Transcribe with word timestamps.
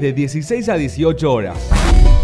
de 0.00 0.12
16 0.12 0.68
a 0.68 0.76
18 0.76 1.30
horas. 1.30 2.15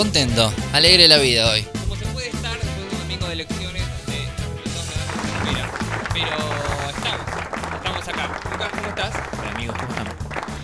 Contento. 0.00 0.50
Alegre 0.72 1.08
la 1.08 1.18
vida 1.18 1.50
hoy. 1.50 1.62
Como 1.82 1.94
se 1.94 2.06
puede 2.06 2.28
estar 2.28 2.52
después 2.58 2.74
de 2.74 2.82
un 2.96 2.98
domingo 3.02 3.26
de 3.26 3.32
elecciones 3.34 3.82
dos 3.84 4.86
no 5.44 5.50
mira, 5.52 5.70
Pero 6.14 6.36
estamos. 6.96 7.26
Estamos 7.74 8.08
acá. 8.08 8.40
Lucas, 8.50 8.70
¿cómo 8.72 8.88
estás? 8.88 9.14
Hola 9.38 9.50
amigos, 9.50 9.76
¿cómo 9.78 9.90
están? 9.90 10.08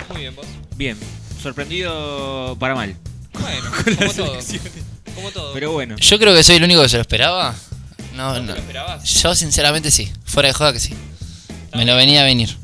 Muy 0.09 0.21
bien, 0.23 0.35
vos. 0.37 0.47
Bien, 0.77 0.99
sorprendido 1.43 2.57
para 2.59 2.75
mal. 2.75 2.97
Bueno, 3.35 3.71
Con 3.85 3.95
como 3.95 4.07
las 4.07 4.17
todo. 4.17 4.33
elecciones. 4.33 4.73
Como 5.15 5.31
todo. 5.31 5.53
Pero 5.53 5.73
bueno, 5.73 5.97
Yo 5.99 6.19
creo 6.19 6.35
que 6.35 6.43
soy 6.43 6.57
el 6.57 6.65
único 6.65 6.81
que 6.81 6.89
se 6.89 6.97
lo 6.97 7.03
esperaba. 7.03 7.55
No, 8.15 8.29
¿Vos 8.29 8.37
te 8.37 8.41
no. 8.41 8.53
lo 8.55 8.59
esperabas? 8.59 9.05
Yo 9.23 9.35
sinceramente 9.35 9.91
sí. 9.91 10.11
Fuera 10.25 10.47
de 10.49 10.55
joda 10.55 10.73
que 10.73 10.81
sí. 10.81 10.95
Me 11.75 11.85
lo 11.85 11.95
venía 11.95 12.23
a 12.23 12.25
venir. 12.25 12.57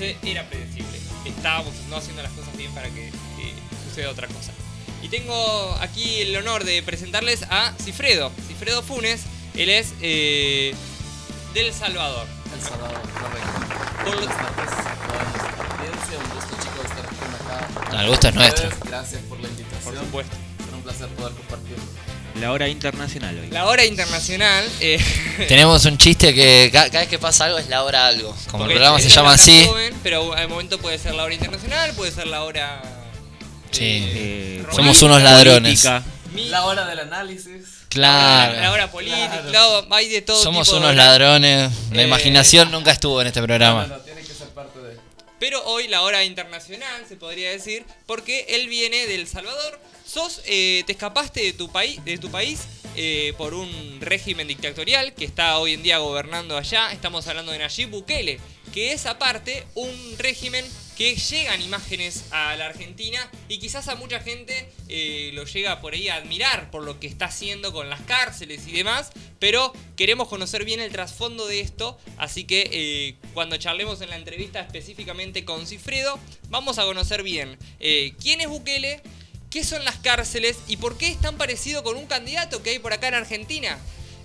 era 0.00 0.48
predecible. 0.48 0.98
Estábamos 1.24 1.74
no 1.88 1.96
haciendo 1.96 2.22
las 2.22 2.32
cosas 2.32 2.56
bien 2.56 2.72
para 2.72 2.88
que 2.88 3.08
eh, 3.08 3.12
suceda 3.88 4.10
otra 4.10 4.28
cosa. 4.28 4.52
Y 5.02 5.08
tengo 5.08 5.76
aquí 5.80 6.20
el 6.20 6.36
honor 6.36 6.64
de 6.64 6.82
presentarles 6.82 7.44
a 7.50 7.74
Cifredo. 7.82 8.32
Cifredo 8.46 8.82
Funes, 8.82 9.22
él 9.54 9.68
es 9.68 9.94
eh, 10.00 10.74
del 11.54 11.72
Salvador. 11.72 12.26
El 12.54 12.60
Salvador, 12.60 13.00
correcto. 13.00 13.58
Buenas 14.04 14.36
tardes 14.36 14.72
a 14.72 14.94
toda 15.06 15.24
nuestra. 15.24 15.58
Un 16.18 16.34
gusto, 16.34 16.56
chicos, 16.62 16.84
estar 16.84 17.86
acá. 17.86 18.02
El 18.02 18.08
gusto 18.08 18.28
es 18.28 18.34
nuestro. 18.34 18.70
Gracias 18.84 19.22
por 19.22 19.40
la 19.40 19.48
invitación. 19.48 19.94
Por 19.94 20.04
supuesto. 20.04 20.36
Un 20.74 20.82
placer 20.82 21.08
poder 21.08 21.32
compartirlo 21.34 22.07
la 22.40 22.52
hora 22.52 22.68
internacional 22.68 23.38
hoy. 23.38 23.48
La 23.50 23.66
hora 23.66 23.84
internacional. 23.84 24.64
eh, 24.80 24.98
Tenemos 25.48 25.84
un 25.84 25.98
chiste 25.98 26.34
que 26.34 26.70
ca- 26.72 26.86
cada, 26.86 27.00
vez 27.00 27.08
que 27.08 27.18
pasa 27.18 27.44
algo 27.46 27.58
es 27.58 27.68
la 27.68 27.82
hora 27.84 28.06
algo. 28.06 28.34
Como 28.50 28.64
el 28.64 28.70
programa 28.70 28.98
se 29.00 29.08
llama 29.08 29.32
así. 29.32 29.64
joven, 29.66 29.94
pero 30.02 30.32
al 30.34 30.48
momento 30.48 30.78
puede 30.78 30.98
ser 30.98 31.14
la 31.14 31.24
hora 31.24 31.34
internacional, 31.34 31.92
puede 31.94 32.12
ser 32.12 32.26
la 32.26 32.44
hora. 32.44 32.82
Sí. 33.70 34.02
Eh, 34.14 34.64
Somos 34.74 35.00
unos 35.02 35.22
ladrones. 35.22 35.82
política. 35.82 36.02
La 36.50 36.64
hora 36.66 36.86
del 36.86 37.00
análisis. 37.00 37.64
La, 37.94 38.48
la 38.48 38.52
Claro. 38.58 38.72
hora 38.72 38.90
política, 38.90 39.28
Claro. 39.28 39.48
claro, 39.50 39.86
hay 39.94 40.08
de 40.08 40.20
todo 40.22 40.42
Somos 40.42 40.66
tipo 40.68 40.78
unos 40.78 40.94
ladrones. 40.94 41.72
La 41.90 42.02
Eh, 42.02 42.06
imaginación 42.06 42.70
nunca 42.70 42.92
estuvo 42.92 43.20
en 43.22 43.28
este 43.28 43.40
No, 43.40 43.46
programa. 43.46 43.86
no, 43.86 43.96
tiene 44.00 44.20
que 44.20 44.34
ser 44.34 44.48
parte 44.48 44.78
de. 44.78 44.96
Pero 45.40 45.62
hoy 45.64 45.88
la 45.88 46.02
hora 46.02 46.22
internacional, 46.24 47.04
se 47.08 47.16
podría 47.16 47.50
decir, 47.50 47.84
porque 48.06 48.44
él 48.50 48.68
viene 48.68 49.06
del 49.06 49.26
Salvador. 49.26 49.80
Sos, 50.08 50.40
eh, 50.46 50.84
te 50.86 50.92
escapaste 50.92 51.42
de 51.42 51.52
tu 51.52 51.68
país, 51.70 52.02
de 52.02 52.16
tu 52.16 52.30
país 52.30 52.66
eh, 52.96 53.34
por 53.36 53.52
un 53.52 54.00
régimen 54.00 54.48
dictatorial 54.48 55.12
que 55.12 55.26
está 55.26 55.58
hoy 55.58 55.74
en 55.74 55.82
día 55.82 55.98
gobernando 55.98 56.56
allá. 56.56 56.92
Estamos 56.92 57.26
hablando 57.26 57.52
de 57.52 57.58
Nayib 57.58 57.90
Bukele, 57.90 58.40
que 58.72 58.92
es 58.92 59.04
aparte 59.04 59.66
un 59.74 59.92
régimen 60.16 60.64
que 60.96 61.14
llegan 61.14 61.60
imágenes 61.60 62.24
a 62.30 62.56
la 62.56 62.66
Argentina 62.66 63.30
y 63.48 63.58
quizás 63.58 63.88
a 63.88 63.96
mucha 63.96 64.20
gente 64.20 64.72
eh, 64.88 65.30
lo 65.34 65.44
llega 65.44 65.82
por 65.82 65.92
ahí 65.92 66.08
a 66.08 66.14
admirar 66.14 66.70
por 66.70 66.84
lo 66.84 66.98
que 66.98 67.06
está 67.06 67.26
haciendo 67.26 67.74
con 67.74 67.90
las 67.90 68.00
cárceles 68.00 68.66
y 68.66 68.72
demás, 68.72 69.10
pero 69.38 69.74
queremos 69.94 70.28
conocer 70.28 70.64
bien 70.64 70.80
el 70.80 70.90
trasfondo 70.90 71.46
de 71.46 71.60
esto, 71.60 71.98
así 72.16 72.44
que 72.44 73.14
cuando 73.34 73.58
charlemos 73.58 74.00
en 74.00 74.08
la 74.08 74.16
entrevista 74.16 74.60
específicamente 74.60 75.44
con 75.44 75.66
Cifredo, 75.66 76.18
vamos 76.48 76.78
a 76.78 76.84
conocer 76.84 77.22
bien 77.22 77.58
quién 77.78 78.40
es 78.40 78.48
Bukele, 78.48 79.02
qué 79.50 79.64
son 79.64 79.84
las 79.84 79.96
cárceles 79.96 80.58
y 80.66 80.76
por 80.76 80.96
qué 80.96 81.08
es 81.08 81.18
tan 81.20 81.36
parecido 81.36 81.82
con 81.82 81.96
un 81.96 82.06
candidato 82.06 82.62
que 82.62 82.70
hay 82.70 82.78
por 82.78 82.92
acá 82.92 83.08
en 83.08 83.14
Argentina. 83.14 83.78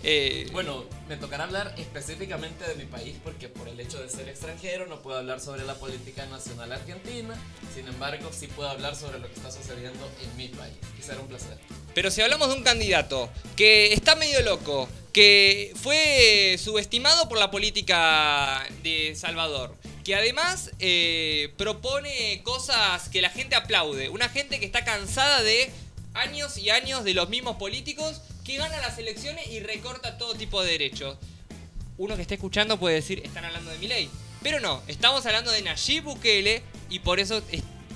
Eh, 0.06 0.50
Bueno, 0.52 0.84
me 1.08 1.16
tocará 1.16 1.46
hablar 1.46 1.74
específicamente 1.78 2.68
de 2.68 2.76
mi 2.76 2.86
país 2.86 3.16
porque 3.24 3.48
por 3.48 3.70
el 3.70 3.80
hecho 3.80 4.02
de 4.02 4.10
ser 4.10 4.28
extranjero 4.28 4.86
no 4.86 5.02
puedo 5.02 5.18
hablar 5.18 5.40
sobre 5.40 5.64
la 5.64 5.76
política 5.76 6.26
nacional 6.26 6.74
argentina. 6.74 7.34
Sin 7.74 7.88
embargo, 7.88 8.30
sí 8.38 8.48
puedo 8.48 8.70
hablar 8.70 8.98
sobre 8.98 9.20
lo 9.20 9.28
que 9.28 9.36
está 9.36 9.50
sucediendo 9.50 10.12
en 10.22 10.36
mi 10.36 10.50
país. 10.50 10.76
Y 11.00 11.04
será 11.04 11.22
un 11.22 11.28
placer. 11.28 11.58
Pero 11.96 12.12
si 12.12 12.22
hablamos 12.22 12.50
de 12.50 12.56
un 12.56 12.64
candidato 12.64 13.30
que 13.56 13.94
está 13.94 14.16
medio 14.16 14.42
loco, 14.42 14.90
que 15.14 15.72
fue 15.76 16.58
subestimado 16.62 17.30
por 17.30 17.38
la 17.38 17.52
política 17.52 18.66
de 18.82 19.16
Salvador, 19.16 19.78
que 20.04 20.16
además 20.16 20.72
eh, 20.80 21.54
propone 21.56 22.42
cosas 22.44 23.10
que 23.10 23.22
la 23.22 23.30
gente 23.30 23.56
aplaude, 23.56 24.10
una 24.10 24.28
gente 24.28 24.60
que 24.60 24.66
está 24.66 24.84
cansada 24.84 25.44
de 25.44 25.70
años 26.16 26.58
y 26.58 26.72
años 26.72 27.04
de 27.04 27.14
los 27.14 27.30
mismos 27.30 27.58
políticos 27.58 28.22
que 28.44 28.58
gana 28.58 28.82
las 28.82 28.98
elecciones 28.98 29.48
y 29.48 29.60
recorta 29.60 30.18
todo 30.18 30.34
tipo 30.34 30.64
de 30.64 30.72
derechos. 30.72 31.18
Uno 31.98 32.16
que 32.16 32.24
esté 32.24 32.36
escuchando 32.36 32.80
puede 32.80 32.96
decir, 32.96 33.22
están 33.24 33.46
hablando 33.46 33.70
de 33.70 33.78
Milei. 33.78 34.10
Pero 34.42 34.60
no, 34.60 34.82
estamos 34.88 35.26
hablando 35.26 35.52
de 35.52 35.62
Nayib 35.62 36.04
Bukele 36.04 36.64
y 36.90 37.00
por 37.00 37.20
eso 37.20 37.42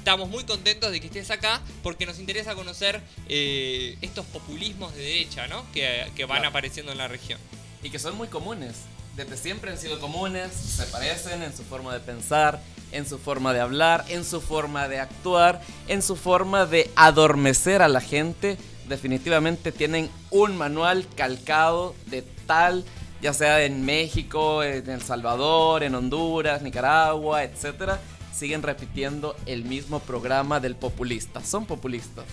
estamos 0.07 0.29
muy 0.29 0.45
contentos 0.45 0.89
de 0.89 1.01
que 1.01 1.07
estés 1.07 1.29
acá 1.31 1.59
porque 1.83 2.05
nos 2.05 2.17
interesa 2.17 2.55
conocer 2.55 3.01
eh, 3.27 3.97
estos 4.01 4.25
populismos 4.27 4.95
de 4.95 5.01
derecha, 5.01 5.47
¿no? 5.47 5.69
Que, 5.73 6.09
que 6.15 6.23
van 6.23 6.37
Claro. 6.37 6.49
apareciendo 6.51 6.93
en 6.93 6.97
la 6.97 7.09
región. 7.09 7.37
y 7.83 7.89
que 7.89 7.99
son 7.99 8.15
muy 8.15 8.29
comunes. 8.29 8.75
Desde 9.17 9.35
siempre 9.35 9.69
han 9.69 9.77
sido 9.77 9.99
comunes, 9.99 10.53
se 10.53 10.85
parecen 10.85 11.43
en 11.43 11.55
su 11.55 11.61
forma 11.63 11.93
de 11.93 11.99
pensar, 11.99 12.61
en 12.93 13.05
su 13.05 13.19
forma 13.19 13.51
de 13.53 13.59
hablar, 13.59 14.05
en 14.07 14.23
su 14.23 14.39
forma 14.39 14.87
de 14.87 14.99
actuar, 15.01 15.61
en 15.89 16.01
su 16.01 16.15
forma 16.15 16.65
de 16.65 16.89
adormecer 16.95 17.81
a 17.81 17.89
la 17.89 17.99
gente. 17.99 18.57
Definitivamente 18.87 19.73
tienen 19.73 20.09
un 20.31 20.55
manual 20.55 21.05
calcado 21.17 21.95
de 22.05 22.21
tal, 22.45 22.85
ya 23.21 23.33
sea 23.33 23.61
en 23.65 23.83
México, 23.85 24.63
en 24.63 24.89
El 24.89 25.01
Salvador, 25.01 25.83
en 25.83 25.95
Honduras, 25.95 26.61
Nicaragua, 26.61 27.43
etcétera. 27.43 27.99
Siguen 28.37 28.61
repitiendo 28.61 29.35
el 29.45 29.63
mismo 29.63 29.99
programa 29.99 30.59
del 30.59 30.75
populista. 30.75 31.43
Son 31.43 31.65
populistas. 31.65 32.25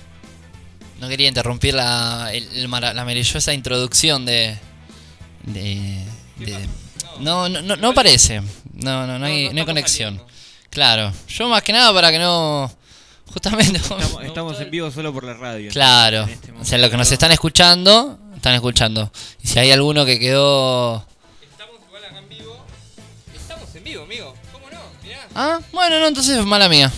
No 1.00 1.08
quería 1.08 1.28
interrumpir 1.28 1.74
la, 1.74 2.30
el- 2.32 2.62
la 2.62 2.68
maravillosa 2.68 3.52
introducción 3.54 4.24
de. 4.26 4.56
de. 5.44 6.04
de- 6.38 6.68
no, 7.20 7.48
no, 7.48 7.62
no, 7.62 7.76
no 7.76 7.94
parece. 7.94 8.40
No, 8.74 9.06
no, 9.06 9.18
no 9.18 9.26
hay, 9.26 9.50
no 9.52 9.60
hay 9.60 9.66
conexión. 9.66 10.16
saliendo. 10.16 10.34
Claro. 10.70 11.12
Yo 11.28 11.48
más 11.48 11.62
que 11.62 11.72
nada 11.72 11.92
para 11.94 12.10
que 12.10 12.18
no. 12.18 12.70
Justamente. 13.32 13.78
Estamos, 13.78 14.24
estamos 14.24 14.60
en 14.60 14.70
vivo 14.70 14.90
solo 14.90 15.12
por 15.12 15.24
la 15.24 15.34
radio. 15.34 15.70
Claro. 15.70 16.24
Este 16.24 16.52
O 16.52 16.64
sea, 16.64 16.78
los 16.78 16.90
que 16.90 16.96
nos 16.96 17.10
están 17.10 17.32
escuchando, 17.32 18.18
están 18.36 18.54
escuchando. 18.54 19.10
Y 19.42 19.48
si 19.48 19.58
hay 19.58 19.70
alguno 19.70 20.04
que 20.04 20.18
quedó. 20.18 21.06
Ah, 25.34 25.60
bueno, 25.72 25.98
no, 26.00 26.06
entonces 26.06 26.36
es 26.38 26.44
mala 26.44 26.68
mía. 26.68 26.92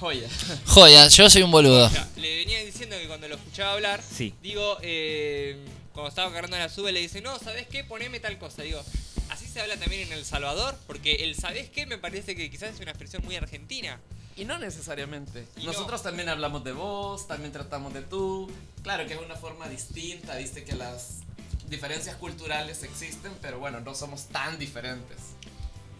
Joya. 0.00 0.28
Joya, 0.66 1.08
yo 1.08 1.30
soy 1.30 1.42
un 1.42 1.50
boludo. 1.50 1.90
Ya, 1.90 2.08
le 2.16 2.36
venía 2.38 2.64
diciendo 2.64 2.96
que 2.98 3.06
cuando 3.06 3.28
lo 3.28 3.36
escuchaba 3.36 3.72
hablar, 3.72 4.02
Sí. 4.02 4.34
digo, 4.42 4.76
eh, 4.82 5.64
cuando 5.92 6.08
estaba 6.08 6.28
agarrando 6.28 6.58
la 6.58 6.68
sube, 6.68 6.92
le 6.92 7.00
dice, 7.00 7.20
no, 7.20 7.38
¿sabes 7.38 7.66
qué? 7.68 7.84
Poneme 7.84 8.20
tal 8.20 8.38
cosa. 8.38 8.62
Digo, 8.62 8.82
así 9.30 9.46
se 9.46 9.60
habla 9.60 9.76
también 9.76 10.08
en 10.08 10.12
El 10.12 10.24
Salvador, 10.24 10.76
porque 10.86 11.16
el 11.24 11.36
¿sabes 11.36 11.70
qué? 11.70 11.86
Me 11.86 11.96
parece 11.96 12.34
que 12.34 12.50
quizás 12.50 12.74
es 12.74 12.80
una 12.80 12.90
expresión 12.90 13.24
muy 13.24 13.36
argentina. 13.36 14.00
Y 14.36 14.44
no 14.44 14.58
necesariamente. 14.58 15.46
Y 15.56 15.64
Nosotros 15.64 16.02
también 16.02 16.28
hablamos 16.28 16.64
de 16.64 16.72
vos, 16.72 17.28
también 17.28 17.52
tratamos 17.52 17.94
de 17.94 18.02
tú. 18.02 18.50
Claro 18.82 19.06
que 19.06 19.14
es 19.14 19.20
una 19.20 19.36
forma 19.36 19.68
distinta, 19.68 20.36
viste 20.36 20.64
que 20.64 20.74
las 20.74 21.18
diferencias 21.68 22.16
culturales 22.16 22.82
existen, 22.82 23.32
pero 23.40 23.60
bueno, 23.60 23.78
no 23.80 23.94
somos 23.94 24.24
tan 24.26 24.58
diferentes. 24.58 25.18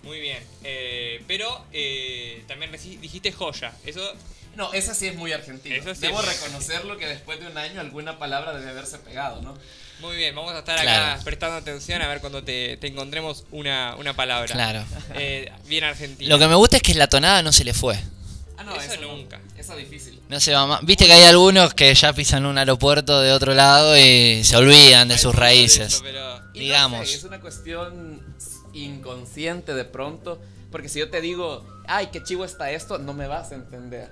Muy 0.04 0.20
bien. 0.20 0.38
eh, 0.62 1.22
pero 1.26 1.64
eh, 1.72 2.44
también 2.46 2.70
dijiste 2.72 3.32
joya. 3.32 3.72
Eso 3.84 4.00
No, 4.56 4.72
esa 4.72 4.94
sí 4.94 5.08
es 5.08 5.16
muy 5.16 5.32
argentina. 5.32 5.74
Eso 5.74 5.94
sí 5.96 6.02
Debo 6.02 6.20
es- 6.20 6.26
reconocerlo 6.28 6.96
que 6.96 7.06
después 7.06 7.40
de 7.40 7.46
un 7.48 7.58
año 7.58 7.80
alguna 7.80 8.18
palabra 8.20 8.52
debe 8.56 8.70
haberse 8.70 8.98
pegado, 8.98 9.42
¿no? 9.42 9.58
Muy 10.00 10.16
bien, 10.16 10.34
vamos 10.34 10.52
a 10.52 10.58
estar 10.60 10.80
Claro. 10.80 11.12
acá 11.14 11.24
prestando 11.24 11.56
atención 11.56 12.02
a 12.02 12.08
ver 12.08 12.20
cuando 12.20 12.42
te, 12.44 12.76
te 12.76 12.86
encontremos 12.88 13.44
una, 13.50 13.96
una 13.96 14.14
palabra. 14.14 14.52
Claro. 14.52 14.84
Eh, 15.14 15.50
bien 15.66 15.82
argentina. 15.84 16.28
Lo 16.28 16.38
que 16.38 16.46
me 16.46 16.54
gusta 16.54 16.76
es 16.76 16.82
que 16.82 16.94
la 16.94 17.08
tonada 17.08 17.42
no 17.42 17.52
se 17.52 17.64
le 17.64 17.74
fue. 17.74 17.98
Ah, 18.56 18.62
no, 18.64 18.76
Eso 18.76 18.92
eso, 18.92 19.00
no. 19.02 19.16
nunca. 19.16 19.40
Esa 19.58 19.74
difícil. 19.74 20.20
No 20.28 20.38
se 20.38 20.52
va 20.52 20.66
más. 20.66 20.84
Viste 20.84 21.06
que 21.06 21.12
hay 21.12 21.24
algunos 21.24 21.74
que 21.74 21.92
ya 21.94 22.12
pisan 22.12 22.46
un 22.46 22.56
aeropuerto 22.58 23.20
de 23.20 23.32
otro 23.32 23.54
lado 23.54 23.96
y 23.98 24.44
se 24.44 24.56
olvidan 24.56 25.08
de 25.08 25.18
sus 25.18 25.34
raíces. 25.34 25.94
eso, 25.94 26.02
pero- 26.04 26.34
Digamos. 26.52 27.00
No 27.00 27.06
sé, 27.06 27.14
es 27.16 27.24
una 27.24 27.40
cuestión 27.40 28.22
inconsciente 28.74 29.74
de 29.74 29.84
pronto. 29.84 30.38
Porque 30.70 30.88
si 30.88 30.98
yo 30.98 31.08
te 31.10 31.20
digo, 31.20 31.64
ay, 31.86 32.08
qué 32.12 32.22
chivo 32.22 32.44
está 32.44 32.70
esto, 32.70 32.98
no 32.98 33.12
me 33.14 33.26
vas 33.26 33.52
a 33.52 33.54
entender. 33.54 34.10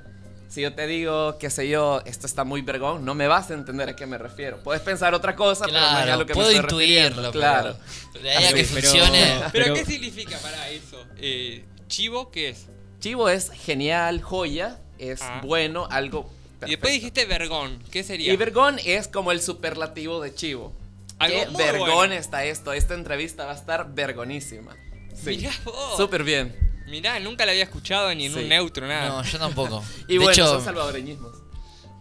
Si 0.48 0.60
yo 0.60 0.74
te 0.74 0.86
digo, 0.86 1.38
qué 1.38 1.48
sé 1.48 1.66
yo, 1.68 2.02
esto 2.04 2.26
está 2.26 2.44
muy 2.44 2.60
vergón, 2.60 3.04
no 3.06 3.14
me 3.14 3.26
vas 3.26 3.50
a 3.50 3.54
entender 3.54 3.88
a 3.88 3.96
qué 3.96 4.04
me 4.06 4.18
refiero. 4.18 4.58
Puedes 4.62 4.82
pensar 4.82 5.14
otra 5.14 5.34
cosa, 5.34 5.64
pero 5.64 5.80
no 5.80 5.98
es 6.12 6.18
lo 6.18 6.26
que 6.26 6.34
puedo 6.34 6.48
me 6.50 6.54
estoy 6.56 6.68
refiriendo. 6.78 7.08
intuirlo. 7.26 7.32
Claro. 7.32 7.76
Pero 8.12 8.22
de 8.24 8.30
ahí 8.32 8.44
a 8.44 8.46
Así 8.48 8.54
que 8.56 8.64
funcione. 8.64 9.20
¿Pero, 9.52 9.64
Pero- 9.64 9.74
qué 9.74 9.84
significa 9.86 10.38
para 10.38 10.68
eso? 10.68 11.02
Eh, 11.18 11.64
¿Chivo 11.88 12.30
qué 12.30 12.50
es? 12.50 12.66
Chivo 13.00 13.28
es 13.30 13.50
genial, 13.50 14.20
joya, 14.22 14.78
es 14.98 15.22
Ah. 15.22 15.40
bueno, 15.42 15.88
algo. 15.90 16.30
Y 16.64 16.70
después 16.70 16.92
perfecto. 16.92 16.92
dijiste 16.92 17.24
vergón. 17.24 17.82
¿Qué 17.90 18.04
sería? 18.04 18.32
Y 18.32 18.36
vergón 18.36 18.78
es 18.84 19.08
como 19.08 19.32
el 19.32 19.40
superlativo 19.40 20.20
de 20.20 20.34
chivo. 20.34 20.72
Algo 21.22 21.56
Qué 21.56 21.62
vergón 21.64 21.90
bueno. 21.94 22.14
está 22.14 22.44
esto. 22.44 22.72
Esta 22.72 22.94
entrevista 22.94 23.44
va 23.46 23.52
a 23.52 23.54
estar 23.56 23.94
vergonísima. 23.94 24.76
Sí. 25.14 25.36
Mirá 25.36 25.52
vos. 25.64 25.96
Súper 25.96 26.24
bien. 26.24 26.54
Mirá, 26.88 27.18
nunca 27.20 27.46
la 27.46 27.52
había 27.52 27.64
escuchado 27.64 28.14
ni 28.14 28.26
en 28.26 28.32
Sí. 28.34 28.38
un 28.40 28.48
neutro, 28.48 28.86
nada. 28.86 29.08
No, 29.08 29.22
yo 29.22 29.38
tampoco. 29.38 29.82
Y 30.08 30.12
de 30.14 30.18
bueno, 30.18 30.32
hecho, 30.32 30.46
son 30.46 30.64
salvadoreñismos. 30.64 31.32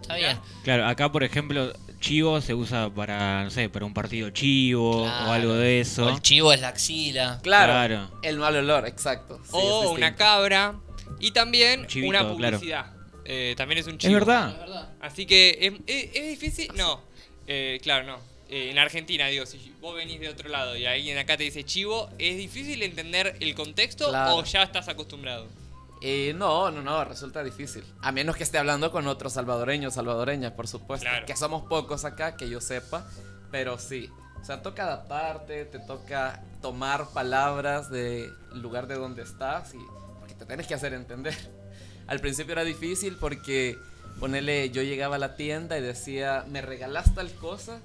está 0.02 0.16
bien. 0.16 0.40
Claro, 0.64 0.88
acá 0.88 1.12
por 1.12 1.24
ejemplo, 1.24 1.72
chivo 2.00 2.42
se 2.42 2.54
usa 2.56 2.90
para, 2.90 3.44
no 3.44 3.50
sé, 3.52 3.70
para 3.70 3.86
un 3.86 3.94
partido 3.94 4.30
chivo 4.32 5.04
Claro. 5.04 5.30
o 5.30 5.34
algo 5.34 5.54
de 5.54 5.78
O 5.78 5.82
eso. 5.82 6.10
el 6.10 6.22
chivo 6.22 6.52
es 6.52 6.62
la 6.62 6.70
axila. 6.70 7.40
Claro, 7.44 7.72
Claro. 7.74 8.20
El 8.24 8.38
mal 8.38 8.56
olor, 8.56 8.88
exacto. 8.88 9.40
Sí, 9.44 9.50
o 9.54 9.84
es 9.84 9.98
una 9.98 10.16
cabra. 10.16 10.76
Y 11.20 11.32
también 11.32 11.82
Un 11.82 11.88
chivito, 11.88 12.10
una 12.10 12.20
claro. 12.36 12.36
publicidad. 12.58 12.94
Eh, 13.26 13.54
también 13.56 13.78
es 13.78 13.86
un 13.86 13.94
Es 13.94 14.00
chivo. 14.00 14.14
verdad. 14.16 14.90
Así 15.00 15.26
que 15.28 15.58
es, 15.62 15.74
es- 15.86 16.10
es 16.16 16.40
difícil. 16.40 16.72
No, 16.76 17.02
Eh, 17.48 17.80
claro, 17.84 18.06
no. 18.06 18.18
Eh, 18.52 18.70
en 18.70 18.78
Argentina, 18.78 19.28
digo, 19.28 19.46
si 19.46 19.74
vos 19.80 19.96
venís 19.96 20.20
de 20.20 20.28
otro 20.28 20.50
lado 20.50 20.76
y 20.76 20.86
alguien 20.86 21.18
acá 21.18 21.38
te 21.38 21.44
dice 21.44 21.64
chivo, 21.64 22.10
¿es 22.20 22.36
difícil 22.36 22.84
entender 22.84 23.38
el 23.40 23.56
contexto 23.56 24.10
Claro. 24.10 24.36
o 24.36 24.44
ya 24.44 24.64
estás 24.64 24.90
acostumbrado? 24.90 25.48
Eh, 26.02 26.34
no, 26.36 26.70
no, 26.70 26.82
no, 26.82 27.06
resulta 27.06 27.44
difícil. 27.44 27.84
A 28.02 28.12
menos 28.12 28.36
que 28.36 28.44
esté 28.44 28.58
hablando 28.58 28.92
con 28.92 29.08
otros 29.08 29.34
salvadoreños, 29.34 29.94
salvadoreñas, 29.94 30.52
por 30.52 30.68
supuesto. 30.68 31.06
Claro. 31.08 31.26
Que 31.26 31.36
somos 31.38 31.64
pocos 31.70 32.04
acá, 32.04 32.36
que 32.36 32.50
yo 32.50 32.60
sepa. 32.60 33.08
Pero 33.52 33.78
sí. 33.80 34.10
O 34.42 34.44
sea, 34.44 34.62
toca 34.62 34.84
adaptarte, 34.84 35.66
te 35.66 35.80
toca 35.80 36.44
tomar 36.62 37.10
palabras 37.14 37.90
del 37.90 38.34
lugar 38.54 38.88
de 38.88 38.96
donde 38.96 39.22
estás 39.22 39.74
y 39.76 39.78
porque 40.20 40.34
te 40.34 40.46
tienes 40.46 40.68
que 40.68 40.74
hacer 40.74 40.94
entender. 40.94 41.36
Al 42.08 42.20
principio 42.20 42.54
era 42.54 42.64
difícil 42.64 43.16
porque, 43.18 43.78
ponele, 44.20 44.72
yo 44.72 44.82
llegaba 44.82 45.16
a 45.18 45.20
la 45.20 45.36
tienda 45.36 45.78
y 45.78 45.82
decía, 45.82 46.44
¿me 46.50 46.62
regalas 46.62 47.14
tal 47.14 47.32
cosa? 47.36 47.80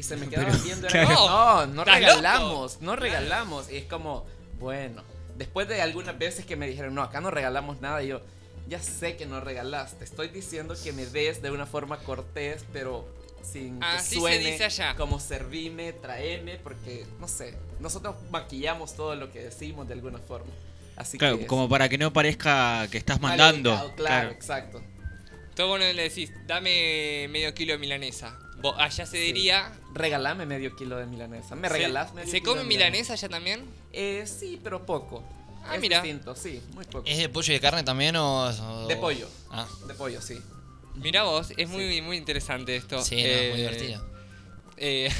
Y 0.00 0.02
se 0.02 0.16
me 0.16 0.26
quedaban 0.28 0.50
Pero, 0.52 0.64
viendo. 0.64 0.88
claro. 0.88 1.06
era 1.10 1.14
como, 1.14 1.28
no, 1.28 1.66
no 1.66 1.82
¿Estás 1.82 1.94
regalamos, 2.00 2.80
no 2.80 2.96
regalamos. 2.96 3.70
Y 3.70 3.76
es 3.76 3.84
como, 3.84 4.24
bueno, 4.58 5.02
después 5.36 5.68
de 5.68 5.82
algunas 5.82 6.18
veces 6.18 6.46
que 6.46 6.56
me 6.56 6.66
dijeron, 6.66 6.94
no, 6.94 7.02
acá 7.02 7.20
no 7.20 7.30
regalamos 7.30 7.82
nada, 7.82 8.02
y 8.02 8.08
yo, 8.08 8.22
ya 8.66 8.80
sé 8.80 9.16
que 9.16 9.26
no 9.26 9.40
regalaste. 9.40 10.02
Estoy 10.04 10.28
diciendo 10.28 10.74
que 10.82 10.92
me 10.94 11.04
des 11.04 11.42
de 11.42 11.50
una 11.50 11.66
forma 11.66 11.98
cortés, 11.98 12.64
pero 12.72 13.06
sin 13.42 13.82
Así 13.84 13.96
que 13.96 14.14
se 14.14 14.20
suene 14.20 14.50
dice 14.52 14.64
allá. 14.64 14.96
como 14.96 15.20
servime, 15.20 15.92
traeme, 15.92 16.56
porque, 16.56 17.06
no 17.18 17.28
sé, 17.28 17.54
nosotros 17.78 18.16
maquillamos 18.30 18.94
todo 18.96 19.14
lo 19.16 19.30
que 19.30 19.40
decimos 19.40 19.86
de 19.86 19.94
alguna 19.94 20.18
forma. 20.18 20.50
Así 20.96 21.18
Claro, 21.18 21.38
que... 21.38 21.46
como 21.46 21.68
para 21.68 21.90
que 21.90 21.98
no 21.98 22.10
parezca 22.12 22.88
que 22.90 22.96
estás 22.96 23.20
mandando. 23.20 23.70
educado, 23.70 23.94
claro, 23.96 24.30
exacto. 24.30 24.82
Todo 25.54 25.68
bueno 25.68 25.84
le 25.92 26.02
decís, 26.04 26.32
dame 26.46 27.26
medio 27.30 27.52
kilo 27.52 27.72
de 27.74 27.78
milanesa. 27.78 28.38
Allá 28.78 29.06
se 29.06 29.16
diría. 29.18 29.72
Regalame 29.94 30.46
medio 30.46 30.76
kilo 30.76 30.96
de 30.98 31.06
milanesa. 31.06 31.54
¿Me 31.56 31.68
¿se- 31.68 31.74
regalás 31.74 32.12
medio 32.14 32.30
¿Se 32.30 32.40
kilo 32.40 32.52
come 32.52 32.62
de 32.62 32.68
milanesa 32.68 33.14
allá 33.14 33.28
también? 33.28 33.64
Eh, 33.92 34.24
sí, 34.26 34.60
pero 34.62 34.84
poco. 34.86 35.24
Ah, 35.64 35.74
es 35.74 35.80
mira. 35.80 36.00
distinto, 36.00 36.34
sí, 36.36 36.60
muy 36.74 36.84
poco. 36.86 37.04
¿Es 37.06 37.18
de 37.18 37.28
pollo 37.28 37.52
y 37.52 37.54
de 37.56 37.60
carne 37.60 37.82
también 37.82 38.16
o...? 38.16 38.44
o- 38.46 38.86
De 38.88 38.96
pollo. 38.96 39.28
Ah, 39.50 39.66
De 39.86 39.94
pollo, 39.94 40.20
sí. 40.22 40.40
Mirá 40.96 41.24
vos, 41.24 41.52
es 41.56 41.68
muy, 41.68 42.00
muy 42.02 42.16
interesante 42.16 42.76
esto. 42.76 43.02
sí, 43.02 43.16
no, 43.16 43.22
Eh, 43.22 43.48
muy 43.50 43.58
divertido. 43.60 44.04
eh, 44.76 45.10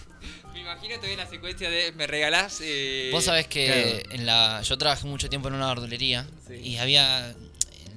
me 0.52 0.60
imagino 0.60 0.96
todavía 0.96 1.16
la 1.18 1.28
secuencia 1.28 1.68
de 1.70 1.92
me 1.92 2.06
regalás. 2.06 2.60
eh, 2.62 3.10
Vos 3.12 3.24
sabés 3.24 3.46
que 3.46 4.02
claro. 4.02 4.14
en 4.16 4.26
la, 4.26 4.62
yo 4.62 4.78
trabajé 4.78 5.06
mucho 5.06 5.28
tiempo 5.28 5.48
en 5.48 5.54
una 5.54 5.68
verdulería 5.68 6.26
Sí. 6.48 6.54
y 6.54 6.76
había 6.78 7.34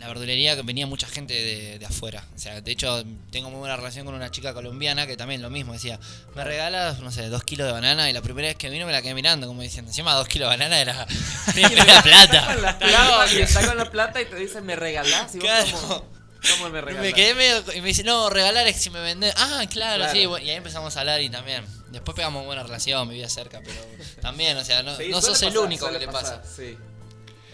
la 0.03 0.09
verdulería 0.09 0.55
que 0.57 0.63
venía 0.63 0.85
mucha 0.85 1.07
gente 1.07 1.33
de, 1.33 1.79
de 1.79 1.85
afuera. 1.85 2.25
O 2.35 2.37
sea, 2.37 2.59
de 2.59 2.71
hecho 2.71 3.03
tengo 3.31 3.49
muy 3.49 3.59
buena 3.59 3.77
relación 3.77 4.05
con 4.05 4.13
una 4.15 4.29
chica 4.29 4.53
colombiana 4.53 5.07
que 5.07 5.15
también 5.15 5.41
lo 5.41 5.49
mismo 5.49 5.71
decía, 5.71 5.97
me 6.35 6.43
regalas, 6.43 6.99
no 6.99 7.09
sé, 7.09 7.29
dos 7.29 7.43
kilos 7.45 7.67
de 7.67 7.71
banana 7.73 8.09
y 8.09 8.13
la 8.13 8.21
primera 8.21 8.49
vez 8.49 8.57
que 8.57 8.69
vino 8.69 8.85
me 8.85 8.91
la 8.91 9.01
quedé 9.01 9.13
mirando 9.13 9.47
como 9.47 9.61
diciendo, 9.61 9.89
encima 9.91 10.13
dos 10.15 10.27
kilos 10.27 10.47
de 10.49 10.57
banana 10.57 10.77
era, 10.81 11.07
era 11.55 12.01
plata. 12.03 12.45
Con 12.53 12.61
la 12.61 12.77
plata, 12.79 13.33
y 13.33 13.37
está 13.41 13.65
con 13.65 13.77
la 13.77 13.89
plata 13.89 14.21
y 14.21 14.25
te 14.25 14.35
dice, 14.35 14.59
¿me 14.61 14.75
regalás? 14.75 15.33
Y 15.35 15.39
vos 15.39 15.47
Claro. 15.47 15.71
como, 15.71 16.05
¿cómo 16.51 16.69
me 16.69 16.81
regalás? 16.81 17.01
Me 17.01 17.13
quedé 17.13 17.33
medio, 17.33 17.63
y 17.73 17.79
me 17.79 17.87
dice, 17.87 18.03
no, 18.03 18.29
regalar 18.29 18.67
es 18.67 18.81
si 18.81 18.89
me 18.89 18.99
vendés. 18.99 19.33
Ah, 19.37 19.63
claro, 19.69 20.03
Claro. 20.03 20.11
sí, 20.19 20.25
bueno, 20.25 20.45
y 20.45 20.49
ahí 20.49 20.57
empezamos 20.57 20.97
a 20.97 20.99
hablar 20.99 21.21
y 21.21 21.29
también. 21.29 21.63
Después 21.91 22.15
pegamos 22.15 22.43
buena 22.45 22.63
relación, 22.63 23.07
vivía 23.07 23.29
cerca, 23.29 23.61
pero 23.63 23.79
también, 24.21 24.57
o 24.57 24.63
sea, 24.65 24.81
no, 24.83 24.97
Sí, 24.97 25.09
no 25.09 25.21
sos 25.21 25.41
el 25.43 25.55
único 25.57 25.89
que 25.91 25.99
le 25.99 26.07
pasar, 26.07 26.41
pasa. 26.41 26.55
Sí, 26.55 26.75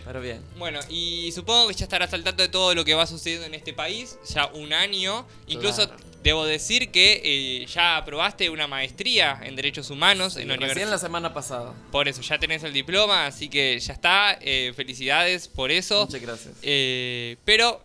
pero 0.05 0.21
bien. 0.21 0.41
Bueno, 0.57 0.79
y 0.89 1.31
supongo 1.31 1.67
que 1.67 1.73
ya 1.73 1.85
estarás 1.85 2.13
al 2.13 2.23
tanto 2.23 2.41
de 2.43 2.49
todo 2.49 2.73
lo 2.75 2.83
que 2.85 2.93
va 2.93 3.05
sucediendo 3.07 3.45
en 3.45 3.53
este 3.53 3.73
país, 3.73 4.17
ya 4.33 4.47
un 4.47 4.73
año. 4.73 5.25
Incluso 5.47 5.87
Claro. 5.87 6.03
debo 6.23 6.45
decir 6.45 6.91
que 6.91 7.21
eh, 7.23 7.65
ya 7.67 7.97
aprobaste 7.97 8.49
una 8.49 8.67
maestría 8.67 9.39
en 9.43 9.55
Derechos 9.55 9.89
Humanos 9.89 10.35
en 10.35 10.47
la 10.47 10.55
Recién 10.55 10.63
universidad. 10.63 10.89
la 10.91 10.97
semana 10.99 11.33
pasada. 11.33 11.73
Por 11.91 12.07
eso, 12.07 12.21
ya 12.21 12.37
tenés 12.39 12.63
el 12.63 12.73
diploma, 12.73 13.25
así 13.25 13.49
que 13.49 13.79
ya 13.79 13.93
está. 13.93 14.37
eh, 14.41 14.73
felicidades 14.75 15.47
por 15.47 15.71
eso. 15.71 16.05
Muchas 16.05 16.21
gracias. 16.21 16.53
Eh, 16.61 17.37
pero, 17.45 17.81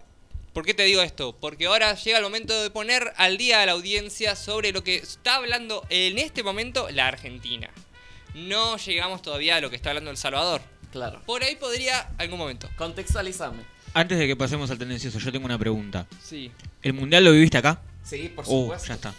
¿por 0.52 0.64
qué 0.64 0.74
te 0.74 0.82
digo 0.84 1.02
esto? 1.02 1.36
Porque 1.40 1.66
ahora 1.66 1.94
llega 1.94 2.18
el 2.18 2.24
momento 2.24 2.60
de 2.62 2.70
poner 2.70 3.12
al 3.16 3.36
día 3.38 3.62
a 3.62 3.66
la 3.66 3.72
audiencia 3.72 4.36
sobre 4.36 4.72
lo 4.72 4.82
que 4.84 4.96
está 4.96 5.36
hablando 5.36 5.84
en 5.90 6.18
este 6.18 6.42
momento 6.42 6.88
la 6.90 7.06
Argentina. 7.08 7.70
No 8.34 8.76
llegamos 8.78 9.22
todavía 9.22 9.56
a 9.56 9.60
lo 9.60 9.70
que 9.70 9.76
está 9.76 9.90
hablando 9.90 10.10
El 10.10 10.16
Salvador. 10.16 10.60
Claro. 10.94 11.20
Por 11.26 11.42
ahí 11.42 11.56
podría 11.56 12.08
algún 12.18 12.38
momento. 12.38 12.70
Contextualizame. 12.76 13.62
Antes 13.94 14.16
de 14.16 14.28
que 14.28 14.36
pasemos 14.36 14.70
al 14.70 14.78
tendencioso, 14.78 15.18
yo 15.18 15.32
tengo 15.32 15.44
una 15.44 15.58
pregunta. 15.58 16.06
Sí. 16.22 16.52
¿El 16.82 16.92
mundial 16.94 17.24
lo 17.24 17.32
viviste 17.32 17.58
acá? 17.58 17.80
Sí, 18.04 18.28
por 18.34 18.44
Oh, 18.46 18.62
supuesto. 18.62 18.86
ya 18.88 18.94
está. 18.94 19.14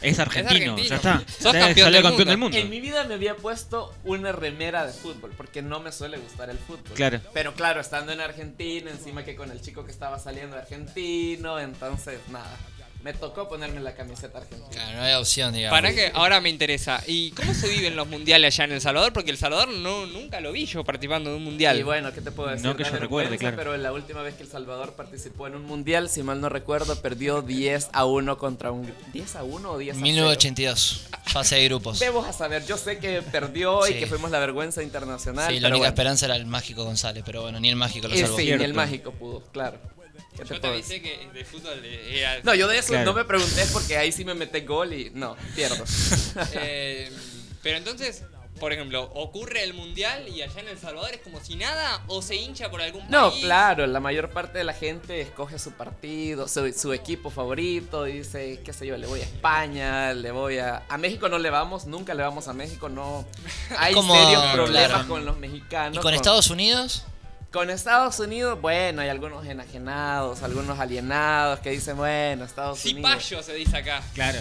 Es 0.00 0.18
argentino, 0.18 0.72
argentino. 0.72 0.88
ya 0.88 0.96
está. 0.96 1.18
Sos 1.40 1.52
Ya 1.52 1.60
campeón 1.60 1.84
salió 1.86 1.98
del 1.98 2.02
campeón 2.02 2.28
del 2.28 2.38
mundo. 2.38 2.56
mundo. 2.56 2.58
En 2.58 2.70
mi 2.70 2.80
vida 2.80 3.04
me 3.04 3.14
había 3.14 3.36
puesto 3.36 3.94
una 4.02 4.32
remera 4.32 4.84
de 4.84 4.92
fútbol, 4.92 5.32
porque 5.36 5.62
no 5.62 5.78
me 5.78 5.92
suele 5.92 6.18
gustar 6.18 6.50
el 6.50 6.58
fútbol. 6.58 6.92
Claro. 6.94 7.20
Pero 7.32 7.54
claro, 7.54 7.80
estando 7.80 8.10
en 8.10 8.20
Argentina, 8.20 8.90
encima 8.90 9.24
que 9.24 9.36
con 9.36 9.52
el 9.52 9.60
chico 9.60 9.84
que 9.84 9.92
estaba 9.92 10.18
saliendo 10.18 10.56
argentino, 10.56 11.60
entonces 11.60 12.18
nada. 12.32 12.50
Me 13.02 13.12
tocó 13.12 13.48
ponerme 13.48 13.80
la 13.80 13.94
camiseta 13.96 14.38
argentina. 14.38 14.68
Claro, 14.70 14.98
no 14.98 15.02
hay 15.02 15.14
opción, 15.14 15.52
digamos. 15.52 15.76
Para 15.76 15.92
que 15.92 16.12
ahora 16.14 16.40
me 16.40 16.48
interesa. 16.50 17.02
¿Y 17.08 17.32
cómo 17.32 17.52
se 17.52 17.68
viven 17.68 17.96
los 17.96 18.06
mundiales 18.06 18.54
allá 18.54 18.64
en 18.66 18.72
El 18.72 18.80
Salvador? 18.80 19.12
Porque 19.12 19.32
El 19.32 19.38
Salvador 19.38 19.70
no, 19.70 20.06
nunca 20.06 20.40
lo 20.40 20.52
vi 20.52 20.66
yo 20.66 20.84
participando 20.84 21.30
de 21.30 21.36
un 21.36 21.42
mundial. 21.42 21.80
Y 21.80 21.82
bueno, 21.82 22.12
¿qué 22.12 22.20
te 22.20 22.30
puedo 22.30 22.50
decir? 22.50 22.64
No 22.64 22.76
que 22.76 22.84
yo 22.84 22.90
recuerde, 22.92 23.38
claro. 23.38 23.56
Pero 23.56 23.76
la 23.76 23.92
última 23.92 24.22
vez 24.22 24.34
que 24.36 24.44
El 24.44 24.48
Salvador 24.48 24.92
participó 24.92 25.48
en 25.48 25.56
un 25.56 25.64
mundial, 25.66 26.08
si 26.08 26.22
mal 26.22 26.40
no 26.40 26.48
recuerdo, 26.48 26.94
perdió 27.02 27.42
10 27.42 27.88
a 27.92 28.04
1 28.04 28.38
contra 28.38 28.70
un... 28.70 28.86
¿10 29.12 29.34
a 29.34 29.42
1 29.42 29.70
o 29.72 29.78
10 29.78 29.96
a 29.96 29.98
0? 29.98 30.02
1982, 30.04 31.06
fase 31.24 31.56
de 31.56 31.64
grupos. 31.64 31.98
Sí, 31.98 32.04
Debemos 32.04 32.26
a 32.28 32.32
saber, 32.32 32.64
yo 32.66 32.76
sé 32.76 32.98
que 32.98 33.20
perdió 33.22 33.84
y 33.88 33.94
Sí. 33.94 33.98
que 33.98 34.06
fuimos 34.06 34.30
la 34.30 34.38
vergüenza 34.38 34.80
internacional. 34.82 35.46
la 35.46 35.60
pero 35.60 35.66
única 35.66 35.78
bueno. 35.78 35.86
esperanza 35.88 36.26
era 36.26 36.36
el 36.36 36.46
mágico 36.46 36.84
González, 36.84 37.24
pero 37.26 37.42
bueno, 37.42 37.58
ni 37.58 37.68
el 37.68 37.76
mágico 37.76 38.06
lo 38.06 38.14
Eh, 38.14 38.20
salvó. 38.20 38.36
sí, 38.36 38.44
ni 38.44 38.64
el 38.64 38.74
mágico 38.74 39.10
pudo, 39.10 39.40
claro. 39.52 39.78
¿Qué 40.36 40.44
te 40.44 40.54
Yo 40.54 40.60
te 40.60 40.66
avisé 40.68 41.02
que 41.02 41.28
de 41.32 41.44
fútbol 41.44 41.84
era... 41.84 42.40
No, 42.42 42.54
yo 42.54 42.66
de 42.68 42.78
eso 42.78 42.88
Claro. 42.88 43.04
no 43.06 43.12
me 43.14 43.24
pregunté 43.24 43.64
porque 43.72 43.96
ahí 43.98 44.12
sí 44.12 44.24
me 44.24 44.34
meté 44.34 44.62
gol 44.62 44.92
y 44.94 45.10
no, 45.14 45.36
pierdo. 45.54 45.84
Eh, 46.54 47.10
pero 47.62 47.76
entonces, 47.76 48.24
por 48.58 48.72
ejemplo, 48.72 49.02
¿ocurre 49.14 49.62
el 49.64 49.74
mundial 49.74 50.26
y 50.28 50.40
allá 50.42 50.60
en 50.60 50.68
El 50.68 50.78
Salvador 50.78 51.10
es 51.12 51.20
como 51.20 51.38
si 51.44 51.56
nada? 51.56 52.02
¿O 52.06 52.22
se 52.22 52.36
hincha 52.36 52.70
por 52.70 52.80
algún 52.80 53.02
No, 53.10 53.30
país? 53.30 53.44
claro, 53.44 53.86
la 53.86 54.00
mayor 54.00 54.30
parte 54.30 54.58
de 54.58 54.64
la 54.64 54.72
gente 54.72 55.20
escoge 55.20 55.58
su 55.58 55.72
partido, 55.72 56.48
su, 56.48 56.72
su 56.72 56.92
equipo 56.92 57.28
favorito, 57.30 58.04
dice, 58.04 58.60
qué 58.64 58.72
sé 58.72 58.86
yo, 58.86 58.96
le 58.96 59.06
voy 59.06 59.20
a 59.20 59.24
España, 59.24 60.12
le 60.14 60.30
voy 60.30 60.58
a... 60.58 60.84
A 60.88 60.96
México 60.98 61.28
no 61.28 61.38
le 61.38 61.50
vamos, 61.50 61.86
nunca 61.86 62.14
le 62.14 62.22
vamos 62.22 62.48
a 62.48 62.52
México, 62.52 62.88
no... 62.88 63.26
Hay 63.78 63.94
Como- 63.94 64.14
serios 64.14 64.44
problemas 64.52 64.88
claro. 64.88 65.08
con 65.08 65.24
los 65.26 65.36
mexicanos. 65.38 65.98
¿Y 65.98 66.00
con 66.00 66.14
Estados 66.14 66.48
Unidos? 66.50 67.04
Con 67.52 67.68
Estados 67.68 68.18
Unidos, 68.18 68.58
bueno, 68.60 69.02
hay 69.02 69.10
algunos 69.10 69.44
enajenados, 69.46 70.42
algunos 70.42 70.78
alienados 70.78 71.60
que 71.60 71.70
dicen, 71.70 71.96
bueno, 71.98 72.44
Estados 72.44 72.82
Unidos. 72.84 73.10
Cipayo 73.12 73.42
se 73.42 73.54
dice 73.54 73.76
acá. 73.76 74.02
Claro. 74.14 74.38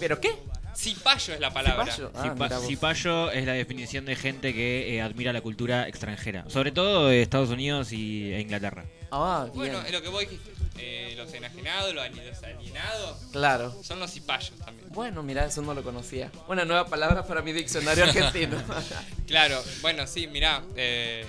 ¿Pero 0.00 0.20
qué? 0.20 0.36
Cipayo 0.76 1.34
es 1.34 1.40
la 1.40 1.52
palabra. 1.52 1.84
Cipayo. 1.86 2.12
Ah, 2.14 2.22
Cipa-. 2.34 2.60
Cipayo 2.66 3.30
es 3.30 3.46
la 3.46 3.52
definición 3.52 4.04
de 4.04 4.16
gente 4.16 4.52
que 4.54 4.96
eh, 4.96 5.02
admira 5.02 5.32
la 5.32 5.40
cultura 5.40 5.86
extranjera, 5.88 6.44
sobre 6.48 6.72
todo 6.72 7.08
de 7.08 7.22
Estados 7.22 7.50
Unidos 7.50 7.92
y, 7.92 8.32
e 8.32 8.40
Inglaterra. 8.40 8.84
Ah, 9.12 9.44
bien. 9.44 9.56
Bueno, 9.56 9.80
es 9.86 9.92
lo 9.92 10.02
que 10.02 10.08
vos 10.08 10.20
dijiste. 10.20 10.52
Eh, 10.80 11.14
los 11.16 11.32
enajenados, 11.34 11.92
los 11.94 12.04
ali- 12.04 12.20
los 12.24 12.42
alienados, 12.42 13.18
Claro. 13.32 13.74
son 13.82 13.98
los 14.00 14.12
cipayos 14.12 14.52
también. 14.64 14.88
Bueno, 14.90 15.22
mira, 15.24 15.44
eso 15.44 15.62
no 15.62 15.74
lo 15.74 15.82
conocía. 15.82 16.30
Una 16.48 16.64
nueva 16.64 16.86
palabra 16.86 17.24
para 17.26 17.40
mi 17.42 17.52
diccionario 17.52 18.04
argentino. 18.04 18.56
Claro, 19.26 19.62
bueno, 19.82 20.06
sí, 20.06 20.26
mirá, 20.28 20.62
eh, 20.76 21.24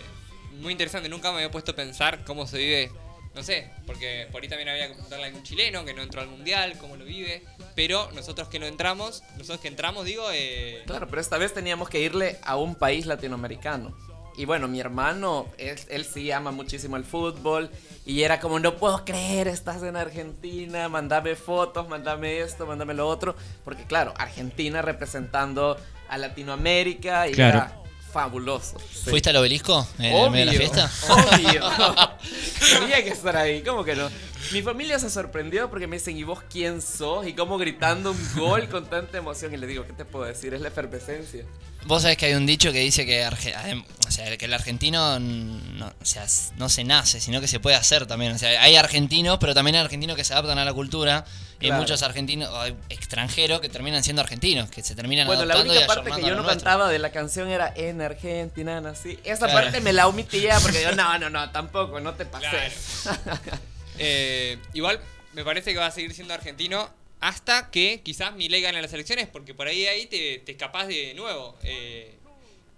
muy 0.60 0.72
interesante, 0.72 1.10
nunca 1.10 1.30
me 1.32 1.38
había 1.38 1.52
puesto 1.52 1.72
a 1.72 1.76
pensar 1.76 2.24
cómo 2.26 2.46
se 2.48 2.58
vive, 2.58 2.92
no 3.36 3.44
sé, 3.44 3.70
porque 3.86 4.28
por 4.32 4.42
ahí 4.42 4.50
también 4.50 4.70
había 4.70 4.88
que 4.88 4.94
preguntarle 4.94 5.26
a 5.26 5.28
algún 5.28 5.44
chileno 5.44 5.86
que 5.86 5.94
no 5.94 6.02
entró 6.02 6.22
al 6.22 6.28
mundial, 6.28 6.78
cómo 6.80 6.96
lo 6.96 7.06
vive, 7.06 7.44
pero 7.76 8.10
nosotros 8.14 8.48
que 8.50 8.60
no 8.60 8.66
entramos, 8.66 9.24
nosotros 9.38 9.60
que 9.62 9.68
entramos, 9.68 10.06
digo, 10.06 10.26
eh, 10.34 10.84
claro, 10.86 11.08
pero 11.08 11.22
esta 11.22 11.38
vez 11.38 11.54
teníamos 11.54 11.90
que 11.90 12.00
irle 12.02 12.38
a 12.44 12.56
un 12.58 12.76
país 12.76 13.06
latinoamericano. 13.06 13.96
Y 14.38 14.46
bueno, 14.46 14.70
mi 14.70 14.80
hermano, 14.80 15.48
él, 15.58 15.78
él 15.90 16.06
sí 16.06 16.32
ama 16.32 16.52
muchísimo 16.52 16.96
el 16.96 17.04
fútbol. 17.04 17.70
Y 18.06 18.24
era 18.24 18.40
como, 18.40 18.58
no 18.58 18.78
puedo 18.78 19.04
creer, 19.04 19.50
estás 19.50 19.84
en 19.84 19.98
Argentina, 19.98 20.88
mandame 20.88 21.36
fotos, 21.36 21.90
mandame 21.90 22.40
esto, 22.40 22.66
mandame 22.66 22.94
lo 22.94 23.06
otro. 23.06 23.36
Porque 23.66 23.84
claro, 23.84 24.14
Argentina 24.18 24.82
representando 24.82 25.78
a 26.08 26.18
Latinoamérica 26.18 27.28
y 27.28 27.34
Claro. 27.34 27.58
era 27.58 27.76
fabuloso. 28.12 28.78
sí. 28.94 29.10
¿Fuiste 29.10 29.30
al 29.30 29.36
obelisco 29.38 29.88
en 30.00 30.06
el 30.06 30.30
medio 30.32 30.46
de 30.46 30.52
la 30.52 30.54
fiesta? 30.54 30.92
Obvio. 31.10 31.70
Tenía 32.80 33.04
que 33.04 33.10
estar 33.10 33.36
ahí, 33.38 33.62
¿cómo 33.62 33.84
que 33.84 33.96
no? 33.96 34.10
Mi 34.52 34.62
familia 34.62 34.98
se 35.00 35.10
sorprendió 35.10 35.70
porque 35.70 35.86
me 35.88 35.98
dicen, 35.98 36.18
¿y 36.18 36.24
vos 36.24 36.40
quién 36.50 36.82
sos? 36.82 37.28
Y 37.28 37.34
como 37.34 37.58
gritando 37.58 38.12
un 38.12 38.30
gol 38.36 38.68
con 38.70 38.90
tanta 38.90 39.18
emoción. 39.18 39.54
Y 39.54 39.58
le 39.58 39.68
digo, 39.68 39.86
¿qué 39.86 39.94
te 39.94 40.06
puedo 40.06 40.26
decir? 40.26 40.54
Es 40.54 40.62
la 40.62 40.70
efervescencia. 40.70 41.44
Vos 41.86 42.02
sabés 42.02 42.18
que 42.18 42.26
hay 42.26 42.34
un 42.34 42.46
dicho 42.46 42.72
que 42.72 42.80
dice 42.80 43.06
que, 43.06 43.24
Arge- 43.26 43.86
o 44.08 44.12
sea, 44.12 44.36
que 44.38 44.46
el 44.46 44.54
argentino 44.54 45.20
no, 45.20 45.88
o 45.88 46.06
sea, 46.06 46.26
no 46.58 46.68
se 46.68 46.84
nace, 46.84 47.22
sino 47.22 47.40
que 47.42 47.48
se 47.48 47.60
puede 47.60 47.76
hacer 47.76 48.06
también. 48.08 48.32
O 48.34 48.38
sea, 48.38 48.62
hay 48.62 48.76
argentinos, 48.76 49.38
pero 49.40 49.54
también 49.54 49.76
hay 49.76 49.82
argentinos 49.84 50.16
que 50.18 50.24
se 50.24 50.34
adaptan 50.34 50.58
a 50.58 50.66
la 50.66 50.74
cultura. 50.74 51.26
Y 51.62 51.66
hay 51.66 51.70
Claro. 51.72 51.82
muchos 51.82 52.02
argentinos, 52.04 52.50
o 52.50 52.66
extranjeros 52.90 53.60
que 53.60 53.68
terminan 53.68 54.02
siendo 54.04 54.22
argentinos, 54.22 54.70
que 54.70 54.82
se 54.82 54.96
terminan 54.96 55.28
Bueno, 55.28 55.44
la 55.46 55.58
única 55.60 55.84
y 55.84 55.88
parte 55.88 56.10
que 56.12 56.22
yo 56.22 56.36
no 56.36 56.46
cantaba 56.46 56.90
de 56.90 57.00
la 57.00 57.12
canción 57.12 57.50
era 57.50 57.74
en 57.76 58.02
Argentina, 58.02 58.80
nací. 58.80 59.20
Esa 59.26 59.48
Claro. 59.48 59.54
parte 59.66 59.82
me 59.82 59.92
la 59.92 60.08
omitía 60.08 60.58
porque 60.62 60.82
yo, 60.82 60.96
no, 60.96 61.18
no, 61.20 61.30
no, 61.30 61.52
tampoco, 61.52 62.00
no 62.00 62.14
te 62.14 62.26
pases. 62.26 63.10
eh, 63.98 64.58
igual 64.74 65.00
me 65.34 65.44
parece 65.44 65.74
que 65.74 65.80
va 65.80 65.88
a 65.88 65.92
seguir 65.92 66.14
siendo 66.14 66.34
argentino 66.34 66.90
hasta 67.20 67.70
que 67.70 68.02
quizás 68.04 68.34
Milei 68.36 68.62
gane 68.62 68.82
las 68.82 68.94
elecciones, 68.94 69.28
porque 69.28 69.54
por 69.54 69.68
ahí 69.68 69.86
ahí 69.86 70.06
te, 70.06 70.40
te 70.46 70.54
escapás 70.54 70.88
de 70.88 71.14
nuevo. 71.16 71.58
eh, 71.64 72.16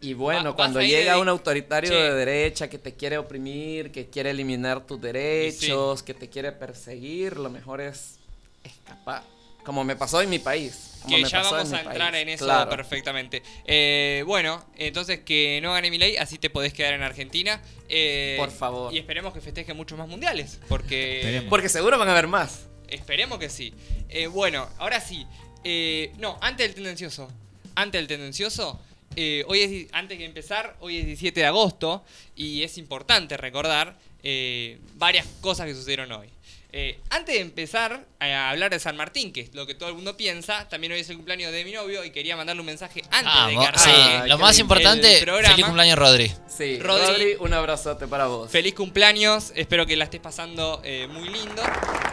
Y 0.03 0.15
bueno, 0.15 0.49
Va- 0.49 0.55
cuando 0.55 0.81
llega 0.81 1.13
de- 1.13 1.19
un 1.21 1.29
autoritario 1.29 1.91
Sí. 1.91 1.95
de 1.95 2.13
derecha 2.15 2.67
que 2.67 2.79
te 2.79 2.95
quiere 2.95 3.19
oprimir, 3.19 3.91
que 3.91 4.07
quiere 4.09 4.31
eliminar 4.31 4.87
tus 4.87 4.99
derechos, 4.99 6.01
que 6.01 6.15
te 6.15 6.27
quiere 6.27 6.51
perseguir, 6.51 7.37
lo 7.37 7.51
mejor 7.51 7.81
es 7.81 8.17
escapar. 8.63 9.23
Como 9.63 9.83
me 9.83 9.95
pasó 9.95 10.21
en 10.21 10.29
mi 10.29 10.39
país. 10.39 10.97
Como 11.03 11.15
que 11.17 11.21
me 11.23 11.29
ya 11.29 11.39
pasó 11.41 11.51
vamos 11.55 11.69
en 11.69 11.75
a 11.75 11.81
mi 11.83 11.87
entrar 11.87 12.11
país. 12.11 12.21
en 12.23 12.29
eso 12.29 12.45
Claro. 12.45 12.69
perfectamente. 12.71 13.43
Eh, 13.65 14.23
bueno, 14.25 14.65
entonces 14.75 15.19
que 15.19 15.59
no 15.61 15.73
gane 15.73 15.89
Milei, 15.91 16.17
así 16.17 16.37
te 16.39 16.49
podés 16.49 16.73
quedar 16.73 16.93
en 16.95 17.03
Argentina. 17.03 17.61
Eh, 17.89 18.35
Por 18.39 18.49
favor. 18.51 18.93
Y 18.93 18.97
esperemos 18.97 19.33
que 19.33 19.41
festeje 19.41 19.73
muchos 19.73 19.97
más 19.99 20.07
mundiales, 20.07 20.59
porque. 20.67 21.45
Porque 21.49 21.69
seguro 21.69 21.97
van 21.99 22.07
a 22.07 22.11
haber 22.11 22.27
más. 22.27 22.67
esperemos 22.87 23.37
que 23.39 23.49
sí. 23.49 23.73
Eh, 24.09 24.27
bueno, 24.27 24.67
ahora 24.79 24.99
sí. 24.99 25.25
Eh, 25.63 26.11
no, 26.17 26.37
antes 26.41 26.65
del 26.67 26.75
tendencioso. 26.75 27.29
Antes 27.75 27.99
del 28.01 28.07
tendencioso. 28.07 28.79
eh, 29.15 29.43
hoy 29.47 29.59
es, 29.61 29.93
antes 29.93 30.17
de 30.17 30.25
empezar, 30.25 30.75
hoy 30.79 30.97
es 30.97 31.05
17 31.05 31.39
de 31.41 31.45
agosto 31.45 32.03
y 32.35 32.63
es 32.63 32.77
importante 32.77 33.37
recordar 33.37 33.95
eh, 34.23 34.79
varias 34.95 35.25
cosas 35.41 35.67
que 35.67 35.73
sucedieron 35.75 36.11
hoy. 36.11 36.29
Eh, 36.73 36.99
antes 37.09 37.35
de 37.35 37.41
empezar 37.41 38.05
a 38.21 38.49
hablar 38.49 38.71
de 38.71 38.79
San 38.79 38.95
Martín, 38.95 39.33
que 39.33 39.41
es 39.41 39.53
lo 39.53 39.67
que 39.67 39.75
todo 39.75 39.89
el 39.89 39.95
mundo 39.95 40.15
piensa, 40.15 40.69
también 40.69 40.93
hoy 40.93 40.99
es 41.01 41.09
el 41.09 41.17
cumpleaños 41.17 41.51
de 41.51 41.65
mi 41.65 41.73
novio 41.73 42.05
y 42.05 42.11
quería 42.11 42.37
mandarle 42.37 42.61
un 42.61 42.65
mensaje 42.65 43.01
antes 43.11 43.33
Ah, 43.35 43.47
de 43.47 43.55
que 43.55 43.61
sí, 43.77 43.89
arranque 43.89 44.17
Ay, 44.23 44.29
lo 44.29 44.37
más 44.37 44.57
importante, 44.57 45.25
feliz 45.25 45.65
cumpleaños 45.65 45.97
Rodri. 45.99 46.31
Sí, 46.47 46.79
Rodri. 46.79 47.05
Rodri, 47.07 47.35
un 47.39 47.53
abrazote 47.53 48.07
para 48.07 48.27
vos. 48.27 48.49
Feliz 48.49 48.73
cumpleaños, 48.73 49.51
espero 49.55 49.85
que 49.85 49.97
la 49.97 50.05
estés 50.05 50.21
pasando 50.21 50.81
eh, 50.85 51.07
muy 51.11 51.27
lindo. 51.27 51.61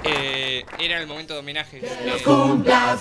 Eh, 0.04 0.64
era 0.80 0.98
el 1.00 1.06
momento 1.06 1.34
de 1.34 1.40
homenaje. 1.40 1.78
Eh, 1.78 2.18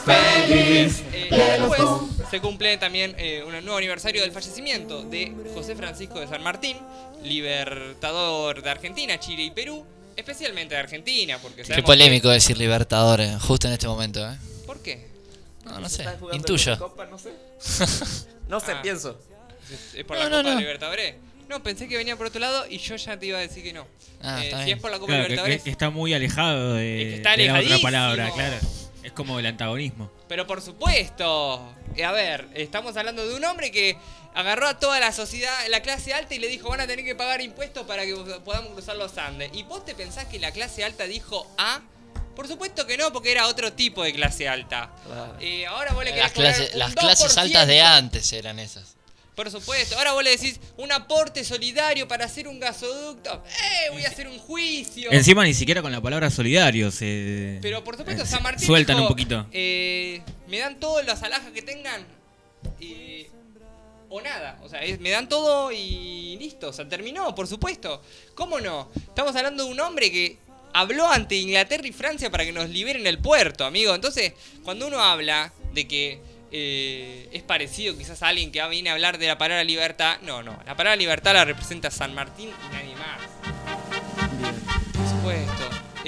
feliz. 0.05 1.03
eh, 1.13 1.27
y 1.31 1.35
después 1.35 1.81
se 2.29 2.39
cumple 2.39 2.77
también 2.77 3.15
eh, 3.17 3.43
un 3.43 3.51
nuevo 3.63 3.77
aniversario 3.77 4.21
del 4.21 4.31
fallecimiento 4.31 5.01
de 5.03 5.33
José 5.55 5.75
Francisco 5.75 6.19
de 6.19 6.27
San 6.27 6.43
Martín, 6.43 6.77
libertador 7.23 8.61
de 8.61 8.69
Argentina, 8.69 9.19
Chile 9.19 9.43
y 9.43 9.51
Perú, 9.51 9.85
especialmente 10.17 10.75
de 10.75 10.81
Argentina, 10.81 11.37
porque 11.41 11.63
Qué 11.63 11.81
polémico 11.83 12.29
decir 12.29 12.57
Libertadores, 12.57 13.41
justo 13.41 13.67
en 13.67 13.73
este 13.73 13.87
momento, 13.87 14.19
¿eh? 14.29 14.35
que- 14.37 14.65
¿Por 14.65 14.81
qué? 14.81 15.07
No, 15.63 15.79
no 15.79 15.87
sé, 15.89 16.01
¿Están 16.03 16.19
jugando 16.19 16.37
intuyo. 16.37 16.77
Copa? 16.77 17.05
No 17.05 17.17
sé. 17.17 17.31
no 18.49 18.59
sé, 18.59 18.71
Ah. 18.73 18.81
pienso. 18.81 19.19
¿Es- 19.71 19.95
¿Es 19.95 20.03
por 20.05 20.17
No, 20.17 20.23
la 20.23 20.29
no, 20.29 20.37
Copa 20.37 20.53
no. 20.53 20.59
Libertadores? 20.59 21.15
No, 21.49 21.63
pensé 21.63 21.87
que 21.87 21.95
venía 21.95 22.15
por 22.17 22.27
otro 22.27 22.41
lado 22.41 22.65
y 22.69 22.77
yo 22.77 22.95
ya 22.97 23.17
te 23.17 23.25
iba 23.27 23.37
a 23.37 23.41
decir 23.41 23.63
que 23.63 23.71
no. 23.73 23.87
Ah, 24.21 24.41
Eh, 24.41 24.45
está 24.47 24.59
si 24.59 24.65
bien. 24.65 24.77
es 24.77 24.81
por 24.81 24.91
la 24.91 24.97
Copa 24.99 25.07
Claro, 25.13 25.23
que, 25.23 25.29
Libertadores, 25.29 25.63
que 25.63 25.69
está 25.69 25.89
muy 25.89 26.13
alejado 26.13 26.73
de, 26.73 27.01
Es 27.01 27.07
que 27.09 27.15
está 27.17 27.37
de 27.37 27.45
la 27.47 27.59
otra 27.59 27.77
palabra, 27.79 28.31
claro. 28.33 28.57
Es 29.07 29.13
como 29.13 29.39
el 29.39 29.45
antagonismo. 29.45 30.11
Pero 30.27 30.45
por 30.45 30.61
supuesto. 30.61 31.73
Eh, 31.95 32.03
A 32.03 32.11
ver, 32.11 32.49
estamos 32.55 32.97
hablando 32.97 33.25
de 33.25 33.35
un 33.35 33.45
hombre 33.45 33.71
que 33.71 33.97
agarró 34.35 34.67
a 34.67 34.77
toda 34.79 34.99
la 34.99 35.13
sociedad, 35.13 35.57
la 35.69 35.81
clase 35.81 36.13
alta 36.13 36.35
y 36.35 36.39
le 36.39 36.49
dijo 36.49 36.67
van 36.67 36.81
a 36.81 36.87
tener 36.87 37.05
que 37.05 37.15
pagar 37.15 37.39
impuestos 37.39 37.87
para 37.87 38.03
que 38.05 38.13
podamos 38.43 38.73
cruzar 38.73 38.97
los 38.97 39.17
Andes. 39.17 39.49
¿Y 39.53 39.63
vos 39.63 39.85
te 39.85 39.95
pensás 39.95 40.25
que 40.25 40.39
la 40.39 40.51
clase 40.51 40.83
alta 40.83 41.05
dijo 41.05 41.49
A? 41.57 41.79
Por 42.35 42.49
supuesto 42.49 42.85
que 42.85 42.97
no, 42.97 43.13
porque 43.13 43.31
era 43.31 43.47
otro 43.47 43.71
tipo 43.71 44.03
de 44.03 44.11
clase 44.11 44.49
alta. 44.49 44.91
Claro. 45.05 45.37
Eh, 45.39 45.65
ahora 45.65 45.93
vos 45.93 46.03
le 46.03 46.13
Las, 46.13 46.35
un 46.35 46.43
las 46.77 46.93
clases 46.93 47.37
altas 47.37 47.65
de 47.65 47.79
2%. 47.79 47.85
antes 47.85 48.33
eran 48.33 48.59
esas. 48.59 48.96
Por 49.37 49.51
supuesto. 49.51 49.95
Ahora 49.99 50.13
vos 50.13 50.23
le 50.23 50.31
decís 50.31 50.59
un 50.77 50.91
aporte 50.91 51.43
solidario 51.43 52.07
para 52.07 52.25
hacer 52.25 52.47
un 52.47 52.59
gasoducto. 52.59 53.43
¡Eh! 53.45 53.91
Voy 53.91 54.03
a 54.03 54.07
hacer 54.09 54.27
un 54.27 54.39
juicio. 54.39 55.11
Encima 55.11 55.43
ni 55.45 55.53
siquiera 55.53 55.83
con 55.83 55.91
la 55.91 56.01
palabra 56.01 56.31
solidario 56.31 56.89
se. 56.89 57.59
Pero 57.61 57.83
por 57.83 57.95
supuesto, 57.97 58.23
eh, 58.23 58.25
San 58.25 58.41
Martín. 58.41 58.65
Sueltan 58.65 58.95
dijo, 58.95 59.03
un 59.05 59.09
poquito. 59.09 59.45
eh, 59.51 60.23
me 60.47 60.57
dan 60.57 60.79
todas 60.79 61.05
las 61.05 61.21
alhajas 61.21 61.51
que 61.51 61.61
tengan. 61.61 62.03
eh, 62.81 63.29
o 64.09 64.21
nada. 64.21 64.59
O 64.63 64.69
sea, 64.69 64.81
es- 64.83 64.99
me 64.99 65.11
dan 65.11 65.29
todo 65.29 65.71
y 65.71 66.35
listo. 66.39 66.69
O 66.69 66.73
sea, 66.73 66.89
terminó, 66.89 67.35
por 67.35 67.45
supuesto. 67.47 68.01
¿Cómo 68.33 68.59
no? 68.59 68.89
Estamos 68.95 69.35
hablando 69.35 69.65
de 69.65 69.69
un 69.71 69.79
hombre 69.79 70.11
que 70.11 70.39
habló 70.73 71.07
ante 71.07 71.35
Inglaterra 71.35 71.85
y 71.87 71.91
Francia 71.91 72.31
para 72.31 72.43
que 72.43 72.51
nos 72.51 72.69
liberen 72.69 73.05
el 73.05 73.19
puerto, 73.19 73.65
amigo. 73.65 73.93
Entonces, 73.93 74.33
cuando 74.63 74.87
uno 74.87 74.99
habla 74.99 75.53
de 75.73 75.87
que 75.87 76.19
eh, 76.51 77.29
es 77.31 77.43
parecido 77.43 77.97
quizás 77.97 78.23
a 78.23 78.27
alguien 78.27 78.51
que 78.51 78.65
viene 78.67 78.89
a 78.89 78.93
hablar 78.93 79.17
de 79.17 79.27
la 79.27 79.37
palabra 79.37 79.63
libertad, 79.63 80.17
no, 80.21 80.43
no. 80.43 80.57
La 80.65 80.75
palabra 80.75 80.95
libertad 80.95 81.33
la 81.33 81.45
representa 81.45 81.91
San 81.91 82.13
Martín 82.13 82.49
y 82.49 82.73
nadie 82.73 82.95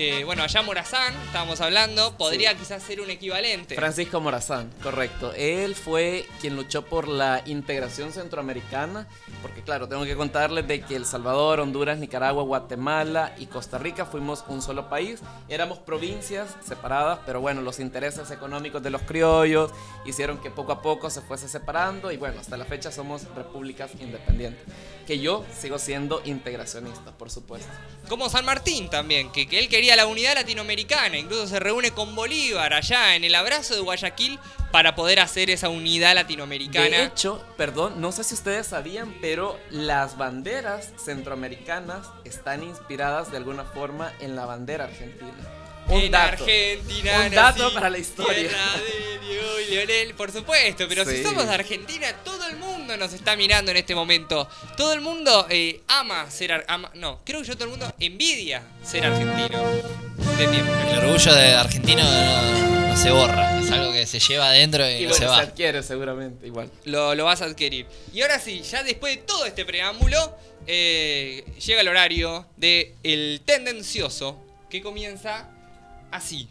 Eh, 0.01 0.23
bueno, 0.23 0.43
allá 0.43 0.61
Morazán, 0.61 1.13
estábamos 1.25 1.59
hablando, 1.59 2.15
podría 2.15 2.53
quizás 2.53 2.81
ser 2.81 3.01
un 3.01 3.09
equivalente. 3.09 3.75
Francisco 3.75 4.21
Morazán, 4.21 4.71
correcto. 4.81 5.33
Él 5.33 5.75
fue 5.75 6.25
quien 6.39 6.55
luchó 6.55 6.85
por 6.85 7.09
la 7.09 7.41
integración 7.45 8.13
centroamericana, 8.13 9.07
porque 9.41 9.61
claro, 9.61 9.89
tengo 9.89 10.05
que 10.05 10.15
contarles 10.15 10.65
de 10.69 10.79
que 10.79 10.95
El 10.95 11.05
Salvador, 11.05 11.59
Honduras, 11.59 11.97
Nicaragua, 11.97 12.43
Guatemala 12.43 13.35
y 13.37 13.47
Costa 13.47 13.77
Rica 13.77 14.05
fuimos 14.05 14.45
un 14.47 14.61
solo 14.61 14.87
país. 14.87 15.19
Éramos 15.49 15.79
provincias 15.79 16.55
separadas, 16.65 17.19
pero 17.25 17.41
bueno, 17.41 17.61
los 17.61 17.81
intereses 17.81 18.31
económicos 18.31 18.81
de 18.81 18.91
los 18.91 19.01
criollos 19.01 19.71
hicieron 20.05 20.37
que 20.37 20.49
poco 20.49 20.71
a 20.71 20.81
poco 20.81 21.09
se 21.09 21.19
fuese 21.19 21.49
separando 21.49 22.09
y 22.09 22.15
bueno, 22.15 22.39
hasta 22.39 22.55
la 22.55 22.63
fecha 22.63 22.89
somos 22.89 23.25
repúblicas 23.35 23.91
independientes. 23.99 24.63
Que 25.09 25.17
yo 25.17 25.43
sigo 25.59 25.79
siendo 25.79 26.21
integracionista, 26.23 27.17
por 27.17 27.31
supuesto. 27.31 27.67
Como 28.09 28.29
San 28.29 28.45
Martín 28.45 28.91
también, 28.91 29.31
que, 29.31 29.47
que 29.47 29.57
él 29.57 29.67
quería 29.67 29.95
la 29.95 30.05
unidad 30.05 30.35
latinoamericana, 30.35 31.17
incluso 31.17 31.47
se 31.47 31.59
reúne 31.59 31.89
con 31.89 32.13
Bolívar 32.13 32.75
allá 32.75 33.15
en 33.15 33.23
el 33.23 33.33
abrazo 33.33 33.73
de 33.73 33.81
Guayaquil 33.81 34.37
para 34.71 34.93
poder 34.93 35.19
hacer 35.19 35.49
esa 35.49 35.67
unidad 35.69 36.09
De 36.09 36.13
latinoamericana. 36.13 37.05
hecho, 37.05 37.43
perdón, 37.57 37.99
no 37.99 38.11
sé 38.11 38.23
si 38.23 38.35
ustedes 38.35 38.67
sabían, 38.67 39.17
pero 39.19 39.59
las 39.71 40.15
banderas 40.15 40.93
centroamericanas 41.03 42.05
están 42.23 42.61
inspiradas 42.61 43.31
de 43.31 43.37
alguna 43.37 43.63
forma 43.63 44.13
en 44.19 44.35
la 44.35 44.45
bandera 44.45 44.83
argentina. 44.83 45.58
Un 45.89 46.01
en 46.01 46.11
dato. 46.11 46.43
Argentina. 46.43 47.21
Un 47.25 47.31
dato 47.35 47.63
nací, 47.63 47.73
para 47.75 47.89
la 47.89 47.97
historia. 47.97 48.49
de 48.49 50.03
y 50.09 50.13
por 50.13 50.31
supuesto, 50.31 50.87
pero 50.87 51.05
si 51.05 51.23
somos 51.23 51.47
de 51.47 51.53
Argentina, 51.53 52.11
todo 52.23 52.47
el 52.47 52.57
mundo 52.57 52.97
nos 52.97 53.13
está 53.13 53.35
mirando 53.35 53.71
en 53.71 53.77
este 53.77 53.93
momento. 53.95 54.47
Todo 54.75 54.93
el 54.93 55.01
mundo 55.01 55.45
eh, 55.49 55.81
ama 55.87 56.29
ser 56.31 56.65
ama- 56.67 56.91
no, 56.95 57.21
creo 57.23 57.41
que 57.41 57.47
yo 57.47 57.53
todo 57.55 57.65
el 57.65 57.69
mundo 57.71 57.93
envidia 57.99 58.63
ser 58.83 59.05
argentino. 59.05 59.63
De 60.37 60.47
tiempo. 60.47 60.71
El 60.91 60.97
orgullo 60.99 61.33
de 61.35 61.53
argentino 61.53 62.03
no, 62.03 62.87
no 62.87 62.97
se 62.97 63.11
borra. 63.11 63.59
Es 63.59 63.71
algo 63.71 63.91
que 63.93 64.05
se 64.05 64.19
lleva 64.19 64.49
adentro 64.49 64.89
y, 64.89 64.93
Y 64.93 65.01
no 65.03 65.09
bueno, 65.09 65.13
se 65.13 65.19
se, 65.19 65.25
va. 65.25 65.37
adquiere 65.39 65.83
seguramente, 65.83 66.47
igual. 66.47 66.69
Lo, 66.85 67.13
lo 67.15 67.25
vas 67.25 67.41
a 67.41 67.45
adquirir. 67.45 67.85
Y 68.13 68.21
ahora 68.21 68.39
sí, 68.39 68.61
ya 68.61 68.83
después 68.83 69.15
de 69.17 69.21
todo 69.23 69.45
este 69.45 69.65
preámbulo, 69.65 70.35
eh, 70.65 71.43
llega 71.65 71.81
el 71.81 71.87
horario 71.87 72.45
de 72.57 72.95
El 73.03 73.41
Tendencioso, 73.45 74.37
que 74.69 74.81
comienza 74.81 75.49
así. 76.11 76.49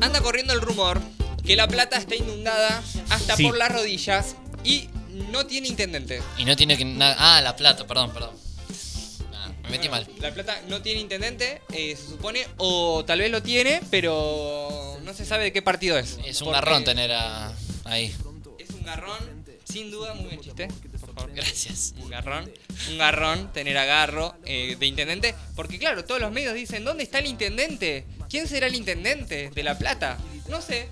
Anda 0.00 0.20
corriendo 0.20 0.52
el 0.52 0.60
rumor 0.60 1.00
que 1.44 1.56
La 1.56 1.68
Plata 1.68 1.96
está 1.96 2.14
inundada 2.14 2.82
hasta 3.10 3.36
Sí. 3.36 3.44
por 3.44 3.56
las 3.56 3.70
rodillas 3.72 4.36
y 4.64 4.88
no 5.30 5.46
tiene 5.46 5.68
intendente. 5.68 6.22
Y 6.38 6.44
no 6.44 6.56
tiene 6.56 6.76
que 6.76 6.84
nada. 6.84 7.16
Ah, 7.18 7.40
la 7.40 7.56
plata, 7.56 7.86
perdón, 7.86 8.12
perdón. 8.12 8.41
Me 9.72 9.78
metí 9.78 9.88
mal. 9.88 10.06
La 10.20 10.32
Plata 10.34 10.60
no 10.68 10.82
tiene 10.82 11.00
intendente, 11.00 11.62
eh, 11.72 11.96
se 11.96 12.06
supone, 12.10 12.46
o 12.58 13.04
tal 13.06 13.20
vez 13.20 13.30
lo 13.30 13.42
tiene, 13.42 13.80
pero 13.90 14.98
no 15.02 15.14
se 15.14 15.24
sabe 15.24 15.44
de 15.44 15.52
qué 15.52 15.62
partido 15.62 15.98
es. 15.98 16.18
Es 16.26 16.42
un 16.42 16.52
garrón 16.52 16.84
tener 16.84 17.10
a- 17.12 17.52
ahí. 17.84 18.14
Es 18.58 18.70
un 18.70 18.82
garrón, 18.84 19.18
sin 19.64 19.90
duda, 19.90 20.12
muy 20.12 20.26
buen 20.26 20.40
chiste, 20.40 20.68
por 21.00 21.14
favor. 21.14 21.32
Gracias. 21.34 21.94
Un 21.96 22.10
garrón, 22.10 22.52
un 22.90 22.98
garrón 22.98 23.50
tener 23.54 23.78
agarro 23.78 24.34
eh, 24.44 24.76
de 24.78 24.86
intendente, 24.86 25.34
porque 25.56 25.78
claro, 25.78 26.04
todos 26.04 26.20
los 26.20 26.30
medios 26.32 26.52
dicen, 26.54 26.84
¿dónde 26.84 27.02
está 27.02 27.18
el 27.20 27.26
intendente? 27.26 28.04
¿Quién 28.28 28.46
será 28.48 28.66
el 28.66 28.74
intendente 28.74 29.50
de 29.54 29.62
La 29.62 29.78
Plata? 29.78 30.18
No 30.48 30.60
sé. 30.60 30.88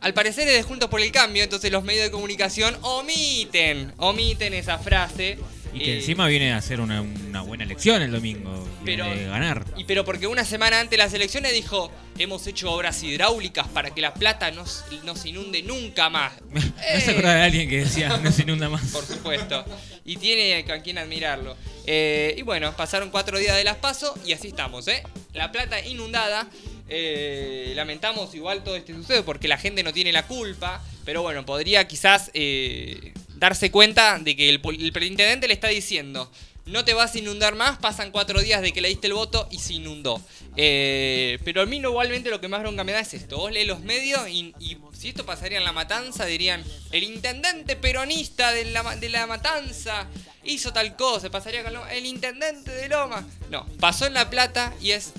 Al 0.00 0.14
parecer 0.14 0.46
es 0.46 0.54
de 0.54 0.62
Juntos 0.62 0.88
por 0.90 1.00
el 1.00 1.10
Cambio, 1.10 1.42
entonces 1.42 1.72
los 1.72 1.82
medios 1.82 2.04
de 2.04 2.10
comunicación 2.12 2.76
omiten, 2.82 3.92
omiten 3.96 4.54
esa 4.54 4.78
frase. 4.78 5.38
Y 5.78 5.84
que 5.84 5.92
eh, 5.94 5.98
encima 5.98 6.26
viene 6.26 6.52
a 6.52 6.56
hacer 6.56 6.80
una, 6.80 7.02
una 7.02 7.42
buena 7.42 7.64
elección 7.64 8.02
el 8.02 8.10
domingo. 8.10 8.66
Pero- 8.84 9.04
de 9.04 9.24
ganar. 9.26 9.64
Y 9.76 9.84
pero 9.84 10.04
porque 10.04 10.26
una 10.26 10.44
semana 10.44 10.80
antes 10.80 10.92
de 10.92 10.96
las 10.98 11.12
elecciones 11.12 11.52
dijo, 11.52 11.90
hemos 12.18 12.46
hecho 12.46 12.72
obras 12.72 13.02
hidráulicas 13.02 13.68
para 13.68 13.90
que 13.90 14.00
la 14.00 14.14
plata 14.14 14.50
no, 14.50 14.66
se 14.66 15.28
inunde 15.28 15.62
nunca 15.62 16.08
más. 16.10 16.32
¿No 16.50 16.60
se 17.00 17.10
acordaba 17.10 17.36
de 17.36 17.42
alguien 17.42 17.68
que 17.68 17.80
decía 17.80 18.16
no 18.16 18.32
se 18.32 18.42
inunda 18.42 18.68
más? 18.68 18.82
Por 18.92 19.04
supuesto. 19.04 19.64
Y 20.04 20.16
tiene 20.16 20.64
a 20.72 20.82
quien 20.82 20.98
admirarlo. 20.98 21.56
Eh, 21.86 22.34
y 22.36 22.42
bueno, 22.42 22.74
pasaron 22.76 23.10
cuatro 23.10 23.38
días 23.38 23.56
de 23.56 23.64
las 23.64 23.76
paso 23.76 24.14
y 24.26 24.32
así 24.32 24.48
estamos, 24.48 24.88
¿eh? 24.88 25.02
La 25.32 25.52
plata 25.52 25.80
inundada. 25.84 26.48
Eh, 26.90 27.74
lamentamos 27.76 28.34
igual 28.34 28.64
todo 28.64 28.74
este 28.74 28.94
suceso 28.94 29.22
porque 29.24 29.46
la 29.46 29.58
gente 29.58 29.82
no 29.82 29.92
tiene 29.92 30.12
la 30.12 30.26
culpa. 30.26 30.82
Pero 31.04 31.22
bueno, 31.22 31.44
podría 31.46 31.86
quizás 31.88 32.30
eh, 32.34 33.12
darse 33.38 33.70
cuenta 33.70 34.18
de 34.18 34.36
que 34.36 34.48
el, 34.48 34.60
el 34.64 35.40
le 35.40 35.52
está 35.52 35.68
diciendo. 35.68 36.30
No 36.66 36.84
te 36.84 36.92
vas 36.92 37.14
a 37.14 37.18
inundar 37.18 37.54
más, 37.54 37.78
pasan 37.78 38.10
cuatro 38.10 38.42
días 38.42 38.60
de 38.60 38.72
que 38.72 38.82
le 38.82 38.88
diste 38.88 39.06
el 39.06 39.14
voto 39.14 39.48
y 39.50 39.58
se 39.58 39.72
inundó. 39.72 40.20
Eh, 40.54 41.38
pero 41.42 41.62
a 41.62 41.66
mí 41.66 41.78
igualmente 41.78 42.28
lo 42.28 42.42
que 42.42 42.48
más 42.48 42.60
bronca 42.60 42.84
me 42.84 42.92
da 42.92 43.00
es 43.00 43.14
esto. 43.14 43.38
Vos 43.38 43.50
lees 43.50 43.66
los 43.66 43.80
medios 43.80 44.28
y, 44.28 44.54
si 44.92 45.08
esto 45.08 45.24
pasaría 45.24 45.56
en 45.56 45.64
La 45.64 45.72
Matanza 45.72 46.26
dirían, 46.26 46.62
el 46.92 47.04
intendente 47.04 47.74
peronista 47.74 48.52
de 48.52 48.66
la, 48.66 48.96
de 48.96 49.08
la 49.08 49.26
Matanza 49.26 50.08
hizo 50.44 50.72
tal 50.72 50.94
cosa, 50.94 51.30
pasaría 51.30 51.64
con 51.64 51.72
el 51.90 52.04
intendente 52.04 52.70
de 52.70 52.88
Loma. 52.88 53.26
No, 53.50 53.66
pasó 53.80 54.04
en 54.04 54.12
La 54.12 54.28
Plata 54.28 54.74
y 54.78 54.90
es 54.90 55.14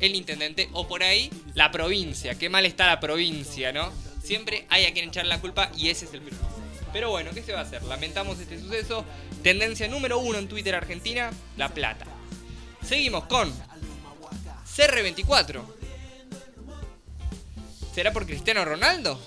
el 0.00 0.14
intendente 0.14 0.68
o 0.72 0.86
por 0.86 1.02
ahí 1.02 1.30
la 1.54 1.70
provincia. 1.70 2.34
Qué 2.34 2.50
mal 2.50 2.66
está 2.66 2.86
la 2.86 3.00
provincia, 3.00 3.72
¿no? 3.72 3.90
Siempre 4.22 4.66
hay 4.68 4.84
a 4.84 4.92
quien 4.92 5.08
echar 5.08 5.24
la 5.24 5.40
culpa 5.40 5.70
y 5.78 5.88
ese 5.88 6.04
es 6.04 6.12
el 6.12 6.20
problema. 6.20 6.53
Pero 6.94 7.10
bueno, 7.10 7.32
¿qué 7.34 7.42
se 7.42 7.52
va 7.52 7.58
a 7.58 7.62
hacer? 7.64 7.82
Lamentamos 7.82 8.38
este 8.38 8.56
suceso. 8.58 9.04
Tendencia 9.42 9.88
número 9.88 10.20
uno 10.20 10.38
en 10.38 10.46
Twitter 10.46 10.76
Argentina, 10.76 11.32
La 11.56 11.68
Plata. 11.68 12.06
Seguimos 12.86 13.24
con 13.24 13.52
CR24. 14.76 15.60
¿Será 17.92 18.12
por 18.12 18.24
Cristiano 18.26 18.64
Ronaldo? 18.64 19.20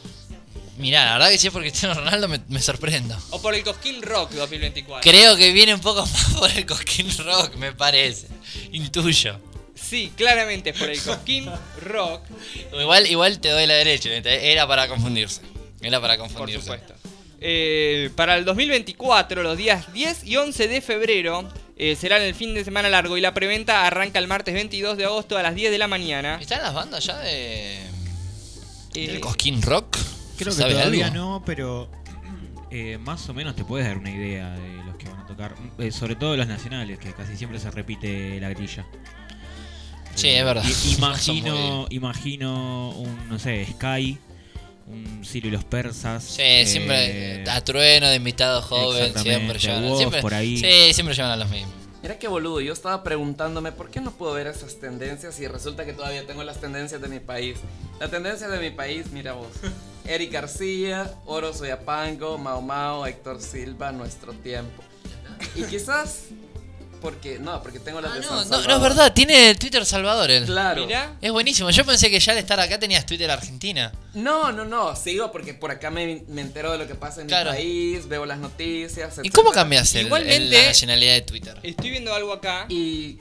Mirá, 0.77 1.03
la 1.03 1.13
verdad 1.13 1.29
que 1.29 1.37
si 1.37 1.47
es 1.47 1.53
por 1.53 1.61
Cristiano 1.61 1.93
Ronaldo 1.93 2.29
me, 2.29 2.39
me 2.47 2.61
sorprendo. 2.61 3.17
¿O 3.31 3.41
por 3.41 3.53
el 3.53 3.63
Cosquín 3.65 4.01
Rock 4.01 4.31
2024? 4.31 5.11
Creo 5.11 5.35
que 5.35 5.51
viene 5.51 5.73
un 5.73 5.81
poco 5.81 6.01
más 6.05 6.33
por 6.35 6.49
el 6.49 6.65
Cosquín 6.65 7.09
Rock, 7.17 7.55
me 7.55 7.73
parece. 7.73 8.27
Intuyo. 8.71 9.41
Sí, 9.75 10.13
claramente 10.15 10.69
es 10.69 10.79
por 10.79 10.89
el 10.89 11.01
Cosquín 11.01 11.51
Rock, 11.81 12.23
Igual, 12.79 13.07
igual 13.07 13.39
te 13.39 13.49
doy 13.49 13.67
la 13.67 13.73
derecha, 13.73 14.09
era 14.09 14.65
para 14.67 14.87
confundirse. 14.87 15.41
Era 15.81 15.99
para 15.99 16.17
por 16.17 16.27
confundirse. 16.27 16.61
supuesto. 16.61 16.96
Eh, 17.39 18.09
para 18.15 18.35
el 18.37 18.45
2024, 18.45 19.43
los 19.43 19.57
días 19.57 19.91
10 19.93 20.23
y 20.25 20.37
11 20.37 20.67
de 20.67 20.81
febrero, 20.81 21.47
eh, 21.77 21.95
será 21.95 22.17
el 22.17 22.33
fin 22.33 22.53
de 22.55 22.63
semana 22.63 22.89
largo 22.89 23.17
y 23.17 23.21
la 23.21 23.33
preventa 23.33 23.85
arranca 23.85 24.17
el 24.19 24.27
martes 24.27 24.53
22 24.55 24.97
de 24.97 25.05
agosto 25.05 25.37
a 25.37 25.43
las 25.43 25.53
10 25.55 25.69
de 25.71 25.77
la 25.77 25.87
mañana. 25.87 26.39
¿Están 26.41 26.61
las 26.63 26.73
bandas 26.73 27.03
ya 27.05 27.17
de. 27.19 27.77
Eh, 28.95 29.07
del 29.07 29.19
Cosquín 29.19 29.61
Rock? 29.61 29.97
Creo 30.37 30.51
¿Se 30.51 30.63
que 30.63 30.71
todavía 30.71 31.07
algo? 31.07 31.15
no, 31.17 31.43
pero 31.45 31.89
eh, 32.71 32.97
más 32.99 33.27
o 33.29 33.33
menos 33.33 33.55
te 33.55 33.63
puedes 33.63 33.85
dar 33.87 33.97
una 33.97 34.09
idea 34.11 34.49
de 34.51 34.83
los 34.85 34.95
que 34.97 35.07
van 35.09 35.19
a 35.19 35.25
tocar. 35.27 35.55
Eh, 35.77 35.91
sobre 35.91 36.15
todo 36.15 36.35
los 36.35 36.47
nacionales, 36.47 36.97
que 36.97 37.13
casi 37.13 37.37
siempre 37.37 37.59
se 37.59 37.69
repite 37.69 38.39
la 38.39 38.49
grilla. 38.49 38.85
Sí, 40.15 40.29
es 40.29 40.43
verdad. 40.43 40.63
Imagino, 40.97 41.55
muy- 41.55 41.87
imagino 41.95 42.89
un, 42.91 43.29
no 43.29 43.37
sé, 43.37 43.67
Sky, 43.73 44.17
un 44.87 45.25
Ciro 45.25 45.47
y 45.47 45.51
los 45.51 45.63
persas. 45.63 46.23
Sí, 46.23 46.65
siempre 46.65 47.41
eh, 47.41 47.49
a 47.49 47.63
trueno 47.63 48.07
de 48.07 48.15
invitado 48.15 48.61
joven, 48.61 49.13
siempre 49.17 49.59
llevan. 49.59 49.97
Siempre, 49.97 50.21
por 50.21 50.33
ahí. 50.33 50.57
Sí, 50.57 50.93
siempre 50.93 51.15
llevan 51.15 51.31
a 51.31 51.35
los 51.35 51.49
mismos. 51.49 51.73
Mira 52.01 52.19
qué 52.19 52.27
boludo, 52.27 52.61
yo 52.61 52.71
estaba 52.71 53.03
preguntándome 53.03 53.71
por 53.71 53.89
qué 53.89 53.99
no 53.99 54.11
puedo 54.11 54.33
ver 54.33 54.47
esas 54.47 54.79
tendencias 54.79 55.39
y 55.39 55.47
resulta 55.47 55.83
que 55.83 55.93
todavía 55.93 56.25
tengo 56.25 56.43
las 56.43 56.61
tendencias 56.61 57.01
de 57.01 57.07
mi 57.09 57.19
país. 57.19 57.57
La 57.99 58.07
tendencia 58.07 58.47
de 58.47 58.59
mi 58.59 58.69
país, 58.69 59.11
mira 59.11 59.33
vos. 59.33 59.47
Eric 60.05 60.31
García, 60.31 61.11
Oro 61.25 61.53
Soyapango, 61.53 62.37
Mao 62.37 62.61
Mao, 62.61 63.05
Héctor 63.05 63.41
Silva, 63.41 63.91
Nuestro 63.91 64.31
Tiempo. 64.33 64.83
Y 65.55 65.63
quizás 65.63 66.27
porque 67.01 67.39
no, 67.39 67.61
porque 67.63 67.79
tengo 67.79 68.01
las 68.01 68.11
Ah, 68.11 68.15
de 68.15 68.21
no, 68.21 68.27
San 68.43 68.49
no, 68.49 68.67
no 68.67 68.75
es 68.77 68.81
verdad, 68.81 69.13
tiene 69.13 69.55
Twitter 69.55 69.85
Salvador 69.85 70.29
él. 70.31 70.45
Claro. 70.45 70.85
Mirá, 70.85 71.15
Es 71.21 71.31
buenísimo. 71.31 71.69
Yo 71.69 71.85
pensé 71.85 72.09
que 72.09 72.19
ya 72.19 72.31
al 72.33 72.37
estar 72.39 72.59
acá 72.59 72.79
tenías 72.79 73.05
Twitter 73.05 73.29
Argentina. 73.31 73.91
No, 74.13 74.51
no, 74.51 74.65
no, 74.65 74.95
sigo 74.95 75.31
porque 75.31 75.53
por 75.53 75.71
acá 75.71 75.89
me, 75.91 76.23
me 76.27 76.41
entero 76.41 76.71
de 76.71 76.77
lo 76.79 76.87
que 76.87 76.95
pasa 76.95 77.21
en 77.21 77.27
Claro. 77.27 77.51
mi 77.51 77.57
país, 77.57 78.07
veo 78.07 78.25
las 78.25 78.39
noticias. 78.39 79.19
¿Y 79.23 79.29
cómo 79.29 79.51
cambias 79.51 79.93
el, 79.95 80.07
Igualmente- 80.07 80.35
el- 80.37 80.51
la 80.51 80.65
nacionalidad 80.67 81.13
de 81.13 81.21
Twitter? 81.21 81.59
estoy 81.63 81.89
viendo 81.91 82.13
algo 82.13 82.33
acá. 82.33 82.65
Y 82.69 83.17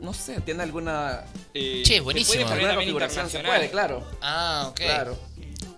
no 0.00 0.12
sé, 0.12 0.40
tiene 0.42 0.62
alguna 0.62 1.24
eh, 1.54 1.82
Che, 1.84 2.00
buenísimo. 2.00 2.34
puede 2.34 2.44
poner 2.44 2.64
alguna 2.66 2.76
configuración, 2.76 3.30
se 3.30 3.38
puede, 3.40 3.70
claro. 3.70 4.06
Ah, 4.20 4.66
ok. 4.68 4.76
Claro. 4.76 5.18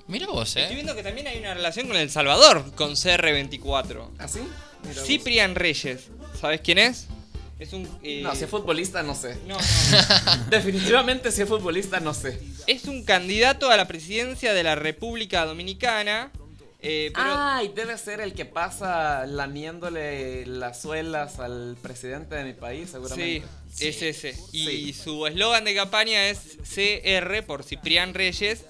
Mira 0.09 0.27
vos, 0.27 0.48
Estoy 0.57 0.72
eh. 0.72 0.74
viendo 0.74 0.94
que 0.96 1.03
también 1.03 1.27
hay 1.29 1.38
una 1.38 1.53
relación 1.55 1.87
con 1.87 1.96
El 1.96 2.11
Salvador, 2.11 2.72
con 2.74 2.96
CR24. 2.96 4.09
¿Así? 4.18 4.40
Mira 4.83 4.94
vos. 5.01 5.07
Ciprian 5.07 5.55
Reyes, 5.55 6.05
¿sabes 6.40 6.61
quién 6.62 6.79
es? 6.79 7.07
Es 7.59 7.73
un... 7.73 7.88
eh, 8.03 8.21
No, 8.23 8.35
si 8.35 8.44
es 8.44 8.51
futbolista 8.51 9.03
no 9.03 9.14
sé. 9.14 9.37
no, 9.47 9.57
no. 9.57 10.44
Definitivamente 10.51 11.33
si 11.33 11.42
es 11.42 11.49
futbolista 11.49 11.99
no 12.01 12.14
sé. 12.14 12.38
Es 12.66 12.85
un 12.85 13.05
candidato 13.05 13.71
a 13.71 13.77
la 13.77 13.88
presidencia 13.88 14.53
de 14.55 14.62
la 14.62 14.75
República 14.77 15.44
Dominicana. 15.44 16.31
eh, 16.81 17.11
pero 17.14 17.75
debe 17.75 17.99
ser 17.99 18.21
el 18.21 18.33
que 18.35 18.44
pasa 18.44 19.27
lamiéndole 19.27 20.47
las 20.47 20.81
suelas 20.81 21.40
al 21.40 21.77
presidente 21.83 22.37
de 22.37 22.44
mi 22.44 22.53
país, 22.53 22.87
sí, 22.87 22.92
seguramente. 22.92 23.42
es 23.81 24.03
ese. 24.03 24.37
Y 24.53 24.64
Sí. 24.66 24.92
su 24.92 25.27
eslogan 25.27 25.64
de 25.64 25.75
campaña 25.75 26.29
es 26.29 26.59
CR 26.62 27.42
por 27.44 27.64
Ciprián 27.64 28.14
Reyes 28.14 28.64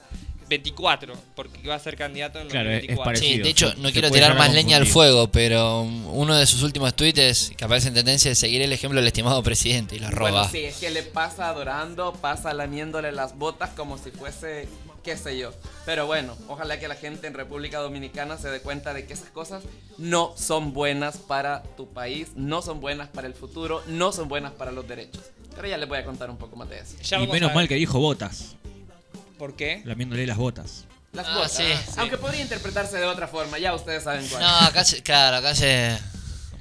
24, 0.48 1.14
porque 1.34 1.66
va 1.68 1.74
a 1.74 1.78
ser 1.78 1.96
candidato 1.96 2.40
en 2.40 2.48
Claro, 2.48 2.70
es- 2.70 2.76
es 2.84 2.88
2024. 2.88 3.04
parecido. 3.04 3.36
Sí, 3.36 3.42
de 3.42 3.48
hecho, 3.50 3.74
no 3.78 3.88
se 3.88 3.92
quiero 3.92 4.10
tirar 4.10 4.36
más 4.36 4.52
leña 4.52 4.76
al 4.76 4.86
fuego, 4.86 5.30
pero 5.30 5.82
um, 5.82 6.06
uno 6.18 6.34
de 6.36 6.46
sus 6.46 6.62
últimos 6.62 6.94
tweets 6.94 7.52
que 7.56 7.64
aparece 7.64 7.88
en 7.88 7.94
tendencia 7.94 8.30
es 8.30 8.38
seguir 8.38 8.62
el 8.62 8.72
ejemplo 8.72 9.00
del 9.00 9.06
estimado 9.06 9.42
presidente 9.42 9.96
y 9.96 9.98
la 9.98 10.10
roba. 10.10 10.30
Bueno, 10.30 10.48
sí, 10.50 10.64
es 10.64 10.76
que 10.76 10.90
le 10.90 11.02
pasa 11.02 11.48
adorando, 11.48 12.12
pasa 12.14 12.52
lamiéndole 12.54 13.12
las 13.12 13.36
botas 13.36 13.70
como 13.70 13.98
si 13.98 14.10
fuese, 14.10 14.68
qué 15.04 15.16
sé 15.16 15.38
yo. 15.38 15.52
Pero 15.86 16.06
bueno, 16.06 16.36
ojalá 16.48 16.78
que 16.78 16.88
la 16.88 16.94
gente 16.96 17.26
en 17.26 17.34
República 17.34 17.78
Dominicana 17.78 18.36
se 18.38 18.48
dé 18.48 18.60
cuenta 18.60 18.92
de 18.94 19.06
que 19.06 19.12
esas 19.14 19.30
cosas 19.30 19.62
no 19.96 20.34
son 20.36 20.72
buenas 20.72 21.16
para 21.18 21.62
tu 21.76 21.88
país, 21.88 22.28
no 22.36 22.62
son 22.62 22.80
buenas 22.80 23.08
para 23.08 23.26
el 23.26 23.34
futuro, 23.34 23.82
no 23.86 24.12
son 24.12 24.28
buenas 24.28 24.52
para 24.52 24.70
los 24.72 24.86
derechos. 24.86 25.22
Pero 25.56 25.66
ya 25.68 25.76
les 25.76 25.88
voy 25.88 25.98
a 25.98 26.04
contar 26.04 26.30
un 26.30 26.36
poco 26.36 26.54
más 26.56 26.68
de 26.68 26.78
eso. 26.78 26.94
Ya 27.02 27.18
y 27.20 27.26
menos 27.26 27.52
mal 27.54 27.66
que 27.66 27.74
dijo 27.74 27.98
botas. 27.98 28.54
¿Por 29.38 29.56
qué? 29.56 29.82
Lamiéndole 29.84 30.26
las 30.26 30.36
botas. 30.36 30.84
Las 31.12 31.26
Ah, 31.26 31.34
botas. 31.36 31.52
sí, 31.52 31.62
sí. 31.86 31.92
Aunque 31.96 32.18
podría 32.18 32.42
interpretarse 32.42 32.96
de 32.98 33.04
otra 33.06 33.28
forma, 33.28 33.58
ya 33.58 33.74
ustedes 33.74 34.02
saben 34.04 34.26
cuál. 34.28 34.42
No, 34.42 34.48
acá 34.66 34.84
se, 34.84 35.02
claro, 35.02 35.36
acá 35.38 35.54
se. 35.54 35.96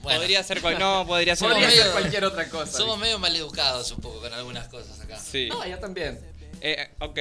Bueno, 0.02 0.20
Podría 0.22 0.42
ser 0.44 0.62
cual- 0.62 0.80
no, 0.80 1.06
podría 1.06 1.36
ser 1.36 1.50
podría 1.50 1.68
cual- 1.68 1.78
ser 1.82 1.92
cualquier 1.92 2.24
otra 2.26 2.50
cosa. 2.50 2.72
somos 2.78 2.98
medio 2.98 3.20
maleducados 3.20 3.92
un 3.92 4.00
poco 4.00 4.22
con 4.22 4.32
algunas 4.34 4.68
cosas 4.70 5.00
acá. 5.02 5.20
Sí. 5.20 5.48
No, 5.50 5.68
yo 5.68 5.78
también. 5.80 6.18
Eh, 6.62 6.90
ok. 7.00 7.20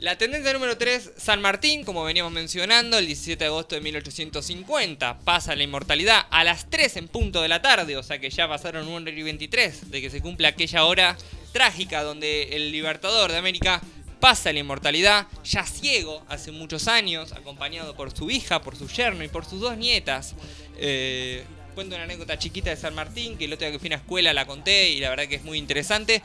La 0.00 0.16
tendencia 0.18 0.52
número 0.52 0.76
3, 0.76 1.12
San 1.16 1.40
Martín, 1.40 1.82
como 1.84 2.04
veníamos 2.04 2.32
mencionando, 2.32 2.98
el 2.98 3.06
17 3.06 3.42
de 3.44 3.48
agosto 3.48 3.74
de 3.74 3.80
1850. 3.80 5.18
Pasa 5.24 5.56
la 5.56 5.62
inmortalidad 5.62 6.26
a 6.30 6.44
las 6.44 6.68
3 6.68 6.96
en 6.96 7.08
punto 7.08 7.40
de 7.42 7.48
la 7.48 7.62
tarde, 7.62 7.96
o 7.96 8.02
sea 8.02 8.18
que 8.18 8.28
ya 8.30 8.46
pasaron 8.46 8.86
1 8.86 9.10
y 9.10 9.22
23 9.22 9.90
de 9.90 10.00
que 10.00 10.10
se 10.10 10.20
cumple 10.20 10.46
aquella 10.46 10.84
hora 10.84 11.16
trágica 11.52 12.02
donde 12.02 12.54
el 12.54 12.70
libertador 12.70 13.32
de 13.32 13.38
América 13.38 13.80
pasa 14.20 14.52
la 14.52 14.60
inmortalidad, 14.60 15.26
ya 15.44 15.64
ciego 15.64 16.24
hace 16.28 16.52
muchos 16.52 16.88
años, 16.88 17.32
acompañado 17.32 17.94
por 17.94 18.16
su 18.16 18.30
hija, 18.30 18.62
por 18.62 18.76
su 18.76 18.88
yerno 18.88 19.24
y 19.24 19.28
por 19.28 19.44
sus 19.44 19.60
dos 19.60 19.76
nietas. 19.76 20.34
Eh, 20.78 21.44
cuento 21.74 21.94
una 21.94 22.04
anécdota 22.04 22.38
chiquita 22.38 22.70
de 22.70 22.76
San 22.76 22.94
Martín, 22.94 23.36
que 23.36 23.44
el 23.44 23.52
otro 23.52 23.66
día 23.66 23.72
que 23.72 23.78
fui 23.78 23.88
a 23.88 23.90
una 23.90 23.96
escuela 23.96 24.32
la 24.32 24.46
conté 24.46 24.90
y 24.90 25.00
la 25.00 25.10
verdad 25.10 25.26
que 25.26 25.36
es 25.36 25.44
muy 25.44 25.58
interesante. 25.58 26.22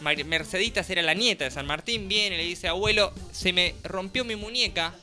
Merceditas 0.00 0.88
era 0.88 1.02
la 1.02 1.14
nieta 1.14 1.44
de 1.44 1.50
San 1.50 1.66
Martín, 1.66 2.08
viene 2.08 2.36
y 2.36 2.38
le 2.38 2.44
dice, 2.44 2.68
abuelo, 2.68 3.12
se 3.32 3.52
me 3.52 3.74
rompió 3.84 4.24
mi 4.24 4.34
muñeca 4.34 4.94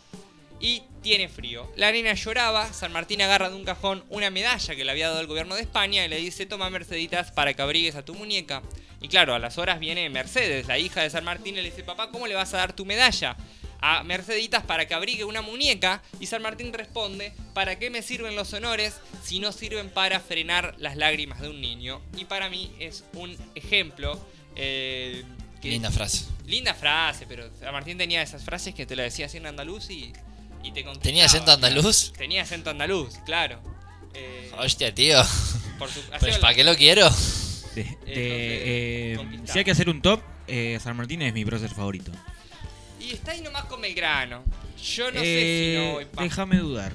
y 0.60 0.84
tiene 1.02 1.28
frío. 1.30 1.72
La 1.76 1.92
nena 1.92 2.14
lloraba, 2.14 2.72
San 2.74 2.92
Martín 2.92 3.22
agarra 3.22 3.50
de 3.50 3.56
un 3.56 3.64
cajón 3.64 4.04
una 4.10 4.30
medalla 4.30 4.76
que 4.76 4.84
le 4.84 4.92
había 4.92 5.08
dado 5.10 5.22
el 5.22 5.28
gobierno 5.28 5.56
de 5.56 5.62
España 5.62 6.04
y 6.06 6.08
le 6.10 6.18
dice, 6.18 6.46
toma 6.46 6.70
Merceditas 6.70 7.32
para 7.32 7.54
que 7.54 7.62
abrigues 7.62 7.96
a 7.96 8.04
tu 8.04 8.16
muñeca. 8.16 8.62
Y 9.02 9.08
claro, 9.08 9.36
a 9.36 9.40
las 9.40 9.58
horas 9.60 9.80
viene 9.80 10.10
Mercedes, 10.10 10.68
la 10.68 10.80
hija 10.80 11.02
de 11.04 11.10
San 11.12 11.24
Martín, 11.24 11.56
y 11.56 11.62
le 11.62 11.70
dice, 11.70 11.84
papá, 11.84 12.10
¿cómo 12.10 12.26
le 12.28 12.34
vas 12.36 12.54
a 12.54 12.58
dar 12.58 12.74
tu 12.74 12.86
medalla? 12.86 13.38
A 13.80 14.04
Merceditas 14.04 14.64
para 14.64 14.88
que 14.88 14.96
abrigue 14.96 15.24
una 15.24 15.44
muñeca 15.44 16.02
y 16.20 16.26
San 16.26 16.42
Martín 16.42 16.74
responde, 16.74 17.32
¿para 17.54 17.78
qué 17.78 17.92
me 17.92 18.02
sirven 18.02 18.36
los 18.36 18.52
honores 18.54 18.96
si 19.24 19.40
no 19.40 19.52
sirven 19.52 19.92
para 19.92 20.20
frenar 20.20 20.74
las 20.80 20.98
lágrimas 20.98 21.40
de 21.42 21.50
un 21.50 21.62
niño? 21.62 22.02
Y 22.18 22.26
para 22.26 22.50
mí 22.50 22.72
es 22.80 23.04
un 23.14 23.38
ejemplo 23.54 24.20
eh, 24.56 25.24
que- 25.62 25.70
Linda 25.70 25.92
frase. 25.92 26.26
Linda 26.48 26.74
frase, 26.74 27.28
pero 27.28 27.48
San 27.60 27.72
Martín 27.72 28.00
tenía 28.00 28.24
esas 28.24 28.44
frases 28.44 28.74
que 28.74 28.88
te 28.88 28.96
la 28.96 29.04
decía 29.04 29.28
así 29.28 29.38
en 29.38 29.46
andaluz 29.46 29.92
y, 29.92 30.12
y 30.64 30.72
te 30.72 30.84
conquistaba. 30.84 31.04
¿Tenía 31.04 31.26
acento 31.26 31.52
andaluz? 31.52 32.14
Tenía 32.18 32.42
acento 32.44 32.70
andaluz, 32.70 33.16
claro. 33.26 33.60
Eh, 34.14 34.52
Hostia, 34.58 34.94
tío. 34.94 35.18
por 35.80 35.90
su, 35.90 36.02
Pues 36.20 36.38
¿para 36.40 36.54
qué 36.56 36.64
lo 36.64 36.76
quiero? 36.76 37.10
De- 37.76 37.84
de, 37.84 37.94
eh, 38.06 39.16
conquistado. 39.18 39.54
si 39.54 39.60
hay 39.60 39.66
que 39.66 39.72
hacer 39.72 39.90
un 39.90 40.02
top, 40.02 40.22
eh, 40.48 40.80
San 40.82 40.98
Martín 40.98 41.22
es 41.22 41.34
mi 41.34 41.46
prócer 41.46 41.70
favorito. 41.70 42.12
Y 43.00 43.12
está 43.12 43.32
ahí 43.32 43.42
nomás 43.42 43.66
con 43.66 43.80
Belgrano. 43.82 44.44
Yo 44.84 45.12
no 45.12 45.20
sé 45.20 45.26
si 45.26 45.32
Eh, 45.32 45.84
no 45.88 45.94
voy 45.94 46.06
pa- 46.06 46.24
déjame 46.24 46.58
dudar. 46.58 46.94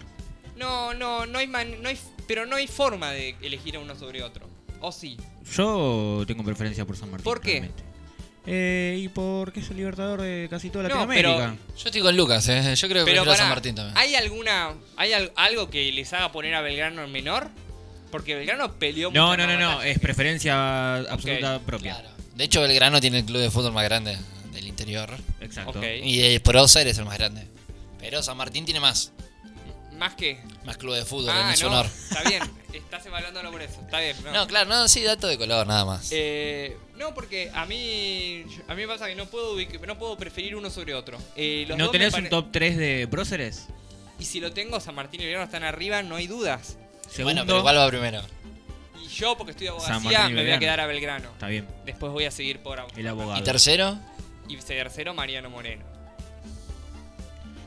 No, 0.57 0.92
no, 0.94 1.27
no 1.27 1.38
hay, 1.38 1.46
man- 1.46 1.81
no 1.83 1.88
hay 1.88 1.98
pero 2.27 2.46
no 2.46 2.57
hay 2.57 2.66
forma 2.66 3.11
de 3.12 3.37
elegir 3.42 3.77
a 3.77 3.81
uno 3.81 3.94
sobre 3.96 4.22
otro. 4.22 4.48
¿O 4.81 4.90
sí? 4.92 5.16
Yo 5.55 6.25
tengo 6.27 6.42
preferencia 6.44 6.85
por 6.85 6.96
San 6.96 7.11
Martín. 7.11 7.25
¿Por 7.25 7.40
qué? 7.40 7.61
realmente. 7.61 7.83
Eh, 8.45 8.99
y 9.01 9.09
porque 9.09 9.61
es 9.61 9.71
el 9.71 9.77
libertador 9.77 10.21
de 10.21 10.49
casi 10.51 10.69
toda 10.69 10.83
No, 10.89 10.89
Latinoamérica. 11.07 11.55
Yo 11.77 11.85
estoy 11.87 12.01
con 12.03 12.17
Lucas, 12.17 12.49
¿eh? 12.49 12.75
Yo 12.75 12.89
creo 12.89 13.05
que 13.05 13.13
Pero 13.13 13.23
prefiero 13.23 13.23
a 13.33 13.37
San 13.37 13.45
pará, 13.45 13.55
Martín 13.55 13.75
también. 13.77 13.97
¿hay 13.97 14.15
alguna 14.17 14.71
hay 14.97 15.13
al- 15.13 15.33
algo 15.37 15.71
que 15.71 15.93
les 15.93 16.13
haga 16.13 16.33
poner 16.33 16.55
a 16.55 16.61
Belgrano 16.61 17.05
en 17.05 17.13
menor? 17.13 17.49
Porque 18.11 18.35
Belgrano 18.35 18.75
peleó 18.75 19.11
No, 19.13 19.37
no, 19.37 19.47
no, 19.47 19.59
no, 19.59 19.81
es 19.83 19.99
preferencia 20.01 20.97
absoluta 20.97 21.61
propia. 21.61 21.95
Claro. 22.01 22.09
De 22.35 22.45
hecho, 22.45 22.61
Belgrano 22.63 23.01
tiene 23.01 23.19
el 23.21 23.25
club 23.25 23.41
de 23.41 23.51
fútbol 23.51 23.73
más 23.73 23.85
grande 23.85 24.19
del 24.53 24.67
interior. 24.67 25.11
Exacto. 25.41 25.79
Ok. 25.79 25.85
Y 26.03 26.19
de 26.19 26.41
Prócer 26.41 26.87
es 26.89 26.99
el 26.99 27.05
más 27.05 27.17
grande. 27.19 27.47
Pero 28.01 28.23
San 28.23 28.37
Martín 28.37 28.65
tiene 28.65 28.81
más. 28.81 29.13
¿Más 30.03 30.15
que? 30.17 30.37
Más 30.65 30.77
club 30.79 30.97
de 30.97 31.05
fútbol 31.05 31.31
Ah, 31.33 31.51
en 31.53 31.57
su 31.57 31.67
no, 31.67 31.71
honor. 31.75 31.87
está 31.87 32.29
bien. 32.29 32.43
Estás 32.73 33.07
evaluándolo 33.07 33.53
por 33.53 33.62
eso. 33.62 33.81
Está 33.83 34.01
bien. 34.01 34.17
No, 34.25 34.33
No, 34.33 34.47
claro, 34.49 34.69
no, 34.69 34.88
sí, 34.88 35.01
dato 35.05 35.29
de 35.29 35.38
color, 35.38 35.65
nada 35.65 35.85
más. 35.85 36.09
Eh, 36.11 36.77
no, 36.97 37.15
porque 37.15 37.53
a 37.55 37.67
mí 37.67 38.45
a 38.67 38.75
mí 38.75 38.83
me 38.83 38.88
pasa 38.88 39.07
que 39.07 39.15
no 39.15 39.27
puedo 39.27 39.55
no 39.87 39.99
puedo 40.01 40.17
preferir 40.19 40.57
uno 40.57 40.71
sobre 40.71 40.93
otro. 40.93 41.19
Eh, 41.37 41.67
los 41.69 41.79
¿No 41.79 41.88
tenés 41.91 42.15
un 42.15 42.29
top 42.29 42.49
3 42.51 42.77
de 42.79 43.07
próceres? 43.09 43.69
Y 44.19 44.25
si 44.25 44.41
lo 44.41 44.53
tengo, 44.53 44.81
San 44.81 44.97
Martín 44.97 45.21
y 45.21 45.25
Belgrano 45.25 45.45
están 45.45 45.62
arriba, 45.62 46.03
no 46.03 46.17
hay 46.17 46.27
dudas. 46.27 46.79
Segundo, 47.09 47.43
bueno, 47.43 47.47
pero 47.47 47.62
¿cuál 47.62 47.77
va 47.79 47.87
primero? 47.88 48.23
Y 49.05 49.07
yo, 49.07 49.37
porque 49.37 49.53
estoy 49.53 49.67
de 49.67 49.71
abogacía, 49.71 50.29
me 50.31 50.43
voy 50.43 50.51
a 50.51 50.59
quedar 50.59 50.81
a 50.81 50.87
Belgrano. 50.87 51.29
Está 51.31 51.47
bien, 51.47 51.69
Después 51.87 52.11
voy 52.11 52.25
a 52.25 52.33
seguir 52.33 52.59
por 52.59 52.85
el 52.97 53.07
abogado. 53.07 53.38
¿Y 53.38 53.45
tercero? 53.45 53.97
Y 54.49 54.57
tercero, 54.57 55.15
Mariano 55.15 55.49
Moreno. 55.49 55.85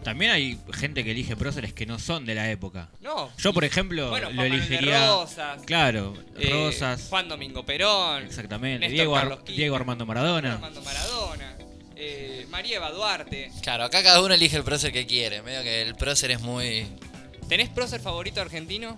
También 0.06 0.32
hay 0.32 0.58
gente 0.74 1.04
que 1.04 1.12
elige 1.12 1.36
próceres 1.36 1.74
que 1.74 1.86
no 1.86 2.00
son 2.00 2.26
de 2.26 2.36
la 2.36 2.50
época. 2.50 2.90
No. 3.02 3.30
Yo, 3.38 3.52
por 3.54 3.64
y- 3.64 3.68
ejemplo, 3.68 4.10
bueno, 4.10 4.30
lo 4.30 4.36
Manuel 4.36 4.52
de 4.52 4.58
elegiría. 4.68 5.08
Rosas, 5.08 5.64
Claro, 5.66 6.14
eh, 6.38 6.50
Rosas. 6.52 7.08
Juan 7.10 7.28
Domingo 7.28 7.66
Perón. 7.66 8.24
Exactamente. 8.24 8.80
Néstor 8.80 8.96
Diego, 8.96 9.16
Ar- 9.18 9.28
Carlos 9.30 9.46
Diego 9.46 9.76
Armando 9.76 10.06
Maradona. 10.06 10.54
Armando 10.54 10.82
Maradona. 10.82 11.58
eh, 11.98 12.46
María 12.50 12.78
Eva 12.78 12.92
Duarte. 12.92 13.52
Claro, 13.64 13.84
acá 13.86 14.04
cada 14.04 14.22
uno 14.22 14.34
elige 14.34 14.56
el 14.58 14.64
prócer 14.64 14.92
que 14.94 15.06
quiere. 15.08 15.42
Medio 15.42 15.64
que 15.64 15.82
el 15.82 15.96
prócer 15.96 16.30
es 16.32 16.40
muy. 16.42 16.86
¿Tenés 17.50 17.70
prócer 17.70 18.00
favorito 18.00 18.42
argentino? 18.42 18.98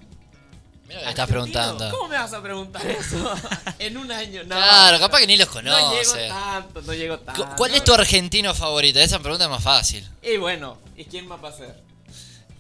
Mira 0.88 1.02
que 1.02 1.10
estás 1.10 1.28
preguntando. 1.28 1.90
¿Cómo 1.92 2.08
me 2.08 2.16
vas 2.16 2.34
a 2.34 2.42
preguntar 2.42 2.86
eso? 2.86 3.36
en 3.80 3.98
un 3.98 4.12
año, 4.12 4.44
no. 4.44 4.56
Claro, 4.56 5.00
capaz 5.00 5.20
que 5.20 5.28
ni 5.28 5.36
los 5.36 5.54
No 5.64 5.94
llego 5.94 6.14
tanto, 6.30 6.82
no 6.82 6.94
llego 6.94 7.20
tanto. 7.20 7.48
¿Cuál 7.58 7.76
es 7.76 7.84
tu 7.84 7.94
argentino 7.94 8.54
favorito? 8.54 9.00
Esa 9.00 9.20
pregunta 9.20 9.46
es 9.46 9.50
más 9.50 9.64
fácil. 9.64 10.08
Y 10.22 10.38
bueno, 10.38 10.78
¿y 10.96 11.04
quién 11.06 11.28
más 11.28 11.44
va 11.44 11.50
a 11.50 11.54
ser? 11.54 11.88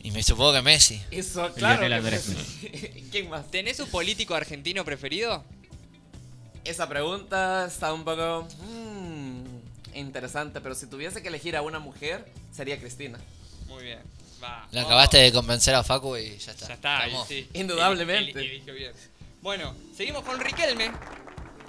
Y 0.03 0.11
me 0.11 0.23
supongo 0.23 0.53
que 0.53 0.61
Messi. 0.61 1.01
Eso, 1.11 1.51
claro. 1.53 1.81
Que 1.81 2.19
sí. 2.19 3.07
¿Quién 3.11 3.29
más? 3.29 3.49
¿Tenés 3.49 3.79
un 3.79 3.89
político 3.89 4.35
argentino 4.35 4.83
preferido? 4.83 5.43
Esa 6.63 6.87
pregunta 6.87 7.65
está 7.65 7.93
un 7.93 8.03
poco 8.03 8.47
mm, 8.61 9.97
interesante, 9.97 10.59
pero 10.59 10.75
si 10.75 10.87
tuviese 10.87 11.21
que 11.21 11.29
elegir 11.29 11.55
a 11.55 11.61
una 11.61 11.79
mujer, 11.79 12.25
sería 12.53 12.77
Cristina. 12.77 13.17
Muy 13.67 13.83
bien. 13.83 13.99
Va. 14.43 14.67
Le 14.71 14.81
Oh, 14.81 14.85
acabaste 14.85 15.17
de 15.17 15.31
convencer 15.31 15.73
a 15.75 15.83
Facu 15.83 16.15
y 16.17 16.37
ya 16.37 16.51
está. 16.51 16.67
Ya 16.67 16.73
está, 16.75 17.01
sí. 17.27 17.47
Indudablemente. 17.53 18.39
Bien. 18.41 18.91
Bueno, 19.41 19.73
seguimos 19.95 20.23
con 20.23 20.39
Riquelme. 20.39 20.91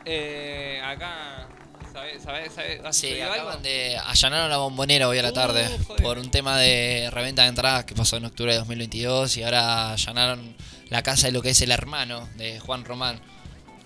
Eh, 0.05 0.81
acá. 0.85 1.49
¿Sabes? 1.93 2.23
¿Sabes? 2.23 2.53
¿Sabes? 2.55 2.81
¿Has 2.85 2.97
Sí, 2.97 3.21
algo? 3.21 3.35
acaban 3.35 3.63
de 3.63 3.97
allanaron 3.99 4.51
la 4.51 4.59
bombonera 4.59 5.09
hoy 5.09 5.19
a 5.19 5.23
la 5.23 5.31
Uh, 5.31 5.33
tarde 5.33 5.69
por 6.03 6.19
un 6.19 6.31
tema 6.31 6.59
de 6.59 7.09
reventa 7.11 7.43
de 7.43 7.49
entradas 7.49 7.85
que 7.85 7.95
pasó 7.95 8.17
en 8.19 8.25
octubre 8.27 8.53
de 8.53 8.59
2022 8.59 9.37
y 9.39 9.43
ahora 9.43 9.93
allanaron 9.93 10.55
la 10.91 11.03
casa 11.03 11.27
de 11.27 11.33
lo 11.33 11.43
que 11.43 11.51
es 11.51 11.61
el 11.63 11.71
hermano 11.73 12.29
de 12.37 12.61
Juan 12.61 12.85
Román 12.85 13.21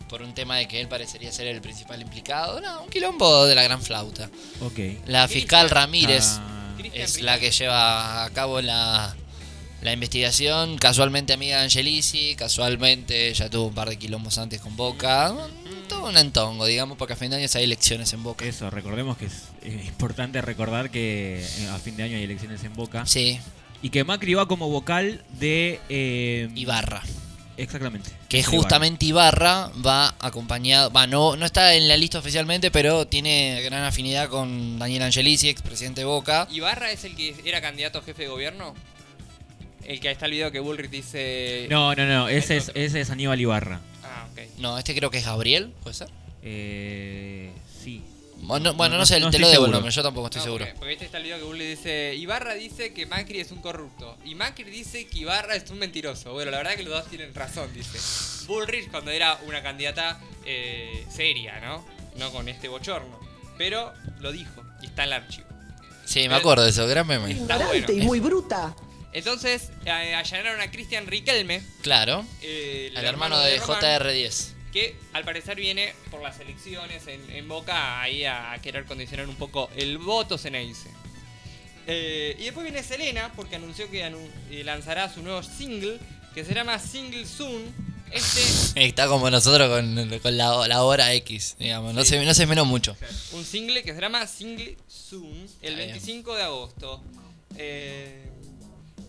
por 0.09 0.21
un 0.23 0.35
tema 0.35 0.57
de 0.59 0.69
que 0.69 0.81
él 0.81 0.89
parecería 0.89 1.33
ser 1.33 1.47
el 1.47 1.61
principal 1.63 2.03
implicado. 2.03 2.61
No, 2.61 2.83
un 2.83 2.91
quilombo 2.91 3.47
de 3.47 3.55
la 3.55 3.63
gran 3.63 3.81
flauta. 3.83 4.29
Ok. 4.61 4.79
La 5.07 5.27
fiscal 5.27 5.71
Ramírez 5.71 6.25
Ah, 6.39 6.62
es 6.95 7.21
la 7.21 7.39
que 7.39 7.51
lleva 7.51 8.25
a 8.25 8.31
cabo 8.31 8.61
la, 8.61 9.15
la 9.83 9.93
investigación. 9.93 10.79
Casualmente 10.79 11.33
amiga 11.33 11.59
de 11.59 11.65
Angelici, 11.65 12.35
casualmente 12.37 13.33
ya 13.35 13.49
tuvo 13.51 13.67
un 13.69 13.75
par 13.75 13.89
de 13.89 13.97
quilombos 13.97 14.39
antes 14.39 14.61
con 14.61 14.77
Boca. 14.77 15.35
Todo 15.89 16.09
un 16.09 16.17
entongo, 16.17 16.67
digamos, 16.67 16.97
porque 16.97 17.15
a 17.15 17.17
fin 17.17 17.31
de 17.31 17.37
año 17.37 17.47
hay 17.55 17.65
elecciones 17.65 18.13
en 18.13 18.23
Boca. 18.23 18.45
eso, 18.45 18.71
recordemos 18.71 19.17
que 19.17 19.27
es 19.27 19.87
importante 19.87 20.41
recordar 20.41 20.91
que 20.91 21.41
eh, 21.45 21.69
a 21.73 21.79
fin 21.79 21.97
de 21.97 22.05
año 22.05 22.17
hay 22.17 22.25
elecciones 22.25 22.63
en 22.65 22.73
Boca. 22.75 23.05
Sí, 23.07 23.39
Y 23.83 23.91
que 23.91 24.05
Macri 24.05 24.35
va 24.35 24.47
como 24.47 24.69
vocal 24.69 25.23
de. 25.39 25.81
eh, 25.89 26.49
Ibarra. 26.55 27.03
Exactamente. 27.57 28.11
Que 28.29 28.43
justamente 28.43 29.07
Ibarra 29.07 29.71
va 29.85 30.15
acompañado, 30.21 30.91
va, 30.91 31.07
no, 31.07 31.37
no 31.37 31.47
está 31.47 31.75
en 31.75 31.87
la 31.87 31.97
lista 31.97 32.19
oficialmente, 32.19 32.71
pero 32.71 33.07
tiene 33.07 33.61
gran 33.63 33.85
afinidad 33.85 34.29
con 34.29 34.79
Daniel 34.79 35.03
Angelici, 35.03 35.49
expresidente 35.49 36.01
de 36.01 36.07
Boca. 36.07 36.49
¿Ibarra 36.51 36.91
es 36.91 37.05
el 37.05 37.15
que 37.15 37.35
era 37.45 37.61
candidato 37.61 37.99
a 37.99 38.03
jefe 38.03 38.23
de 38.23 38.29
gobierno? 38.29 38.75
El 39.85 40.01
que 40.01 40.09
ahí 40.09 40.13
está 40.13 40.27
el 40.27 40.33
video 40.33 40.53
que 40.53 40.61
Bullrich 40.61 40.91
dice. 40.91 41.67
No, 41.69 41.95
no, 41.95 42.07
no. 42.07 42.29
Ese 42.29 42.57
es, 42.57 42.71
ese 42.75 43.01
es 43.01 43.11
Aníbal 43.11 43.41
Ibarra. 43.41 43.81
Ah, 44.05 44.27
ok. 44.33 44.59
No, 44.59 44.79
este 44.79 44.95
creo 44.95 45.11
que 45.11 45.19
es 45.19 45.27
Gabriel, 45.27 45.73
¿puede 45.83 45.95
ser? 45.95 46.09
Eh, 46.43 47.51
sí. 47.83 48.03
Bueno, 48.43 48.75
bueno, 48.75 48.95
no, 48.95 49.01
no- 49.01 49.07
sé, 49.07 49.21
no 49.21 49.31
te 49.31 49.37
estoy 49.37 49.41
lo 49.41 49.47
debo 49.49 49.53
el 49.53 49.67
seguro. 49.67 49.73
nombre, 49.79 49.93
yo 49.93 50.03
tampoco 50.03 50.27
estoy 50.27 50.41
No, 50.41 50.45
seguro. 50.45 50.65
Porque, 50.65 50.79
porque 50.79 50.93
este 50.95 51.05
está 51.07 51.19
el 51.19 51.25
video 51.25 51.39
que 51.39 51.45
Bullrich 51.45 51.69
dice. 51.79 52.15
Ibarra 52.17 52.55
dice 52.55 52.93
que 52.93 53.07
Macri 53.07 53.41
es 53.41 53.51
un 53.53 53.61
corrupto. 53.63 54.19
Y 54.25 54.35
Macri 54.35 54.65
dice 54.65 55.07
que 55.07 55.21
Ibarra 55.21 55.55
es 55.55 55.71
un 55.71 55.79
mentiroso. 55.79 56.33
Bueno, 56.33 56.51
la 56.51 56.59
verdad 56.59 56.75
que 56.75 56.83
los 56.83 56.93
dos 56.93 57.07
tienen 57.09 57.33
razón, 57.35 57.73
dice. 57.73 57.99
Bullrich 58.47 58.91
cuando 58.91 59.11
era 59.13 59.39
una 59.47 59.63
candidata 59.63 60.21
eh, 60.45 61.07
seria, 61.11 61.61
¿no? 61.61 61.87
No 62.17 62.31
con 62.33 62.49
este 62.49 62.69
bochorno. 62.69 63.19
Pero 63.57 63.93
lo 64.21 64.33
dijo 64.33 64.63
y 64.83 64.87
está 64.87 65.03
en 65.05 65.09
el 65.09 65.13
archivo. 65.15 65.47
Sí, 66.05 66.29
me 66.29 66.35
acuerdo 66.35 66.65
de 66.65 66.71
eso, 66.71 66.87
gran 66.89 67.07
meme. 67.07 67.31
Está 67.31 67.43
ignorante 67.55 67.87
bueno. 67.93 68.03
y 68.03 68.07
muy 68.07 68.19
bruta. 68.21 68.75
Entonces, 69.13 69.71
eh, 69.85 70.15
allanaron 70.15 70.61
a 70.61 70.71
Cristian 70.71 71.07
Riquelme. 71.07 71.63
Claro, 71.83 72.25
eh, 72.41 72.91
el 72.95 73.05
hermano 73.05 73.39
de 73.39 73.59
Román, 73.59 73.81
JR10. 73.81 74.49
Que 74.73 74.97
al 75.13 75.25
parecer 75.25 75.57
viene 75.57 75.93
por 76.11 76.23
las 76.23 76.41
elecciones 76.41 77.07
en, 77.07 77.31
en 77.31 77.47
Boca 77.49 78.01
ahí 78.01 78.25
a, 78.25 78.59
querer 78.63 78.85
condicionar 78.87 79.29
un 79.29 79.37
poco 79.37 79.71
el 79.77 79.99
voto 79.99 80.39
Ceneice. 80.39 80.89
Eh, 81.87 82.37
y 82.39 82.45
después 82.45 82.65
viene 82.65 82.83
Selena 82.83 83.33
porque 83.35 83.57
anunció 83.57 83.91
que 83.91 84.05
anu- 84.05 84.31
eh, 84.51 84.63
lanzará 84.65 85.13
su 85.13 85.23
nuevo 85.23 85.43
single 85.43 85.99
que 86.35 86.45
se 86.45 86.55
llama 86.55 86.79
Single 86.79 87.27
Soon. 87.27 87.63
Este, 88.11 88.41
Está 88.87 89.09
como 89.09 89.29
nosotros 89.31 89.69
con, 89.69 90.19
con 90.21 90.37
la, 90.37 90.67
la 90.69 90.83
hora 90.85 91.13
X, 91.15 91.57
digamos. 91.59 91.93
No, 91.95 92.03
Sí. 92.05 92.11
se, 92.11 92.25
no 92.25 92.35
se 92.35 92.47
menos 92.47 92.67
mucho. 92.67 92.97
un 93.33 93.45
single 93.45 93.83
que 93.83 93.95
se 93.95 94.01
llama 94.01 94.27
Single 94.27 94.77
Soon 94.87 95.27
el 95.61 95.73
Está 95.73 95.77
bien. 95.77 95.91
25 95.91 96.37
de 96.37 96.43
agosto. 96.43 97.03
Eh, 97.59 98.31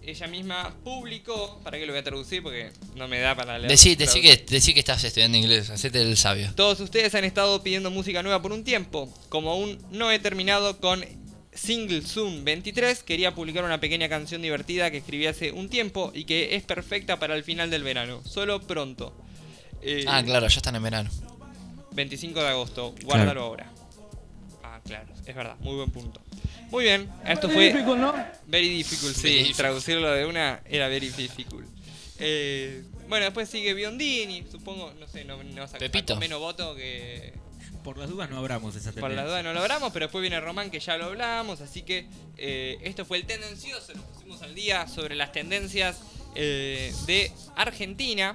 ella 0.01 0.27
misma 0.27 0.73
publicó, 0.83 1.59
para 1.63 1.77
que 1.77 1.85
lo 1.85 1.93
voy 1.93 1.99
a 2.01 2.03
traducir 2.03 2.43
porque 2.43 2.71
no 2.95 3.07
me 3.07 3.19
da 3.19 3.35
para 3.35 3.57
leer. 3.57 3.69
Decí, 3.71 3.95
decí 3.95 4.21
que, 4.21 4.37
decí 4.37 4.73
que 4.73 4.79
estás 4.81 5.03
estudiando 5.03 5.37
inglés, 5.37 5.69
hacete 5.69 6.01
el 6.01 6.17
sabio. 6.17 6.51
Todos 6.55 6.79
ustedes 6.81 7.15
han 7.15 7.23
estado 7.23 7.63
pidiendo 7.63 7.89
música 7.89 8.21
nueva 8.21 8.41
por 8.41 8.51
un 8.51 8.63
tiempo. 8.63 9.11
Como 9.29 9.51
aún 9.51 9.77
no 9.91 10.11
he 10.11 10.19
terminado 10.19 10.77
con 10.79 11.03
Single 11.53 12.01
Soon 12.01 12.43
23, 12.43 13.03
quería 13.03 13.33
publicar 13.33 13.63
una 13.63 13.79
pequeña 13.79 14.09
canción 14.09 14.41
divertida 14.41 14.91
que 14.91 14.97
escribí 14.97 15.27
hace 15.27 15.51
un 15.51 15.69
tiempo 15.69 16.11
y 16.13 16.25
que 16.25 16.55
es 16.55 16.63
perfecta 16.63 17.19
para 17.19 17.35
el 17.35 17.43
final 17.43 17.69
del 17.69 17.83
verano. 17.83 18.21
Solo 18.25 18.61
pronto. 18.61 19.15
Eh, 19.81 20.05
Ah, 20.07 20.21
claro, 20.23 20.47
ya 20.47 20.57
están 20.57 20.75
en 20.75 20.83
verano. 20.83 21.09
25 21.91 22.39
de 22.41 22.47
agosto, 22.47 22.95
guárdalo 23.03 23.43
ahora. 23.43 23.71
Ah, 24.63 24.81
claro, 24.83 25.13
es 25.25 25.35
verdad, 25.35 25.55
muy 25.59 25.75
buen 25.75 25.91
punto. 25.91 26.21
Muy 26.73 26.85
bien, 26.85 27.07
esto 27.23 27.49
fue 27.49 27.71
very 28.47 28.67
difficult, 28.69 29.15
sí, 29.15 29.21
Very 29.21 29.37
difficult. 29.37 29.57
traducirlo 29.57 30.11
de 30.11 30.25
una 30.25 30.59
era 30.65 30.87
very 30.87 31.09
difficult. 31.09 31.67
Eh, 32.17 32.83
bueno, 33.07 33.25
después 33.25 33.47
sigue 33.47 33.75
Biondini, 33.75 34.43
supongo, 34.51 34.91
no 34.99 35.07
sé, 35.07 35.23
no, 35.23 35.41
no 35.43 35.67
Pepito. 35.67 36.15
menos 36.17 36.39
voto 36.39 36.75
que 36.75 37.33
Por 37.83 37.99
las 37.99 38.09
dudas 38.09 38.29
no 38.31 38.37
abramos 38.39 38.75
esa 38.75 38.91
por 38.91 39.01
tendencia. 39.01 39.21
la 39.23 39.29
duda 39.29 39.43
no 39.43 39.53
lo 39.53 39.59
hablamos, 39.61 39.93
pero 39.93 40.05
después 40.07 40.21
viene 40.23 40.39
Román 40.41 40.71
que 40.71 40.79
ya 40.79 40.97
lo 40.97 41.05
hablamos, 41.05 41.61
así 41.61 41.83
que 41.83 42.07
eh, 42.37 42.77
esto 42.81 43.05
fue 43.05 43.17
el 43.17 43.25
tendencioso, 43.25 43.93
nos 43.93 44.05
pusimos 44.05 44.41
al 44.41 44.55
día 44.55 44.87
sobre 44.87 45.13
las 45.15 45.31
tendencias 45.31 45.97
eh, 46.33 46.91
de 47.05 47.31
Argentina. 47.55 48.33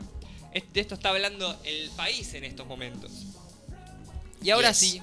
De 0.72 0.80
esto 0.80 0.94
está 0.94 1.10
hablando 1.10 1.58
el 1.64 1.90
país 1.96 2.32
en 2.34 2.44
estos 2.44 2.66
momentos. 2.68 3.10
Y 4.42 4.50
ahora 4.50 4.68
Yes. 4.70 4.78
sí, 4.78 5.02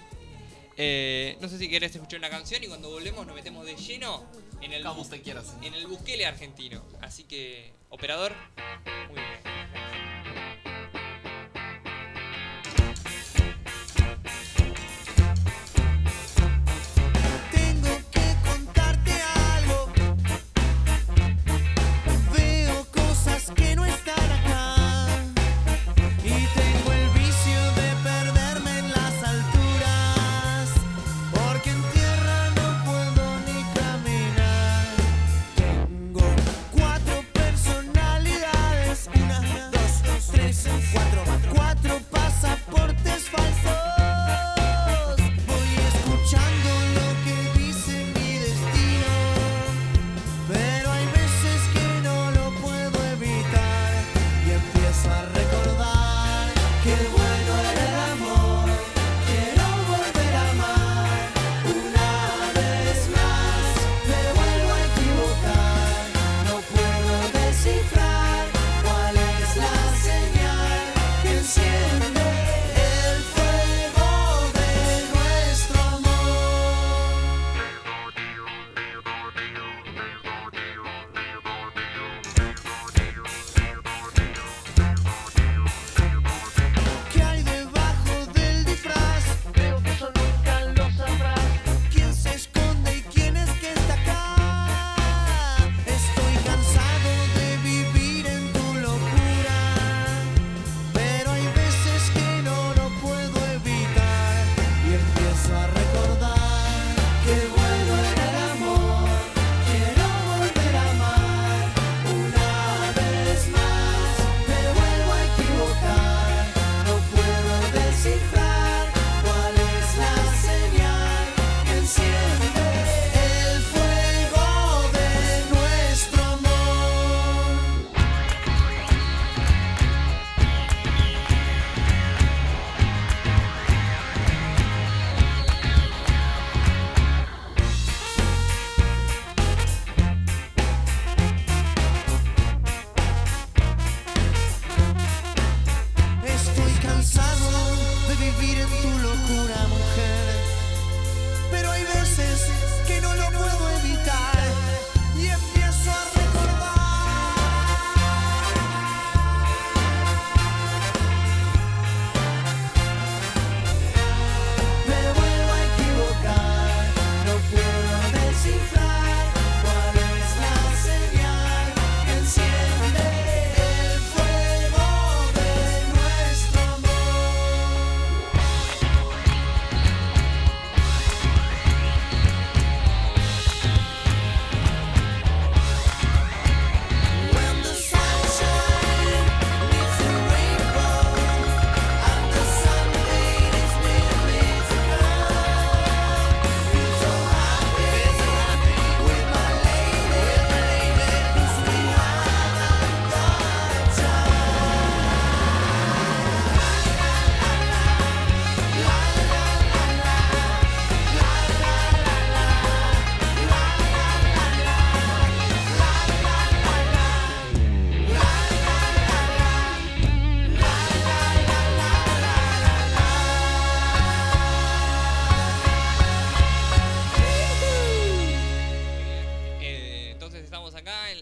eh, 0.78 1.38
no 1.42 1.48
sé 1.50 1.58
si 1.58 1.70
querés 1.70 1.94
escuchar 1.96 2.20
una 2.20 2.30
canción 2.30 2.64
y 2.64 2.68
cuando 2.68 2.90
volvemos 2.90 3.26
nos 3.26 3.36
metemos 3.36 3.66
de 3.66 3.76
lleno 3.76 4.24
en 4.62 4.74
el, 4.74 4.84
Como 4.84 5.00
bu- 5.00 5.02
usted 5.04 5.22
quiera, 5.24 5.42
señor. 5.44 5.66
en 5.66 5.74
el 5.76 5.88
buquele 5.88 6.26
argentino. 6.26 6.84
Así 7.02 7.24
que, 7.24 7.74
operador, 7.90 8.34
muy 9.10 9.16
bien. 9.20 10.15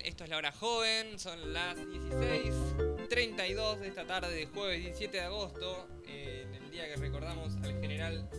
Esto 0.03 0.23
es 0.23 0.29
La 0.29 0.37
Hora 0.37 0.51
Joven. 0.51 1.17
Son 1.17 1.51
las 1.51 1.75
16.32 1.77 3.79
de 3.79 3.87
esta 3.87 4.05
tarde 4.05 4.31
de 4.33 4.45
jueves 4.45 4.81
17 4.81 5.17
de 5.17 5.23
agosto. 5.23 5.87
eh, 6.07 6.45
en 6.47 6.63
el 6.63 6.71
día 6.71 6.87
que 6.87 6.95
recordamos 6.95 7.55
al 7.63 7.79
general 7.81 8.29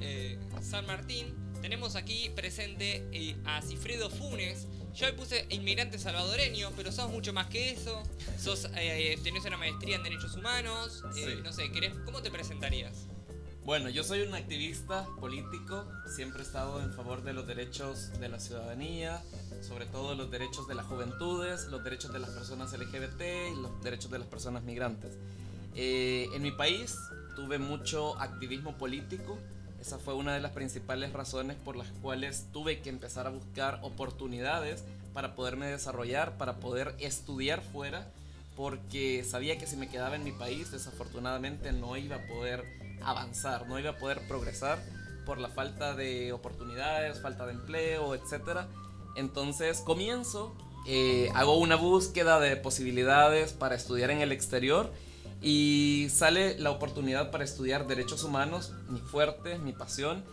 eh, 0.00 0.38
San 0.62 0.86
Martín. 0.86 1.36
Tenemos 1.60 1.94
aquí 1.94 2.30
presente 2.30 3.06
eh, 3.12 3.36
a 3.44 3.60
Cifredo 3.60 4.08
Funes. 4.08 4.66
Yo 4.94 5.06
le 5.06 5.12
puse 5.12 5.44
inmigrante 5.50 5.98
salvadoreño, 5.98 6.72
pero 6.74 6.90
sos 6.90 7.10
mucho 7.10 7.34
más 7.34 7.48
que 7.48 7.70
eso. 7.70 8.02
Sos, 8.38 8.70
tenés 8.72 9.44
una 9.44 9.58
maestría 9.58 9.96
en 9.96 10.02
Derechos 10.02 10.36
Humanos. 10.36 11.04
Sí. 11.12 11.26
No 11.44 11.52
sé, 11.52 11.70
¿querés, 11.70 11.92
¿cómo 12.06 12.22
te 12.22 12.30
presentarías? 12.30 13.08
Bueno, 13.68 13.90
yo 13.90 14.02
soy 14.02 14.22
un 14.22 14.34
activista 14.34 15.06
político, 15.20 15.84
siempre 16.06 16.40
he 16.40 16.42
estado 16.42 16.80
en 16.80 16.90
favor 16.94 17.22
de 17.22 17.34
los 17.34 17.46
derechos 17.46 18.18
de 18.18 18.30
la 18.30 18.40
ciudadanía, 18.40 19.22
sobre 19.60 19.84
todo 19.84 20.14
los 20.14 20.30
derechos 20.30 20.66
de 20.68 20.74
las 20.74 20.86
juventudes, 20.86 21.66
los 21.66 21.84
derechos 21.84 22.10
de 22.14 22.18
las 22.18 22.30
personas 22.30 22.72
LGBT 22.72 23.20
y 23.52 23.60
los 23.60 23.82
derechos 23.82 24.10
de 24.10 24.20
las 24.20 24.26
personas 24.26 24.62
migrantes. 24.62 25.18
Eh, 25.74 26.30
en 26.32 26.40
mi 26.40 26.50
país 26.50 26.96
tuve 27.36 27.58
mucho 27.58 28.18
activismo 28.18 28.78
político, 28.78 29.36
esa 29.82 29.98
fue 29.98 30.14
una 30.14 30.32
de 30.32 30.40
las 30.40 30.52
principales 30.52 31.12
razones 31.12 31.58
por 31.62 31.76
las 31.76 31.88
cuales 32.00 32.46
tuve 32.54 32.80
que 32.80 32.88
empezar 32.88 33.26
a 33.26 33.30
buscar 33.30 33.80
oportunidades 33.82 34.82
para 35.12 35.34
poderme 35.34 35.66
desarrollar, 35.66 36.38
para 36.38 36.56
poder 36.56 36.94
estudiar 37.00 37.60
fuera, 37.60 38.10
porque 38.56 39.24
sabía 39.24 39.58
que 39.58 39.66
si 39.66 39.76
me 39.76 39.90
quedaba 39.90 40.16
en 40.16 40.24
mi 40.24 40.32
país, 40.32 40.72
desafortunadamente 40.72 41.70
no 41.72 41.98
iba 41.98 42.16
a 42.16 42.26
poder 42.26 42.87
avanzar, 43.02 43.66
no 43.68 43.78
iba 43.78 43.90
a 43.90 43.96
poder 43.96 44.26
progresar 44.28 44.78
por 45.26 45.38
la 45.38 45.48
falta 45.48 45.94
de 45.94 46.32
oportunidades, 46.32 47.20
falta 47.20 47.46
de 47.46 47.52
empleo, 47.52 48.14
etc. 48.14 48.66
Entonces 49.14 49.80
comienzo, 49.80 50.54
eh, 50.86 51.30
hago 51.34 51.58
una 51.58 51.76
búsqueda 51.76 52.40
de 52.40 52.56
posibilidades 52.56 53.52
para 53.52 53.74
estudiar 53.74 54.10
en 54.10 54.20
el 54.20 54.32
exterior 54.32 54.90
y 55.42 56.08
sale 56.10 56.58
la 56.58 56.70
oportunidad 56.70 57.30
para 57.30 57.44
estudiar 57.44 57.86
derechos 57.86 58.24
humanos, 58.24 58.72
mi 58.88 59.00
fuerte, 59.00 59.58
mi 59.58 59.72
pasión, 59.72 60.24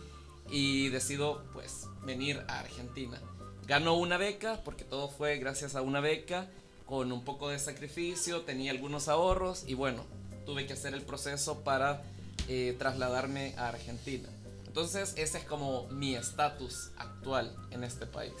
y 0.50 0.88
decido 0.88 1.44
pues 1.52 1.86
venir 2.04 2.42
a 2.48 2.60
Argentina. 2.60 3.20
Gano 3.66 3.94
una 3.94 4.16
beca, 4.16 4.60
porque 4.64 4.84
todo 4.84 5.08
fue 5.08 5.38
gracias 5.38 5.74
a 5.74 5.82
una 5.82 6.00
beca, 6.00 6.48
con 6.86 7.10
un 7.10 7.24
poco 7.24 7.48
de 7.48 7.58
sacrificio, 7.58 8.42
tenía 8.42 8.70
algunos 8.70 9.08
ahorros 9.08 9.64
y 9.66 9.74
bueno, 9.74 10.04
tuve 10.44 10.66
que 10.66 10.72
hacer 10.72 10.94
el 10.94 11.02
proceso 11.02 11.64
para 11.64 12.02
eh, 12.48 12.74
trasladarme 12.78 13.54
a 13.56 13.68
Argentina. 13.68 14.28
Entonces 14.66 15.14
ese 15.16 15.38
es 15.38 15.44
como 15.44 15.86
mi 15.88 16.14
estatus 16.16 16.90
actual 16.98 17.54
en 17.70 17.84
este 17.84 18.06
país. 18.06 18.32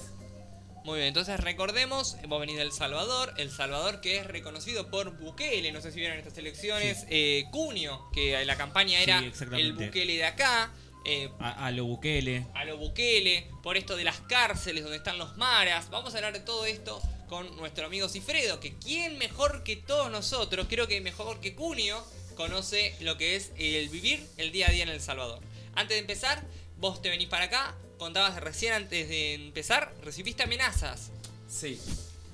Muy 0.84 0.98
bien, 0.98 1.08
entonces 1.08 1.40
recordemos, 1.40 2.16
vos 2.28 2.38
venís 2.38 2.58
del 2.58 2.70
Salvador, 2.70 3.34
El 3.38 3.50
Salvador 3.50 4.00
que 4.00 4.18
es 4.18 4.26
reconocido 4.26 4.88
por 4.88 5.18
Bukele, 5.18 5.72
no 5.72 5.80
sé 5.80 5.90
si 5.90 5.98
vieron 5.98 6.16
estas 6.18 6.38
elecciones, 6.38 7.06
eh, 7.08 7.46
Cunio, 7.50 8.08
que 8.12 8.44
la 8.44 8.56
campaña 8.56 9.00
era 9.00 9.18
Sí, 9.18 9.32
el 9.52 9.72
Bukele 9.72 10.14
de 10.16 10.24
acá, 10.24 10.70
eh, 11.04 11.28
A, 11.40 11.66
a 11.66 11.70
lo 11.72 11.86
Bukele. 11.86 12.46
a 12.54 12.64
lo 12.64 12.76
Bukele, 12.76 13.50
por 13.64 13.76
esto 13.76 13.96
de 13.96 14.04
las 14.04 14.20
cárceles 14.20 14.84
donde 14.84 14.98
están 14.98 15.18
los 15.18 15.36
maras. 15.36 15.90
Vamos 15.90 16.14
a 16.14 16.18
hablar 16.18 16.32
de 16.34 16.40
todo 16.40 16.66
esto 16.66 17.00
con 17.28 17.56
nuestro 17.56 17.86
amigo 17.86 18.08
Cifredo, 18.08 18.60
que 18.60 18.74
quién 18.78 19.18
mejor 19.18 19.64
que 19.64 19.74
todos 19.74 20.08
nosotros, 20.12 20.66
creo 20.70 20.86
que 20.86 21.00
mejor 21.00 21.40
que 21.40 21.56
Cunio, 21.56 22.00
conoce 22.36 22.94
lo 23.00 23.16
que 23.16 23.34
es 23.34 23.50
el 23.58 23.88
vivir 23.88 24.24
el 24.36 24.52
día 24.52 24.68
a 24.68 24.70
día 24.70 24.84
en 24.84 24.90
El 24.90 25.00
Salvador. 25.00 25.40
Antes 25.74 25.96
de 25.96 26.00
empezar, 26.00 26.44
vos 26.78 27.02
te 27.02 27.08
venís 27.08 27.28
para 27.28 27.46
acá, 27.46 27.74
contabas 27.98 28.40
recién 28.40 28.74
antes 28.74 29.08
de 29.08 29.34
empezar, 29.34 29.92
recibiste 30.02 30.44
amenazas. 30.44 31.10
Sí. 31.48 31.80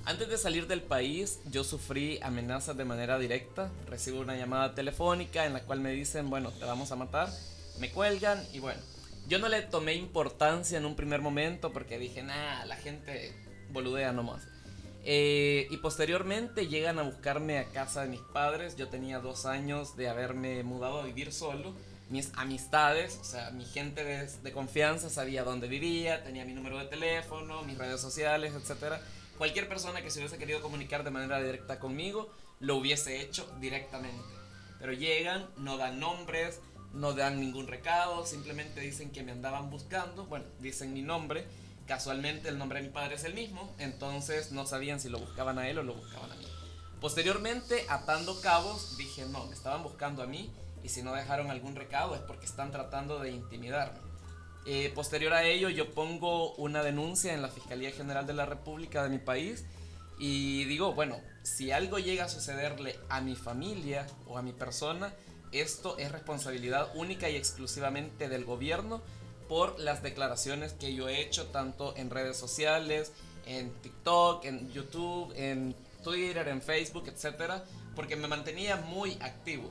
Antes 0.05 0.27
de 0.27 0.37
salir 0.37 0.67
del 0.67 0.81
país, 0.81 1.39
yo 1.49 1.63
sufrí 1.63 2.19
amenazas 2.21 2.75
de 2.75 2.83
manera 2.83 3.17
directa. 3.17 3.71
Recibo 3.89 4.19
una 4.19 4.35
llamada 4.35 4.75
telefónica 4.75 5.45
en 5.45 5.53
la 5.53 5.61
cual 5.61 5.79
me 5.79 5.91
dicen, 5.91 6.29
bueno, 6.29 6.51
te 6.51 6.65
vamos 6.65 6.91
a 6.91 6.97
matar. 6.97 7.29
Me 7.79 7.89
cuelgan 7.89 8.45
y 8.51 8.59
bueno, 8.59 8.81
yo 9.27 9.39
no 9.39 9.47
le 9.47 9.61
tomé 9.61 9.93
importancia 9.93 10.77
en 10.77 10.85
un 10.85 10.95
primer 10.95 11.21
momento 11.21 11.71
porque 11.71 11.97
dije, 11.97 12.21
nah, 12.21 12.65
la 12.65 12.75
gente 12.75 13.33
boludea 13.71 14.11
nomás. 14.11 14.43
Eh, 15.05 15.67
y 15.69 15.77
posteriormente 15.77 16.67
llegan 16.67 16.97
a 16.97 17.03
buscarme 17.03 17.59
a 17.59 17.65
casa 17.65 18.03
de 18.03 18.09
mis 18.09 18.21
padres. 18.21 18.75
Yo 18.75 18.87
tenía 18.87 19.19
dos 19.19 19.45
años 19.45 19.97
de 19.97 20.07
haberme 20.07 20.63
mudado 20.63 21.01
a 21.01 21.05
vivir 21.05 21.33
solo. 21.33 21.73
Mis 22.09 22.31
amistades, 22.35 23.17
o 23.21 23.23
sea, 23.23 23.51
mi 23.51 23.65
gente 23.65 24.03
de, 24.03 24.27
de 24.27 24.51
confianza 24.51 25.09
sabía 25.09 25.43
dónde 25.43 25.67
vivía, 25.67 26.23
tenía 26.23 26.45
mi 26.45 26.53
número 26.53 26.77
de 26.77 26.85
teléfono, 26.85 27.63
mis 27.63 27.77
redes 27.77 27.99
sociales, 27.99 28.53
etc. 28.53 28.95
Cualquier 29.37 29.67
persona 29.67 30.01
que 30.01 30.11
se 30.11 30.19
hubiese 30.19 30.37
querido 30.37 30.61
comunicar 30.61 31.03
de 31.03 31.11
manera 31.11 31.41
directa 31.41 31.79
conmigo, 31.79 32.29
lo 32.59 32.75
hubiese 32.75 33.21
hecho 33.21 33.51
directamente. 33.59 34.23
Pero 34.79 34.93
llegan, 34.93 35.47
no 35.57 35.77
dan 35.77 35.99
nombres, 35.99 36.59
no 36.93 37.13
dan 37.13 37.39
ningún 37.39 37.67
recado, 37.67 38.25
simplemente 38.25 38.79
dicen 38.81 39.11
que 39.11 39.23
me 39.23 39.31
andaban 39.31 39.69
buscando, 39.71 40.25
bueno, 40.25 40.45
dicen 40.59 40.93
mi 40.93 41.01
nombre, 41.01 41.45
casualmente 41.87 42.49
el 42.49 42.57
nombre 42.57 42.81
de 42.81 42.87
mi 42.87 42.93
padre 42.93 43.15
es 43.15 43.23
el 43.23 43.33
mismo, 43.33 43.73
entonces 43.77 44.51
no 44.51 44.65
sabían 44.65 44.99
si 44.99 45.09
lo 45.09 45.19
buscaban 45.19 45.59
a 45.59 45.67
él 45.67 45.77
o 45.77 45.83
lo 45.83 45.93
buscaban 45.93 46.31
a 46.31 46.35
mí. 46.35 46.47
Posteriormente, 47.01 47.85
atando 47.89 48.39
cabos, 48.41 48.95
dije, 48.97 49.25
no, 49.25 49.45
me 49.45 49.53
estaban 49.53 49.83
buscando 49.83 50.23
a 50.23 50.27
mí 50.27 50.53
y 50.83 50.89
si 50.89 51.01
no 51.01 51.13
dejaron 51.13 51.49
algún 51.49 51.75
recado 51.75 52.15
es 52.15 52.21
porque 52.21 52.45
están 52.45 52.71
tratando 52.71 53.19
de 53.19 53.31
intimidarme. 53.31 53.99
Eh, 54.65 54.91
posterior 54.95 55.33
a 55.33 55.43
ello, 55.43 55.67
yo 55.67 55.93
pongo 55.93 56.53
una 56.55 56.83
denuncia 56.83 57.33
en 57.33 57.41
la 57.41 57.49
Fiscalía 57.49 57.91
General 57.91 58.25
de 58.25 58.33
la 58.33 58.45
República 58.45 59.03
de 59.03 59.09
mi 59.09 59.17
país 59.17 59.65
y 60.17 60.63
digo, 60.65 60.93
bueno, 60.93 61.19
si 61.41 61.71
algo 61.71 61.99
llega 61.99 62.25
a 62.25 62.29
sucederle 62.29 62.97
a 63.09 63.19
mi 63.19 63.35
familia 63.35 64.07
o 64.25 64.37
a 64.37 64.41
mi 64.41 64.53
persona, 64.53 65.13
esto 65.51 65.97
es 65.97 66.11
responsabilidad 66.11 66.89
única 66.95 67.29
y 67.29 67.35
exclusivamente 67.35 68.29
del 68.29 68.45
gobierno 68.45 69.01
por 69.53 69.79
las 69.79 70.01
declaraciones 70.01 70.73
que 70.73 70.95
yo 70.95 71.07
he 71.07 71.21
hecho 71.21 71.45
tanto 71.45 71.95
en 71.95 72.09
redes 72.09 72.37
sociales, 72.37 73.11
en 73.45 73.71
TikTok, 73.83 74.45
en 74.45 74.73
YouTube, 74.73 75.31
en 75.35 75.75
Twitter, 76.03 76.47
en 76.47 76.59
Facebook, 76.59 77.03
etcétera, 77.05 77.63
porque 77.95 78.15
me 78.15 78.27
mantenía 78.27 78.77
muy 78.77 79.11
activo, 79.21 79.69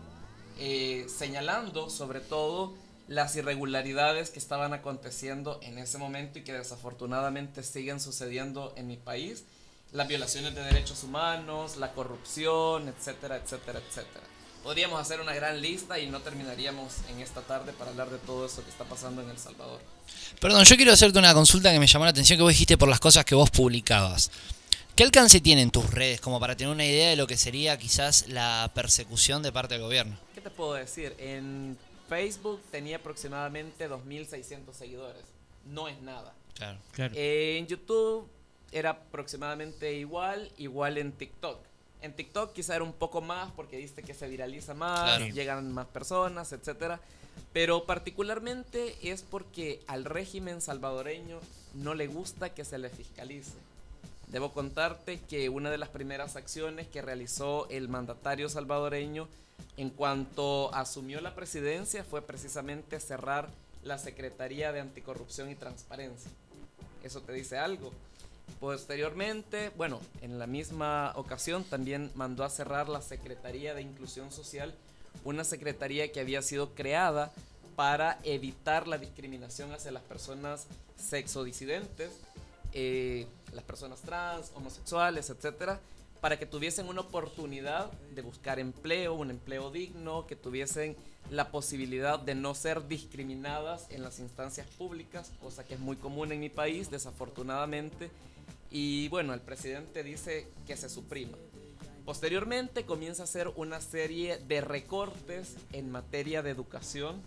eh, 0.60 1.06
señalando 1.08 1.90
sobre 1.90 2.20
todo 2.20 2.74
las 3.08 3.34
irregularidades 3.34 4.30
que 4.30 4.38
estaban 4.38 4.72
aconteciendo 4.72 5.58
en 5.62 5.78
ese 5.78 5.98
momento 5.98 6.38
y 6.38 6.44
que 6.44 6.52
desafortunadamente 6.52 7.64
siguen 7.64 7.98
sucediendo 7.98 8.72
en 8.76 8.86
mi 8.86 8.98
país, 8.98 9.46
las 9.90 10.06
violaciones 10.06 10.54
de 10.54 10.62
derechos 10.62 11.02
humanos, 11.02 11.76
la 11.76 11.90
corrupción, 11.92 12.86
etcétera, 12.86 13.34
etcétera, 13.34 13.80
etcétera. 13.80 14.31
Podríamos 14.62 15.00
hacer 15.00 15.20
una 15.20 15.34
gran 15.34 15.60
lista 15.60 15.98
y 15.98 16.08
no 16.08 16.20
terminaríamos 16.20 16.98
en 17.10 17.20
esta 17.20 17.40
tarde 17.40 17.72
para 17.72 17.90
hablar 17.90 18.10
de 18.10 18.18
todo 18.18 18.46
eso 18.46 18.62
que 18.62 18.70
está 18.70 18.84
pasando 18.84 19.20
en 19.20 19.30
El 19.30 19.38
Salvador. 19.38 19.80
Perdón, 20.40 20.64
yo 20.64 20.76
quiero 20.76 20.92
hacerte 20.92 21.18
una 21.18 21.34
consulta 21.34 21.72
que 21.72 21.80
me 21.80 21.86
llamó 21.86 22.04
la 22.04 22.12
atención 22.12 22.36
que 22.36 22.42
vos 22.42 22.52
dijiste 22.52 22.78
por 22.78 22.88
las 22.88 23.00
cosas 23.00 23.24
que 23.24 23.34
vos 23.34 23.50
publicabas. 23.50 24.30
¿Qué 24.94 25.02
alcance 25.02 25.40
tienen 25.40 25.70
tus 25.70 25.90
redes 25.90 26.20
como 26.20 26.38
para 26.38 26.56
tener 26.56 26.72
una 26.72 26.84
idea 26.84 27.10
de 27.10 27.16
lo 27.16 27.26
que 27.26 27.36
sería 27.36 27.76
quizás 27.78 28.28
la 28.28 28.70
persecución 28.74 29.42
de 29.42 29.50
parte 29.50 29.74
del 29.74 29.82
gobierno? 29.82 30.16
¿Qué 30.34 30.40
te 30.40 30.50
puedo 30.50 30.74
decir? 30.74 31.16
En 31.18 31.76
Facebook 32.08 32.60
tenía 32.70 32.98
aproximadamente 32.98 33.88
2.600 33.88 34.72
seguidores. 34.74 35.22
No 35.64 35.88
es 35.88 36.00
nada. 36.02 36.34
Claro. 36.54 36.78
Claro. 36.92 37.14
En 37.16 37.66
YouTube 37.66 38.28
era 38.70 38.90
aproximadamente 38.90 39.94
igual, 39.94 40.50
igual 40.58 40.98
en 40.98 41.12
TikTok. 41.12 41.58
En 42.02 42.12
TikTok 42.14 42.52
quizá 42.52 42.74
era 42.74 42.84
un 42.84 42.92
poco 42.92 43.20
más 43.20 43.50
porque 43.52 43.76
viste 43.78 44.02
que 44.02 44.12
se 44.14 44.26
viraliza 44.28 44.74
más, 44.74 45.18
Claro. 45.18 45.34
llegan 45.34 45.72
más 45.72 45.86
personas, 45.86 46.52
etcétera. 46.52 47.00
Pero 47.52 47.84
particularmente 47.86 48.96
es 49.02 49.22
porque 49.22 49.80
al 49.86 50.04
régimen 50.04 50.60
salvadoreño 50.60 51.40
no 51.74 51.94
le 51.94 52.06
gusta 52.08 52.50
que 52.54 52.64
se 52.64 52.78
le 52.78 52.90
fiscalice. 52.90 53.52
Debo 54.28 54.52
contarte 54.52 55.20
que 55.28 55.48
una 55.48 55.70
de 55.70 55.78
las 55.78 55.90
primeras 55.90 56.36
acciones 56.36 56.86
que 56.88 57.02
realizó 57.02 57.68
el 57.70 57.88
mandatario 57.88 58.48
salvadoreño 58.48 59.28
en 59.76 59.90
cuanto 59.90 60.74
asumió 60.74 61.20
la 61.20 61.34
presidencia 61.34 62.02
fue 62.04 62.22
precisamente 62.22 62.98
cerrar 63.00 63.48
la 63.84 63.98
Secretaría 63.98 64.72
de 64.72 64.80
Anticorrupción 64.80 65.50
y 65.50 65.54
Transparencia. 65.54 66.30
Eso 67.02 67.20
te 67.20 67.32
dice 67.32 67.58
algo. 67.58 67.92
Posteriormente, 68.60 69.70
bueno, 69.76 70.00
en 70.20 70.38
la 70.38 70.46
misma 70.46 71.12
ocasión 71.16 71.64
también 71.64 72.10
mandó 72.14 72.44
a 72.44 72.50
cerrar 72.50 72.88
la 72.88 73.02
Secretaría 73.02 73.74
de 73.74 73.82
Inclusión 73.82 74.30
Social, 74.30 74.74
una 75.24 75.44
secretaría 75.44 76.10
que 76.12 76.20
había 76.20 76.42
sido 76.42 76.74
creada 76.74 77.32
para 77.76 78.18
evitar 78.22 78.86
la 78.86 78.98
discriminación 78.98 79.72
hacia 79.72 79.90
las 79.90 80.02
personas 80.02 80.66
sexodisidentes, 80.96 82.10
eh, 82.72 83.26
las 83.52 83.64
personas 83.64 84.00
trans, 84.00 84.52
homosexuales, 84.54 85.30
etcétera, 85.30 85.80
para 86.20 86.38
que 86.38 86.46
tuviesen 86.46 86.86
una 86.88 87.00
oportunidad 87.00 87.90
de 88.14 88.22
buscar 88.22 88.60
empleo, 88.60 89.14
un 89.14 89.30
empleo 89.30 89.70
digno, 89.70 90.26
que 90.26 90.36
tuviesen 90.36 90.96
la 91.30 91.50
posibilidad 91.50 92.18
de 92.18 92.34
no 92.34 92.54
ser 92.54 92.86
discriminadas 92.86 93.86
en 93.90 94.02
las 94.02 94.20
instancias 94.20 94.66
públicas, 94.78 95.32
cosa 95.40 95.64
que 95.64 95.74
es 95.74 95.80
muy 95.80 95.96
común 95.96 96.30
en 96.30 96.40
mi 96.40 96.48
país, 96.48 96.90
desafortunadamente. 96.90 98.10
Y 98.72 99.08
bueno, 99.08 99.34
el 99.34 99.40
presidente 99.40 100.02
dice 100.02 100.48
que 100.66 100.76
se 100.76 100.88
suprima. 100.88 101.36
Posteriormente 102.04 102.84
comienza 102.84 103.22
a 103.22 103.24
hacer 103.24 103.52
una 103.54 103.80
serie 103.80 104.38
de 104.38 104.60
recortes 104.60 105.56
en 105.72 105.90
materia 105.90 106.42
de 106.42 106.50
educación, 106.50 107.22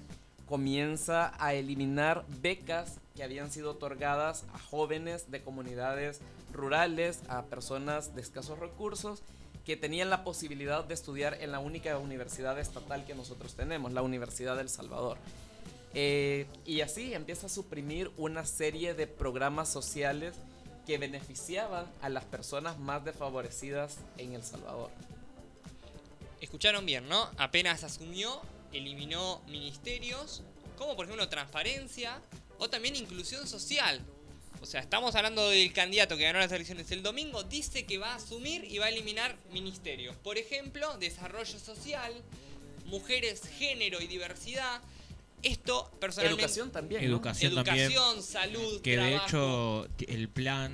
comienza 0.47 1.33
a 1.39 1.53
eliminar 1.53 2.25
becas 2.41 2.97
que 3.15 3.23
habían 3.23 3.51
sido 3.51 3.71
otorgadas 3.71 4.43
a 4.53 4.59
jóvenes 4.59 5.31
de 5.31 5.41
comunidades 5.41 6.19
rurales, 6.51 7.21
a 7.29 7.43
personas 7.43 8.15
de 8.15 8.21
escasos 8.21 8.59
recursos, 8.59 9.21
que 9.65 9.77
tenían 9.77 10.09
la 10.09 10.23
posibilidad 10.23 10.83
de 10.83 10.93
estudiar 10.93 11.37
en 11.41 11.51
la 11.51 11.59
única 11.59 11.97
universidad 11.97 12.59
estatal 12.59 13.05
que 13.05 13.15
nosotros 13.15 13.55
tenemos, 13.55 13.93
la 13.93 14.01
Universidad 14.01 14.57
del 14.57 14.69
Salvador. 14.69 15.17
Eh, 15.93 16.45
y 16.65 16.81
así 16.81 17.13
empieza 17.13 17.47
a 17.47 17.49
suprimir 17.49 18.11
una 18.17 18.45
serie 18.45 18.93
de 18.93 19.07
programas 19.07 19.69
sociales 19.69 20.35
que 20.85 20.97
beneficiaban 20.97 21.85
a 22.01 22.09
las 22.09 22.23
personas 22.25 22.77
más 22.77 23.03
desfavorecidas 23.03 23.97
en 24.17 24.33
El 24.33 24.43
Salvador. 24.43 24.91
Escucharon 26.41 26.85
bien, 26.85 27.07
¿no? 27.09 27.29
Apenas 27.37 27.83
asumió, 27.83 28.41
eliminó 28.71 29.41
ministerios, 29.47 30.43
como 30.77 30.95
por 30.95 31.05
ejemplo 31.05 31.27
transparencia 31.29 32.21
o 32.59 32.69
también 32.69 32.95
inclusión 32.95 33.47
social. 33.47 34.01
O 34.61 34.65
sea, 34.65 34.81
estamos 34.81 35.15
hablando 35.15 35.49
del 35.49 35.73
candidato 35.73 36.17
que 36.17 36.23
ganó 36.23 36.39
las 36.39 36.51
elecciones 36.51 36.89
el 36.91 37.03
domingo, 37.03 37.43
dice 37.43 37.85
que 37.85 37.97
va 37.97 38.13
a 38.13 38.15
asumir 38.15 38.63
y 38.63 38.77
va 38.77 38.85
a 38.85 38.89
eliminar 38.89 39.35
ministerios. 39.51 40.15
Por 40.17 40.37
ejemplo, 40.37 40.97
desarrollo 40.97 41.59
social, 41.59 42.13
mujeres, 42.85 43.41
género 43.57 44.01
y 44.01 44.07
diversidad. 44.07 44.81
Esto 45.45 45.89
personalmente... 45.99 46.41
Educación 46.43 46.71
también. 46.71 47.01
¿no? 47.01 47.07
Educación 47.07 47.55
también. 47.55 47.91
Educación, 47.91 48.23
salud, 48.23 48.81
Que 48.81 48.97
de 48.97 49.15
hecho 49.15 49.87
el 50.07 50.27
plan 50.29 50.73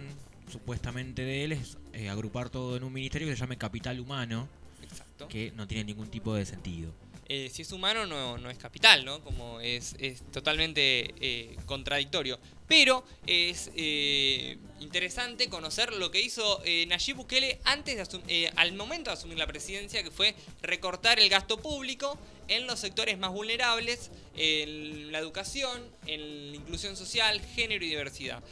supuestamente 0.51 1.21
de 1.23 1.43
él 1.43 1.51
es 1.53 1.77
eh, 1.93 2.09
agrupar 2.09 2.49
todo 2.49 2.75
en 2.77 2.83
un 2.83 2.91
ministerio 2.93 3.27
que 3.27 3.35
se 3.35 3.39
llame 3.41 3.57
Capital 3.57 3.99
Humano, 3.99 4.47
Exacto. 4.81 5.27
que 5.27 5.51
no 5.55 5.67
tiene 5.67 5.83
ningún 5.85 6.09
tipo 6.09 6.33
de 6.33 6.45
sentido. 6.45 6.91
eh, 7.27 7.49
si 7.53 7.61
es 7.61 7.71
humano 7.71 8.05
no, 8.05 8.37
no 8.37 8.49
es 8.49 8.57
capital, 8.57 9.05
¿no? 9.05 9.21
Como 9.23 9.61
es, 9.61 9.95
es 9.99 10.21
totalmente 10.31 11.13
eh, 11.21 11.55
contradictorio. 11.65 12.37
Pero 12.67 13.05
es 13.27 13.71
eh, 13.75 14.57
interesante 14.81 15.47
conocer 15.49 15.93
lo 15.93 16.11
que 16.11 16.21
hizo 16.21 16.61
eh, 16.65 16.85
Nayib 16.87 17.15
Bukele 17.17 17.59
antes 17.63 17.95
de 18.09 18.19
eh, 18.27 18.51
al 18.57 18.73
momento 18.73 19.09
de 19.09 19.13
asumir 19.13 19.37
la 19.37 19.47
presidencia, 19.47 20.03
que 20.03 20.11
fue 20.11 20.35
recortar 20.61 21.19
el 21.19 21.29
gasto 21.29 21.57
público 21.57 22.17
en 22.47 22.67
los 22.67 22.79
sectores 22.79 23.17
más 23.17 23.31
vulnerables, 23.31 24.11
en 24.35 25.11
la 25.11 25.19
educación, 25.19 25.83
en 26.05 26.51
la 26.51 26.57
inclusión 26.57 26.95
social, 26.95 27.41
género 27.41 27.85
y 27.85 27.89
diversidad. 27.89 28.43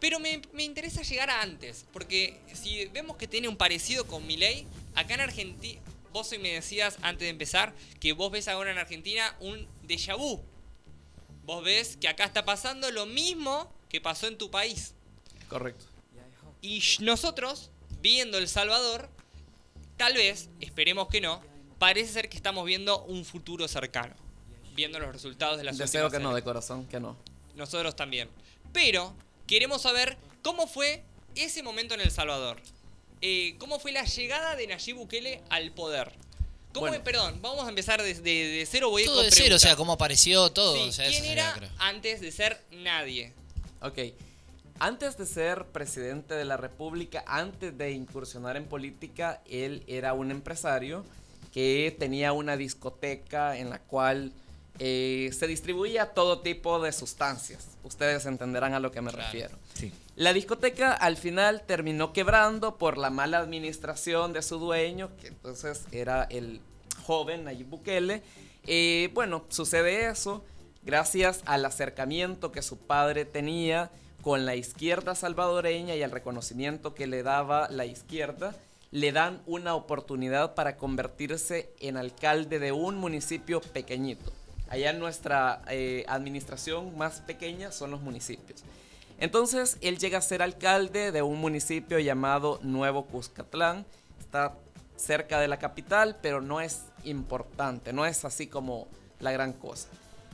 Pero 0.00 0.20
me, 0.20 0.42
me 0.52 0.62
interesa 0.62 1.02
llegar 1.02 1.30
a 1.30 1.42
antes, 1.42 1.86
porque 1.92 2.38
si 2.52 2.86
vemos 2.86 3.16
que 3.16 3.26
tiene 3.26 3.48
un 3.48 3.56
parecido 3.56 4.06
con 4.06 4.26
Milei, 4.26 4.66
acá 4.94 5.14
en 5.14 5.20
Argentina, 5.20 5.80
vos 6.12 6.30
hoy 6.32 6.38
me 6.38 6.52
decías 6.52 6.96
antes 7.02 7.26
de 7.26 7.30
empezar 7.30 7.74
que 8.00 8.12
vos 8.12 8.30
ves 8.30 8.48
ahora 8.48 8.70
en 8.70 8.78
Argentina 8.78 9.36
un 9.40 9.66
déjà 9.86 10.16
vu. 10.16 10.42
Vos 11.44 11.62
ves 11.62 11.96
que 11.96 12.08
acá 12.08 12.24
está 12.24 12.44
pasando 12.44 12.90
lo 12.90 13.06
mismo 13.06 13.72
que 13.88 14.00
pasó 14.00 14.26
en 14.26 14.36
tu 14.36 14.50
país. 14.50 14.94
Correcto. 15.48 15.84
Y 16.60 16.82
nosotros, 17.00 17.70
viendo 18.00 18.38
El 18.38 18.48
Salvador, 18.48 19.08
tal 19.96 20.14
vez, 20.14 20.48
esperemos 20.60 21.08
que 21.08 21.20
no, 21.20 21.40
parece 21.78 22.12
ser 22.12 22.28
que 22.28 22.36
estamos 22.36 22.64
viendo 22.64 23.04
un 23.04 23.24
futuro 23.24 23.66
cercano. 23.68 24.14
Viendo 24.74 24.98
los 24.98 25.12
resultados 25.12 25.58
de 25.58 25.64
las 25.64 25.78
Deseo 25.78 26.06
últimas 26.06 26.20
que 26.20 26.24
no, 26.24 26.34
de 26.34 26.42
corazón, 26.42 26.86
que 26.86 27.00
no. 27.00 27.16
Nosotros 27.54 27.96
también. 27.96 28.28
Pero 28.72 29.14
queremos 29.46 29.82
saber 29.82 30.18
cómo 30.42 30.66
fue 30.66 31.02
ese 31.34 31.62
momento 31.62 31.94
en 31.94 32.00
El 32.02 32.10
Salvador. 32.10 32.58
Eh, 33.22 33.56
¿Cómo 33.58 33.78
fue 33.78 33.92
la 33.92 34.04
llegada 34.04 34.56
de 34.56 34.66
Nayib 34.66 34.96
Bukele 34.96 35.42
al 35.48 35.72
poder? 35.72 36.12
¿Cómo 36.74 36.88
Bueno. 36.88 37.02
perdón, 37.02 37.38
vamos 37.40 37.64
a 37.64 37.70
empezar 37.70 38.02
desde 38.02 38.20
de, 38.20 38.48
de 38.48 38.66
cero. 38.66 38.90
Voy 38.90 39.06
Todo 39.06 39.22
de 39.22 39.30
cero, 39.30 39.56
o 39.56 39.58
sea, 39.58 39.76
cómo 39.76 39.92
apareció 39.94 40.52
todo. 40.52 40.76
Sí, 40.76 40.88
o 40.90 40.92
sea, 40.92 41.08
¿Quién 41.08 41.24
era 41.24 41.54
creo. 41.54 41.70
antes 41.78 42.20
de 42.20 42.30
ser 42.30 42.60
nadie? 42.70 43.32
Ok. 43.80 43.98
Antes 44.78 45.16
de 45.16 45.24
ser 45.24 45.64
presidente 45.68 46.34
de 46.34 46.44
la 46.44 46.58
República, 46.58 47.24
antes 47.26 47.78
de 47.78 47.92
incursionar 47.92 48.58
en 48.58 48.66
política, 48.66 49.40
él 49.48 49.82
era 49.86 50.12
un 50.12 50.30
empresario 50.30 51.06
que 51.56 51.96
tenía 51.98 52.34
una 52.34 52.54
discoteca 52.58 53.56
en 53.56 53.70
la 53.70 53.78
cual 53.78 54.30
eh, 54.78 55.30
se 55.32 55.46
distribuía 55.46 56.12
todo 56.12 56.40
tipo 56.40 56.82
de 56.82 56.92
sustancias. 56.92 57.78
Ustedes 57.82 58.26
entenderán 58.26 58.74
a 58.74 58.78
lo 58.78 58.92
que 58.92 59.00
me 59.00 59.10
Claro. 59.10 59.24
refiero. 59.32 59.56
Sí. 59.72 59.90
La 60.16 60.34
discoteca 60.34 60.92
al 60.92 61.16
final 61.16 61.62
terminó 61.66 62.12
quebrando 62.12 62.76
por 62.76 62.98
la 62.98 63.08
mala 63.08 63.38
administración 63.38 64.34
de 64.34 64.42
su 64.42 64.58
dueño, 64.58 65.08
que 65.18 65.28
entonces 65.28 65.86
era 65.92 66.24
el 66.24 66.60
joven 67.06 67.44
Nayib 67.44 67.68
Bukele. 67.68 68.22
Eh, 68.66 69.08
bueno, 69.14 69.46
sucede 69.48 70.10
eso 70.10 70.44
gracias 70.82 71.40
al 71.46 71.64
acercamiento 71.64 72.52
que 72.52 72.60
su 72.60 72.76
padre 72.76 73.24
tenía 73.24 73.90
con 74.20 74.44
la 74.44 74.56
izquierda 74.56 75.14
salvadoreña 75.14 75.94
y 75.94 76.02
al 76.02 76.10
reconocimiento 76.10 76.94
que 76.94 77.06
le 77.06 77.22
daba 77.22 77.68
la 77.70 77.86
izquierda, 77.86 78.54
le 78.90 79.12
dan 79.12 79.42
una 79.46 79.74
oportunidad 79.74 80.54
para 80.54 80.76
convertirse 80.76 81.70
en 81.80 81.96
alcalde 81.96 82.58
de 82.58 82.72
un 82.72 82.96
municipio 82.96 83.60
pequeñito. 83.60 84.32
Allá 84.68 84.90
en 84.90 84.98
nuestra 84.98 85.62
eh, 85.68 86.04
administración 86.08 86.96
más 86.96 87.20
pequeña 87.20 87.70
son 87.70 87.90
los 87.90 88.00
municipios. 88.00 88.64
Entonces 89.18 89.78
él 89.80 89.98
llega 89.98 90.18
a 90.18 90.22
ser 90.22 90.42
alcalde 90.42 91.12
de 91.12 91.22
un 91.22 91.40
municipio 91.40 91.98
llamado 91.98 92.58
Nuevo 92.62 93.06
Cuscatlán. 93.06 93.86
Está 94.20 94.54
cerca 94.96 95.40
de 95.40 95.48
la 95.48 95.58
capital, 95.58 96.16
pero 96.20 96.40
no 96.40 96.60
es 96.60 96.84
importante, 97.04 97.92
no 97.92 98.06
es 98.06 98.24
así 98.24 98.46
como 98.46 98.88
la 99.20 99.32
gran 99.32 99.52
cosa. 99.52 99.88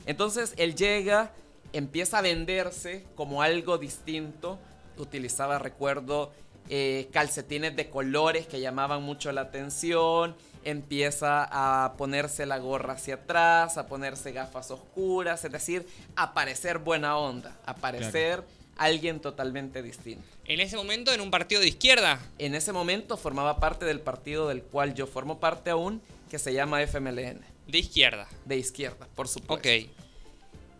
Entonces 0.05 0.53
él 0.57 0.75
llega, 0.75 1.31
empieza 1.71 2.17
a 2.17 2.21
venderse 2.21 3.05
como 3.15 3.41
algo 3.41 3.77
distinto. 3.77 4.57
Utilizaba, 4.97 5.59
recuerdo, 5.59 6.31
eh, 6.69 7.09
calcetines 7.11 7.75
de 7.75 7.89
colores 7.89 8.47
que 8.47 8.59
llamaban 8.59 9.03
mucho 9.03 9.31
la 9.31 9.41
atención. 9.41 10.35
Empieza 10.65 11.43
a 11.51 11.93
ponerse 11.97 12.45
la 12.45 12.57
gorra 12.57 12.93
hacia 12.93 13.15
atrás, 13.15 13.77
a 13.77 13.87
ponerse 13.87 14.31
gafas 14.31 14.71
oscuras, 14.71 15.43
es 15.43 15.51
decir, 15.51 15.85
a 16.15 16.33
parecer 16.33 16.79
buena 16.79 17.17
onda, 17.17 17.57
a 17.65 17.75
parecer 17.75 18.43
alguien 18.77 19.19
totalmente 19.19 19.83
distinto. 19.83 20.25
En 20.45 20.59
ese 20.61 20.75
momento 20.77 21.13
en 21.13 21.21
un 21.21 21.31
partido 21.31 21.61
de 21.61 21.67
izquierda. 21.67 22.19
En 22.39 22.55
ese 22.55 22.71
momento 22.71 23.17
formaba 23.17 23.59
parte 23.59 23.85
del 23.85 23.99
partido 23.99 24.47
del 24.47 24.63
cual 24.63 24.93
yo 24.93 25.05
formo 25.05 25.39
parte 25.39 25.69
aún, 25.69 26.01
que 26.29 26.39
se 26.39 26.53
llama 26.53 26.81
FMLN, 26.81 27.41
De 27.67 27.77
izquierda. 27.77 28.27
de 28.45 28.57
izquierda, 28.57 29.07
por 29.15 29.27
supuesto. 29.27 29.53
Ok. 29.69 30.02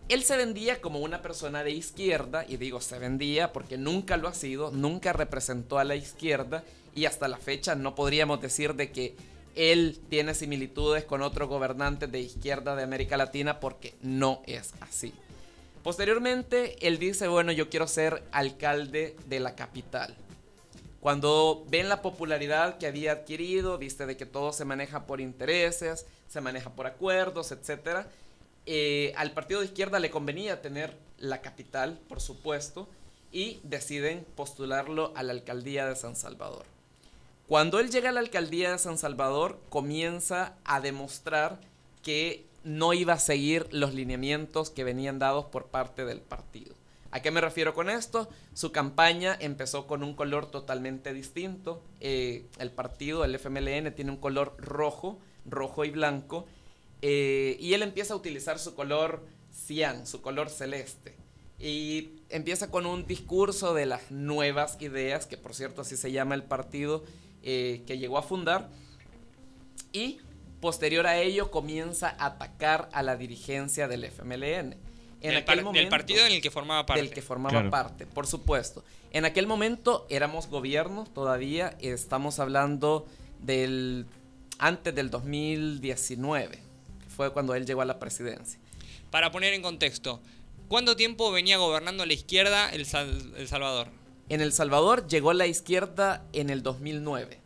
Él 0.10 0.24
se 0.24 0.38
vendía 0.38 0.82
como 0.82 1.00
una 1.00 1.22
persona 1.22 1.64
de 1.64 1.72
izquierda, 1.72 2.46
y 2.48 2.58
digo 2.58 2.82
se 2.82 3.00
vendía 3.00 3.54
porque 3.54 3.78
nunca 3.78 4.18
lo 4.18 4.28
ha 4.28 4.34
sido, 4.34 4.72
nunca 4.72 5.14
representó 5.14 5.80
a 5.80 5.84
la 5.84 5.96
izquierda, 5.96 6.64
y 6.96 7.06
hasta 7.06 7.28
la 7.28 7.38
fecha 7.38 7.76
no 7.76 7.96
podríamos 7.96 8.42
decir 8.42 8.76
de 8.76 8.92
que 8.92 9.16
él 9.56 10.00
tiene 10.10 10.34
similitudes 10.34 11.06
con 11.06 11.22
otros 11.22 11.48
gobernantes 11.48 12.12
de 12.12 12.20
izquierda 12.20 12.76
de 12.76 12.84
América 12.84 13.18
Latina 13.18 13.60
porque 13.60 13.94
no 14.02 14.42
es 14.46 14.74
así. 14.82 15.14
Posteriormente, 15.84 16.88
él 16.88 16.98
dice, 16.98 17.28
bueno, 17.28 17.52
yo 17.52 17.70
quiero 17.70 17.88
ser 17.88 18.24
alcalde 18.32 19.16
de 19.28 19.40
la 19.40 19.56
capital. 19.56 20.16
Cuando 21.02 21.66
ven 21.68 21.90
la 21.90 22.02
popularidad 22.02 22.78
que 22.78 22.88
había 22.88 23.12
adquirido, 23.12 23.78
viste 23.78 24.06
de 24.06 24.16
que 24.16 24.26
todo 24.26 24.54
se 24.54 24.64
maneja 24.64 25.06
por 25.06 25.20
intereses, 25.20 26.06
se 26.30 26.40
maneja 26.40 26.70
por 26.70 26.88
acuerdos, 26.88 27.52
etc. 27.52 28.08
eh, 28.66 29.14
al 29.16 29.32
partido 29.32 29.60
de 29.60 29.68
izquierda 29.68 30.00
le 30.00 30.10
convenía 30.10 30.62
tener 30.62 30.98
la 31.18 31.42
capital, 31.42 32.00
por 32.08 32.22
supuesto, 32.22 32.88
y 33.32 33.60
deciden 33.64 34.26
postularlo 34.36 35.12
a 35.16 35.24
la 35.24 35.34
alcaldía 35.34 35.88
de 35.88 35.96
San 35.96 36.16
Salvador. 36.16 36.66
Cuando 37.48 37.80
él 37.80 37.90
llega 37.90 38.10
a 38.10 38.14
la 38.14 38.20
alcaldía 38.20 38.72
de 38.72 38.80
San 38.80 38.98
Salvador, 38.98 39.60
comienza 39.70 40.56
a 40.64 40.80
demostrar 40.80 41.60
que 42.02 42.46
no 42.64 42.94
iba 42.94 43.14
a 43.14 43.20
seguir 43.20 43.68
los 43.72 43.94
lineamientos 43.94 44.70
que 44.70 44.84
venían 44.84 45.20
dados 45.20 45.46
por 45.46 45.68
parte 45.68 46.06
del 46.06 46.22
partido. 46.22 46.74
¿A 47.12 47.22
qué 47.22 47.30
me 47.30 47.42
refiero 47.42 47.76
con 47.76 47.90
esto? 47.90 48.28
Su 48.54 48.72
campaña 48.72 49.38
empezó 49.40 49.86
con 49.86 50.04
un 50.04 50.16
color 50.16 50.50
totalmente 50.50 51.14
distinto. 51.14 51.84
Eh, 52.00 52.48
el 52.58 52.72
partido, 52.72 53.24
el 53.24 53.36
FMLN, 53.36 53.94
tiene 53.94 54.10
un 54.10 54.18
color 54.18 54.56
rojo, 54.58 55.20
rojo 55.46 55.86
y 55.86 55.92
blanco. 55.92 56.48
Eh, 57.06 57.58
y 57.60 57.74
él 57.74 57.84
empieza 57.84 58.14
a 58.14 58.18
utilizar 58.18 58.58
su 58.60 58.74
color 58.76 59.26
cian, 59.52 60.08
su 60.08 60.22
color 60.22 60.50
celeste. 60.50 61.16
Y 61.60 62.12
empieza 62.30 62.72
con 62.72 62.86
un 62.86 63.06
discurso 63.06 63.74
de 63.74 63.86
las 63.86 64.10
nuevas 64.10 64.78
ideas, 64.82 65.26
que 65.26 65.38
por 65.38 65.54
cierto 65.54 65.82
así 65.82 65.98
se 65.98 66.12
llama 66.14 66.34
el 66.36 66.44
partido 66.44 67.04
eh, 67.44 67.84
que 67.86 67.98
llegó 67.98 68.18
a 68.18 68.24
fundar. 68.24 68.70
Y 69.92 70.20
posterior 70.62 71.06
a 71.08 71.20
ello 71.22 71.52
comienza 71.52 72.10
a 72.18 72.28
atacar 72.28 72.90
a 72.94 73.04
la 73.04 73.16
dirigencia 73.18 73.88
del 73.88 74.06
FMLN. 74.06 74.76
En 75.22 75.30
del, 75.30 75.32
aquel 75.38 75.46
par- 75.46 75.56
del 75.58 75.66
momento- 75.66 75.90
partido 75.90 76.26
en 76.26 76.32
el 76.34 76.42
que 76.42 76.52
formaba 76.52 76.86
parte. 76.86 77.02
del 77.02 77.12
que 77.14 77.22
formaba 77.22 77.52
Claro. 77.52 77.70
parte, 77.70 78.06
por 78.06 78.28
supuesto. 78.28 78.84
En 79.12 79.26
aquel 79.26 79.46
momento 79.48 80.06
éramos 80.10 80.48
gobierno 80.48 81.06
todavía, 81.14 81.78
estamos 81.80 82.40
hablando 82.40 83.06
del 83.40 84.06
antes 84.58 84.94
del 84.96 85.10
2019, 85.10 86.58
que 86.58 86.64
fue 87.16 87.32
cuando 87.32 87.56
él 87.56 87.66
llegó 87.66 87.82
a 87.82 87.86
la 87.86 88.00
presidencia. 88.00 88.60
Para 89.12 89.32
poner 89.32 89.54
en 89.54 89.62
contexto, 89.62 90.22
¿cuánto 90.68 90.96
tiempo 90.96 91.32
venía 91.32 91.58
gobernando 91.58 92.06
la 92.06 92.14
izquierda 92.14 92.70
El, 92.70 92.86
Sal- 92.86 93.34
El 93.38 93.48
Salvador? 93.48 93.88
En 94.30 94.42
El 94.42 94.54
Salvador 94.54 95.08
llegó 95.08 95.34
la 95.34 95.46
izquierda 95.48 96.26
en 96.34 96.50
el 96.50 96.64
2009, 96.64 97.40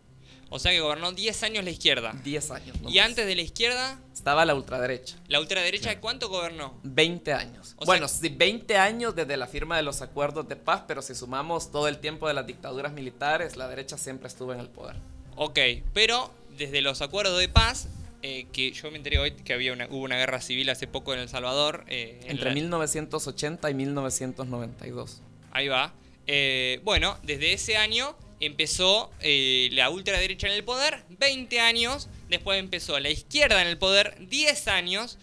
O 0.49 0.59
sea 0.59 0.71
que 0.71 0.79
gobernó 0.79 1.11
10 1.11 1.43
años 1.43 1.63
la 1.65 1.71
izquierda. 1.71 2.13
10 2.23 2.51
años. 2.51 2.77
Y 2.87 2.99
antes 2.99 3.25
de 3.25 3.35
la 3.35 3.41
izquierda, 3.41 3.99
estaba 4.13 4.45
la 4.45 4.55
ultraderecha. 4.55 5.17
la 5.27 5.39
ultraderecha, 5.41 5.99
¿cuánto 5.99 6.29
gobernó? 6.29 6.79
20 6.83 7.33
años. 7.33 7.73
O 7.77 7.85
bueno, 7.85 8.07
sí, 8.07 8.29
20 8.29 8.77
años 8.77 9.13
desde 9.15 9.35
la 9.35 9.47
firma 9.47 9.75
de 9.75 9.83
los 9.83 10.01
acuerdos 10.01 10.47
de 10.47 10.55
paz, 10.55 10.83
pero 10.87 11.01
si 11.01 11.15
sumamos 11.15 11.69
todo 11.71 11.87
el 11.89 11.97
tiempo 11.97 12.27
de 12.29 12.33
las 12.35 12.47
dictaduras 12.47 12.93
militares, 12.93 13.57
la 13.57 13.67
derecha 13.67 13.97
siempre 13.97 14.27
estuvo 14.29 14.53
en 14.53 14.59
el 14.61 14.69
poder. 14.69 14.95
Ok, 15.35 15.59
pero 15.93 16.31
desde 16.57 16.81
los 16.81 17.01
acuerdos 17.01 17.37
de 17.39 17.49
paz, 17.49 17.87
eh, 18.23 18.47
que 18.51 18.71
yo 18.71 18.89
me 18.91 18.97
enteré 18.97 19.19
hoy 19.19 19.31
que 19.31 19.53
había 19.53 19.73
una, 19.73 19.85
hubo 19.87 19.99
una 20.03 20.17
guerra 20.17 20.41
civil 20.41 20.69
hace 20.69 20.87
poco 20.87 21.13
en 21.13 21.19
El 21.19 21.29
Salvador. 21.29 21.85
eh, 21.87 22.19
en 22.23 22.31
Entre 22.31 22.49
la- 22.49 22.53
1980 22.55 23.69
y 23.69 23.73
1992. 23.73 25.21
Ahí 25.51 25.67
va. 25.67 25.93
Eh, 26.27 26.81
bueno, 26.83 27.17
desde 27.23 27.53
ese 27.53 27.77
año 27.77 28.15
empezó 28.39 29.11
la 29.21 29.89
ultraderecha 29.89 30.47
en 30.47 30.53
el 30.53 30.63
poder, 30.63 31.03
20 31.09 31.59
años. 31.59 32.09
Después 32.29 32.59
empezó 32.59 32.99
la 32.99 33.09
izquierda 33.09 33.61
en 33.61 33.67
el 33.67 33.77
poder, 33.77 34.15
10 34.27 34.67
años. 34.67 35.17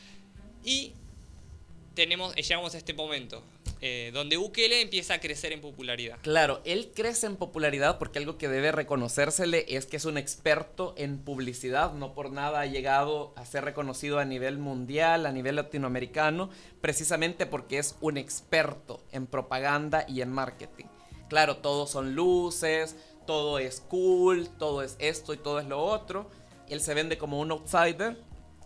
Y 0.64 0.92
tenemos, 1.95 2.34
llegamos 2.34 2.74
a 2.74 2.78
este 2.78 2.95
momento, 2.95 3.42
eh, 3.80 4.10
donde 4.12 4.36
Bukele 4.36 4.80
empieza 4.80 5.14
a 5.14 5.20
crecer 5.20 5.52
en 5.52 5.60
popularidad. 5.60 6.18
Claro, 6.22 6.60
él 6.64 6.92
crece 6.94 7.26
en 7.26 7.36
popularidad 7.36 7.98
porque 7.98 8.18
algo 8.18 8.38
que 8.38 8.48
debe 8.48 8.72
reconocérsele 8.72 9.66
es 9.68 9.86
que 9.86 9.96
es 9.96 10.04
un 10.04 10.18
experto 10.18 10.94
en 10.96 11.18
publicidad, 11.18 11.92
no 11.92 12.14
por 12.14 12.30
nada 12.30 12.60
ha 12.60 12.66
llegado 12.66 13.32
a 13.36 13.44
ser 13.44 13.64
reconocido 13.64 14.18
a 14.18 14.24
nivel 14.24 14.58
mundial, 14.58 15.26
a 15.26 15.32
nivel 15.32 15.56
latinoamericano, 15.56 16.50
precisamente 16.80 17.46
porque 17.46 17.78
es 17.78 17.96
un 18.00 18.16
experto 18.16 19.02
en 19.12 19.26
propaganda 19.26 20.04
y 20.08 20.20
en 20.22 20.30
marketing. 20.30 20.86
Claro, 21.28 21.58
todos 21.58 21.90
son 21.90 22.14
luces, 22.14 22.96
todo 23.26 23.58
es 23.58 23.80
cool, 23.80 24.48
todo 24.58 24.82
es 24.82 24.96
esto 24.98 25.34
y 25.34 25.36
todo 25.36 25.58
es 25.58 25.66
lo 25.66 25.82
otro. 25.82 26.30
Él 26.68 26.80
se 26.80 26.94
vende 26.94 27.18
como 27.18 27.40
un 27.40 27.50
outsider, 27.50 28.16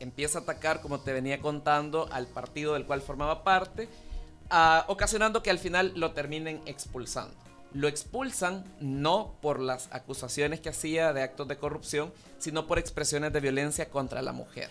empieza 0.00 0.38
a 0.38 0.42
atacar, 0.42 0.80
como 0.80 1.00
te 1.00 1.12
venía 1.12 1.40
contando, 1.40 2.08
al 2.12 2.26
partido 2.26 2.74
del 2.74 2.86
cual 2.86 3.00
formaba 3.00 3.42
parte 3.44 3.88
ah, 4.50 4.84
ocasionando 4.88 5.42
que 5.42 5.50
al 5.50 5.58
final 5.58 5.92
lo 5.96 6.12
terminen 6.12 6.60
expulsando. 6.66 7.34
Lo 7.74 7.86
expulsan 7.86 8.64
no 8.80 9.34
por 9.42 9.60
las 9.60 9.88
acusaciones 9.92 10.60
que 10.60 10.70
hacía 10.70 11.12
de 11.12 11.22
actos 11.22 11.48
de 11.48 11.58
corrupción, 11.58 12.12
sino 12.38 12.66
por 12.66 12.78
expresiones 12.78 13.32
de 13.32 13.40
violencia 13.40 13.90
contra 13.90 14.22
la 14.22 14.32
mujer. 14.32 14.70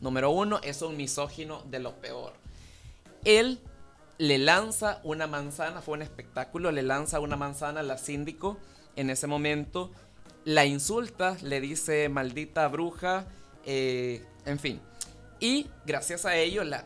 Número 0.00 0.30
uno, 0.30 0.60
es 0.62 0.80
un 0.82 0.96
misógino 0.96 1.62
de 1.64 1.80
lo 1.80 1.96
peor. 1.96 2.32
Él 3.24 3.60
le 4.18 4.38
lanza 4.38 5.00
una 5.04 5.26
manzana, 5.26 5.80
fue 5.80 5.94
un 5.94 6.02
espectáculo, 6.02 6.72
le 6.72 6.82
lanza 6.82 7.20
una 7.20 7.36
manzana 7.36 7.80
a 7.80 7.82
la 7.84 7.98
síndico 7.98 8.58
en 8.96 9.10
ese 9.10 9.26
momento, 9.26 9.90
la 10.44 10.64
insulta, 10.64 11.36
le 11.42 11.60
dice 11.60 12.08
maldita 12.08 12.66
bruja, 12.68 13.26
eh, 13.64 14.24
en 14.44 14.58
fin. 14.58 14.80
Y 15.40 15.68
gracias 15.86 16.24
a 16.26 16.36
ello 16.36 16.64
la, 16.64 16.84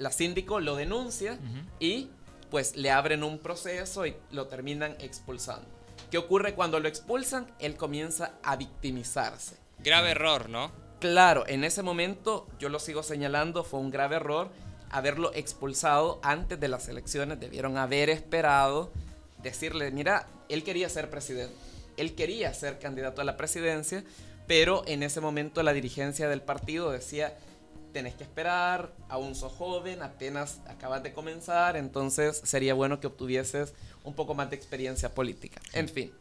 la 0.00 0.10
síndico 0.10 0.60
lo 0.60 0.76
denuncia 0.76 1.38
y 1.78 2.08
pues 2.50 2.74
le 2.74 2.90
abren 2.90 3.22
un 3.22 3.38
proceso 3.38 4.06
y 4.06 4.16
lo 4.32 4.46
terminan 4.46 4.96
expulsando. 4.98 5.68
¿Qué 6.10 6.16
ocurre 6.16 6.54
cuando 6.54 6.80
lo 6.80 6.88
expulsan? 6.88 7.46
Él 7.58 7.76
comienza 7.76 8.32
a 8.42 8.56
victimizarse. 8.56 9.56
Grave 9.78 10.12
error, 10.12 10.48
¿no? 10.48 10.72
Claro, 11.00 11.44
en 11.46 11.64
ese 11.64 11.82
momento 11.82 12.48
yo 12.58 12.70
lo 12.70 12.78
sigo 12.78 13.02
señalando, 13.02 13.62
fue 13.62 13.78
un 13.78 13.90
grave 13.90 14.16
error 14.16 14.50
haberlo 14.90 15.32
expulsado 15.34 16.18
antes 16.22 16.58
de 16.58 16.68
las 16.68 16.88
elecciones. 16.88 17.38
Debieron 17.38 17.76
haber 17.76 18.08
esperado, 18.08 18.90
decirle, 19.42 19.90
mira, 19.90 20.28
él 20.48 20.64
quería 20.64 20.88
ser 20.88 21.10
presidente, 21.10 21.54
él 21.98 22.14
quería 22.14 22.54
ser 22.54 22.78
candidato 22.78 23.20
a 23.20 23.24
la 23.24 23.36
presidencia, 23.36 24.02
pero 24.46 24.82
en 24.86 25.02
ese 25.02 25.20
momento 25.20 25.62
la 25.62 25.74
dirigencia 25.74 26.26
del 26.28 26.40
partido 26.40 26.90
decía, 26.90 27.36
tenés 27.92 28.14
que 28.14 28.22
esperar, 28.24 28.92
aún 29.08 29.34
sos 29.34 29.52
joven, 29.52 30.02
apenas 30.02 30.60
acabas 30.68 31.02
de 31.02 31.12
comenzar, 31.12 31.76
entonces 31.76 32.40
sería 32.44 32.74
bueno 32.74 33.00
que 33.00 33.06
obtuvieses 33.06 33.72
un 34.04 34.14
poco 34.14 34.34
más 34.34 34.50
de 34.50 34.56
experiencia 34.56 35.14
política. 35.14 35.60
En 35.72 35.88
fin, 35.88 36.12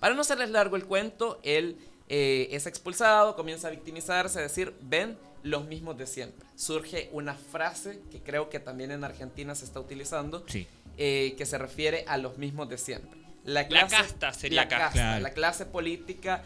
para 0.00 0.14
no 0.14 0.20
hacerles 0.22 0.50
largo 0.50 0.76
el 0.76 0.84
cuento, 0.86 1.40
él 1.42 1.76
eh, 2.08 2.48
es 2.52 2.66
expulsado, 2.66 3.36
comienza 3.36 3.68
a 3.68 3.70
victimizarse, 3.70 4.38
a 4.38 4.42
decir, 4.42 4.74
ven 4.80 5.18
los 5.42 5.66
mismos 5.66 5.96
de 5.98 6.06
siempre. 6.06 6.46
Surge 6.56 7.08
una 7.12 7.34
frase 7.34 8.00
que 8.10 8.20
creo 8.20 8.48
que 8.50 8.58
también 8.60 8.90
en 8.90 9.04
Argentina 9.04 9.54
se 9.54 9.64
está 9.64 9.78
utilizando, 9.80 10.44
Sí. 10.48 10.66
eh, 10.96 11.34
que 11.36 11.46
se 11.46 11.58
refiere 11.58 12.04
a 12.08 12.16
los 12.16 12.38
mismos 12.38 12.68
de 12.68 12.78
siempre. 12.78 13.18
La 13.44 13.66
casta 13.68 14.32
sería 14.32 14.62
la 14.62 14.68
casta, 14.68 14.92
Claro. 14.92 15.20
la 15.22 15.30
clase 15.30 15.64
política 15.66 16.42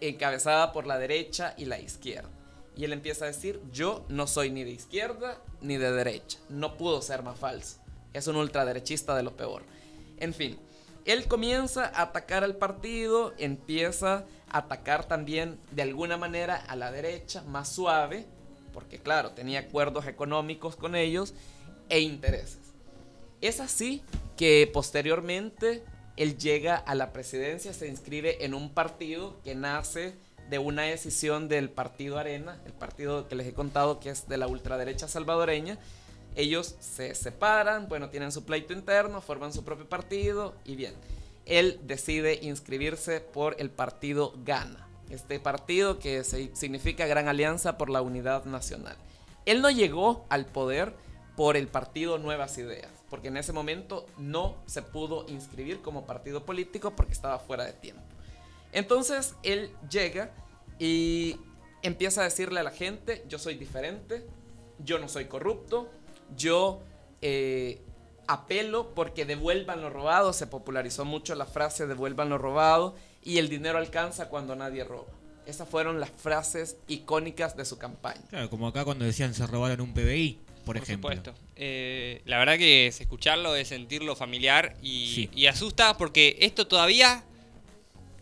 encabezada 0.00 0.72
por 0.72 0.86
la 0.86 0.98
derecha 0.98 1.54
y 1.56 1.64
la 1.66 1.78
izquierda. 1.78 2.28
Y 2.76 2.84
él 2.84 2.92
empieza 2.92 3.24
a 3.24 3.28
decir, 3.28 3.60
yo 3.72 4.04
no 4.08 4.26
soy 4.26 4.50
ni 4.50 4.64
de 4.64 4.70
izquierda 4.70 5.42
ni 5.60 5.76
de 5.76 5.92
derecha. 5.92 6.38
No 6.48 6.76
pudo 6.76 7.02
ser 7.02 7.22
más 7.22 7.38
falso. 7.38 7.78
Es 8.12 8.26
un 8.26 8.36
ultraderechista 8.36 9.14
de 9.14 9.22
lo 9.22 9.36
peor. 9.36 9.62
En 10.18 10.34
fin, 10.34 10.58
él 11.04 11.26
comienza 11.26 11.86
a 11.86 12.02
atacar 12.02 12.44
al 12.44 12.56
partido, 12.56 13.32
empieza 13.38 14.26
a 14.48 14.58
atacar 14.58 15.06
también 15.06 15.58
de 15.70 15.82
alguna 15.82 16.16
manera 16.16 16.56
a 16.56 16.76
la 16.76 16.90
derecha, 16.92 17.42
más 17.42 17.68
suave, 17.68 18.26
porque 18.72 18.98
claro, 18.98 19.32
tenía 19.32 19.60
acuerdos 19.60 20.06
económicos 20.06 20.76
con 20.76 20.94
ellos 20.94 21.34
e 21.88 22.00
intereses. 22.00 22.58
Es 23.40 23.60
así 23.60 24.02
que 24.36 24.70
posteriormente 24.72 25.82
él 26.16 26.36
llega 26.36 26.76
a 26.76 26.94
la 26.94 27.12
presidencia, 27.12 27.72
se 27.72 27.88
inscribe 27.88 28.44
en 28.44 28.54
un 28.54 28.74
partido 28.74 29.40
que 29.42 29.54
nace 29.54 30.14
de 30.50 30.58
una 30.58 30.82
decisión 30.82 31.48
del 31.48 31.70
partido 31.70 32.18
Arena, 32.18 32.60
el 32.66 32.72
partido 32.72 33.28
que 33.28 33.36
les 33.36 33.46
he 33.46 33.54
contado 33.54 34.00
que 34.00 34.10
es 34.10 34.28
de 34.28 34.36
la 34.36 34.48
ultraderecha 34.48 35.06
salvadoreña. 35.06 35.78
Ellos 36.34 36.74
se 36.80 37.14
separan, 37.14 37.88
bueno, 37.88 38.10
tienen 38.10 38.32
su 38.32 38.44
pleito 38.44 38.72
interno, 38.72 39.20
forman 39.20 39.52
su 39.52 39.64
propio 39.64 39.88
partido 39.88 40.54
y 40.64 40.74
bien. 40.74 40.94
Él 41.46 41.80
decide 41.84 42.38
inscribirse 42.42 43.20
por 43.20 43.56
el 43.58 43.70
partido 43.70 44.34
Gana, 44.44 44.88
este 45.08 45.38
partido 45.40 45.98
que 45.98 46.24
significa 46.24 47.06
Gran 47.06 47.28
Alianza 47.28 47.78
por 47.78 47.88
la 47.88 48.02
Unidad 48.02 48.44
Nacional. 48.44 48.96
Él 49.46 49.62
no 49.62 49.70
llegó 49.70 50.26
al 50.28 50.46
poder 50.46 50.94
por 51.36 51.56
el 51.56 51.68
partido 51.68 52.18
Nuevas 52.18 52.58
Ideas, 52.58 52.90
porque 53.08 53.28
en 53.28 53.36
ese 53.36 53.52
momento 53.52 54.06
no 54.18 54.56
se 54.66 54.82
pudo 54.82 55.26
inscribir 55.28 55.80
como 55.80 56.06
partido 56.06 56.44
político 56.44 56.90
porque 56.94 57.12
estaba 57.12 57.38
fuera 57.38 57.64
de 57.64 57.72
tiempo. 57.72 58.02
Entonces 58.72 59.34
él 59.42 59.70
llega 59.90 60.32
y 60.78 61.36
empieza 61.82 62.20
a 62.22 62.24
decirle 62.24 62.60
a 62.60 62.62
la 62.62 62.70
gente, 62.70 63.24
yo 63.28 63.38
soy 63.38 63.54
diferente, 63.54 64.24
yo 64.78 64.98
no 64.98 65.08
soy 65.08 65.26
corrupto, 65.26 65.90
yo 66.36 66.80
eh, 67.22 67.80
apelo 68.26 68.94
porque 68.94 69.24
devuelvan 69.24 69.80
lo 69.80 69.90
robado, 69.90 70.32
se 70.32 70.46
popularizó 70.46 71.04
mucho 71.04 71.34
la 71.34 71.46
frase 71.46 71.86
devuelvan 71.86 72.28
lo 72.28 72.38
robado 72.38 72.94
y 73.22 73.38
el 73.38 73.48
dinero 73.48 73.78
alcanza 73.78 74.28
cuando 74.28 74.54
nadie 74.56 74.84
roba. 74.84 75.08
Esas 75.46 75.68
fueron 75.68 75.98
las 76.00 76.10
frases 76.10 76.76
icónicas 76.86 77.56
de 77.56 77.64
su 77.64 77.76
campaña. 77.78 78.20
Claro, 78.28 78.48
como 78.50 78.68
acá 78.68 78.84
cuando 78.84 79.04
decían 79.04 79.34
se 79.34 79.46
robaron 79.46 79.80
un 79.80 79.92
PBI, 79.94 80.38
por, 80.64 80.64
Por 80.64 80.76
ejemplo. 80.76 81.10
supuesto. 81.10 81.34
Eh, 81.56 82.22
la 82.26 82.38
verdad 82.38 82.56
que 82.56 82.86
es 82.86 83.00
escucharlo, 83.00 83.56
es 83.56 83.68
sentirlo 83.68 84.14
familiar 84.14 84.76
y, 84.80 85.12
Sí. 85.14 85.30
y 85.34 85.46
asusta 85.46 85.96
porque 85.96 86.36
esto 86.40 86.66
todavía 86.68 87.24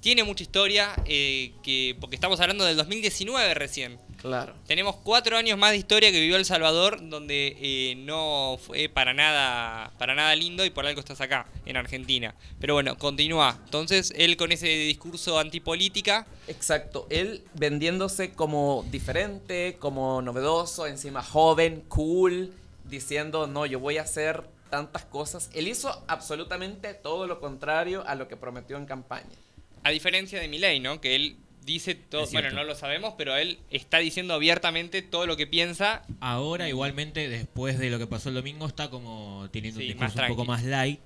tiene 0.01 0.25
mucha 0.25 0.43
historia, 0.43 0.95
eh, 1.07 1.53
que 1.63 1.97
porque 2.01 2.17
estamos 2.17 2.41
hablando 2.41 2.65
del 2.65 2.77
2019 2.77 3.55
recién. 3.55 3.99
Claro. 4.21 4.55
Tenemos 4.67 4.97
cuatro 4.97 5.37
años 5.37 5.57
más 5.59 5.71
de 5.71 5.77
historia 5.77 6.11
que 6.11 6.21
vivió 6.21 6.37
El 6.37 6.45
Salvador, 6.45 7.09
donde 7.09 7.57
eh, 7.61 7.95
no 7.97 8.59
fue 8.61 8.89
para 8.89 9.15
nada, 9.15 9.93
para 9.99 10.15
nada 10.15 10.35
lindo 10.35 10.65
y 10.65 10.71
por 10.71 10.87
algo 10.87 11.01
estás 11.01 11.21
acá, 11.21 11.47
en 11.67 11.77
Argentina. 11.77 12.35
Pero 12.61 12.75
bueno, 12.75 12.99
continúa. 12.99 13.59
Entonces, 13.65 14.13
él 14.17 14.37
con 14.37 14.51
ese 14.51 14.67
discurso 14.67 15.39
antipolítica, 15.39 16.27
Exacto, 16.49 17.07
él 17.11 17.45
vendiéndose 17.55 18.33
como 18.33 18.85
diferente, 18.91 19.77
como 19.79 20.23
novedoso, 20.23 20.87
encima 20.87 21.23
joven, 21.23 21.85
cool, 21.89 22.53
diciendo, 22.85 23.47
no, 23.47 23.67
yo 23.67 23.79
voy 23.79 23.99
a 23.99 24.03
hacer 24.03 24.45
tantas 24.71 25.05
cosas. 25.05 25.51
Él 25.55 25.69
hizo 25.69 26.03
absolutamente 26.09 26.95
todo 26.95 27.27
lo 27.27 27.41
contrario 27.41 28.03
a 28.07 28.15
lo 28.15 28.29
que 28.29 28.37
prometió 28.37 28.77
en 28.77 28.87
campaña. 28.87 29.29
A 29.85 29.91
diferencia 29.91 30.41
de 30.41 30.49
Milei, 30.49 30.81
¿no? 30.81 31.01
Que 31.01 31.17
él 31.17 31.37
dice 31.65 31.95
todo, 31.95 32.27
bueno, 32.33 32.51
no 32.51 32.65
lo 32.65 32.75
sabemos, 32.75 33.15
pero 33.19 33.37
él 33.37 33.59
está 33.71 33.99
diciendo 33.99 34.33
abiertamente 34.35 35.03
todo 35.03 35.27
lo 35.27 35.37
que 35.37 35.47
piensa. 35.47 36.03
Ahora, 36.21 36.69
igualmente, 36.69 37.29
después 37.29 37.79
de 37.79 37.91
lo 37.91 37.99
que 37.99 38.07
pasó 38.07 38.31
el 38.31 38.37
domingo, 38.37 38.67
está 38.67 38.89
como 38.89 39.49
teniendo 39.53 39.81
Sí, 39.81 39.87
un 39.87 39.93
discurso 39.93 40.21
un 40.23 40.29
poco 40.29 40.45
más 40.47 40.65
light. 40.65 41.01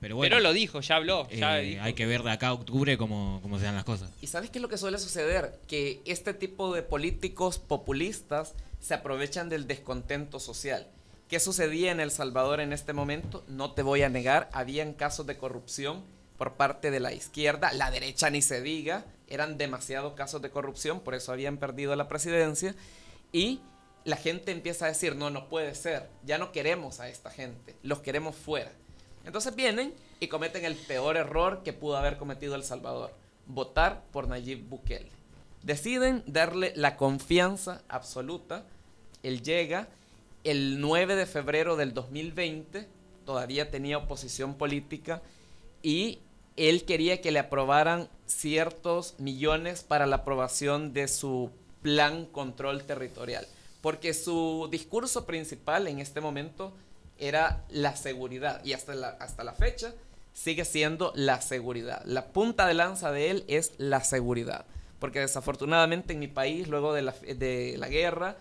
Pero 0.00 0.14
bueno, 0.14 0.36
pero 0.36 0.40
lo 0.40 0.52
dijo, 0.52 0.80
ya 0.80 0.94
habló, 0.96 1.28
ya 1.28 1.58
eh, 1.60 1.64
dijo. 1.64 1.82
hay 1.82 1.92
que 1.92 2.06
ver 2.06 2.22
de 2.22 2.30
acá 2.30 2.48
a 2.48 2.52
octubre 2.52 2.96
cómo, 2.96 3.40
cómo 3.42 3.58
se 3.58 3.64
dan 3.64 3.74
las 3.74 3.84
cosas. 3.84 4.10
¿Y 4.22 4.28
sabes 4.28 4.48
qué 4.48 4.58
es 4.58 4.62
lo 4.62 4.68
que 4.68 4.78
suele 4.78 4.98
suceder? 4.98 5.58
Que 5.66 6.00
este 6.06 6.34
tipo 6.34 6.72
de 6.72 6.82
políticos 6.82 7.58
populistas 7.58 8.54
se 8.80 8.94
aprovechan 8.94 9.48
del 9.48 9.66
descontento 9.66 10.38
social. 10.38 10.86
¿Qué 11.28 11.40
sucedía 11.40 11.90
en 11.90 11.98
El 12.00 12.12
Salvador 12.12 12.60
en 12.60 12.72
este 12.72 12.92
momento? 12.92 13.44
No 13.48 13.72
te 13.72 13.82
voy 13.82 14.02
a 14.02 14.08
negar, 14.08 14.48
habían 14.52 14.94
casos 14.94 15.26
de 15.26 15.36
corrupción 15.36 16.04
por 16.38 16.54
parte 16.54 16.90
de 16.90 17.00
la 17.00 17.12
izquierda, 17.12 17.72
la 17.72 17.90
derecha 17.90 18.30
ni 18.30 18.40
se 18.40 18.62
diga, 18.62 19.04
eran 19.26 19.58
demasiados 19.58 20.14
casos 20.14 20.40
de 20.40 20.50
corrupción, 20.50 21.00
por 21.00 21.14
eso 21.14 21.32
habían 21.32 21.58
perdido 21.58 21.94
la 21.96 22.08
presidencia, 22.08 22.74
y 23.32 23.60
la 24.04 24.16
gente 24.16 24.52
empieza 24.52 24.86
a 24.86 24.88
decir, 24.88 25.16
no, 25.16 25.30
no 25.30 25.48
puede 25.48 25.74
ser, 25.74 26.08
ya 26.24 26.38
no 26.38 26.52
queremos 26.52 27.00
a 27.00 27.08
esta 27.08 27.30
gente, 27.30 27.74
los 27.82 28.00
queremos 28.00 28.36
fuera. 28.36 28.70
Entonces 29.24 29.54
vienen 29.54 29.92
y 30.20 30.28
cometen 30.28 30.64
el 30.64 30.76
peor 30.76 31.16
error 31.16 31.62
que 31.64 31.72
pudo 31.72 31.96
haber 31.96 32.16
cometido 32.16 32.54
El 32.54 32.62
Salvador, 32.62 33.12
votar 33.46 34.04
por 34.12 34.28
Nayib 34.28 34.66
Bukele. 34.68 35.10
Deciden 35.62 36.22
darle 36.26 36.72
la 36.76 36.96
confianza 36.96 37.82
absoluta, 37.88 38.64
él 39.24 39.42
llega 39.42 39.88
el 40.44 40.80
9 40.80 41.16
de 41.16 41.26
febrero 41.26 41.76
del 41.76 41.92
2020, 41.92 42.88
todavía 43.26 43.70
tenía 43.70 43.98
oposición 43.98 44.54
política 44.54 45.20
y 45.82 46.20
él 46.58 46.84
quería 46.84 47.20
que 47.20 47.30
le 47.30 47.38
aprobaran 47.38 48.08
ciertos 48.26 49.14
millones 49.18 49.82
para 49.82 50.06
la 50.06 50.16
aprobación 50.16 50.92
de 50.92 51.08
su 51.08 51.50
plan 51.82 52.26
control 52.26 52.84
territorial, 52.84 53.46
porque 53.80 54.12
su 54.12 54.68
discurso 54.70 55.24
principal 55.24 55.86
en 55.86 56.00
este 56.00 56.20
momento 56.20 56.72
era 57.18 57.64
la 57.70 57.96
seguridad 57.96 58.64
y 58.64 58.72
hasta 58.72 58.94
la, 58.94 59.08
hasta 59.08 59.44
la 59.44 59.52
fecha 59.52 59.94
sigue 60.32 60.64
siendo 60.64 61.12
la 61.16 61.40
seguridad. 61.40 62.02
La 62.04 62.26
punta 62.26 62.66
de 62.66 62.74
lanza 62.74 63.10
de 63.10 63.30
él 63.30 63.44
es 63.48 63.72
la 63.78 64.04
seguridad, 64.04 64.66
porque 64.98 65.20
desafortunadamente 65.20 66.12
en 66.12 66.20
mi 66.20 66.28
país, 66.28 66.68
luego 66.68 66.92
de 66.92 67.02
la, 67.02 67.12
de 67.12 67.76
la 67.78 67.88
guerra, 67.88 68.36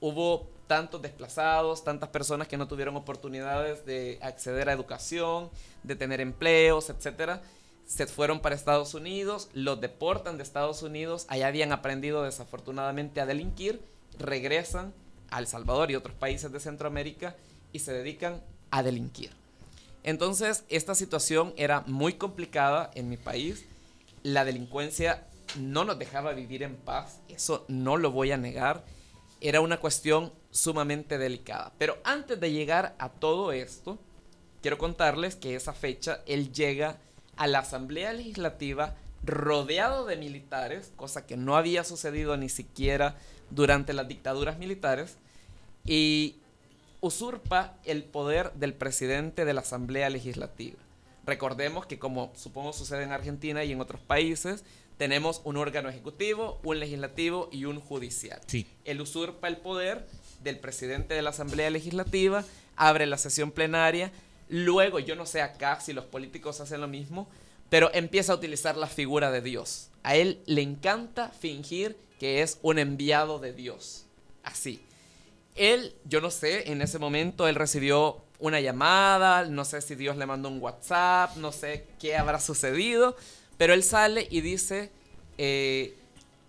hubo 0.00 0.51
tantos 0.66 1.02
desplazados, 1.02 1.84
tantas 1.84 2.08
personas 2.08 2.48
que 2.48 2.56
no 2.56 2.68
tuvieron 2.68 2.96
oportunidades 2.96 3.84
de 3.84 4.18
acceder 4.22 4.68
a 4.68 4.72
educación, 4.72 5.50
de 5.82 5.96
tener 5.96 6.20
empleos, 6.20 6.90
etcétera. 6.90 7.42
Se 7.86 8.06
fueron 8.06 8.40
para 8.40 8.54
Estados 8.54 8.94
Unidos, 8.94 9.48
los 9.52 9.80
deportan 9.80 10.36
de 10.36 10.42
Estados 10.42 10.82
Unidos, 10.82 11.26
allá 11.28 11.48
habían 11.48 11.72
aprendido 11.72 12.22
desafortunadamente 12.22 13.20
a 13.20 13.26
delinquir, 13.26 13.82
regresan 14.18 14.94
a 15.30 15.38
El 15.40 15.46
Salvador 15.46 15.90
y 15.90 15.96
otros 15.96 16.14
países 16.14 16.52
de 16.52 16.60
Centroamérica 16.60 17.36
y 17.72 17.80
se 17.80 17.92
dedican 17.92 18.42
a 18.70 18.82
delinquir. 18.82 19.30
Entonces, 20.04 20.64
esta 20.68 20.94
situación 20.94 21.54
era 21.56 21.82
muy 21.86 22.14
complicada 22.14 22.90
en 22.94 23.08
mi 23.08 23.16
país. 23.16 23.66
La 24.22 24.44
delincuencia 24.44 25.26
no 25.58 25.84
nos 25.84 25.98
dejaba 25.98 26.32
vivir 26.32 26.62
en 26.62 26.76
paz, 26.76 27.20
eso 27.28 27.64
no 27.68 27.96
lo 27.96 28.10
voy 28.10 28.32
a 28.32 28.36
negar. 28.36 28.84
Era 29.40 29.60
una 29.60 29.80
cuestión 29.80 30.32
sumamente 30.52 31.18
delicada. 31.18 31.72
Pero 31.78 31.98
antes 32.04 32.38
de 32.38 32.52
llegar 32.52 32.94
a 32.98 33.08
todo 33.08 33.50
esto, 33.50 33.98
quiero 34.60 34.78
contarles 34.78 35.34
que 35.34 35.56
esa 35.56 35.72
fecha 35.72 36.20
él 36.26 36.52
llega 36.52 36.98
a 37.36 37.48
la 37.48 37.60
Asamblea 37.60 38.12
Legislativa 38.12 38.94
rodeado 39.24 40.04
de 40.04 40.16
militares, 40.16 40.92
cosa 40.94 41.26
que 41.26 41.36
no 41.36 41.56
había 41.56 41.82
sucedido 41.82 42.36
ni 42.36 42.48
siquiera 42.48 43.16
durante 43.50 43.92
las 43.92 44.06
dictaduras 44.06 44.58
militares, 44.58 45.16
y 45.84 46.36
usurpa 47.00 47.74
el 47.84 48.04
poder 48.04 48.52
del 48.52 48.74
presidente 48.74 49.44
de 49.44 49.54
la 49.54 49.62
Asamblea 49.62 50.10
Legislativa. 50.10 50.78
Recordemos 51.24 51.86
que 51.86 51.98
como 51.98 52.32
supongo 52.36 52.72
sucede 52.72 53.04
en 53.04 53.12
Argentina 53.12 53.64
y 53.64 53.72
en 53.72 53.80
otros 53.80 54.00
países, 54.00 54.64
tenemos 54.98 55.40
un 55.44 55.56
órgano 55.56 55.88
ejecutivo, 55.88 56.60
un 56.62 56.78
legislativo 56.78 57.48
y 57.50 57.64
un 57.64 57.80
judicial. 57.80 58.40
Sí. 58.46 58.66
Él 58.84 59.00
usurpa 59.00 59.48
el 59.48 59.56
poder 59.56 60.06
del 60.42 60.58
presidente 60.58 61.14
de 61.14 61.22
la 61.22 61.30
Asamblea 61.30 61.70
Legislativa, 61.70 62.44
abre 62.76 63.06
la 63.06 63.18
sesión 63.18 63.50
plenaria, 63.50 64.12
luego 64.48 64.98
yo 64.98 65.16
no 65.16 65.26
sé 65.26 65.40
acá 65.40 65.80
si 65.80 65.92
los 65.92 66.04
políticos 66.04 66.60
hacen 66.60 66.80
lo 66.80 66.88
mismo, 66.88 67.28
pero 67.68 67.90
empieza 67.94 68.32
a 68.32 68.36
utilizar 68.36 68.76
la 68.76 68.86
figura 68.86 69.30
de 69.30 69.40
Dios. 69.40 69.88
A 70.02 70.16
él 70.16 70.40
le 70.46 70.62
encanta 70.62 71.28
fingir 71.28 71.96
que 72.18 72.42
es 72.42 72.58
un 72.62 72.78
enviado 72.78 73.38
de 73.38 73.52
Dios. 73.52 74.04
Así. 74.44 74.80
Él, 75.54 75.94
yo 76.04 76.20
no 76.20 76.30
sé, 76.30 76.70
en 76.70 76.82
ese 76.82 76.98
momento 76.98 77.48
él 77.48 77.54
recibió 77.54 78.22
una 78.38 78.60
llamada, 78.60 79.44
no 79.44 79.64
sé 79.64 79.80
si 79.80 79.94
Dios 79.94 80.16
le 80.16 80.26
mandó 80.26 80.48
un 80.48 80.60
WhatsApp, 80.60 81.36
no 81.36 81.52
sé 81.52 81.86
qué 82.00 82.16
habrá 82.16 82.40
sucedido, 82.40 83.16
pero 83.56 83.72
él 83.72 83.82
sale 83.82 84.26
y 84.30 84.40
dice, 84.40 84.90
eh, 85.38 85.94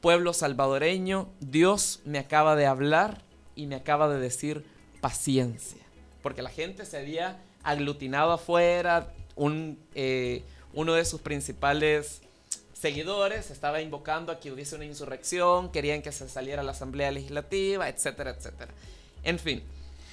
pueblo 0.02 0.34
salvadoreño, 0.34 1.30
Dios 1.40 2.02
me 2.04 2.20
acaba 2.20 2.56
de 2.56 2.66
hablar 2.66 3.22
y 3.56 3.68
me 3.68 3.76
acaba 3.76 4.10
de 4.10 4.20
decir 4.20 4.66
paciencia, 5.02 5.82
porque 6.22 6.42
la 6.42 6.50
gente 6.50 6.86
se 6.86 6.98
había 6.98 7.40
aglutinado 7.64 8.32
afuera, 8.32 9.14
un, 9.36 9.80
eh, 9.96 10.44
uno 10.74 10.94
de 10.94 11.06
sus 11.06 11.22
principales 11.22 12.22
seguidores 12.74 13.50
estaba 13.50 13.82
invocando 13.82 14.32
a 14.32 14.40
que 14.40 14.52
hubiese 14.52 14.76
una 14.76 14.86
insurrección, 14.86 15.72
querían 15.72 16.02
que 16.02 16.12
se 16.12 16.28
saliera 16.28 16.64
la 16.64 16.74
Asamblea 16.74 17.12
Legislativa, 17.12 17.88
etcétera, 17.88 18.32
etcétera. 18.32 18.74
En 19.24 19.40
fin, 19.40 19.64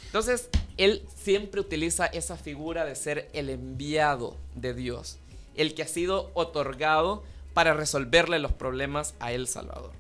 entonces 0.07 0.49
él 0.77 1.05
siempre 1.17 1.61
utiliza 1.61 2.07
esa 2.07 2.37
figura 2.37 2.85
de 2.85 2.95
ser 2.95 3.29
el 3.33 3.51
enviado 3.51 4.37
de 4.55 4.75
Dios, 4.75 5.19
el 5.57 5.75
que 5.75 5.83
ha 5.83 5.89
sido 5.89 6.31
otorgado 6.35 7.23
para 7.55 7.75
resolverle 7.75 8.39
los 8.39 8.53
problemas 8.53 9.15
a 9.21 9.33
El 9.33 9.49
Salvador. 9.49 10.00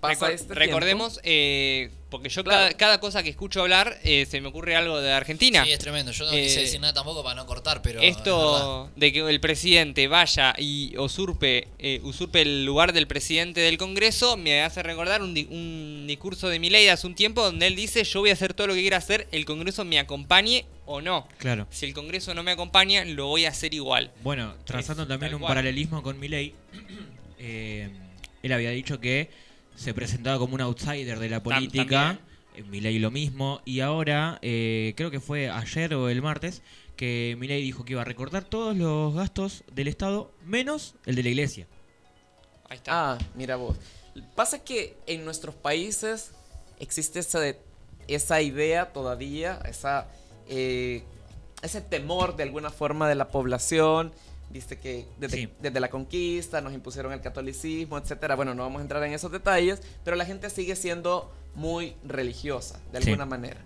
Pasa 0.00 0.26
Recor- 0.28 0.32
este 0.34 0.54
recordemos, 0.54 1.20
eh, 1.24 1.90
porque 2.10 2.28
yo 2.28 2.44
Claro. 2.44 2.58
cada, 2.66 2.76
cada 2.76 3.00
cosa 3.00 3.22
que 3.22 3.30
escucho 3.30 3.62
hablar 3.62 3.98
eh, 4.04 4.26
se 4.30 4.40
me 4.42 4.48
ocurre 4.48 4.76
algo 4.76 5.00
de 5.00 5.10
Argentina. 5.10 5.64
Sí, 5.64 5.72
es 5.72 5.78
tremendo. 5.78 6.12
Yo 6.12 6.26
no 6.26 6.32
Eh, 6.32 6.42
quise 6.42 6.60
decir 6.60 6.80
nada 6.80 6.92
tampoco 6.92 7.22
para 7.24 7.34
no 7.34 7.46
cortar, 7.46 7.80
pero. 7.82 8.00
Esto 8.00 8.90
de 8.94 9.12
que 9.12 9.20
el 9.20 9.40
presidente 9.40 10.06
vaya 10.06 10.54
y 10.58 10.96
usurpe, 10.98 11.68
eh, 11.78 12.00
usurpe 12.04 12.42
el 12.42 12.64
lugar 12.66 12.92
del 12.92 13.06
presidente 13.06 13.60
del 13.62 13.78
Congreso 13.78 14.36
me 14.36 14.62
hace 14.62 14.82
recordar 14.82 15.22
un, 15.22 15.32
di- 15.32 15.48
un 15.50 16.04
discurso 16.06 16.48
de 16.50 16.58
Milei 16.58 16.84
de 16.84 16.90
hace 16.90 17.06
un 17.06 17.14
tiempo 17.14 17.42
donde 17.42 17.66
él 17.66 17.74
dice 17.74 18.04
yo 18.04 18.20
voy 18.20 18.30
a 18.30 18.34
hacer 18.34 18.52
todo 18.54 18.66
lo 18.66 18.74
que 18.74 18.80
quiera 18.82 18.98
hacer, 18.98 19.26
el 19.32 19.44
Congreso 19.46 19.84
me 19.86 19.98
acompañe 19.98 20.66
o 20.84 21.00
no. 21.00 21.26
Claro. 21.38 21.66
Si 21.70 21.86
el 21.86 21.94
Congreso 21.94 22.34
no 22.34 22.42
me 22.42 22.50
acompaña, 22.52 23.04
lo 23.06 23.26
voy 23.28 23.46
a 23.46 23.48
hacer 23.48 23.72
igual. 23.74 24.12
Bueno, 24.22 24.54
trazando 24.64 25.02
Es 25.04 25.08
también 25.08 25.34
un 25.34 25.40
cual. 25.40 25.50
paralelismo 25.50 26.02
con 26.02 26.20
Milei, 26.20 26.52
eh, 27.38 27.88
él 28.42 28.52
había 28.52 28.70
dicho 28.70 29.00
que 29.00 29.30
se 29.76 29.94
presentaba 29.94 30.38
como 30.38 30.54
un 30.54 30.60
outsider 30.62 31.18
de 31.18 31.28
la 31.28 31.42
política, 31.42 32.18
eh, 32.54 32.62
Milei 32.64 32.98
lo 32.98 33.10
mismo, 33.10 33.60
y 33.64 33.80
ahora, 33.80 34.38
eh, 34.42 34.94
creo 34.96 35.10
que 35.10 35.20
fue 35.20 35.48
ayer 35.50 35.94
o 35.94 36.08
el 36.08 36.22
martes, 36.22 36.62
que 36.96 37.36
Milei 37.38 37.62
dijo 37.62 37.84
que 37.84 37.92
iba 37.92 38.02
a 38.02 38.04
recortar 38.04 38.44
todos 38.44 38.76
los 38.76 39.14
gastos 39.14 39.64
del 39.72 39.88
Estado, 39.88 40.32
menos 40.44 40.94
el 41.04 41.14
de 41.14 41.22
la 41.22 41.28
iglesia. 41.28 41.66
Ahí 42.68 42.78
está. 42.78 43.12
Ah, 43.12 43.18
mira 43.34 43.56
vos. 43.56 43.76
Pasa 44.34 44.64
que 44.64 44.96
en 45.06 45.24
nuestros 45.24 45.54
países 45.54 46.32
existe 46.80 47.18
esa, 47.20 47.38
de- 47.38 47.60
esa 48.08 48.40
idea 48.40 48.92
todavía, 48.92 49.60
esa, 49.68 50.08
eh, 50.48 51.02
ese 51.62 51.80
temor 51.82 52.34
de 52.36 52.44
alguna 52.44 52.70
forma 52.70 53.08
de 53.08 53.14
la 53.14 53.28
población. 53.28 54.12
Viste 54.50 54.78
que 54.78 55.06
desde, 55.18 55.36
Sí. 55.36 55.48
desde 55.60 55.80
la 55.80 55.90
conquista 55.90 56.60
nos 56.60 56.72
impusieron 56.72 57.12
el 57.12 57.20
catolicismo, 57.20 57.98
etcétera. 57.98 58.36
Bueno, 58.36 58.54
no 58.54 58.62
vamos 58.62 58.78
a 58.78 58.82
entrar 58.82 59.02
en 59.02 59.12
esos 59.12 59.32
detalles, 59.32 59.80
pero 60.04 60.16
la 60.16 60.24
gente 60.24 60.50
sigue 60.50 60.76
siendo 60.76 61.32
muy 61.54 61.96
religiosa, 62.04 62.78
de 62.92 63.00
Sí. 63.02 63.08
alguna 63.10 63.26
manera. 63.26 63.60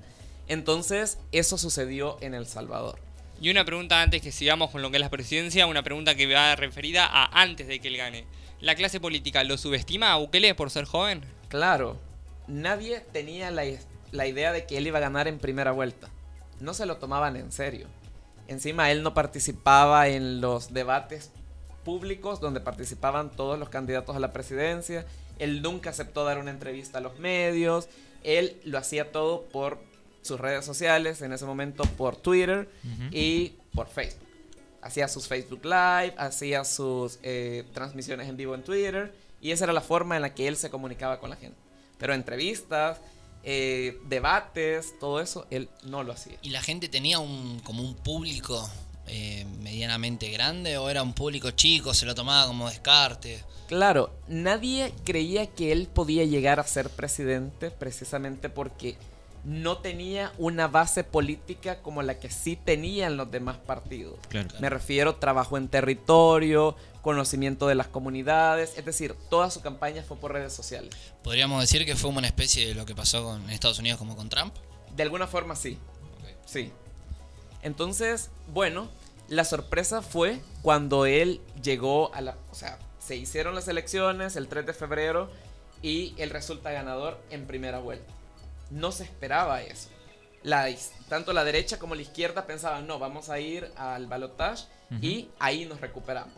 Entonces, 0.48 1.18
eso 1.32 1.58
sucedió 1.58 2.16
en 2.20 2.34
El 2.34 2.46
Salvador. 2.46 2.98
Y 3.40 3.50
una 3.50 3.64
pregunta 3.64 4.02
antes 4.02 4.20
que 4.20 4.32
sigamos 4.32 4.70
con 4.70 4.82
lo 4.82 4.90
que 4.90 4.96
es 4.96 5.00
la 5.00 5.08
presidencia, 5.10 5.66
una 5.66 5.82
pregunta 5.82 6.14
que 6.14 6.32
va 6.32 6.56
referida 6.56 7.06
a 7.06 7.40
antes 7.42 7.66
de 7.68 7.80
que 7.80 7.88
él 7.88 7.96
gane. 7.96 8.24
¿La 8.60 8.74
clase 8.74 9.00
política 9.00 9.44
lo 9.44 9.56
subestima 9.56 10.12
a 10.12 10.16
Bukele 10.16 10.54
por 10.54 10.70
ser 10.70 10.84
joven? 10.84 11.22
Claro, 11.48 11.98
nadie 12.48 13.00
tenía 13.12 13.50
la, 13.50 13.62
la 14.12 14.26
idea 14.26 14.52
de 14.52 14.66
que 14.66 14.76
él 14.76 14.86
iba 14.86 14.98
a 14.98 15.02
ganar 15.02 15.28
en 15.28 15.38
primera 15.38 15.72
vuelta. 15.72 16.08
No 16.58 16.74
se 16.74 16.84
lo 16.84 16.96
tomaban 16.98 17.36
en 17.36 17.52
serio. 17.52 17.86
Encima 18.50 18.90
él 18.90 19.04
no 19.04 19.14
participaba 19.14 20.08
en 20.08 20.40
los 20.40 20.74
debates 20.74 21.30
públicos 21.84 22.40
donde 22.40 22.58
participaban 22.58 23.30
todos 23.30 23.56
los 23.60 23.68
candidatos 23.68 24.16
a 24.16 24.18
la 24.18 24.32
presidencia. 24.32 25.06
Él 25.38 25.62
nunca 25.62 25.90
aceptó 25.90 26.24
dar 26.24 26.36
una 26.36 26.50
entrevista 26.50 26.98
a 26.98 27.00
los 27.00 27.16
medios. 27.20 27.88
Él 28.24 28.60
lo 28.64 28.76
hacía 28.78 29.12
todo 29.12 29.42
por 29.42 29.78
sus 30.22 30.40
redes 30.40 30.64
sociales, 30.64 31.22
en 31.22 31.32
ese 31.32 31.44
momento 31.44 31.84
por 31.96 32.16
Twitter 32.16 32.68
y 33.12 33.52
por 33.72 33.86
Facebook. 33.86 34.26
Hacía 34.82 35.06
sus 35.06 35.28
Facebook 35.28 35.64
Live, 35.64 36.14
hacía 36.18 36.64
sus 36.64 37.20
eh, 37.22 37.62
transmisiones 37.72 38.28
en 38.28 38.36
vivo 38.36 38.56
en 38.56 38.64
Twitter 38.64 39.12
Y 39.40 39.52
esa 39.52 39.64
era 39.64 39.72
la 39.72 39.80
forma 39.80 40.16
en 40.16 40.22
la 40.22 40.34
que 40.34 40.48
él 40.48 40.56
se 40.56 40.70
comunicaba 40.70 41.20
con 41.20 41.30
la 41.30 41.36
gente. 41.36 41.56
Pero 41.98 42.14
entrevistas, 42.14 42.98
eh, 43.42 43.98
debates, 44.06 44.98
todo 44.98 45.20
eso, 45.20 45.46
él 45.50 45.68
no 45.84 46.02
lo 46.02 46.12
hacía. 46.12 46.36
¿Y 46.42 46.50
la 46.50 46.62
gente 46.62 46.88
tenía 46.88 47.18
un 47.18 47.60
como 47.60 47.82
un 47.82 47.94
público 47.94 48.68
eh, 49.06 49.46
medianamente 49.62 50.30
grande 50.30 50.76
o 50.78 50.90
era 50.90 51.02
un 51.02 51.14
público 51.14 51.50
chico, 51.50 51.94
se 51.94 52.06
lo 52.06 52.14
tomaba 52.14 52.46
como 52.46 52.68
descarte? 52.68 53.42
Claro, 53.66 54.12
nadie 54.28 54.92
creía 55.04 55.46
que 55.46 55.72
él 55.72 55.86
podía 55.86 56.24
llegar 56.24 56.60
a 56.60 56.64
ser 56.64 56.90
presidente 56.90 57.70
precisamente 57.70 58.48
porque 58.48 58.96
no 59.44 59.78
tenía 59.78 60.32
una 60.38 60.68
base 60.68 61.04
política 61.04 61.80
como 61.80 62.02
la 62.02 62.18
que 62.18 62.30
sí 62.30 62.56
tenían 62.56 63.16
los 63.16 63.30
demás 63.30 63.56
partidos. 63.56 64.18
Claro. 64.28 64.48
Me 64.60 64.68
refiero 64.68 65.16
trabajo 65.16 65.56
en 65.56 65.68
territorio, 65.68 66.76
conocimiento 67.02 67.66
de 67.66 67.74
las 67.74 67.88
comunidades, 67.88 68.76
es 68.76 68.84
decir, 68.84 69.14
toda 69.28 69.50
su 69.50 69.60
campaña 69.60 70.02
fue 70.02 70.16
por 70.16 70.32
redes 70.32 70.52
sociales. 70.52 70.94
Podríamos 71.22 71.60
decir 71.60 71.86
que 71.86 71.96
fue 71.96 72.10
una 72.10 72.26
especie 72.26 72.68
de 72.68 72.74
lo 72.74 72.86
que 72.86 72.94
pasó 72.94 73.24
con 73.24 73.42
en 73.44 73.50
Estados 73.50 73.78
Unidos 73.78 73.98
como 73.98 74.16
con 74.16 74.28
Trump. 74.28 74.54
De 74.94 75.02
alguna 75.02 75.26
forma 75.26 75.56
sí. 75.56 75.78
Sí. 76.46 76.72
Entonces, 77.62 78.30
bueno, 78.48 78.88
la 79.28 79.44
sorpresa 79.44 80.02
fue 80.02 80.40
cuando 80.62 81.06
él 81.06 81.40
llegó 81.62 82.12
a 82.14 82.20
la... 82.20 82.36
O 82.50 82.54
sea, 82.54 82.78
se 82.98 83.16
hicieron 83.16 83.54
las 83.54 83.68
elecciones 83.68 84.36
el 84.36 84.48
3 84.48 84.66
de 84.66 84.72
febrero 84.72 85.30
y 85.82 86.14
él 86.18 86.30
resulta 86.30 86.70
ganador 86.70 87.20
en 87.30 87.46
primera 87.46 87.78
vuelta. 87.78 88.12
No 88.70 88.92
se 88.92 89.04
esperaba 89.04 89.62
eso. 89.62 89.88
La, 90.42 90.68
tanto 91.08 91.32
la 91.32 91.44
derecha 91.44 91.78
como 91.78 91.94
la 91.94 92.02
izquierda 92.02 92.46
pensaban, 92.46 92.86
no, 92.86 92.98
vamos 92.98 93.28
a 93.28 93.38
ir 93.38 93.70
al 93.76 94.06
balotaje 94.06 94.66
y 95.00 95.28
ahí 95.38 95.66
nos 95.66 95.80
recuperamos. 95.80 96.34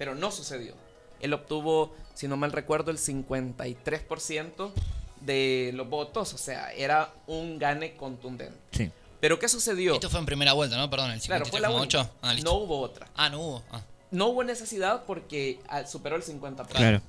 Pero 0.00 0.14
no 0.14 0.30
sucedió. 0.30 0.72
Él 1.20 1.34
obtuvo, 1.34 1.94
si 2.14 2.26
no 2.26 2.38
mal 2.38 2.52
recuerdo, 2.52 2.90
el 2.90 2.96
53% 2.96 4.72
de 5.20 5.72
los 5.74 5.90
votos. 5.90 6.32
O 6.32 6.38
sea, 6.38 6.72
era 6.72 7.12
un 7.26 7.58
gane 7.58 7.98
contundente. 7.98 8.56
Sí. 8.72 8.90
Pero 9.20 9.38
¿qué 9.38 9.46
sucedió? 9.46 9.92
Esto 9.92 10.08
fue 10.08 10.20
en 10.20 10.24
primera 10.24 10.54
vuelta, 10.54 10.78
¿no? 10.78 10.88
Perdón, 10.88 11.10
el 11.10 11.20
53,8. 11.20 11.26
Claro, 11.26 11.44
fue 11.44 11.60
la 11.60 11.70
única. 11.70 12.10
Ah, 12.22 12.32
listo. 12.32 12.50
no 12.50 12.56
hubo 12.56 12.80
otra. 12.80 13.08
Ah, 13.14 13.28
no 13.28 13.40
hubo. 13.40 13.62
Ah. 13.70 13.82
No 14.10 14.28
hubo 14.28 14.42
necesidad 14.42 15.04
porque 15.04 15.60
ah, 15.68 15.84
superó 15.84 16.16
el 16.16 16.22
50%. 16.22 16.68
Claro. 16.68 17.02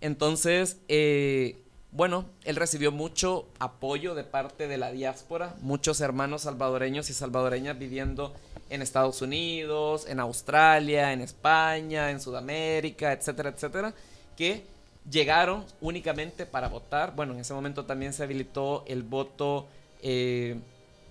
Entonces, 0.00 0.76
eh, 0.86 1.60
bueno, 1.90 2.26
él 2.44 2.56
recibió 2.56 2.92
mucho 2.92 3.46
apoyo 3.58 4.14
de 4.14 4.24
parte 4.24 4.68
de 4.68 4.76
la 4.76 4.92
diáspora, 4.92 5.54
muchos 5.60 6.00
hermanos 6.00 6.42
salvadoreños 6.42 7.08
y 7.08 7.14
salvadoreñas 7.14 7.78
viviendo 7.78 8.34
en 8.70 8.82
Estados 8.82 9.22
Unidos, 9.22 10.06
en 10.06 10.20
Australia, 10.20 11.12
en 11.12 11.22
España, 11.22 12.10
en 12.10 12.20
Sudamérica, 12.20 13.12
etcétera, 13.12 13.50
etcétera, 13.50 13.94
que 14.36 14.64
llegaron 15.10 15.64
únicamente 15.80 16.44
para 16.44 16.68
votar. 16.68 17.14
Bueno, 17.14 17.32
en 17.32 17.40
ese 17.40 17.54
momento 17.54 17.86
también 17.86 18.12
se 18.12 18.22
habilitó 18.22 18.84
el 18.86 19.02
voto 19.02 19.66
eh, 20.02 20.56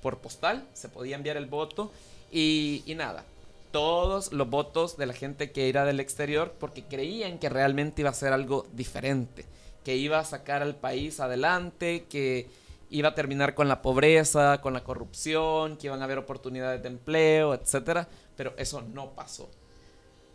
por 0.01 0.19
postal, 0.19 0.67
se 0.73 0.89
podía 0.89 1.15
enviar 1.15 1.37
el 1.37 1.47
voto 1.47 1.91
y, 2.31 2.83
y 2.85 2.95
nada. 2.95 3.25
Todos 3.71 4.31
los 4.31 4.49
votos 4.49 4.97
de 4.97 5.07
la 5.07 5.13
gente 5.13 5.51
que 5.51 5.69
era 5.69 5.85
del 5.85 5.99
exterior 5.99 6.53
porque 6.59 6.83
creían 6.83 7.39
que 7.39 7.49
realmente 7.49 8.01
iba 8.01 8.11
a 8.11 8.13
ser 8.13 8.31
algo 8.31 8.65
diferente, 8.73 9.45
que 9.87 9.95
iba 9.95 10.19
a 10.19 10.25
sacar 10.25 10.61
al 10.61 10.75
país 10.75 11.21
adelante, 11.21 12.07
que 12.09 12.49
iba 12.89 13.07
a 13.07 13.15
terminar 13.15 13.55
con 13.55 13.69
la 13.69 13.81
pobreza, 13.81 14.59
con 14.59 14.73
la 14.73 14.83
corrupción, 14.83 15.77
que 15.77 15.87
iban 15.87 16.01
a 16.01 16.03
haber 16.03 16.17
oportunidades 16.17 16.83
de 16.83 16.89
empleo, 16.89 17.53
etcétera, 17.53 18.09
pero 18.35 18.53
eso 18.57 18.81
no 18.81 19.11
pasó. 19.11 19.49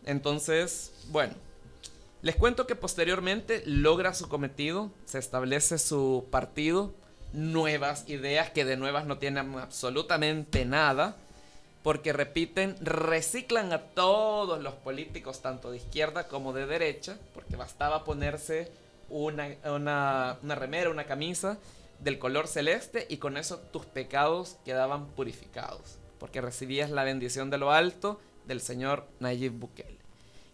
Entonces, 0.06 0.94
bueno, 1.08 1.34
les 2.22 2.34
cuento 2.34 2.66
que 2.66 2.76
posteriormente 2.76 3.62
logra 3.66 4.14
su 4.14 4.26
cometido, 4.30 4.90
se 5.04 5.18
establece 5.18 5.76
su 5.76 6.26
partido, 6.30 6.94
nuevas 7.34 8.08
ideas 8.08 8.48
que 8.48 8.64
de 8.64 8.78
nuevas 8.78 9.04
no 9.04 9.18
tienen 9.18 9.58
absolutamente 9.58 10.64
nada, 10.64 11.14
porque 11.82 12.14
repiten, 12.14 12.74
reciclan 12.80 13.74
a 13.74 13.82
todos 13.82 14.62
los 14.62 14.72
políticos, 14.72 15.42
tanto 15.42 15.70
de 15.70 15.76
izquierda 15.76 16.26
como 16.26 16.54
de 16.54 16.64
derecha, 16.64 17.18
porque 17.34 17.56
bastaba 17.56 18.04
ponerse 18.04 18.80
una, 19.12 19.48
una, 19.64 20.38
una 20.42 20.54
remera, 20.54 20.90
una 20.90 21.04
camisa 21.04 21.58
del 22.00 22.18
color 22.18 22.48
celeste 22.48 23.06
y 23.08 23.18
con 23.18 23.36
eso 23.36 23.58
tus 23.58 23.86
pecados 23.86 24.58
quedaban 24.64 25.06
purificados, 25.08 25.98
porque 26.18 26.40
recibías 26.40 26.90
la 26.90 27.04
bendición 27.04 27.50
de 27.50 27.58
lo 27.58 27.70
alto 27.70 28.20
del 28.46 28.60
señor 28.60 29.06
Nayib 29.20 29.52
Bukele. 29.52 29.98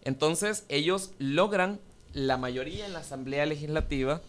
Entonces 0.03 0.65
ellos 0.69 1.11
logran 1.17 1.79
la 2.13 2.37
mayoría 2.37 2.85
en 2.85 2.93
la 2.93 2.99
Asamblea 2.99 3.45
Legislativa 3.45 4.21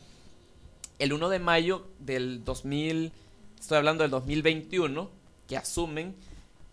el 1.01 1.14
1 1.14 1.31
de 1.31 1.39
mayo 1.39 1.87
del 1.99 2.45
2000, 2.45 3.12
estoy 3.59 3.78
hablando 3.78 4.03
del 4.03 4.11
2021, 4.11 5.11
que 5.49 5.57
asumen, 5.57 6.14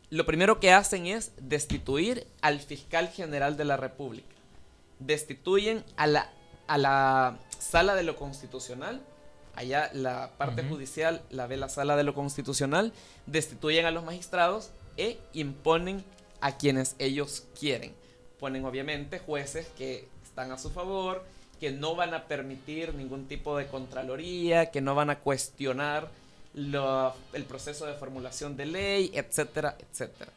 lo 0.10 0.26
primero 0.26 0.60
que 0.60 0.72
hacen 0.72 1.08
es 1.08 1.32
destituir 1.41 2.28
al 2.41 2.60
fiscal 2.60 3.08
general 3.08 3.55
de 3.55 3.64
la 3.64 3.78
República. 3.78 4.36
Destituyen 4.99 5.84
a 5.95 6.08
la, 6.08 6.30
a 6.68 6.78
la 6.78 7.39
sala 7.60 7.95
de 7.95 8.03
lo 8.03 8.16
constitucional, 8.16 9.01
allá 9.55 9.89
la 9.93 10.32
parte 10.38 10.64
judicial 10.64 11.22
la 11.30 11.47
ve 11.47 11.58
la 11.58 11.70
sala 11.70 11.95
de 11.95 12.03
lo 12.03 12.14
constitucional, 12.14 12.93
destituyen 13.26 13.86
a 13.86 13.91
los 13.91 14.03
magistrados 14.03 14.70
e 14.97 15.20
imponen 15.34 16.03
a 16.41 16.58
quienes 16.58 16.95
ellos 16.99 17.45
quieren. 17.60 17.93
Ponen 18.39 18.66
obviamente 18.66 19.20
jueces 19.20 19.68
que 19.78 20.08
están 20.24 20.51
a 20.51 20.58
su 20.60 20.70
favor, 20.70 21.24
que 21.60 21.72
no 21.72 21.95
van 21.95 22.14
a 22.14 22.26
permitir 22.26 22.93
ningún 22.93 23.28
tipo 23.28 23.58
de 23.58 23.66
contraloría, 23.68 24.70
que 24.70 24.82
no 24.82 24.93
van 24.93 25.10
a 25.10 25.20
cuestionar 25.20 26.10
lo- 26.53 27.14
el 27.34 27.43
proceso 27.45 27.86
de 27.88 27.93
formulación 27.93 28.55
de 28.58 28.68
ley, 28.68 29.12
etcétera, 29.16 29.76
etcétera. 29.80 30.32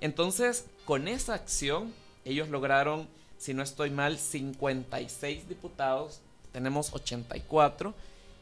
Entonces, 0.00 0.66
con 0.84 1.08
esa 1.08 1.34
acción, 1.34 1.92
ellos 2.24 2.48
lograron, 2.48 3.08
si 3.38 3.54
no 3.54 3.62
estoy 3.64 3.90
mal, 3.90 4.18
56 4.18 5.48
diputados, 5.48 6.20
tenemos 6.52 6.92
84, 6.92 7.94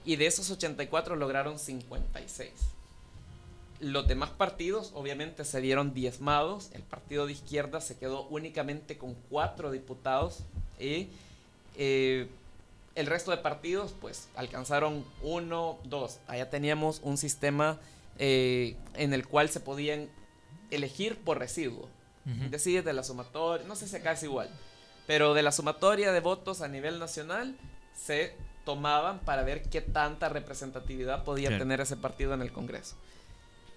y 0.04 0.16
de 0.16 0.26
esos 0.26 0.50
84 0.50 1.16
lograron 1.16 1.58
56. 1.58 2.50
Los 3.80 4.06
demás 4.06 4.30
partidos 4.30 4.92
obviamente 4.94 5.44
se 5.44 5.60
vieron 5.60 5.94
diezmados. 5.94 6.70
El 6.74 6.82
partido 6.82 7.26
de 7.26 7.32
izquierda 7.32 7.80
se 7.80 7.98
quedó 7.98 8.26
únicamente 8.28 8.98
con 8.98 9.14
cuatro 9.30 9.70
diputados 9.70 10.40
y 10.78 11.08
eh, 11.76 12.28
el 12.94 13.06
resto 13.06 13.30
de 13.30 13.38
partidos 13.38 13.94
pues 13.98 14.28
alcanzaron 14.36 15.04
uno, 15.22 15.78
dos. 15.84 16.18
Allá 16.26 16.50
teníamos 16.50 17.00
un 17.02 17.16
sistema 17.16 17.78
eh, 18.18 18.76
en 18.94 19.14
el 19.14 19.26
cual 19.26 19.48
se 19.48 19.60
podían 19.60 20.10
elegir 20.70 21.16
por 21.16 21.38
residuo. 21.38 21.88
Es 22.44 22.50
decir, 22.50 22.84
de 22.84 22.92
la 22.92 23.02
sumatoria, 23.02 23.66
no 23.66 23.74
sé 23.74 23.88
si 23.88 23.96
acá 23.96 24.12
es 24.12 24.22
igual, 24.22 24.48
pero 25.06 25.34
de 25.34 25.42
la 25.42 25.50
sumatoria 25.50 26.12
de 26.12 26.20
votos 26.20 26.60
a 26.60 26.68
nivel 26.68 27.00
nacional 27.00 27.56
se 28.04 28.34
tomaban 28.64 29.20
para 29.20 29.42
ver 29.42 29.62
qué 29.62 29.80
tanta 29.80 30.28
representatividad 30.28 31.24
podía 31.24 31.58
tener 31.58 31.80
ese 31.80 31.96
partido 31.96 32.34
en 32.34 32.42
el 32.42 32.52
Congreso. 32.52 32.96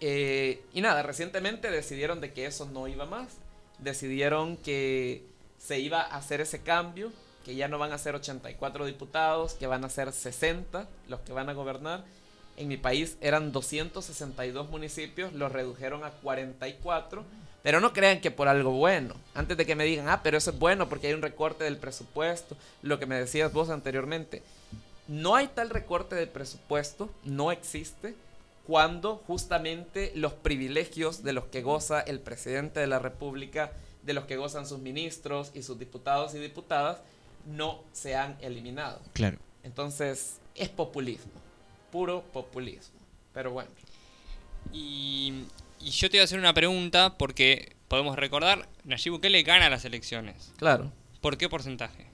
Eh, 0.01 0.61
y 0.74 0.82
nada, 0.82 1.01
recientemente 1.03 1.71
decidieron 1.71 2.21
de 2.21 2.34
que 2.34 2.45
eso 2.45 2.65
no 2.65 2.88
iba 2.88 3.05
más. 3.05 3.38
Decidieron 3.80 4.57
que 4.57 5.26
se 5.57 5.80
iba 5.80 6.01
a 6.01 6.17
hacer 6.17 6.41
ese 6.41 6.61
cambio, 6.61 7.11
que 7.45 7.55
ya 7.55 7.67
no 7.67 7.78
van 7.78 7.91
a 7.91 7.97
ser 7.97 8.15
84 8.15 8.86
diputados, 8.86 9.53
que 9.53 9.67
van 9.67 9.84
a 9.86 9.89
ser 9.89 10.11
60 10.11 10.88
los 11.07 11.19
que 11.21 11.34
van 11.34 11.49
a 11.49 11.53
gobernar. 11.53 12.03
En 12.55 12.67
mi 12.67 12.78
país 12.78 13.17
eran 13.21 13.51
262 13.51 14.69
municipios, 14.69 15.34
los 15.34 15.51
redujeron 15.51 16.03
a 16.03 16.11
44. 16.11 17.24
Pero 17.64 17.80
no 17.80 17.93
crean 17.93 18.22
que 18.22 18.30
por 18.30 18.47
algo 18.47 18.72
bueno. 18.72 19.16
Antes 19.34 19.57
de 19.57 19.66
que 19.66 19.76
me 19.76 19.86
digan, 19.86 20.09
ah, 20.09 20.22
pero 20.22 20.38
eso 20.38 20.51
es 20.51 20.59
bueno 20.59 20.89
porque 20.89 21.07
hay 21.07 21.14
un 21.14 21.22
recorte 21.22 21.64
del 21.64 21.78
presupuesto, 21.78 22.55
lo 22.82 22.99
que 22.99 23.05
me 23.05 23.16
decías 23.16 23.51
vos 23.51 23.70
anteriormente. 23.70 24.43
No 25.07 25.36
hay 25.36 25.47
tal 25.47 25.70
recorte 25.70 26.16
del 26.16 26.30
presupuesto, 26.30 27.09
no 27.24 27.51
existe, 27.51 28.16
cuando 28.68 29.18
justamente 29.28 30.11
los 30.16 30.34
privilegios 30.34 31.24
de 31.24 31.34
los 31.34 31.45
que 31.45 31.61
goza 31.61 32.01
el 32.01 32.20
presidente 32.20 32.80
de 32.80 32.88
la 32.88 32.99
República, 32.99 33.72
de 34.03 34.14
los 34.14 34.26
que 34.26 34.38
gozan 34.38 34.68
sus 34.68 34.80
ministros 34.80 35.51
y 35.53 35.64
sus 35.64 35.80
diputados 35.80 36.34
y 36.36 36.39
diputadas, 36.39 36.99
no 37.45 37.82
se 37.91 38.16
han 38.16 38.38
eliminado. 38.41 38.99
Claro. 39.14 39.38
Entonces, 39.64 40.38
es 40.55 40.70
populismo, 40.70 41.32
puro 41.91 42.24
populismo. 42.34 42.99
Pero 43.34 43.51
bueno, 43.51 43.70
Y, 44.72 45.45
y 45.84 45.92
yo 45.92 46.10
te 46.10 46.18
iba 46.18 46.22
a 46.22 46.26
hacer 46.26 46.40
una 46.40 46.54
pregunta 46.54 47.18
porque 47.18 47.76
podemos 47.88 48.16
recordar, 48.18 48.68
Nayib 48.84 49.14
Bukele 49.14 49.44
gana 49.44 49.70
las 49.70 49.86
elecciones. 49.86 50.52
claro, 50.58 50.92
¿Por 51.22 51.38
qué 51.38 51.48
porcentaje? 51.48 52.08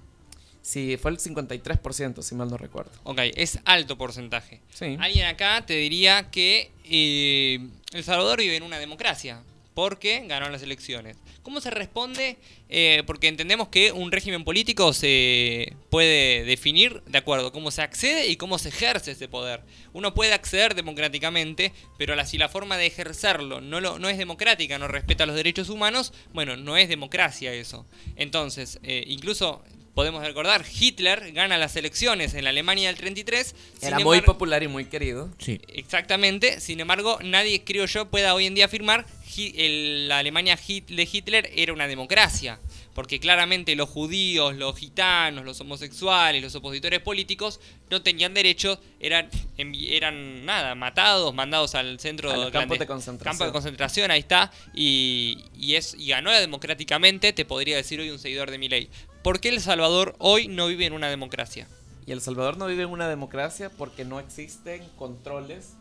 si 0.61 0.97
fue 0.97 1.09
el 1.11 1.17
53%, 1.17 2.21
si 2.21 2.35
mal 2.35 2.49
no 2.49 2.57
recuerdo. 2.57 2.91
Ok, 3.03 3.19
es 3.35 3.59
alto 3.65 3.97
porcentaje. 3.97 4.61
Sí. 4.71 4.97
Alguien 4.99 5.25
acá 5.25 5.65
te 5.65 5.73
diría 5.73 6.29
que 6.29 6.71
eh, 6.83 7.59
El 7.91 8.03
Salvador 8.03 8.37
vive 8.39 8.55
en 8.55 8.63
una 8.63 8.77
democracia. 8.77 9.41
Porque 9.79 10.25
ganó 10.27 10.49
las 10.49 10.61
elecciones. 10.61 11.15
¿Cómo 11.41 11.61
se 11.61 11.69
responde? 11.69 12.35
Eh, 12.67 13.01
porque 13.07 13.29
entendemos 13.29 13.69
que 13.69 13.93
un 13.93 14.11
régimen 14.11 14.43
político 14.43 14.91
se 14.91 15.73
puede 15.89 16.43
definir 16.43 17.01
de 17.05 17.17
acuerdo 17.17 17.47
a 17.47 17.51
cómo 17.53 17.71
se 17.71 17.81
accede 17.81 18.27
y 18.27 18.35
cómo 18.35 18.59
se 18.59 18.67
ejerce 18.67 19.11
ese 19.11 19.29
poder. 19.29 19.61
Uno 19.93 20.13
puede 20.13 20.33
acceder 20.33 20.75
democráticamente, 20.75 21.71
pero 21.97 22.13
la, 22.17 22.25
si 22.25 22.37
la 22.37 22.49
forma 22.49 22.75
de 22.75 22.87
ejercerlo 22.87 23.61
no, 23.61 23.79
lo, 23.79 24.09
es 24.09 24.17
democrática, 24.17 24.77
no 24.77 24.89
respeta 24.89 25.25
los 25.25 25.37
derechos 25.37 25.69
humanos, 25.69 26.11
bueno, 26.33 26.57
no 26.57 26.75
es 26.75 26.89
democracia 26.89 27.53
eso. 27.53 27.85
Entonces, 28.17 28.81
eh, 28.83 29.05
incluso 29.07 29.63
podemos 29.99 30.23
recordar, 30.23 30.63
Hitler 30.79 31.33
gana 31.33 31.57
las 31.57 31.75
elecciones 31.75 32.33
en 32.33 32.45
la 32.45 32.51
Alemania 32.51 32.87
del 32.87 32.95
33. 32.95 33.53
Era 33.81 33.99
muy 33.99 34.21
popular 34.21 34.63
y 34.63 34.69
muy 34.69 34.85
querido. 34.85 35.29
Sí. 35.39 35.59
Exactamente, 35.67 36.61
sin 36.61 36.79
embargo, 36.79 37.19
nadie, 37.21 37.63
creo 37.65 37.85
yo, 37.85 38.09
pueda 38.09 38.33
hoy 38.33 38.45
en 38.45 38.55
día 38.55 38.65
afirmar 38.65 39.05
el- 39.37 40.07
la 40.07 40.19
Alemania 40.19 40.57
de 40.57 41.09
Hitler 41.11 41.49
era 41.53 41.73
una 41.73 41.87
democracia. 41.87 42.59
Porque 42.95 43.19
claramente 43.21 43.75
los 43.77 43.87
judíos, 43.87 44.55
los 44.55 44.77
gitanos, 44.77 45.45
los 45.45 45.61
homosexuales, 45.61 46.41
los 46.43 46.53
opositores 46.55 46.99
políticos 46.99 47.61
no 47.89 48.01
tenían 48.01 48.33
derechos, 48.33 48.77
eran, 48.99 49.29
eran 49.57 50.43
nada, 50.45 50.75
matados, 50.75 51.33
mandados 51.33 51.75
al 51.75 51.97
centro 51.99 52.29
A 52.31 52.35
los 52.35 52.51
campos 52.51 52.75
clandest- 52.75 52.79
de 52.79 52.87
concentración. 52.87 53.31
campo 53.31 53.45
de 53.45 53.51
concentración, 53.53 54.11
ahí 54.11 54.19
está, 54.19 54.51
y, 54.73 55.37
y 55.57 55.75
es, 55.75 55.95
y 55.97 56.07
ganó 56.07 56.31
democráticamente, 56.31 57.31
te 57.31 57.45
podría 57.45 57.77
decir 57.77 58.01
hoy 58.01 58.09
un 58.09 58.19
seguidor 58.19 58.51
de 58.51 58.57
mi 58.57 58.67
ley. 58.67 58.89
¿Por 59.23 59.41
qué 59.41 59.49
El 59.49 59.59
Salvador 59.59 60.15
hoy 60.17 60.47
no 60.47 60.67
vive 60.67 60.85
en 60.85 60.93
una 60.93 61.09
democracia? 61.09 61.67
Y 62.05 62.13
El 62.13 62.21
Salvador 62.21 62.57
no 62.57 62.67
vive 62.67 62.83
en 62.83 62.89
una 62.89 63.09
democracia 63.09 63.69
porque 63.69 64.05
no 64.05 64.17
existen 64.17 64.81
controles, 64.97 65.73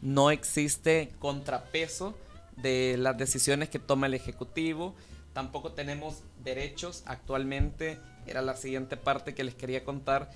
no 0.00 0.30
existe 0.30 1.12
contrapeso 1.18 2.16
de 2.56 2.96
las 2.98 3.18
decisiones 3.18 3.68
que 3.68 3.78
toma 3.78 4.06
el 4.06 4.14
Ejecutivo, 4.14 4.94
tampoco 5.34 5.72
tenemos 5.72 6.22
derechos 6.42 7.02
actualmente, 7.04 7.98
era 8.26 8.40
la 8.40 8.56
siguiente 8.56 8.96
parte 8.96 9.34
que 9.34 9.44
les 9.44 9.54
quería 9.54 9.84
contar. 9.84 10.30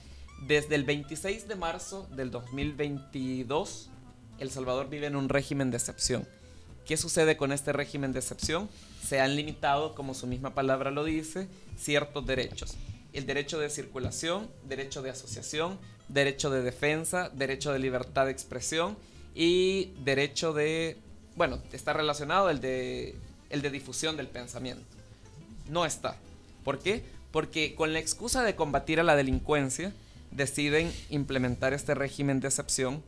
Desde 0.47 0.75
el 0.75 0.85
26 0.85 1.49
de 1.49 1.57
marzo 1.57 2.09
del 2.15 2.31
2022, 2.31 3.89
El 4.39 4.51
Salvador 4.51 4.91
vive 4.91 5.07
en 5.07 5.17
un 5.17 5.31
régimen 5.31 5.71
de 5.71 5.79
excepción. 5.79 6.29
¿Qué 6.85 6.99
sucede 6.99 7.39
con 7.39 7.53
este 7.53 7.73
régimen 7.73 8.13
de 8.13 8.19
excepción? 8.19 8.69
Se 9.03 9.21
han 9.21 9.37
limitado, 9.37 9.95
como 9.95 10.15
su 10.15 10.27
misma 10.27 10.55
palabra 10.55 10.91
lo 10.91 11.05
dice, 11.05 11.49
ciertos 11.77 12.27
derechos. 12.27 12.77
El 13.13 13.27
derecho 13.27 13.59
de 13.59 13.71
circulación, 13.71 14.49
derecho 14.69 15.03
de 15.03 15.11
asociación, 15.11 15.79
derecho 16.09 16.51
de 16.51 16.63
defensa, 16.63 17.31
derecho 17.31 17.73
de 17.73 17.79
libertad 17.79 18.27
de 18.27 18.33
expresión 18.33 18.97
y 19.35 19.93
derecho 20.05 20.53
de, 20.53 20.97
bueno, 21.37 21.61
está 21.73 21.93
relacionado 21.93 22.51
el 22.51 22.61
de, 22.61 23.17
el 23.49 23.63
de 23.63 23.71
difusión 23.71 24.17
del 24.17 24.29
pensamiento. 24.29 24.85
No 25.69 25.87
está. 25.87 26.17
¿Por 26.65 26.79
qué? 26.79 27.05
Porque 27.33 27.75
con 27.75 27.93
la 27.93 28.01
excusa 28.01 28.43
de 28.43 28.55
combatir 28.57 29.01
a 29.01 29.05
la 29.05 29.17
delincuencia, 29.17 29.93
deciden 30.31 30.93
implementar 31.11 31.73
este 31.73 31.95
régimen 31.95 32.41
de 32.41 32.49
excepción 32.49 33.03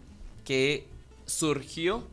que 0.45 0.86
surgió 1.26 2.05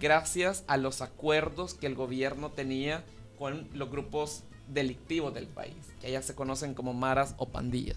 gracias 0.00 0.64
a 0.66 0.76
los 0.76 1.00
acuerdos 1.00 1.74
que 1.74 1.86
el 1.86 1.94
gobierno 1.94 2.50
tenía 2.50 3.04
con 3.38 3.68
los 3.74 3.90
grupos 3.90 4.42
delictivos 4.66 5.32
del 5.34 5.46
país, 5.46 5.74
que 6.00 6.08
allá 6.08 6.20
se 6.22 6.34
conocen 6.34 6.74
como 6.74 6.92
maras 6.92 7.34
o 7.38 7.46
pandillas. 7.48 7.96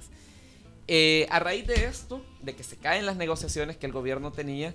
Eh, 0.88 1.28
a 1.30 1.40
raíz 1.40 1.68
de 1.68 1.86
esto, 1.86 2.22
de 2.42 2.56
que 2.56 2.64
se 2.64 2.76
caen 2.78 3.06
las 3.06 3.16
negociaciones 3.16 3.78
que 3.78 3.86
el 3.86 3.92
gobierno 3.92 4.32
tenía, 4.32 4.74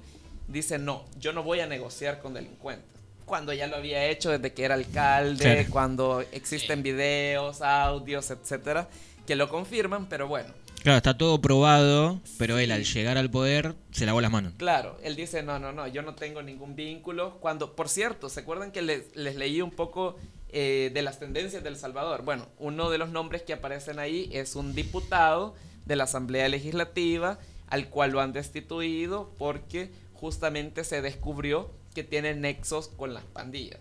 dice, 0.48 0.78
no, 0.78 1.04
yo 1.18 1.32
no 1.32 1.42
voy 1.42 1.60
a 1.60 1.66
negociar 1.66 2.20
con 2.20 2.34
delincuentes. 2.34 2.86
Cuando 3.24 3.52
ya 3.52 3.66
lo 3.66 3.76
había 3.76 4.06
hecho 4.06 4.30
desde 4.30 4.52
que 4.54 4.64
era 4.64 4.74
alcalde, 4.76 5.64
Sí. 5.64 5.70
cuando 5.70 6.20
existen 6.32 6.82
videos, 6.82 7.60
audios, 7.60 8.30
etcétera, 8.30 8.88
que 9.26 9.34
lo 9.36 9.48
confirman, 9.48 10.06
pero 10.08 10.28
bueno, 10.28 10.52
Claro, 10.82 10.98
está 10.98 11.18
todo 11.18 11.40
probado, 11.40 12.20
pero 12.38 12.58
él 12.58 12.66
Sí. 12.66 12.72
al 12.72 12.84
llegar 12.84 13.18
al 13.18 13.28
poder 13.28 13.74
se 13.90 14.06
lavó 14.06 14.20
las 14.20 14.30
manos. 14.30 14.52
Claro, 14.56 14.96
él 15.02 15.16
dice, 15.16 15.42
no, 15.42 15.58
no, 15.58 15.72
no, 15.72 15.88
yo 15.88 16.02
no 16.02 16.14
tengo 16.14 16.42
ningún 16.42 16.76
vínculo. 16.76 17.38
Cuando, 17.40 17.74
por 17.74 17.88
cierto, 17.88 18.28
¿se 18.28 18.40
acuerdan 18.40 18.70
que 18.70 18.82
les, 18.82 19.16
les 19.16 19.34
leí 19.34 19.60
un 19.62 19.72
poco 19.72 20.16
eh, 20.50 20.90
de 20.92 21.02
las 21.02 21.18
tendencias 21.18 21.62
del 21.62 21.76
Salvador? 21.76 22.22
Bueno, 22.22 22.46
uno 22.58 22.90
de 22.90 22.98
los 22.98 23.10
nombres 23.10 23.42
que 23.42 23.52
aparecen 23.52 23.98
ahí 23.98 24.28
es 24.32 24.56
un 24.56 24.74
diputado 24.74 25.54
de 25.84 25.96
la 25.96 26.04
Asamblea 26.04 26.48
Legislativa, 26.48 27.38
al 27.68 27.88
cual 27.88 28.12
lo 28.12 28.20
han 28.20 28.32
destituido 28.32 29.30
porque 29.38 29.90
justamente 30.14 30.84
se 30.84 31.02
descubrió 31.02 31.70
que 31.94 32.04
tiene 32.04 32.34
nexos 32.34 32.88
con 32.88 33.14
las 33.14 33.24
pandillas. 33.24 33.80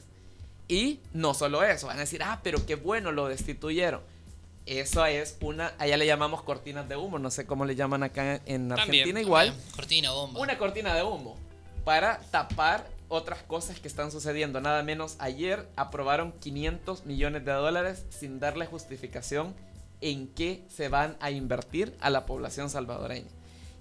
Y 0.67 0.99
no 1.13 1.33
solo 1.33 1.63
eso, 1.63 1.87
van 1.87 1.97
a 1.97 2.01
decir, 2.01 2.23
ah, 2.23 2.39
pero 2.43 2.65
qué 2.65 2.75
bueno, 2.75 3.11
lo 3.11 3.27
destituyeron. 3.27 4.01
Eso 4.65 5.05
es 5.05 5.37
una, 5.41 5.73
allá 5.77 5.95
le 5.95 6.07
llamamos 6.07 6.41
cortinas 6.41 6.89
de 6.89 6.95
humo, 6.95 7.19
no 7.19 7.29
sé 7.29 7.45
cómo 7.45 7.65
le 7.65 7.75
llaman 7.75 8.01
acá 8.01 8.41
en 8.47 8.71
Argentina 8.71 9.03
También. 9.03 9.17
igual. 9.19 9.53
Cortina, 9.75 10.11
bomba. 10.11 10.39
Una 10.39 10.57
cortina 10.57 10.95
de 10.95 11.03
humo 11.03 11.37
para 11.83 12.19
tapar 12.31 12.89
otras 13.07 13.43
cosas 13.43 13.79
que 13.79 13.87
están 13.87 14.11
sucediendo. 14.11 14.61
Nada 14.61 14.83
menos 14.83 15.15
ayer 15.19 15.67
aprobaron 15.75 16.33
500 16.33 17.05
millones 17.05 17.45
de 17.45 17.51
dólares 17.51 18.05
sin 18.09 18.39
darle 18.39 18.65
justificación 18.65 19.53
en 20.01 20.27
qué 20.27 20.63
se 20.69 20.89
van 20.89 21.17
a 21.19 21.31
invertir 21.31 21.95
a 21.99 22.09
la 22.09 22.25
población 22.25 22.69
salvadoreña. 22.69 23.29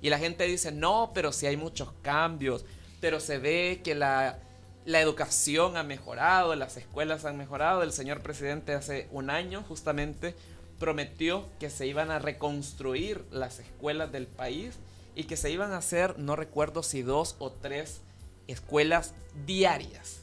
Y 0.00 0.10
la 0.10 0.18
gente 0.18 0.44
dice, 0.44 0.72
no, 0.72 1.12
pero 1.14 1.32
si 1.32 1.46
hay 1.46 1.56
muchos 1.56 1.92
cambios, 2.02 2.64
pero 3.00 3.20
se 3.20 3.38
ve 3.38 3.80
que 3.82 3.94
la, 3.94 4.38
la 4.84 5.00
educación 5.00 5.76
ha 5.76 5.82
mejorado, 5.82 6.54
las 6.54 6.76
escuelas 6.76 7.24
han 7.24 7.36
mejorado. 7.36 7.82
El 7.82 7.92
señor 7.92 8.20
presidente 8.20 8.74
hace 8.74 9.08
un 9.12 9.30
año 9.30 9.64
justamente 9.66 10.34
prometió 10.78 11.48
que 11.58 11.70
se 11.70 11.86
iban 11.86 12.10
a 12.10 12.18
reconstruir 12.18 13.24
las 13.30 13.58
escuelas 13.58 14.12
del 14.12 14.26
país 14.26 14.74
y 15.14 15.24
que 15.24 15.36
se 15.36 15.50
iban 15.50 15.72
a 15.72 15.78
hacer, 15.78 16.18
no 16.18 16.36
recuerdo 16.36 16.82
si 16.82 17.02
dos 17.02 17.36
o 17.38 17.50
tres 17.50 18.00
escuelas 18.48 19.14
diarias. 19.46 20.20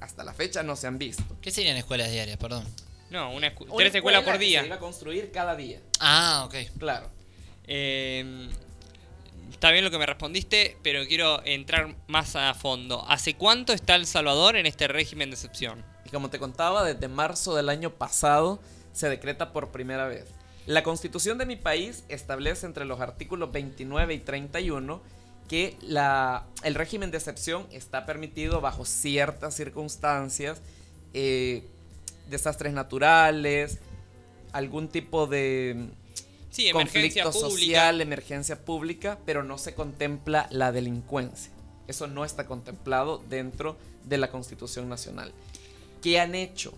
Hasta 0.00 0.24
la 0.24 0.32
fecha 0.34 0.62
no 0.62 0.74
se 0.76 0.86
han 0.86 0.98
visto. 0.98 1.22
¿Qué 1.40 1.50
serían 1.50 1.76
escuelas 1.76 2.10
diarias? 2.10 2.36
Perdón. 2.38 2.64
No, 3.10 3.32
una 3.34 3.54
escu- 3.54 3.66
Una 3.66 3.76
tres 3.76 3.94
escuelas 3.94 4.20
escuela 4.20 4.22
por 4.24 4.32
que 4.40 4.46
día. 4.46 4.60
Se 4.60 4.66
iba 4.66 4.76
a 4.76 4.80
construir 4.80 5.30
cada 5.32 5.54
día, 5.54 5.80
Ah, 6.00 6.44
ok. 6.46 6.54
claro. 6.78 7.10
Eh, 7.66 8.48
está 9.50 9.70
bien 9.70 9.84
lo 9.84 9.90
que 9.90 9.98
me 9.98 10.06
respondiste, 10.06 10.76
pero 10.82 11.06
quiero 11.06 11.44
entrar 11.44 11.94
más 12.08 12.34
a 12.36 12.52
fondo. 12.54 13.04
¿Hace 13.08 13.34
cuánto 13.34 13.72
está 13.72 13.94
El 13.94 14.06
Salvador 14.06 14.56
en 14.56 14.66
este 14.66 14.88
régimen 14.88 15.30
de 15.30 15.34
excepción? 15.34 15.84
Y 16.04 16.10
como 16.10 16.30
te 16.30 16.38
contaba, 16.38 16.84
desde 16.84 17.06
marzo 17.08 17.54
del 17.54 17.68
año 17.68 17.90
pasado 17.90 18.60
se 18.92 19.08
decreta 19.08 19.52
por 19.52 19.70
primera 19.70 20.06
vez. 20.08 20.26
La 20.66 20.82
constitución 20.82 21.38
de 21.38 21.46
mi 21.46 21.56
país 21.56 22.04
establece 22.08 22.66
entre 22.66 22.84
los 22.84 23.00
artículos 23.00 23.52
29 23.52 24.14
y 24.14 24.18
31 24.18 25.02
que 25.52 25.76
la, 25.82 26.46
el 26.62 26.74
régimen 26.74 27.10
de 27.10 27.18
excepción 27.18 27.66
está 27.72 28.06
permitido 28.06 28.62
bajo 28.62 28.86
ciertas 28.86 29.54
circunstancias, 29.54 30.62
eh, 31.12 31.68
desastres 32.30 32.72
naturales, 32.72 33.78
algún 34.52 34.88
tipo 34.88 35.26
de 35.26 35.90
Sí, 36.48 36.68
emergencia 36.68 37.24
conflicto 37.24 37.32
pública. 37.32 37.50
social, 37.50 38.00
emergencia 38.00 38.64
pública, 38.64 39.18
pero 39.26 39.42
no 39.42 39.58
se 39.58 39.74
contempla 39.74 40.48
la 40.50 40.72
delincuencia. 40.72 41.52
Eso 41.86 42.06
no 42.06 42.24
está 42.24 42.46
contemplado 42.46 43.22
dentro 43.28 43.76
de 44.04 44.16
la 44.16 44.30
Constitución 44.30 44.88
Nacional. 44.88 45.34
¿Qué 46.00 46.18
han 46.18 46.34
hecho? 46.34 46.72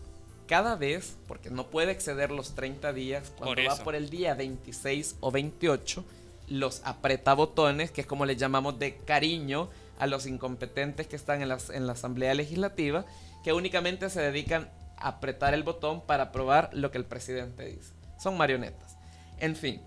Cada 0.48 0.74
vez, 0.74 1.14
porque 1.28 1.48
no 1.48 1.68
puede 1.68 1.92
exceder 1.92 2.32
los 2.32 2.56
30 2.56 2.92
días, 2.92 3.30
cuando 3.38 3.54
Por 3.54 3.70
va 3.70 3.84
por 3.84 3.94
el 3.94 4.10
día 4.10 4.34
26 4.34 5.14
o 5.20 5.30
28, 5.30 6.04
los 6.48 6.82
apretabotones, 6.84 7.90
que 7.90 8.02
es 8.02 8.06
como 8.06 8.26
le 8.26 8.36
llamamos 8.36 8.78
de 8.78 8.96
cariño 8.98 9.68
a 9.98 10.06
los 10.06 10.26
incompetentes 10.26 11.06
que 11.06 11.16
están 11.16 11.42
en, 11.42 11.48
las- 11.48 11.70
en 11.70 11.86
la 11.86 11.92
Asamblea 11.92 12.34
Legislativa, 12.34 13.04
que 13.42 13.52
únicamente 13.52 14.10
se 14.10 14.20
dedican 14.20 14.70
a 14.96 15.08
apretar 15.08 15.54
el 15.54 15.62
botón 15.62 16.00
para 16.00 16.24
aprobar 16.24 16.70
lo 16.72 16.90
que 16.90 16.98
el 16.98 17.04
presidente 17.04 17.66
dice. 17.66 17.92
Son 18.18 18.36
marionetas. 18.36 18.96
En 19.38 19.56
fin, 19.56 19.80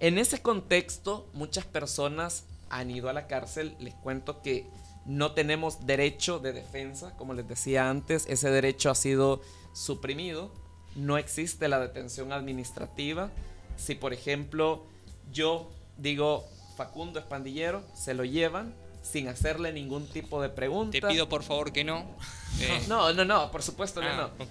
en 0.00 0.18
ese 0.18 0.42
contexto, 0.42 1.28
muchas 1.32 1.64
personas 1.64 2.44
han 2.68 2.90
ido 2.90 3.08
a 3.08 3.12
la 3.12 3.26
cárcel. 3.26 3.76
Les 3.78 3.94
cuento 3.94 4.42
que 4.42 4.66
no 5.04 5.32
tenemos 5.32 5.86
derecho 5.86 6.38
de 6.40 6.52
defensa, 6.52 7.14
como 7.16 7.32
les 7.32 7.46
decía 7.46 7.88
antes, 7.88 8.26
ese 8.28 8.50
derecho 8.50 8.90
ha 8.90 8.94
sido 8.94 9.40
suprimido. 9.72 10.52
No 10.96 11.16
existe 11.18 11.68
la 11.68 11.78
detención 11.78 12.32
administrativa. 12.32 13.30
Si, 13.76 13.94
por 13.94 14.12
ejemplo, 14.12 14.86
yo 15.30 15.70
digo 15.96 16.46
Facundo 16.76 17.18
es 17.18 17.24
pandillero, 17.24 17.82
se 17.94 18.14
lo 18.14 18.24
llevan 18.24 18.74
sin 19.02 19.28
hacerle 19.28 19.72
ningún 19.72 20.06
tipo 20.06 20.42
de 20.42 20.48
pregunta. 20.48 20.92
Te 20.92 21.06
pido 21.06 21.28
por 21.28 21.42
favor 21.42 21.72
que 21.72 21.84
no. 21.84 22.04
Eh, 22.58 22.84
No, 22.88 23.12
no, 23.12 23.26
no, 23.26 23.50
por 23.50 23.62
supuesto 23.62 24.00
que 24.00 24.06
ah, 24.06 24.30
no. 24.38 24.46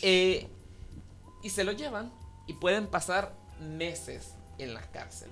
Eh, 0.00 0.48
y 1.42 1.50
se 1.50 1.62
lo 1.62 1.72
llevan 1.72 2.10
y 2.46 2.54
pueden 2.54 2.86
pasar 2.86 3.34
meses 3.60 4.32
en 4.56 4.72
la 4.72 4.80
cárcel. 4.80 5.28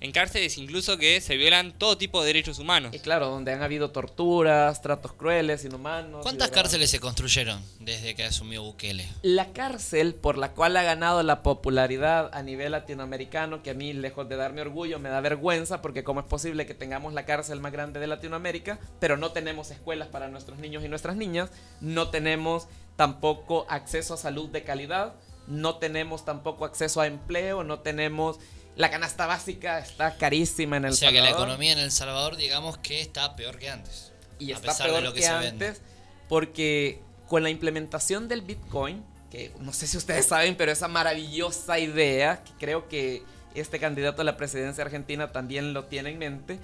En 0.00 0.12
cárceles 0.12 0.58
incluso 0.58 0.96
que 0.96 1.20
se 1.20 1.36
violan 1.36 1.72
todo 1.72 1.98
tipo 1.98 2.20
de 2.20 2.28
derechos 2.28 2.58
humanos. 2.58 2.94
Y 2.94 3.00
claro, 3.00 3.28
donde 3.28 3.52
han 3.52 3.62
habido 3.62 3.90
torturas, 3.90 4.80
tratos 4.80 5.12
crueles, 5.12 5.64
inhumanos. 5.64 6.22
¿Cuántas 6.22 6.50
cárceles 6.50 6.90
se 6.90 7.00
construyeron 7.00 7.60
desde 7.80 8.14
que 8.14 8.24
asumió 8.24 8.62
Bukele? 8.62 9.08
La 9.22 9.52
cárcel 9.52 10.14
por 10.14 10.38
la 10.38 10.52
cual 10.52 10.76
ha 10.76 10.82
ganado 10.82 11.22
la 11.22 11.42
popularidad 11.42 12.30
a 12.32 12.42
nivel 12.42 12.72
latinoamericano, 12.72 13.62
que 13.62 13.70
a 13.70 13.74
mí, 13.74 13.92
lejos 13.92 14.28
de 14.28 14.36
darme 14.36 14.60
orgullo, 14.60 14.98
me 14.98 15.08
da 15.08 15.20
vergüenza, 15.20 15.82
porque 15.82 16.04
cómo 16.04 16.20
es 16.20 16.26
posible 16.26 16.66
que 16.66 16.74
tengamos 16.74 17.12
la 17.12 17.24
cárcel 17.24 17.60
más 17.60 17.72
grande 17.72 18.00
de 18.00 18.06
Latinoamérica, 18.06 18.78
pero 19.00 19.16
no 19.16 19.32
tenemos 19.32 19.70
escuelas 19.70 20.08
para 20.08 20.28
nuestros 20.28 20.58
niños 20.58 20.84
y 20.84 20.88
nuestras 20.88 21.16
niñas, 21.16 21.50
no 21.80 22.08
tenemos 22.10 22.68
tampoco 22.96 23.66
acceso 23.68 24.14
a 24.14 24.16
salud 24.16 24.48
de 24.48 24.62
calidad, 24.62 25.14
no 25.46 25.76
tenemos 25.76 26.24
tampoco 26.24 26.64
acceso 26.64 27.00
a 27.00 27.06
empleo, 27.06 27.64
no 27.64 27.80
tenemos... 27.80 28.38
La 28.78 28.90
canasta 28.90 29.26
básica 29.26 29.78
está 29.78 30.16
carísima 30.16 30.78
en 30.78 30.86
el 30.86 30.92
O 30.92 30.96
sea 30.96 31.10
que 31.10 31.18
la 31.18 31.24
Salvador. 31.26 31.48
economía 31.48 31.72
en 31.72 31.78
El 31.80 31.90
Salvador, 31.90 32.36
digamos 32.36 32.78
que 32.78 33.02
está 33.02 33.36
peor 33.36 33.58
que 33.58 33.68
antes. 33.68 34.12
Y 34.38 34.52
a 34.52 34.56
está 34.56 34.68
pesar 34.68 34.86
de 34.86 34.92
peor 34.94 35.04
lo 35.04 35.12
que 35.12 35.20
que 35.20 35.26
se 35.26 35.32
vende. 35.34 35.66
antes 35.66 35.82
porque 36.28 37.00
con 37.26 37.42
la 37.42 37.50
implementación 37.50 38.28
del 38.28 38.42
Bitcoin, 38.42 39.04
que 39.30 39.52
no 39.60 39.72
sé 39.72 39.86
si 39.86 39.96
ustedes 39.96 40.26
saben, 40.26 40.56
pero 40.56 40.72
esa 40.72 40.88
maravillosa 40.88 41.78
idea, 41.78 42.42
que 42.44 42.52
creo 42.58 42.88
que 42.88 43.22
este 43.54 43.78
candidato 43.78 44.22
a 44.22 44.24
la 44.24 44.36
presidencia 44.36 44.84
argentina 44.84 45.32
también 45.32 45.74
lo 45.74 45.86
tiene 45.86 46.10
en 46.10 46.18
mente, 46.18 46.58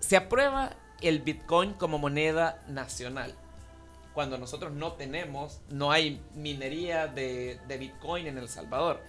se 0.00 0.16
aprueba 0.16 0.76
el 1.00 1.20
Bitcoin 1.20 1.72
como 1.74 1.98
moneda 1.98 2.62
nacional. 2.68 3.34
Cuando 4.14 4.38
nosotros 4.38 4.72
no 4.72 4.92
tenemos, 4.92 5.60
no 5.68 5.92
hay 5.92 6.22
minería 6.34 7.06
de, 7.06 7.58
de 7.68 7.78
Bitcoin 7.78 8.26
en 8.26 8.38
El 8.38 8.48
Salvador. 8.48 9.02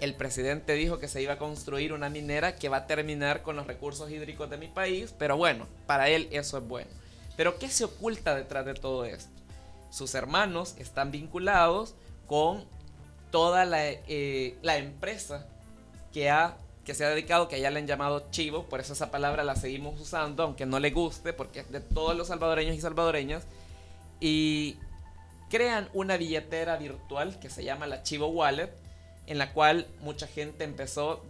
El 0.00 0.14
presidente 0.14 0.72
dijo 0.72 0.98
que 0.98 1.08
se 1.08 1.20
iba 1.20 1.34
a 1.34 1.38
construir 1.38 1.92
una 1.92 2.08
minera 2.08 2.56
que 2.56 2.70
va 2.70 2.78
a 2.78 2.86
terminar 2.86 3.42
con 3.42 3.56
los 3.56 3.66
recursos 3.66 4.10
hídricos 4.10 4.48
de 4.48 4.56
mi 4.56 4.66
país, 4.66 5.14
pero 5.18 5.36
bueno, 5.36 5.66
para 5.86 6.08
él 6.08 6.26
eso 6.30 6.56
es 6.56 6.66
bueno. 6.66 6.90
Pero 7.36 7.58
¿qué 7.58 7.68
se 7.68 7.84
oculta 7.84 8.34
detrás 8.34 8.64
de 8.64 8.72
todo 8.72 9.04
esto? 9.04 9.30
Sus 9.90 10.14
hermanos 10.14 10.74
están 10.78 11.10
vinculados 11.10 11.94
con 12.26 12.64
toda 13.30 13.66
la, 13.66 13.90
eh, 13.90 14.56
empresa 14.62 15.46
que, 16.14 16.30
ha, 16.30 16.56
que 16.86 16.94
se 16.94 17.04
ha 17.04 17.10
dedicado, 17.10 17.48
que 17.48 17.56
allá 17.56 17.70
le 17.70 17.80
han 17.80 17.86
llamado 17.86 18.30
chivo, 18.30 18.64
por 18.64 18.80
eso 18.80 18.94
esa 18.94 19.10
palabra 19.10 19.44
la 19.44 19.54
seguimos 19.54 20.00
usando, 20.00 20.44
aunque 20.44 20.64
no 20.64 20.80
le 20.80 20.92
guste, 20.92 21.34
porque 21.34 21.60
es 21.60 21.70
de 21.70 21.80
todos 21.80 22.16
los 22.16 22.28
salvadoreños 22.28 22.74
y 22.74 22.80
salvadoreñas, 22.80 23.44
y 24.18 24.76
crean 25.50 25.90
una 25.92 26.16
billetera 26.16 26.76
virtual 26.76 27.38
que 27.38 27.50
se 27.50 27.64
llama 27.64 27.86
la 27.86 28.02
Chivo 28.02 28.28
Wallet, 28.28 28.72
en 29.30 29.38
la 29.38 29.52
cual 29.52 29.86
mucha 30.00 30.26
gente 30.26 30.64
empezó 30.64 31.24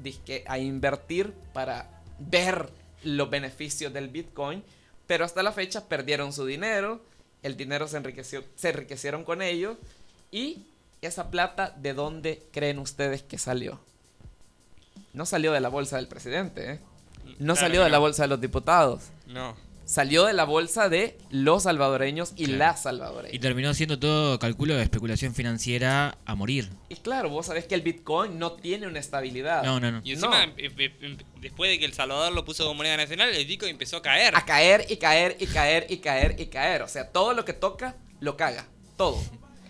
a 0.46 0.58
invertir 0.58 1.34
para 1.52 1.86
ver 2.18 2.70
los 3.04 3.28
beneficios 3.28 3.92
del 3.92 4.08
Bitcoin, 4.08 4.64
pero 5.06 5.26
hasta 5.26 5.42
la 5.42 5.52
fecha 5.52 5.86
perdieron 5.86 6.32
su 6.32 6.46
dinero, 6.46 7.02
el 7.42 7.58
dinero 7.58 7.86
se 7.88 7.98
enriqueció, 7.98 8.42
se 8.56 8.70
enriquecieron 8.70 9.22
con 9.22 9.42
ellos 9.42 9.76
y 10.32 10.64
esa 11.02 11.30
plata 11.30 11.74
de 11.76 11.92
dónde 11.92 12.42
creen 12.52 12.78
ustedes 12.78 13.22
que 13.22 13.36
salió? 13.36 13.78
No 15.12 15.26
salió 15.26 15.52
de 15.52 15.60
la 15.60 15.68
bolsa 15.68 15.96
del 15.96 16.08
presidente, 16.08 16.72
¿eh? 16.72 16.80
No 17.38 17.52
Claro 17.52 17.56
salió 17.56 17.84
de 17.84 17.90
la 17.90 17.98
bolsa 17.98 18.22
de 18.22 18.28
los 18.28 18.40
diputados. 18.40 19.02
No. 19.26 19.54
Salió 19.90 20.26
de 20.26 20.34
la 20.34 20.44
bolsa 20.44 20.88
de 20.88 21.18
los 21.30 21.64
salvadoreños 21.64 22.32
y 22.36 22.44
Claro. 22.44 22.58
las 22.58 22.78
Y 22.78 22.82
salvadoreñas. 22.84 23.40
terminó 23.40 23.74
siendo 23.74 23.98
todo 23.98 24.38
cálculo 24.38 24.76
de 24.76 24.84
especulación 24.84 25.34
financiera 25.34 26.16
a 26.24 26.34
morir. 26.36 26.70
Y 26.88 26.94
claro, 26.94 27.28
vos 27.28 27.46
sabés 27.46 27.64
que 27.64 27.74
el 27.74 27.82
Bitcoin 27.82 28.38
no 28.38 28.52
tiene 28.52 28.86
una 28.86 29.00
estabilidad. 29.00 29.64
No, 29.64 29.80
no, 29.80 29.90
no. 29.90 30.00
Y 30.04 30.12
encima, 30.12 30.46
No. 30.46 30.52
em- 30.58 30.70
em- 30.78 30.92
em- 31.00 31.16
después 31.40 31.72
de 31.72 31.80
que 31.80 31.86
El 31.86 31.92
Salvador 31.92 32.32
lo 32.32 32.44
puso 32.44 32.62
como 32.62 32.76
moneda 32.76 32.96
nacional, 32.98 33.30
el 33.30 33.44
Bitcoin 33.44 33.72
empezó 33.72 33.96
a 33.96 34.02
caer. 34.02 34.32
A 34.36 34.44
caer 34.44 34.86
y 34.88 34.96
caer 34.96 35.36
y 35.40 35.46
caer 35.48 35.86
y 35.90 35.96
caer 35.96 36.36
y 36.38 36.46
caer. 36.46 36.82
O 36.82 36.88
sea, 36.88 37.08
todo 37.10 37.34
lo 37.34 37.44
que 37.44 37.52
toca, 37.52 37.96
lo 38.20 38.36
caga. 38.36 38.68
Todo. 38.96 39.20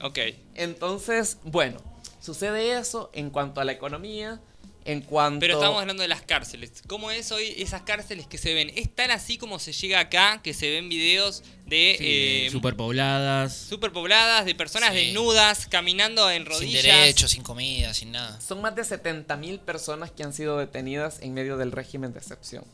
Ok. 0.02 0.18
Entonces, 0.54 1.38
bueno, 1.44 1.78
sucede 2.20 2.78
eso 2.78 3.10
en 3.14 3.30
cuanto 3.30 3.62
a 3.62 3.64
la 3.64 3.72
economía, 3.72 4.38
en 4.84 5.02
cuanto... 5.02 5.40
Pero 5.40 5.54
estamos 5.54 5.80
hablando 5.80 6.02
de 6.02 6.08
las 6.08 6.22
cárceles. 6.22 6.82
¿Cómo 6.86 7.10
es 7.10 7.30
hoy 7.32 7.54
esas 7.58 7.82
cárceles 7.82 8.26
que 8.26 8.38
se 8.38 8.54
ven? 8.54 8.70
¿Es 8.74 8.88
tan 8.94 9.10
así 9.10 9.36
como 9.38 9.58
se 9.58 9.72
llega 9.72 10.00
acá, 10.00 10.40
que 10.42 10.54
se 10.54 10.70
ven 10.70 10.88
videos 10.88 11.42
de 11.66 11.96
Sí, 11.98 12.04
eh, 12.46 12.48
superpobladas. 12.50 13.54
superpobladas, 13.56 14.46
de 14.46 14.54
personas 14.54 14.90
Sí. 14.94 14.96
desnudas, 15.06 15.66
caminando 15.66 16.30
en 16.30 16.42
Sin 16.44 16.46
rodillas? 16.52 16.82
derechos, 16.82 17.30
sin 17.32 17.42
comida, 17.42 17.92
sin 17.94 18.10
nada. 18.12 18.40
Son 18.40 18.60
más 18.60 18.74
de 18.74 18.84
70 18.84 19.36
mil 19.36 19.60
personas 19.60 20.10
que 20.10 20.22
han 20.22 20.32
sido 20.32 20.56
detenidas 20.58 21.20
en 21.20 21.34
medio 21.34 21.56
del 21.56 21.72
régimen 21.72 22.12
de 22.12 22.18
excepción. 22.18 22.64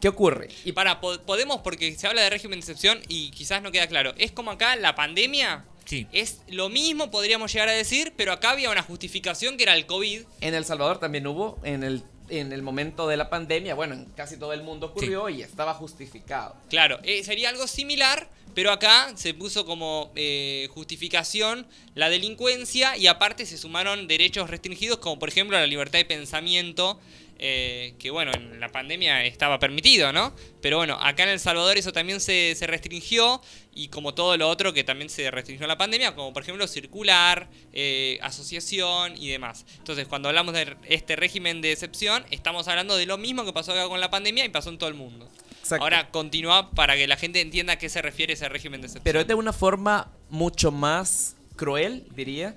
¿Qué 0.00 0.08
ocurre? 0.08 0.48
Y 0.66 0.72
para, 0.72 1.00
po- 1.00 1.18
podemos, 1.22 1.60
porque 1.62 1.94
se 1.96 2.06
habla 2.06 2.20
de 2.20 2.28
régimen 2.28 2.58
de 2.60 2.64
excepción 2.64 3.00
y 3.08 3.30
quizás 3.30 3.62
no 3.62 3.72
queda 3.72 3.86
claro. 3.86 4.12
¿Es 4.18 4.30
como 4.32 4.50
acá 4.50 4.76
la 4.76 4.94
pandemia? 4.94 5.64
Sí. 5.84 6.06
Es 6.12 6.40
lo 6.48 6.68
mismo, 6.68 7.10
podríamos 7.10 7.52
llegar 7.52 7.68
a 7.68 7.72
decir, 7.72 8.12
pero 8.16 8.32
acá 8.32 8.50
había 8.50 8.70
una 8.70 8.82
justificación 8.82 9.56
que 9.56 9.64
era 9.64 9.74
el 9.74 9.86
COVID. 9.86 10.22
En 10.40 10.54
El 10.54 10.64
Salvador 10.64 10.98
también 10.98 11.26
hubo, 11.26 11.58
en 11.62 11.84
el, 11.84 12.02
en 12.28 12.52
el 12.52 12.62
momento 12.62 13.06
de 13.06 13.16
la 13.16 13.28
pandemia, 13.30 13.74
bueno, 13.74 13.94
en 13.94 14.06
casi 14.06 14.38
todo 14.38 14.52
el 14.52 14.62
mundo 14.62 14.86
ocurrió 14.86 15.28
y 15.28 15.42
estaba 15.42 15.74
justificado. 15.74 16.56
Claro, 16.70 16.98
eh, 17.02 17.22
sería 17.22 17.50
algo 17.50 17.66
similar, 17.66 18.28
pero 18.54 18.70
acá 18.70 19.12
se 19.16 19.34
puso 19.34 19.66
como 19.66 20.12
eh, 20.14 20.68
justificación 20.72 21.66
la 21.94 22.08
delincuencia 22.08 22.96
y 22.96 23.06
aparte 23.06 23.46
se 23.46 23.58
sumaron 23.58 24.06
derechos 24.06 24.48
restringidos 24.48 24.98
como 24.98 25.18
por 25.18 25.28
ejemplo 25.28 25.58
la 25.58 25.66
libertad 25.66 25.98
de 25.98 26.04
pensamiento, 26.04 26.98
eh, 27.38 27.94
que 27.98 28.10
bueno, 28.10 28.32
en 28.34 28.60
la 28.60 28.68
pandemia 28.68 29.24
estaba 29.24 29.58
permitido, 29.58 30.12
¿no? 30.12 30.34
Pero 30.60 30.78
bueno, 30.78 30.98
acá 31.00 31.24
en 31.24 31.30
El 31.30 31.40
Salvador 31.40 31.76
eso 31.76 31.92
también 31.92 32.20
se, 32.20 32.54
se 32.54 32.66
restringió 32.66 33.40
y 33.74 33.88
como 33.88 34.14
todo 34.14 34.36
lo 34.36 34.48
otro 34.48 34.72
que 34.72 34.84
también 34.84 35.10
se 35.10 35.30
restringió 35.30 35.64
en 35.64 35.68
la 35.68 35.78
pandemia, 35.78 36.14
como 36.14 36.32
por 36.32 36.42
ejemplo 36.42 36.66
circular, 36.66 37.48
eh, 37.72 38.18
asociación 38.22 39.16
y 39.16 39.28
demás. 39.28 39.66
Entonces 39.78 40.06
cuando 40.06 40.28
hablamos 40.28 40.54
de 40.54 40.76
este 40.88 41.16
régimen 41.16 41.60
de 41.60 41.72
excepción, 41.72 42.24
estamos 42.30 42.68
hablando 42.68 42.96
de 42.96 43.06
lo 43.06 43.18
mismo 43.18 43.44
que 43.44 43.52
pasó 43.52 43.72
acá 43.72 43.88
con 43.88 44.00
la 44.00 44.10
pandemia 44.10 44.44
y 44.44 44.48
pasó 44.48 44.70
en 44.70 44.78
todo 44.78 44.88
el 44.88 44.94
mundo. 44.94 45.28
Exacto. 45.60 45.82
Ahora 45.82 46.10
continúa 46.10 46.70
para 46.70 46.94
que 46.94 47.06
la 47.06 47.16
gente 47.16 47.40
entienda 47.40 47.74
a 47.74 47.76
qué 47.76 47.88
se 47.88 48.02
refiere 48.02 48.34
ese 48.34 48.48
régimen 48.48 48.80
de 48.80 48.86
excepción. 48.86 49.04
Pero 49.04 49.20
es 49.20 49.26
de 49.26 49.34
una 49.34 49.52
forma 49.52 50.12
mucho 50.28 50.70
más 50.70 51.36
cruel, 51.56 52.06
diría. 52.14 52.54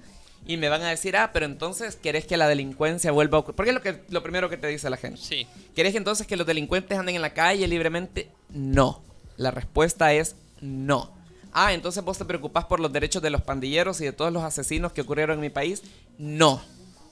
Y 0.47 0.55
me 0.57 0.69
van 0.69 0.81
a 0.81 0.89
decir, 0.89 1.17
ah, 1.17 1.31
pero 1.33 1.45
entonces 1.45 1.97
querés 1.97 2.25
que 2.25 2.37
la 2.37 2.47
delincuencia 2.47 3.11
vuelva 3.11 3.37
a 3.37 3.41
ocurrir. 3.41 3.55
Porque 3.57 3.71
es 3.71 3.75
lo, 3.75 3.81
que, 3.81 4.01
lo 4.09 4.23
primero 4.23 4.49
que 4.49 4.57
te 4.57 4.67
dice 4.67 4.89
la 4.89 4.95
gente. 4.95 5.19
Sí. 5.21 5.45
¿Querés 5.75 5.91
que 5.91 5.97
entonces 5.97 6.25
que 6.25 6.37
los 6.37 6.47
delincuentes 6.47 6.97
anden 6.97 7.15
en 7.15 7.21
la 7.21 7.33
calle 7.33 7.67
libremente? 7.67 8.29
No. 8.49 9.01
La 9.35 9.51
respuesta 9.51 10.13
es 10.13 10.35
no. 10.61 11.15
Ah, 11.51 11.73
entonces 11.73 12.03
vos 12.03 12.17
te 12.17 12.25
preocupás 12.25 12.65
por 12.65 12.79
los 12.79 12.93
derechos 12.93 13.21
de 13.21 13.29
los 13.29 13.41
pandilleros 13.41 13.99
y 13.99 14.05
de 14.05 14.13
todos 14.13 14.31
los 14.31 14.43
asesinos 14.43 14.93
que 14.93 15.01
ocurrieron 15.01 15.35
en 15.35 15.41
mi 15.41 15.49
país? 15.49 15.83
No. 16.17 16.61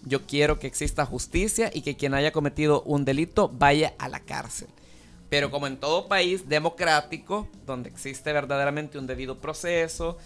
Yo 0.03 0.25
quiero 0.25 0.59
que 0.59 0.67
exista 0.67 1.05
justicia 1.05 1.71
y 1.73 1.81
que 1.81 1.97
quien 1.97 2.13
haya 2.13 2.31
cometido 2.31 2.83
un 2.83 3.05
delito 3.05 3.49
vaya 3.49 3.93
a 3.97 4.07
la 4.07 4.19
cárcel. 4.19 4.67
Pero 5.29 5.51
como 5.51 5.67
en 5.67 5.77
todo 5.77 6.07
país 6.07 6.47
democrático, 6.47 7.49
donde 7.65 7.89
existe 7.89 8.31
verdaderamente 8.31 8.99
un 8.99 9.07
debido 9.07 9.39
proceso, 9.39 10.17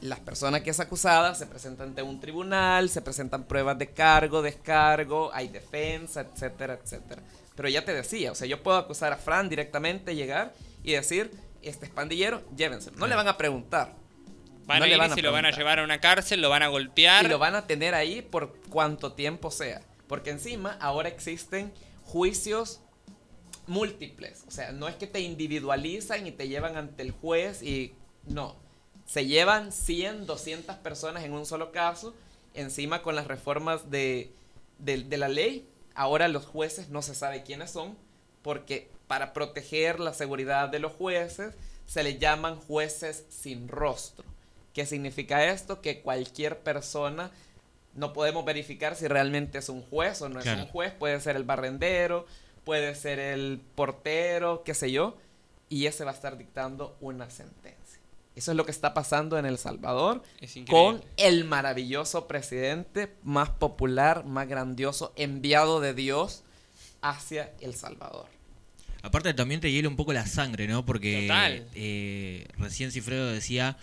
las 0.00 0.20
personas 0.20 0.62
que 0.62 0.70
es 0.70 0.80
acusada 0.80 1.34
se 1.34 1.46
presentan 1.46 1.88
ante 1.88 2.02
un 2.02 2.20
tribunal, 2.20 2.90
se 2.90 3.02
presentan 3.02 3.44
pruebas 3.44 3.78
de 3.78 3.92
cargo, 3.92 4.42
descargo, 4.42 5.30
hay 5.32 5.48
defensa, 5.48 6.20
etcétera, 6.20 6.78
etcétera. 6.82 7.22
Pero 7.54 7.68
ya 7.68 7.84
te 7.84 7.94
decía, 7.94 8.32
o 8.32 8.34
sea, 8.34 8.46
yo 8.46 8.62
puedo 8.62 8.76
acusar 8.76 9.12
a 9.12 9.16
Fran 9.16 9.48
directamente, 9.48 10.14
llegar 10.14 10.52
y 10.82 10.92
decir, 10.92 11.30
este 11.62 11.86
es 11.86 11.90
pandillero, 11.90 12.42
llévenselo. 12.54 12.96
No 12.98 13.06
le 13.06 13.16
van 13.16 13.28
a 13.28 13.38
preguntar. 13.38 13.94
Van 14.66 14.80
No 14.80 14.84
a 14.84 14.88
le 14.88 14.96
van 14.96 15.12
a 15.12 15.14
se 15.14 15.22
lo 15.22 15.32
van 15.32 15.46
a 15.46 15.50
llevar 15.50 15.78
a 15.78 15.84
una 15.84 16.00
cárcel, 16.00 16.42
lo 16.42 16.50
van 16.50 16.62
a 16.62 16.68
golpear. 16.68 17.24
Y 17.24 17.28
lo 17.28 17.38
van 17.38 17.54
a 17.54 17.66
tener 17.66 17.94
ahí 17.94 18.20
por 18.20 18.60
cuanto 18.68 19.12
tiempo 19.12 19.50
sea. 19.50 19.80
Porque 20.08 20.30
encima 20.30 20.76
ahora 20.80 21.08
existen 21.08 21.72
juicios 22.02 22.80
múltiples. 23.66 24.44
O 24.46 24.50
sea, 24.50 24.72
no 24.72 24.88
es 24.88 24.96
que 24.96 25.06
te 25.06 25.20
individualizan 25.20 26.26
y 26.26 26.32
te 26.32 26.48
llevan 26.48 26.76
ante 26.76 27.02
el 27.02 27.12
juez 27.12 27.62
y 27.62 27.94
no. 28.26 28.65
Se 29.06 29.26
llevan 29.26 29.72
100, 29.72 30.26
200 30.26 30.76
personas 30.76 31.24
en 31.24 31.32
un 31.32 31.46
solo 31.46 31.72
caso. 31.72 32.14
Encima 32.54 33.02
con 33.02 33.14
las 33.14 33.26
reformas 33.26 33.90
de, 33.90 34.32
de, 34.78 35.04
de 35.04 35.16
la 35.16 35.28
ley, 35.28 35.68
ahora 35.94 36.28
los 36.28 36.46
jueces 36.46 36.88
no 36.88 37.02
se 37.02 37.14
sabe 37.14 37.42
quiénes 37.42 37.70
son 37.70 37.96
porque 38.46 38.88
para 39.08 39.32
proteger 39.32 39.98
la 39.98 40.14
seguridad 40.14 40.68
de 40.68 40.78
los 40.78 40.92
jueces 40.92 41.56
se 41.84 42.04
les 42.04 42.20
llaman 42.20 42.60
jueces 42.60 43.24
sin 43.28 43.66
rostro. 43.66 44.24
¿Qué 44.72 44.86
significa 44.86 45.46
esto? 45.46 45.80
Que 45.80 46.00
cualquier 46.00 46.60
persona 46.60 47.32
no 47.94 48.12
podemos 48.12 48.44
verificar 48.44 48.94
si 48.94 49.08
realmente 49.08 49.58
es 49.58 49.68
un 49.68 49.82
juez 49.82 50.22
o 50.22 50.28
no 50.28 50.38
es 50.38 50.46
un 50.46 50.68
juez. 50.68 50.92
Puede 50.92 51.20
ser 51.20 51.34
el 51.34 51.42
barrendero, 51.42 52.24
puede 52.64 52.94
ser 52.94 53.18
el 53.18 53.60
portero, 53.74 54.62
qué 54.64 54.74
sé 54.74 54.92
yo. 54.92 55.16
Y 55.68 55.86
ese 55.86 56.04
va 56.04 56.12
a 56.12 56.14
estar 56.14 56.38
dictando 56.38 56.96
una 57.00 57.28
sentencia. 57.30 57.85
Eso 58.36 58.50
es 58.50 58.56
lo 58.56 58.66
que 58.66 58.70
está 58.70 58.92
pasando 58.92 59.38
en 59.38 59.46
El 59.46 59.56
Salvador 59.56 60.22
con 60.68 61.02
el 61.16 61.44
maravilloso 61.44 62.28
presidente 62.28 63.16
más 63.22 63.48
popular, 63.48 64.26
más 64.26 64.46
grandioso, 64.46 65.14
enviado 65.16 65.80
de 65.80 65.94
Dios 65.94 66.42
hacia 67.00 67.54
El 67.60 67.74
Salvador. 67.74 68.26
Aparte 69.02 69.32
también 69.32 69.60
te 69.60 69.72
hiela 69.72 69.88
un 69.88 69.96
poco 69.96 70.12
la 70.12 70.26
sangre, 70.26 70.68
¿no? 70.68 70.84
Porque 70.84 71.22
Total. 71.22 71.66
eh, 71.74 72.46
recién 72.58 72.92
Cifredo 72.92 73.26
decía 73.32 73.78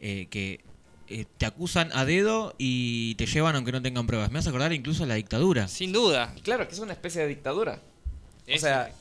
eh, 0.00 0.26
que 0.30 0.64
eh, 1.06 1.26
te 1.38 1.46
acusan 1.46 1.90
a 1.92 2.04
dedo 2.04 2.54
y 2.58 3.14
te 3.16 3.26
llevan 3.26 3.54
aunque 3.54 3.70
no 3.70 3.82
tengan 3.82 4.08
pruebas. 4.08 4.32
Me 4.32 4.40
hace 4.40 4.48
acordar 4.48 4.72
incluso 4.72 5.04
a 5.04 5.06
la 5.06 5.14
dictadura. 5.14 5.68
Sin 5.68 5.92
duda. 5.92 6.34
Claro, 6.42 6.66
que 6.66 6.74
es 6.74 6.80
una 6.80 6.92
especie 6.92 7.20
de 7.20 7.28
dictadura. 7.28 7.80
O 8.52 8.58
sea, 8.58 8.92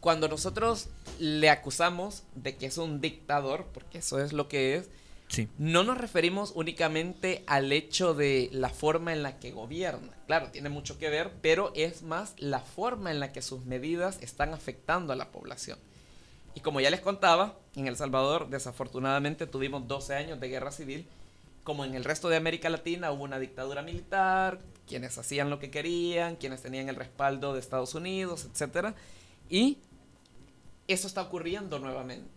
cuando 0.00 0.28
nosotros 0.28 0.88
le 1.18 1.50
acusamos 1.50 2.24
de 2.34 2.56
que 2.56 2.66
es 2.66 2.78
un 2.78 3.00
dictador, 3.00 3.66
porque 3.72 3.98
eso 3.98 4.22
es 4.22 4.32
lo 4.32 4.48
que 4.48 4.76
es, 4.76 4.88
Sí. 5.28 5.48
no 5.58 5.82
nos 5.82 5.98
referimos 5.98 6.52
únicamente 6.54 7.42
al 7.48 7.72
hecho 7.72 8.14
de 8.14 8.48
la 8.52 8.68
forma 8.68 9.12
en 9.12 9.24
la 9.24 9.40
que 9.40 9.50
gobierna. 9.50 10.12
Claro, 10.28 10.50
tiene 10.52 10.68
mucho 10.68 10.98
que 11.00 11.10
ver, 11.10 11.32
pero 11.42 11.72
es 11.74 12.02
más 12.02 12.34
la 12.38 12.60
forma 12.60 13.10
en 13.10 13.18
la 13.18 13.32
que 13.32 13.42
sus 13.42 13.64
medidas 13.64 14.18
están 14.22 14.54
afectando 14.54 15.12
a 15.12 15.16
la 15.16 15.32
población. 15.32 15.78
Y 16.54 16.60
como 16.60 16.80
ya 16.80 16.90
les 16.90 17.00
contaba, 17.00 17.58
en 17.74 17.86
El 17.88 17.96
Salvador 17.96 18.48
desafortunadamente 18.50 19.46
tuvimos 19.46 19.86
12 19.88 20.14
años 20.14 20.40
de 20.40 20.48
guerra 20.48 20.70
civil. 20.70 21.06
Como 21.64 21.84
en 21.84 21.96
el 21.96 22.04
resto 22.04 22.28
de 22.28 22.36
América 22.36 22.70
Latina 22.70 23.10
hubo 23.10 23.24
una 23.24 23.40
dictadura 23.40 23.82
militar, 23.82 24.60
quienes 24.86 25.18
hacían 25.18 25.50
lo 25.50 25.58
que 25.58 25.70
querían, 25.72 26.36
quienes 26.36 26.62
tenían 26.62 26.88
el 26.88 26.94
respaldo 26.94 27.52
de 27.52 27.58
Estados 27.60 27.94
Unidos, 27.96 28.46
etc. 28.46 28.94
Y 29.50 29.78
eso 30.88 31.06
está 31.06 31.22
ocurriendo 31.22 31.78
nuevamente. 31.78 32.30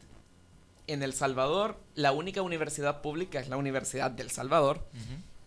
En 0.87 1.03
El 1.03 1.13
Salvador, 1.13 1.77
la 1.95 2.11
única 2.11 2.41
universidad 2.41 3.01
pública 3.01 3.39
es 3.39 3.47
la 3.47 3.57
Universidad 3.57 4.09
del 4.09 4.31
Salvador. 4.31 4.87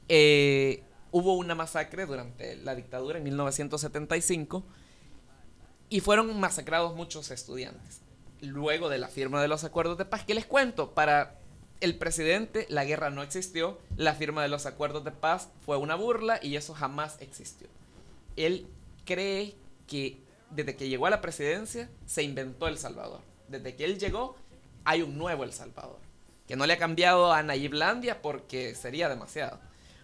Eh, 0.08 0.82
hubo 1.10 1.34
una 1.34 1.54
masacre 1.54 2.06
durante 2.06 2.56
la 2.56 2.74
dictadura 2.74 3.18
en 3.18 3.24
1975 3.24 4.64
y 5.88 6.00
fueron 6.00 6.38
masacrados 6.38 6.94
muchos 6.94 7.30
estudiantes. 7.30 8.00
Luego 8.40 8.88
de 8.88 8.98
la 8.98 9.08
firma 9.08 9.42
de 9.42 9.48
los 9.48 9.64
acuerdos 9.64 9.98
de 9.98 10.04
paz, 10.04 10.24
que 10.24 10.34
les 10.34 10.46
cuento, 10.46 10.92
para 10.94 11.38
el 11.80 11.96
presidente 11.96 12.66
la 12.70 12.84
guerra 12.84 13.10
no 13.10 13.22
existió, 13.22 13.78
la 13.96 14.14
firma 14.14 14.42
de 14.42 14.48
los 14.48 14.66
acuerdos 14.66 15.04
de 15.04 15.10
paz 15.10 15.48
fue 15.66 15.76
una 15.76 15.96
burla 15.96 16.38
y 16.42 16.56
eso 16.56 16.74
jamás 16.74 17.16
existió. 17.20 17.68
Él 18.36 18.66
cree 19.04 19.54
que 19.86 20.18
desde 20.54 20.76
que 20.76 20.88
llegó 20.88 21.06
a 21.06 21.10
la 21.10 21.20
presidencia 21.20 21.88
se 22.06 22.22
inventó 22.22 22.68
El 22.68 22.78
Salvador. 22.78 23.20
Desde 23.48 23.74
que 23.74 23.84
él 23.84 23.98
llegó 23.98 24.36
hay 24.84 25.02
un 25.02 25.16
nuevo 25.18 25.44
El 25.44 25.52
Salvador. 25.52 25.98
Que 26.46 26.56
no 26.56 26.66
le 26.66 26.74
ha 26.74 26.78
cambiado 26.78 27.32
a 27.32 27.42
Nayiblandia 27.42 28.20
porque 28.22 28.74
sería 28.74 29.08
demasiado. 29.08 29.58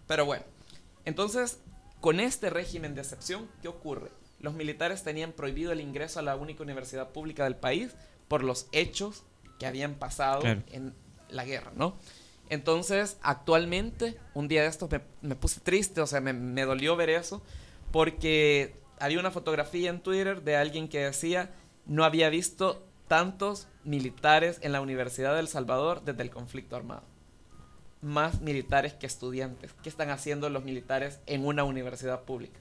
Pero 0.06 0.24
bueno, 0.24 0.44
entonces 1.04 1.58
con 2.00 2.20
este 2.20 2.48
régimen 2.50 2.94
de 2.94 3.00
excepción, 3.02 3.48
¿qué 3.60 3.68
ocurre? 3.68 4.10
Los 4.40 4.54
militares 4.54 5.02
tenían 5.02 5.32
prohibido 5.32 5.72
el 5.72 5.80
ingreso 5.80 6.20
a 6.20 6.22
la 6.22 6.36
única 6.36 6.62
universidad 6.62 7.10
pública 7.10 7.44
del 7.44 7.56
país 7.56 7.90
por 8.28 8.44
los 8.44 8.68
hechos 8.72 9.24
que 9.58 9.66
habían 9.66 9.94
pasado 9.94 10.40
Claro. 10.42 10.62
en 10.70 10.94
la 11.28 11.44
guerra, 11.44 11.72
¿no? 11.74 11.96
Entonces, 12.50 13.18
actualmente, 13.20 14.16
un 14.34 14.46
día 14.48 14.62
de 14.62 14.68
estos 14.68 14.88
me, 14.90 15.00
me 15.20 15.34
puse 15.34 15.60
triste, 15.60 16.00
o 16.00 16.06
sea, 16.06 16.20
me, 16.20 16.32
me 16.32 16.62
dolió 16.64 16.94
ver 16.96 17.10
eso, 17.10 17.42
porque 17.90 18.74
había 19.00 19.20
una 19.20 19.30
fotografía 19.30 19.90
en 19.90 20.00
Twitter 20.00 20.42
de 20.42 20.56
alguien 20.56 20.88
que 20.88 21.00
decía, 21.00 21.50
no 21.86 22.04
había 22.04 22.28
visto 22.28 22.84
tantos 23.08 23.68
militares 23.84 24.58
en 24.62 24.72
la 24.72 24.80
Universidad 24.80 25.34
de 25.34 25.40
El 25.40 25.48
Salvador 25.48 26.02
desde 26.04 26.22
el 26.22 26.30
conflicto 26.30 26.76
armado. 26.76 27.02
Más 28.02 28.40
militares 28.40 28.94
que 28.94 29.06
estudiantes. 29.06 29.74
¿Qué 29.82 29.88
están 29.88 30.10
haciendo 30.10 30.50
los 30.50 30.64
militares 30.64 31.20
en 31.26 31.44
una 31.44 31.64
universidad 31.64 32.22
pública? 32.22 32.60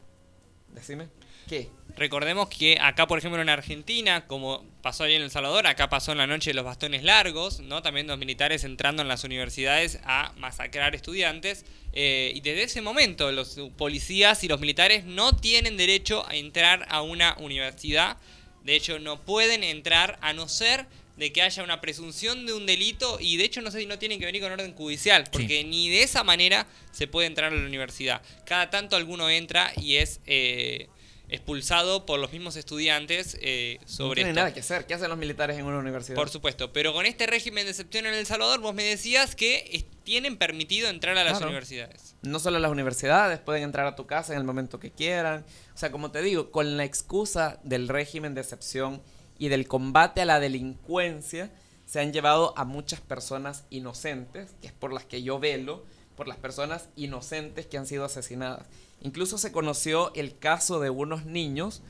Decime. 0.74 1.07
¿Qué? 1.47 1.70
Recordemos 1.95 2.49
que 2.49 2.78
acá, 2.80 3.07
por 3.07 3.18
ejemplo, 3.18 3.41
en 3.41 3.49
Argentina, 3.49 4.28
como 4.28 4.63
pasó 4.84 5.05
ahí 5.05 5.15
en 5.15 5.24
El 5.24 5.32
Salvador, 5.32 5.65
acá 5.65 5.89
pasó 5.89 6.11
en 6.11 6.20
la 6.20 6.28
noche 6.28 6.51
de 6.51 6.53
los 6.53 6.65
bastones 6.65 7.03
largos, 7.03 7.59
¿no? 7.61 7.82
También 7.82 8.05
los 8.05 8.20
militares 8.20 8.63
entrando 8.63 9.01
en 9.01 9.07
las 9.07 9.24
universidades 9.24 9.99
a 10.03 10.34
masacrar 10.38 10.93
estudiantes. 10.93 11.65
eh, 11.93 12.32
y 12.36 12.41
desde 12.41 12.63
ese 12.63 12.82
momento, 12.82 13.32
los 13.32 13.59
policías 13.76 14.43
y 14.43 14.47
los 14.47 14.59
militares 14.59 15.05
no 15.05 15.36
tienen 15.36 15.78
derecho 15.78 16.28
a 16.28 16.36
entrar 16.36 16.86
a 16.89 17.01
una 17.01 17.36
universidad. 17.39 18.18
De 18.63 18.76
hecho, 18.76 18.99
no 18.99 19.20
pueden 19.22 19.63
entrar 19.63 20.20
a 20.22 20.34
no 20.34 20.47
ser 20.47 20.86
de 21.18 21.34
que 21.34 21.41
haya 21.41 21.63
una 21.63 21.82
presunción 21.82 22.45
de 22.45 22.53
un 22.53 22.65
delito 22.65 23.18
y 23.20 23.38
de 23.38 23.43
hecho 23.45 23.61
no 23.61 23.72
sé 23.72 23.80
si 23.80 23.86
no 23.88 23.97
tienen 23.99 24.20
que 24.20 24.26
venir 24.26 24.41
con 24.41 24.51
orden 24.51 24.74
judicial, 24.76 25.24
porque 25.32 25.63
ni 25.63 25.89
de 25.89 26.03
esa 26.03 26.24
manera 26.24 26.68
se 26.91 27.07
puede 27.07 27.28
entrar 27.28 27.51
a 27.51 27.55
la 27.55 27.65
universidad. 27.65 28.22
Cada 28.45 28.70
tanto 28.70 28.95
alguno 28.95 29.30
entra 29.30 29.72
y 29.78 29.95
es 29.95 30.20
eh, 30.28 30.88
expulsado 31.30 32.05
por 32.05 32.20
los 32.20 32.32
mismos 32.32 32.55
estudiantes 32.55 33.38
eh, 33.41 33.80
No 33.82 33.88
sobre 33.88 34.15
tienen 34.20 34.32
esto. 34.32 34.39
nada 34.41 34.53
que 34.53 34.59
hacer. 34.61 34.86
¿Qué 34.86 34.93
hacen 34.93 35.09
los 35.09 35.18
militares 35.18 35.57
en 35.57 35.65
una 35.65 35.78
universidad? 35.80 36.15
Por 36.15 36.30
supuesto, 36.30 36.72
pero 36.72 36.93
con 36.93 37.05
este 37.05 37.26
régimen 37.28 37.65
de 37.65 37.72
excepción 37.72 38.05
en 38.05 38.13
El 38.13 38.26
Salvador, 38.26 38.59
vos 38.61 38.74
me 38.74 38.84
decías 38.84 39.36
que 39.36 39.86
tienen 40.03 40.38
permitido 40.38 40.88
entrar 40.89 41.18
a 41.18 41.24
las 41.24 41.34
Claro. 41.34 41.47
universidades. 41.47 42.15
No 42.22 42.39
solo 42.39 42.59
las 42.59 42.72
universidades, 42.72 43.39
pueden 43.39 43.63
entrar 43.63 43.88
a 43.88 43.95
tu 43.95 44.05
casa 44.07 44.34
en 44.34 44.39
el 44.39 44.45
momento 44.45 44.80
que 44.80 44.91
quieran. 44.91 45.45
O 45.76 45.78
sea, 45.78 45.91
como 45.91 46.11
te 46.11 46.22
digo, 46.22 46.49
con 46.51 46.78
la 46.78 46.86
excusa 46.86 47.59
del 47.63 47.89
régimen 47.89 48.34
de 48.34 48.41
excepción 48.41 49.01
y 49.38 49.50
del 49.50 49.68
combate 49.68 50.22
a 50.22 50.26
la 50.26 50.40
delincuencia, 50.40 51.52
se 51.86 52.00
han 52.00 52.12
llevado 52.12 52.54
a 52.58 52.66
muchas 52.66 53.00
personas 53.00 53.66
inocentes, 53.70 54.56
que 54.62 54.68
es 54.68 54.74
por 54.74 54.92
las 54.92 55.06
que 55.06 55.24
yo 55.24 55.40
velo, 55.40 55.86
por 56.16 56.28
las 56.28 56.38
personas 56.38 56.90
inocentes 56.96 57.66
que 57.66 57.78
han 57.78 57.86
sido 57.86 58.04
asesinadas. 58.04 58.66
Incluso 59.02 59.38
se 59.38 59.52
conoció 59.52 60.14
el 60.16 60.38
caso 60.38 60.80
de 60.80 60.90
unos 60.90 61.26
niños 61.26 61.82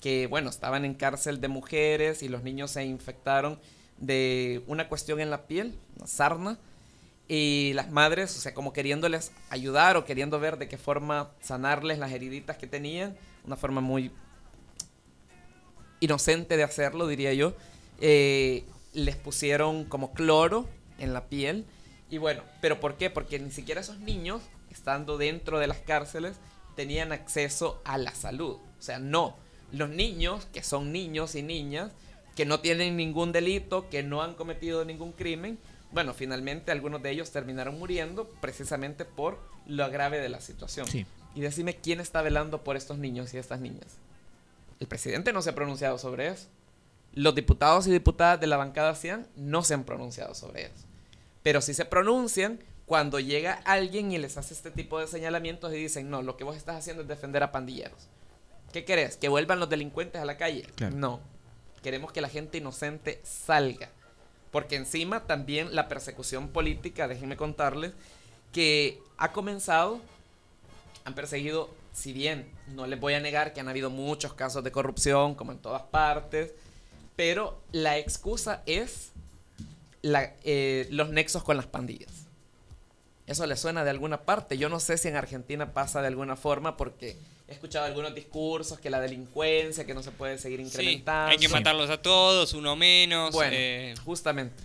que, 0.00 0.26
bueno, 0.26 0.50
estaban 0.50 0.84
en 0.84 0.94
cárcel 0.94 1.40
de 1.40 1.48
mujeres 1.48 2.22
y 2.22 2.28
los 2.28 2.42
niños 2.42 2.72
se 2.72 2.84
infectaron 2.84 3.58
de 3.98 4.62
una 4.66 4.88
cuestión 4.88 5.20
en 5.20 5.30
la 5.30 5.46
piel, 5.46 5.78
una 5.96 6.06
sarna, 6.06 6.58
y 7.28 7.72
las 7.74 7.90
madres, 7.90 8.36
o 8.36 8.40
sea, 8.40 8.54
como 8.54 8.72
queriéndoles 8.72 9.32
ayudar 9.50 9.96
o 9.96 10.04
queriendo 10.04 10.38
ver 10.38 10.58
de 10.58 10.68
qué 10.68 10.78
forma 10.78 11.30
sanarles 11.40 11.98
las 11.98 12.12
heriditas 12.12 12.56
que 12.56 12.66
tenían, 12.66 13.16
una 13.44 13.56
forma 13.56 13.80
muy 13.80 14.12
inocente 16.00 16.56
de 16.56 16.62
hacerlo, 16.62 17.06
diría 17.06 17.32
yo, 17.32 17.54
eh, 18.00 18.64
les 18.92 19.16
pusieron 19.16 19.84
como 19.84 20.12
cloro 20.12 20.68
en 20.98 21.12
la 21.12 21.24
piel. 21.26 21.64
Y 22.10 22.18
bueno, 22.18 22.42
¿pero 22.60 22.80
por 22.80 22.96
qué? 22.96 23.10
Porque 23.10 23.38
ni 23.38 23.50
siquiera 23.50 23.80
esos 23.80 23.98
niños, 23.98 24.42
estando 24.70 25.18
dentro 25.18 25.58
de 25.58 25.66
las 25.66 25.78
cárceles, 25.78 26.36
tenían 26.76 27.12
acceso 27.12 27.80
a 27.84 27.98
la 27.98 28.14
salud. 28.14 28.56
O 28.78 28.82
sea, 28.82 28.98
no. 28.98 29.36
Los 29.72 29.90
niños, 29.90 30.46
que 30.52 30.62
son 30.62 30.92
niños 30.92 31.34
y 31.34 31.42
niñas, 31.42 31.90
que 32.36 32.44
no 32.44 32.60
tienen 32.60 32.96
ningún 32.96 33.32
delito, 33.32 33.88
que 33.88 34.02
no 34.02 34.22
han 34.22 34.34
cometido 34.34 34.84
ningún 34.84 35.12
crimen, 35.12 35.58
bueno, 35.92 36.14
finalmente 36.14 36.72
algunos 36.72 37.02
de 37.02 37.10
ellos 37.10 37.30
terminaron 37.30 37.78
muriendo 37.78 38.28
precisamente 38.40 39.04
por 39.04 39.38
lo 39.66 39.88
grave 39.90 40.18
de 40.18 40.28
la 40.28 40.40
situación. 40.40 40.86
Sí. 40.86 41.06
Y 41.34 41.40
decime 41.40 41.76
quién 41.76 42.00
está 42.00 42.22
velando 42.22 42.62
por 42.64 42.76
estos 42.76 42.98
niños 42.98 43.32
y 43.34 43.38
estas 43.38 43.60
niñas. 43.60 43.98
El 44.80 44.86
presidente 44.86 45.32
no 45.32 45.42
se 45.42 45.50
ha 45.50 45.54
pronunciado 45.54 45.98
sobre 45.98 46.28
eso. 46.28 46.48
Los 47.12 47.34
diputados 47.34 47.86
y 47.86 47.92
diputadas 47.92 48.40
de 48.40 48.46
la 48.46 48.56
bancada 48.56 48.94
CIAN 48.94 49.26
no 49.36 49.62
se 49.62 49.74
han 49.74 49.84
pronunciado 49.84 50.34
sobre 50.34 50.66
eso. 50.66 50.84
Pero 51.42 51.60
sí 51.60 51.72
se 51.74 51.84
pronuncian 51.84 52.60
cuando 52.84 53.18
llega 53.20 53.54
alguien 53.64 54.12
y 54.12 54.18
les 54.18 54.36
hace 54.36 54.54
este 54.54 54.70
tipo 54.70 54.98
de 54.98 55.06
señalamientos 55.06 55.72
y 55.72 55.76
dicen, 55.76 56.10
no, 56.10 56.22
lo 56.22 56.36
que 56.36 56.44
vos 56.44 56.56
estás 56.56 56.76
haciendo 56.76 57.02
es 57.02 57.08
defender 57.08 57.42
a 57.42 57.52
pandilleros. 57.52 58.08
¿Qué 58.72 58.84
querés? 58.84 59.16
¿Que 59.16 59.28
vuelvan 59.28 59.60
los 59.60 59.70
delincuentes 59.70 60.20
a 60.20 60.24
la 60.24 60.36
calle? 60.36 60.62
Claro. 60.74 60.96
No. 60.96 61.20
Queremos 61.82 62.12
que 62.12 62.20
la 62.20 62.28
gente 62.28 62.58
inocente 62.58 63.20
salga. 63.24 63.90
Porque 64.50 64.76
encima 64.76 65.24
también 65.24 65.74
la 65.74 65.88
persecución 65.88 66.48
política, 66.48 67.08
déjenme 67.08 67.36
contarles, 67.36 67.92
que 68.52 69.00
ha 69.16 69.32
comenzado, 69.32 70.00
han 71.04 71.14
perseguido, 71.14 71.70
si 71.96 72.12
bien 72.12 72.46
no 72.74 72.86
les 72.86 73.00
voy 73.00 73.14
a 73.14 73.20
negar 73.20 73.54
que 73.54 73.60
han 73.60 73.68
habido 73.68 73.88
muchos 73.88 74.34
casos 74.34 74.62
de 74.62 74.70
corrupción, 74.70 75.34
como 75.34 75.52
en 75.52 75.58
todas 75.58 75.82
partes, 75.82 76.52
pero 77.16 77.58
la 77.72 77.96
excusa 77.96 78.62
es 78.66 79.12
la- 80.02 80.34
eh, 80.44 80.86
los 80.90 81.08
nexos 81.08 81.42
con 81.42 81.56
las 81.56 81.64
pandillas. 81.66 82.12
Eso 83.26 83.46
le 83.46 83.56
suena 83.56 83.82
de 83.82 83.90
alguna 83.90 84.20
parte. 84.22 84.58
Yo 84.58 84.68
no 84.68 84.78
sé 84.78 84.98
si 84.98 85.08
en 85.08 85.16
Argentina 85.16 85.72
pasa 85.72 86.02
de 86.02 86.08
alguna 86.08 86.36
forma 86.36 86.76
porque 86.76 87.16
he 87.48 87.52
escuchado 87.52 87.86
algunos 87.86 88.14
discursos 88.14 88.78
que 88.78 88.90
la 88.90 89.00
delincuencia, 89.00 89.86
que 89.86 89.94
no 89.94 90.02
se 90.02 90.10
puede 90.10 90.36
seguir 90.38 90.58
Sí, 90.60 90.66
incrementando. 90.66 91.30
hay 91.32 91.38
que 91.38 91.48
matarlos 91.48 91.88
a 91.90 92.02
todos, 92.02 92.52
uno 92.52 92.76
menos, 92.76 93.32
Bueno, 93.34 93.52
eh, 93.56 93.94
justamente. 94.04 94.62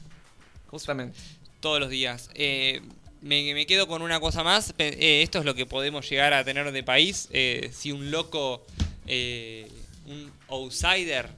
Justamente. 0.67 1.17
todos 1.61 1.79
los 1.79 1.89
días. 1.89 2.29
Eh, 2.35 2.81
me, 3.21 3.65
quedo 3.65 3.87
con 3.87 4.01
una 4.01 4.19
cosa 4.19 4.43
más. 4.43 4.73
Eh, 4.77 5.21
esto 5.23 5.39
es 5.39 5.45
lo 5.45 5.55
que 5.55 5.65
podemos 5.65 6.09
llegar 6.09 6.33
a 6.33 6.43
tener 6.43 6.71
de 6.71 6.83
país. 6.83 7.27
eh, 7.31 7.69
si 7.73 7.91
un 7.91 8.11
loco, 8.11 8.65
eh, 9.07 9.67
un 10.05 10.31
outsider 10.49 11.29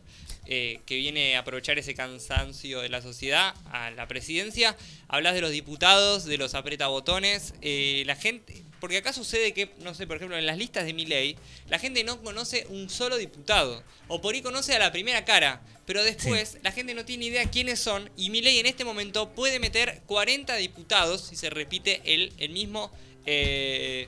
eh, 0.46 0.82
que 0.86 0.98
viene 0.98 1.38
a 1.38 1.40
aprovechar 1.40 1.80
ese 1.80 1.96
cansancio 1.96 2.82
de 2.82 2.90
la 2.90 3.02
sociedad 3.02 3.54
a 3.72 3.92
la 3.92 4.10
presidencia, 4.10 4.76
hablas 5.08 5.36
de 5.36 5.42
los 5.42 5.52
diputados, 5.52 6.26
de 6.26 6.38
los 6.38 6.54
apretabotones. 6.54 7.54
eh, 7.62 8.04
la 8.06 8.16
gente, 8.16 8.62
porque 8.82 8.98
acá 8.98 9.14
sucede 9.14 9.54
que, 9.54 9.70
no 9.80 9.94
sé, 9.94 10.06
por 10.06 10.18
ejemplo, 10.18 10.38
en 10.38 10.46
las 10.46 10.58
listas 10.58 10.86
de 10.86 10.94
Milei, 10.94 11.38
la 11.70 11.80
gente 11.80 12.04
no 12.04 12.22
conoce 12.22 12.66
un 12.70 12.90
solo 12.90 13.16
diputado. 13.18 13.84
O 14.10 14.20
por 14.20 14.36
ahí 14.36 14.42
conoce 14.42 14.76
a 14.76 14.80
la 14.80 14.92
primera 14.92 15.24
cara. 15.24 15.62
Pero 15.86 16.04
después 16.04 16.58
la 16.64 16.72
gente 16.72 16.94
no 16.94 17.04
tiene 17.04 17.26
idea 17.26 17.50
quiénes 17.52 17.80
son. 17.80 18.10
Y 18.16 18.30
Milei 18.30 18.60
en 18.60 18.66
este 18.66 18.86
momento 18.86 19.30
puede 19.32 19.60
meter 19.60 20.02
40 20.06 20.56
diputados 20.56 21.22
si 21.22 21.36
se 21.36 21.50
repite 21.50 22.02
el, 22.06 22.32
el 22.38 22.52
mismo 22.52 22.90
eh, 23.26 24.08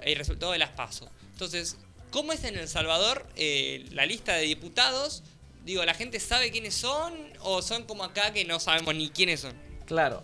el 0.00 0.16
resultado 0.16 0.52
de 0.52 0.58
las 0.58 0.70
PASO. 0.70 1.08
Entonces, 1.32 1.76
¿cómo 2.10 2.32
es 2.32 2.44
en 2.44 2.56
El 2.58 2.68
Salvador 2.68 3.26
eh, 3.36 3.86
la 3.92 4.06
lista 4.06 4.34
de 4.34 4.42
diputados? 4.42 5.22
Digo, 5.64 5.84
¿la 5.84 5.94
gente 5.94 6.20
sabe 6.20 6.50
quiénes 6.50 6.74
son? 6.74 7.14
¿O 7.40 7.62
son 7.62 7.84
como 7.84 8.04
acá 8.04 8.32
que 8.32 8.44
no 8.44 8.60
sabemos 8.60 8.94
ni 8.94 9.08
quiénes 9.10 9.40
son? 9.40 9.54
Claro. 9.86 10.22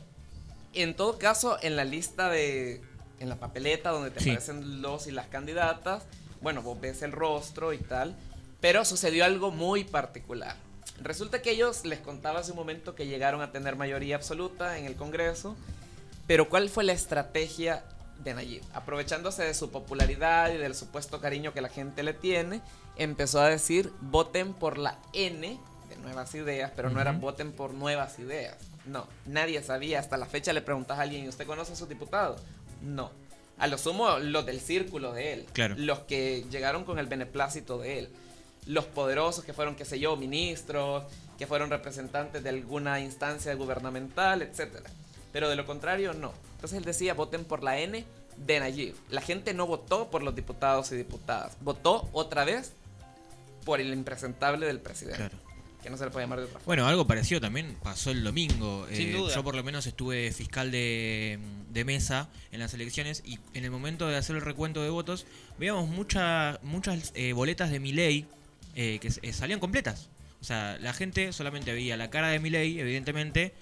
En 0.74 0.94
todo 0.94 1.18
caso, 1.18 1.58
en 1.62 1.76
la 1.76 1.84
lista 1.84 2.28
de. 2.28 2.80
En 3.20 3.28
la 3.28 3.36
papeleta 3.36 3.90
donde 3.90 4.10
te 4.10 4.20
Sí. 4.20 4.30
aparecen 4.30 4.82
los 4.82 5.06
y 5.06 5.10
las 5.12 5.26
candidatas, 5.28 6.04
bueno, 6.40 6.62
vos 6.62 6.80
ves 6.80 7.02
el 7.02 7.12
rostro 7.12 7.72
y 7.72 7.78
tal. 7.78 8.16
Pero 8.60 8.84
sucedió 8.84 9.24
algo 9.24 9.50
muy 9.50 9.84
particular. 9.84 10.56
Resulta 11.02 11.40
que 11.42 11.50
ellos 11.52 11.84
les 11.84 11.98
contaba 12.00 12.40
hace 12.40 12.50
un 12.52 12.58
momento 12.58 12.94
que 12.94 13.06
llegaron 13.06 13.40
a 13.42 13.52
tener 13.52 13.76
mayoría 13.76 14.16
absoluta 14.16 14.78
en 14.78 14.84
el 14.84 14.96
Congreso. 14.96 15.56
Pero 16.26 16.48
¿cuál 16.48 16.68
fue 16.68 16.84
la 16.84 16.92
estrategia 16.92 17.84
de 18.22 18.34
Nayib? 18.34 18.62
Aprovechándose 18.74 19.42
de 19.42 19.54
su 19.54 19.70
popularidad 19.70 20.52
y 20.52 20.58
del 20.58 20.74
supuesto 20.74 21.20
cariño 21.20 21.52
que 21.52 21.60
la 21.60 21.68
gente 21.70 22.02
le 22.02 22.12
tiene, 22.12 22.60
empezó 22.96 23.40
a 23.40 23.48
decir, 23.48 23.92
voten 24.00 24.52
por 24.52 24.78
la 24.78 24.98
N 25.12 25.58
de 25.88 25.96
nuevas 25.96 26.34
ideas, 26.34 26.70
pero 26.76 26.90
no 26.90 27.00
era 27.00 27.12
Ujú. 27.12 27.20
voten 27.20 27.52
por 27.52 27.72
nuevas 27.74 28.18
ideas. 28.18 28.56
No, 28.86 29.06
nadie 29.26 29.62
sabía. 29.62 29.98
Hasta 30.00 30.16
la 30.16 30.26
fecha 30.26 30.52
le 30.52 30.60
preguntas 30.60 30.98
a 30.98 31.02
alguien, 31.02 31.24
¿y 31.24 31.28
usted 31.28 31.46
conoce 31.46 31.72
a 31.72 31.76
su 31.76 31.86
diputado? 31.86 32.36
No. 32.82 33.10
A 33.58 33.66
lo 33.66 33.76
sumo, 33.76 34.18
los 34.18 34.46
del 34.46 34.60
círculo 34.60 35.12
de 35.12 35.32
él. 35.32 35.46
Claro. 35.52 35.74
Los 35.78 36.00
que 36.00 36.44
llegaron 36.50 36.84
con 36.84 36.98
el 36.98 37.06
beneplácito 37.06 37.78
de 37.78 37.98
él. 37.98 38.08
Los 38.66 38.84
poderosos 38.84 39.44
que 39.44 39.52
fueron, 39.52 39.74
qué 39.76 39.84
sé 39.84 39.98
yo, 39.98 40.16
ministros, 40.16 41.04
que 41.38 41.46
fueron 41.46 41.70
representantes 41.70 42.42
de 42.42 42.50
alguna 42.50 43.00
instancia 43.00 43.54
gubernamental, 43.54 44.42
etc. 44.42 44.86
Pero 45.32 45.48
de 45.48 45.56
lo 45.56 45.64
contrario, 45.66 46.12
no. 46.12 46.32
Entonces 46.56 46.78
él 46.78 46.84
decía, 46.84 47.14
voten 47.14 47.44
por 47.44 47.62
la 47.62 47.78
N 47.78 48.04
de 48.36 48.60
Nayib. 48.60 48.94
La 49.10 49.20
gente 49.22 49.54
no 49.54 49.66
votó 49.66 50.10
por 50.10 50.22
los 50.22 50.34
diputados 50.34 50.92
y 50.92 50.96
diputadas. 50.96 51.56
Votó 51.60 52.08
otra 52.12 52.44
vez 52.44 52.72
por 53.64 53.80
el 53.80 53.92
impresentable 53.92 54.66
del 54.66 54.80
presidente. 54.80 55.18
Claro. 55.18 55.38
Que 55.82 55.88
no 55.88 55.96
se 55.96 56.04
le 56.04 56.10
puede 56.10 56.24
llamar 56.26 56.40
de 56.40 56.44
otra 56.44 56.54
forma. 56.58 56.66
Bueno, 56.66 56.86
algo 56.86 57.06
parecido 57.06 57.40
también 57.40 57.74
pasó 57.82 58.10
el 58.10 58.22
domingo. 58.22 58.86
Sin 58.92 59.08
Eh, 59.08 59.12
duda. 59.12 59.34
Yo 59.34 59.42
por 59.42 59.54
lo 59.54 59.64
menos 59.64 59.86
estuve 59.86 60.30
fiscal 60.32 60.70
de, 60.70 61.38
de 61.70 61.84
mesa 61.86 62.28
en 62.52 62.60
las 62.60 62.74
elecciones 62.74 63.22
y 63.24 63.38
en 63.54 63.64
el 63.64 63.70
momento 63.70 64.06
de 64.06 64.16
hacer 64.16 64.36
el 64.36 64.42
recuento 64.42 64.82
de 64.82 64.90
votos 64.90 65.24
veíamos 65.58 65.88
mucha- 65.88 66.58
muchas 66.62 67.12
eh, 67.14 67.32
boletas 67.32 67.70
de 67.70 67.80
Milei 67.80 68.26
eh, 68.74 68.98
que 69.00 69.08
eh, 69.22 69.32
salían 69.32 69.60
completas. 69.60 70.08
O 70.40 70.44
sea, 70.44 70.78
la 70.80 70.92
gente 70.92 71.32
solamente 71.32 71.72
veía 71.72 71.96
la 71.96 72.08
cara 72.10 72.28
de 72.28 72.38
Milei, 72.38 72.80
evidentemente, 72.80 73.52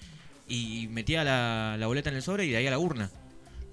y 0.47 0.87
metía 0.89 1.23
la, 1.23 1.75
la 1.77 1.87
boleta 1.87 2.09
en 2.09 2.15
el 2.15 2.21
sobre 2.23 2.45
y 2.45 2.49
de 2.51 2.57
ahí 2.57 2.67
a 2.67 2.71
la 2.71 2.79
urna. 2.79 3.11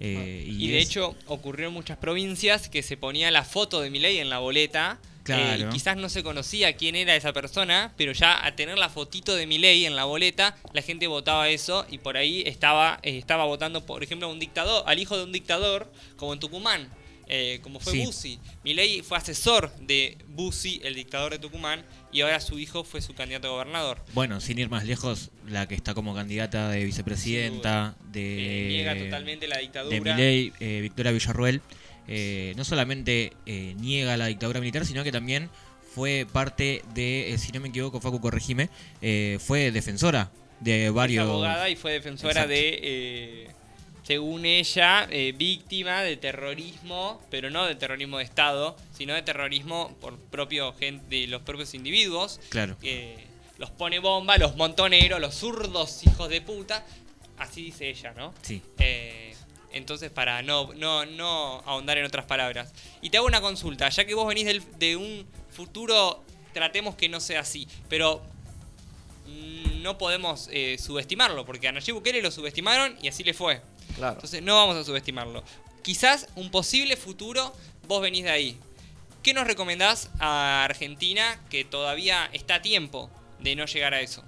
Eh, 0.00 0.44
Y, 0.46 0.68
de 0.68 0.78
es- 0.78 0.88
hecho 0.88 1.14
ocurrió 1.26 1.68
en 1.68 1.72
muchas 1.74 1.96
provincias 1.98 2.68
que 2.68 2.82
se 2.82 2.96
ponía 2.96 3.30
la 3.30 3.44
foto 3.44 3.80
de 3.80 3.90
Milei 3.90 4.18
en 4.18 4.28
la 4.28 4.38
boleta. 4.40 4.98
Claro. 5.22 5.64
eh, 5.64 5.66
y 5.68 5.72
quizás 5.72 5.96
no 5.96 6.08
se 6.08 6.22
conocía 6.22 6.76
quién 6.76 6.94
era 6.94 7.16
esa 7.16 7.32
persona, 7.32 7.92
pero 7.96 8.12
ya 8.12 8.46
a 8.46 8.54
tener 8.54 8.78
la 8.78 8.88
fotito 8.88 9.34
de 9.34 9.44
Milei 9.48 9.84
en 9.84 9.96
la 9.96 10.04
boleta, 10.04 10.56
la 10.72 10.82
gente 10.82 11.08
votaba 11.08 11.48
eso 11.48 11.84
y 11.90 11.98
por 11.98 12.16
ahí 12.16 12.44
estaba, 12.46 13.00
eh, 13.02 13.18
estaba 13.18 13.44
votando, 13.44 13.84
por 13.86 14.04
ejemplo, 14.04 14.28
a 14.28 14.30
un 14.30 14.38
dictador, 14.38 14.84
al 14.86 15.00
hijo 15.00 15.16
de 15.16 15.24
un 15.24 15.32
dictador, 15.32 15.90
como 16.16 16.32
en 16.32 16.38
Tucumán, 16.38 16.88
eh, 17.28 17.58
como 17.62 17.80
fue 17.80 17.92
Sí. 17.92 18.04
Bussi. 18.04 18.38
Milei 18.64 19.02
fue 19.02 19.18
asesor 19.18 19.74
de 19.80 20.16
Bussi, 20.28 20.80
el 20.84 20.94
dictador 20.94 21.32
de 21.32 21.38
Tucumán, 21.38 21.84
y 22.12 22.20
ahora 22.20 22.40
su 22.40 22.58
hijo 22.58 22.84
fue 22.84 23.00
su 23.02 23.14
candidato 23.14 23.48
a 23.48 23.50
gobernador. 23.50 24.04
Bueno, 24.14 24.40
sin 24.40 24.58
ir 24.58 24.68
más 24.68 24.84
lejos, 24.84 25.30
la 25.48 25.66
que 25.68 25.74
está 25.74 25.94
como 25.94 26.14
candidata 26.14 26.70
de 26.70 26.84
vicepresidenta, 26.84 27.96
de... 28.12 28.66
niega 28.68 28.96
totalmente 28.96 29.48
la 29.48 29.58
dictadura. 29.58 29.94
de 29.94 30.00
Milei, 30.00 30.52
eh, 30.60 30.80
Victoria 30.82 31.12
Villarruel, 31.12 31.60
eh, 32.08 32.52
no 32.56 32.64
solamente 32.64 33.32
eh, 33.46 33.74
niega 33.78 34.16
la 34.16 34.26
dictadura 34.26 34.60
militar, 34.60 34.86
sino 34.86 35.02
que 35.02 35.10
también 35.12 35.50
fue 35.94 36.26
parte 36.30 36.82
de, 36.94 37.32
eh, 37.32 37.38
si 37.38 37.52
no 37.52 37.60
me 37.60 37.68
equivoco, 37.68 38.00
Facu 38.00 38.20
corregime, 38.20 38.68
eh, 39.02 39.38
fue 39.40 39.70
defensora 39.72 40.30
de 40.60 40.86
Es 40.86 40.92
varios... 40.92 41.24
abogada 41.28 41.68
y 41.70 41.76
fue 41.76 41.92
defensora 41.92 42.32
Exacto. 42.42 42.50
de, 42.50 42.80
eh, 42.82 43.48
según 44.06 44.46
ella, 44.46 45.08
eh, 45.10 45.32
víctima 45.36 46.02
de 46.02 46.16
terrorismo, 46.16 47.20
pero 47.28 47.50
no 47.50 47.64
de 47.64 47.74
terrorismo 47.74 48.18
de 48.18 48.24
Estado, 48.24 48.76
sino 48.96 49.14
de 49.14 49.22
terrorismo 49.22 49.96
por 50.00 50.16
propio 50.16 50.72
gen- 50.74 51.08
de 51.08 51.26
los 51.26 51.42
propios 51.42 51.74
individuos. 51.74 52.38
Claro. 52.50 52.76
que 52.80 53.26
los 53.58 53.70
pone 53.70 53.98
bomba, 53.98 54.36
los 54.38 54.54
montoneros, 54.54 55.18
los 55.18 55.34
zurdos 55.34 56.04
hijos 56.06 56.28
de 56.28 56.40
puta. 56.42 56.84
Así 57.38 57.64
dice 57.64 57.88
ella, 57.88 58.12
¿no? 58.16 58.32
Sí. 58.42 58.62
Eh, 58.78 59.34
entonces, 59.72 60.10
para 60.10 60.42
no, 60.42 60.72
no, 60.74 61.04
no 61.06 61.62
ahondar 61.66 61.98
en 61.98 62.04
otras 62.04 62.26
palabras. 62.26 62.72
Y 63.02 63.10
te 63.10 63.16
hago 63.16 63.26
una 63.26 63.40
consulta, 63.40 63.88
ya 63.88 64.04
que 64.04 64.14
vos 64.14 64.28
venís 64.28 64.44
del- 64.46 64.78
de 64.78 64.94
un 64.96 65.26
futuro, 65.50 66.22
tratemos 66.52 66.94
que 66.96 67.08
no 67.08 67.18
sea 67.18 67.40
así, 67.40 67.66
pero 67.88 68.22
mm, 69.26 69.82
no 69.82 69.98
podemos 69.98 70.48
eh, 70.52 70.76
subestimarlo, 70.78 71.44
porque 71.44 71.68
a 71.68 71.72
Nayib 71.72 71.94
Bukele 71.96 72.22
lo 72.22 72.30
subestimaron 72.30 72.96
y 73.02 73.08
así 73.08 73.24
le 73.24 73.34
fue. 73.34 73.60
Claro. 73.96 74.14
Entonces, 74.14 74.42
no 74.42 74.54
vamos 74.54 74.76
a 74.76 74.84
subestimarlo. 74.84 75.42
Quizás 75.82 76.28
un 76.36 76.50
posible 76.50 76.96
futuro, 76.96 77.52
vos 77.88 78.02
venís 78.02 78.24
de 78.24 78.30
ahí. 78.30 78.60
¿Qué 79.22 79.34
nos 79.34 79.46
recomendás 79.46 80.10
a 80.20 80.64
Argentina 80.64 81.40
que 81.50 81.64
todavía 81.64 82.28
está 82.32 82.56
a 82.56 82.62
tiempo 82.62 83.10
de 83.40 83.56
no 83.56 83.66
llegar 83.66 83.94
a 83.94 84.00
eso? 84.00 84.22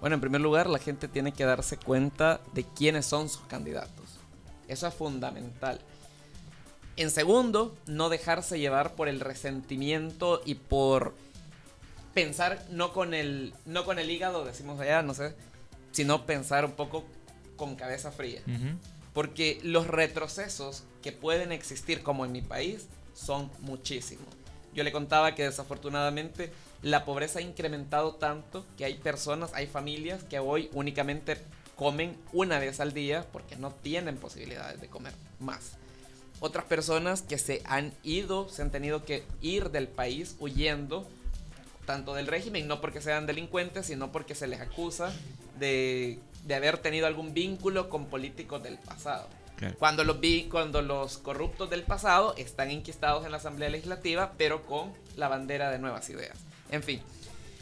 Bueno, 0.00 0.14
en 0.14 0.20
primer 0.20 0.40
lugar, 0.40 0.68
la 0.68 0.78
gente 0.78 1.06
tiene 1.06 1.32
que 1.32 1.44
darse 1.44 1.76
cuenta 1.76 2.40
de 2.54 2.64
quiénes 2.64 3.06
son 3.06 3.28
sus 3.28 3.42
candidatos. 3.42 4.06
Eso 4.68 4.86
es 4.86 4.94
fundamental. 4.94 5.80
En 6.96 7.10
segundo, 7.10 7.76
no 7.86 8.08
dejarse 8.08 8.58
llevar 8.58 8.94
por 8.94 9.08
el 9.08 9.20
resentimiento 9.20 10.42
y 10.44 10.54
por 10.54 11.14
pensar 12.14 12.64
no 12.70 12.92
con 12.92 13.14
el, 13.14 13.54
no 13.64 13.84
con 13.84 13.98
el 13.98 14.10
hígado, 14.10 14.44
decimos 14.44 14.80
allá, 14.80 15.02
no 15.02 15.14
sé, 15.14 15.34
sino 15.92 16.26
pensar 16.26 16.64
un 16.64 16.72
poco 16.72 17.04
con 17.56 17.76
cabeza 17.76 18.12
fría. 18.12 18.42
Ujú. 18.46 18.76
Porque 19.12 19.60
los 19.62 19.86
retrocesos 19.86 20.84
que 21.02 21.12
pueden 21.12 21.52
existir, 21.52 22.02
como 22.02 22.24
en 22.24 22.32
mi 22.32 22.42
país, 22.42 22.86
son 23.14 23.50
muchísimos. 23.60 24.26
Yo 24.74 24.84
le 24.84 24.92
contaba 24.92 25.34
que 25.34 25.44
desafortunadamente 25.44 26.50
la 26.80 27.04
pobreza 27.04 27.38
ha 27.38 27.42
incrementado 27.42 28.14
tanto 28.14 28.64
que 28.76 28.84
hay 28.84 28.94
personas, 28.94 29.52
hay 29.54 29.66
familias 29.66 30.24
que 30.24 30.38
hoy 30.38 30.70
únicamente 30.72 31.36
comen 31.76 32.16
una 32.32 32.58
vez 32.58 32.80
al 32.80 32.92
día 32.92 33.26
porque 33.32 33.56
no 33.56 33.70
tienen 33.70 34.16
posibilidades 34.16 34.80
de 34.80 34.88
comer 34.88 35.12
más. 35.40 35.72
Otras 36.40 36.64
personas 36.64 37.22
que 37.22 37.38
se 37.38 37.62
han 37.64 37.92
ido, 38.02 38.48
se 38.48 38.62
han 38.62 38.70
tenido 38.70 39.04
que 39.04 39.24
ir 39.42 39.70
del 39.70 39.88
país 39.88 40.36
huyendo 40.40 41.06
tanto 41.86 42.14
del 42.14 42.26
régimen, 42.26 42.66
no 42.66 42.80
porque 42.80 43.00
sean 43.00 43.26
delincuentes, 43.26 43.86
sino 43.86 44.10
porque 44.10 44.34
se 44.34 44.46
les 44.46 44.60
acusa 44.60 45.12
de, 45.58 46.18
de 46.44 46.54
haber 46.54 46.78
tenido 46.78 47.06
algún 47.06 47.34
vínculo 47.34 47.88
con 47.88 48.06
políticos 48.06 48.62
del 48.62 48.78
pasado. 48.78 49.28
Claro. 49.56 49.76
Cuando 49.78 50.02
los, 50.02 50.18
vi, 50.18 50.48
cuando 50.48 50.82
los 50.82 51.18
corruptos 51.18 51.70
del 51.70 51.84
pasado 51.84 52.34
están 52.36 52.70
enquistados 52.70 53.24
en 53.24 53.30
la 53.30 53.36
Asamblea 53.36 53.68
Legislativa, 53.68 54.32
pero 54.36 54.62
con 54.62 54.92
la 55.16 55.28
bandera 55.28 55.70
de 55.70 55.78
nuevas 55.78 56.08
ideas. 56.10 56.36
En 56.70 56.82
fin, 56.82 57.00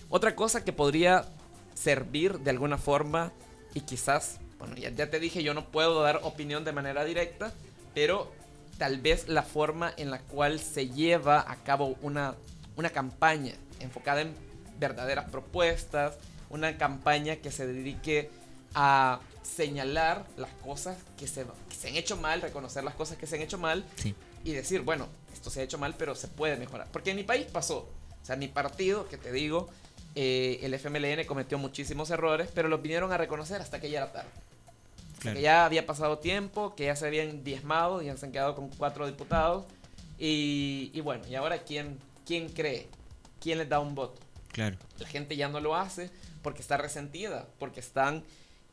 otra 0.08 0.34
cosa 0.34 0.64
que 0.64 0.72
podría 0.72 1.26
servir 1.74 2.38
de 2.40 2.50
alguna 2.50 2.78
forma 2.78 3.32
y 3.74 3.82
quizás, 3.82 4.38
bueno, 4.58 4.76
ya, 4.76 4.90
ya 4.90 5.10
te 5.10 5.20
dije, 5.20 5.42
yo 5.42 5.54
no 5.54 5.66
puedo 5.66 6.02
dar 6.02 6.20
opinión 6.22 6.64
de 6.64 6.72
manera 6.72 7.04
directa, 7.04 7.52
pero 7.94 8.32
tal 8.78 8.98
vez 8.98 9.28
la 9.28 9.42
forma 9.42 9.92
en 9.96 10.10
la 10.10 10.20
cual 10.20 10.58
se 10.58 10.88
lleva 10.88 11.44
a 11.46 11.56
cabo 11.56 11.96
una, 12.00 12.34
una 12.76 12.90
campaña 12.90 13.52
enfocada 13.78 14.22
en 14.22 14.34
verdaderas 14.78 15.28
propuestas, 15.30 16.16
una 16.48 16.78
campaña 16.78 17.36
que 17.36 17.52
se 17.52 17.66
dedique 17.66 18.30
a 18.74 19.20
señalar 19.42 20.26
las 20.36 20.50
cosas 20.64 20.96
que 21.18 21.26
se, 21.26 21.44
que 21.68 21.74
se 21.76 21.88
han 21.88 21.96
hecho 21.96 22.16
mal, 22.16 22.40
reconocer 22.40 22.84
las 22.84 22.94
cosas 22.94 23.16
que 23.18 23.26
se 23.26 23.36
han 23.36 23.42
hecho 23.42 23.58
mal 23.58 23.84
Sí. 23.96 24.14
y 24.44 24.52
decir, 24.52 24.82
bueno, 24.82 25.08
esto 25.32 25.50
se 25.50 25.60
ha 25.60 25.62
hecho 25.64 25.78
mal, 25.78 25.94
pero 25.98 26.14
se 26.14 26.28
puede 26.28 26.56
mejorar. 26.56 26.88
Porque 26.92 27.10
en 27.10 27.16
mi 27.16 27.24
país 27.24 27.46
pasó. 27.50 27.88
O 28.22 28.24
sea, 28.26 28.36
mi 28.36 28.48
partido, 28.48 29.08
que 29.08 29.16
te 29.18 29.32
digo, 29.32 29.68
eh, 30.14 30.60
el 30.62 30.74
FMLN 30.74 31.24
cometió 31.26 31.58
muchísimos 31.58 32.10
errores, 32.10 32.48
pero 32.54 32.68
los 32.68 32.80
vinieron 32.82 33.12
a 33.12 33.16
reconocer 33.16 33.60
hasta 33.60 33.80
que 33.80 33.90
ya 33.90 33.98
era 33.98 34.12
tarde. 34.12 34.30
Claro. 35.20 35.36
que 35.36 35.42
ya 35.42 35.66
había 35.66 35.84
pasado 35.84 36.18
tiempo, 36.18 36.74
que 36.74 36.86
ya 36.86 36.96
se 36.96 37.06
habían 37.06 37.44
diezmado, 37.44 38.00
ya 38.00 38.16
se 38.16 38.24
han 38.24 38.32
quedado 38.32 38.54
con 38.54 38.70
cuatro 38.70 39.06
diputados. 39.06 39.66
Y, 40.18 40.90
y 40.94 41.00
bueno, 41.02 41.26
¿y 41.28 41.34
ahora 41.34 41.58
quién, 41.62 41.98
quién 42.26 42.48
cree? 42.48 42.88
¿Quién 43.40 43.58
les 43.58 43.68
da 43.68 43.80
un 43.80 43.94
voto? 43.94 44.18
Claro. 44.52 44.76
La 44.98 45.06
gente 45.06 45.36
ya 45.36 45.48
no 45.48 45.60
lo 45.60 45.76
hace 45.76 46.10
porque 46.42 46.62
está 46.62 46.76
resentida, 46.78 47.46
porque 47.58 47.80
están 47.80 48.24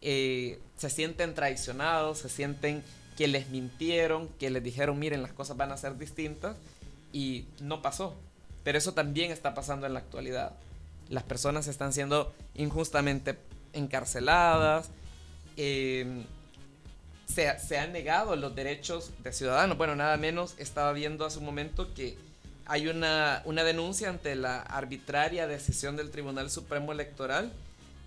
eh, 0.02 0.60
se 0.78 0.90
sienten 0.90 1.34
traicionados, 1.34 2.19
se 2.19 2.30
sienten 2.30 2.84
que 3.18 3.28
les 3.28 3.49
mintieron, 3.49 4.28
que 4.40 4.49
les 4.49 4.64
dijeron, 4.64 4.99
miren, 4.99 5.22
las 5.22 5.34
cosas 5.34 5.57
van 5.57 5.72
a 5.72 5.78
ser 5.78 5.98
distintas 5.98 6.56
y 7.11 7.45
no 7.61 7.82
pasó. 7.82 8.15
Pero 8.64 8.78
eso 8.78 8.94
también 8.94 9.32
está 9.32 9.53
pasando 9.53 9.88
en 9.88 9.94
la 9.94 9.99
actualidad. 9.99 10.53
Las 11.10 11.24
personas 11.24 11.68
están 11.68 11.94
siendo 11.94 12.34
injustamente 12.53 13.38
encarceladas, 13.74 14.90
eh, 15.56 16.26
se, 17.28 17.60
se 17.60 17.78
han 17.78 17.91
negado 17.91 18.36
los 18.36 18.56
derechos 18.56 19.11
de 19.24 19.34
ciudadanos. 19.34 19.78
Bueno, 19.78 19.95
nada 19.95 20.18
menos 20.18 20.53
estaba 20.57 20.94
viendo 20.94 21.26
hace 21.26 21.40
un 21.40 21.45
momento 21.45 21.94
que 21.94 22.18
hay 22.65 22.88
una, 22.88 23.41
una 23.45 23.64
denuncia 23.64 24.10
ante 24.10 24.36
la 24.36 24.61
arbitraria 24.61 25.48
decisión 25.48 25.95
del 25.95 26.11
Tribunal 26.11 26.52
Supremo 26.52 26.91
Electoral 26.91 27.52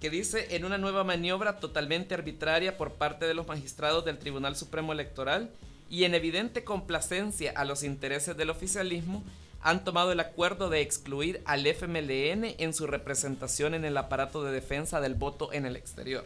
que 0.01 0.10
dice 0.10 0.56
en 0.56 0.64
una 0.64 0.78
nueva 0.78 1.05
maniobra 1.05 1.59
totalmente 1.59 2.14
arbitraria 2.14 2.78
por 2.78 2.93
parte 2.94 3.27
de 3.27 3.35
los 3.35 3.47
magistrados 3.47 4.05
del 4.05 4.18
Tribunal 4.18 4.56
Supremo 4.56 4.93
Electoral 4.93 5.51
y 5.90 6.05
en 6.05 6.14
evidente 6.14 6.64
complacencia 6.64 7.52
a 7.55 7.64
los 7.64 7.82
intereses 7.82 8.36
del 8.36 8.51
oficialismo, 8.51 9.22
han 9.60 9.85
tomado 9.85 10.12
el 10.12 10.20
acuerdo 10.20 10.70
de 10.70 10.81
excluir 10.81 11.43
al 11.44 11.66
FMLN 11.66 12.55
en 12.56 12.72
su 12.72 12.86
representación 12.86 13.74
en 13.74 13.85
el 13.85 13.97
aparato 13.98 14.43
de 14.43 14.52
defensa 14.52 15.02
del 15.02 15.14
voto 15.14 15.52
en 15.52 15.66
el 15.66 15.77
exterior, 15.77 16.24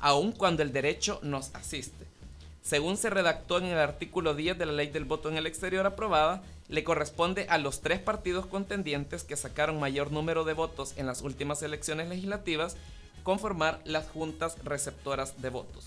aun 0.00 0.32
cuando 0.32 0.62
el 0.62 0.72
derecho 0.72 1.20
nos 1.22 1.54
asiste. 1.54 2.04
Según 2.62 2.96
se 2.96 3.10
redactó 3.10 3.58
en 3.58 3.66
el 3.66 3.78
artículo 3.78 4.34
10 4.34 4.58
de 4.58 4.66
la 4.66 4.72
ley 4.72 4.88
del 4.88 5.04
voto 5.04 5.28
en 5.28 5.36
el 5.36 5.46
exterior 5.46 5.86
aprobada, 5.86 6.42
le 6.68 6.82
corresponde 6.82 7.46
a 7.50 7.58
los 7.58 7.82
tres 7.82 8.00
partidos 8.00 8.46
contendientes 8.46 9.22
que 9.22 9.36
sacaron 9.36 9.78
mayor 9.78 10.10
número 10.10 10.44
de 10.44 10.54
votos 10.54 10.94
en 10.96 11.06
las 11.06 11.20
últimas 11.20 11.62
elecciones 11.62 12.08
legislativas 12.08 12.76
conformar 13.24 13.80
las 13.84 14.06
juntas 14.08 14.56
receptoras 14.62 15.42
de 15.42 15.50
votos. 15.50 15.86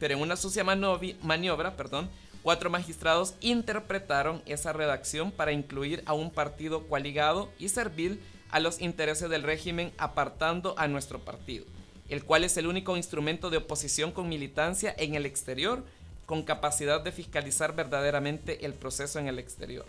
Pero 0.00 0.14
en 0.14 0.20
una 0.20 0.34
sucia 0.34 0.64
maniobra, 0.64 1.76
perdón, 1.76 2.10
cuatro 2.42 2.70
magistrados 2.70 3.34
interpretaron 3.40 4.42
esa 4.46 4.72
redacción 4.72 5.30
para 5.30 5.52
incluir 5.52 6.02
a 6.06 6.14
un 6.14 6.32
partido 6.32 6.88
coaligado 6.88 7.50
y 7.60 7.68
servil 7.68 8.20
a 8.50 8.58
los 8.58 8.80
intereses 8.80 9.30
del 9.30 9.44
régimen 9.44 9.92
apartando 9.98 10.74
a 10.78 10.88
nuestro 10.88 11.20
partido, 11.20 11.66
el 12.08 12.24
cual 12.24 12.42
es 12.42 12.56
el 12.56 12.66
único 12.66 12.96
instrumento 12.96 13.50
de 13.50 13.58
oposición 13.58 14.10
con 14.10 14.28
militancia 14.28 14.92
en 14.98 15.14
el 15.14 15.26
exterior 15.26 15.84
con 16.26 16.42
capacidad 16.44 17.00
de 17.00 17.12
fiscalizar 17.12 17.74
verdaderamente 17.74 18.64
el 18.64 18.72
proceso 18.72 19.18
en 19.18 19.26
el 19.26 19.38
exterior. 19.38 19.84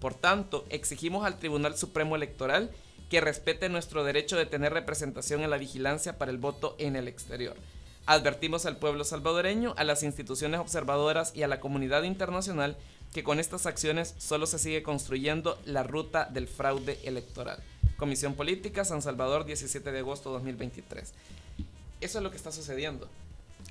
Por 0.00 0.12
tanto, 0.12 0.66
exigimos 0.68 1.24
al 1.24 1.38
Tribunal 1.38 1.76
Supremo 1.76 2.16
Electoral 2.16 2.70
que 3.08 3.20
respete 3.20 3.68
nuestro 3.68 4.04
derecho 4.04 4.36
de 4.36 4.46
tener 4.46 4.72
representación 4.72 5.42
en 5.42 5.50
la 5.50 5.58
vigilancia 5.58 6.18
para 6.18 6.30
el 6.30 6.38
voto 6.38 6.74
en 6.78 6.96
el 6.96 7.08
exterior. 7.08 7.56
Advertimos 8.06 8.66
al 8.66 8.76
pueblo 8.76 9.04
salvadoreño, 9.04 9.74
a 9.76 9.84
las 9.84 10.02
instituciones 10.02 10.60
observadoras 10.60 11.34
y 11.34 11.42
a 11.42 11.48
la 11.48 11.60
comunidad 11.60 12.02
internacional 12.02 12.76
que 13.14 13.24
con 13.24 13.40
estas 13.40 13.66
acciones 13.66 14.14
solo 14.18 14.46
se 14.46 14.58
sigue 14.58 14.82
construyendo 14.82 15.58
la 15.64 15.84
ruta 15.84 16.28
del 16.30 16.48
fraude 16.48 16.98
electoral. 17.04 17.62
Comisión 17.96 18.34
Política, 18.34 18.84
San 18.84 19.02
Salvador, 19.02 19.44
17 19.44 19.92
de 19.92 19.98
agosto 20.00 20.30
de 20.30 20.34
2023. 20.34 21.14
Eso 22.00 22.18
es 22.18 22.24
lo 22.24 22.30
que 22.30 22.36
está 22.36 22.52
sucediendo. 22.52 23.08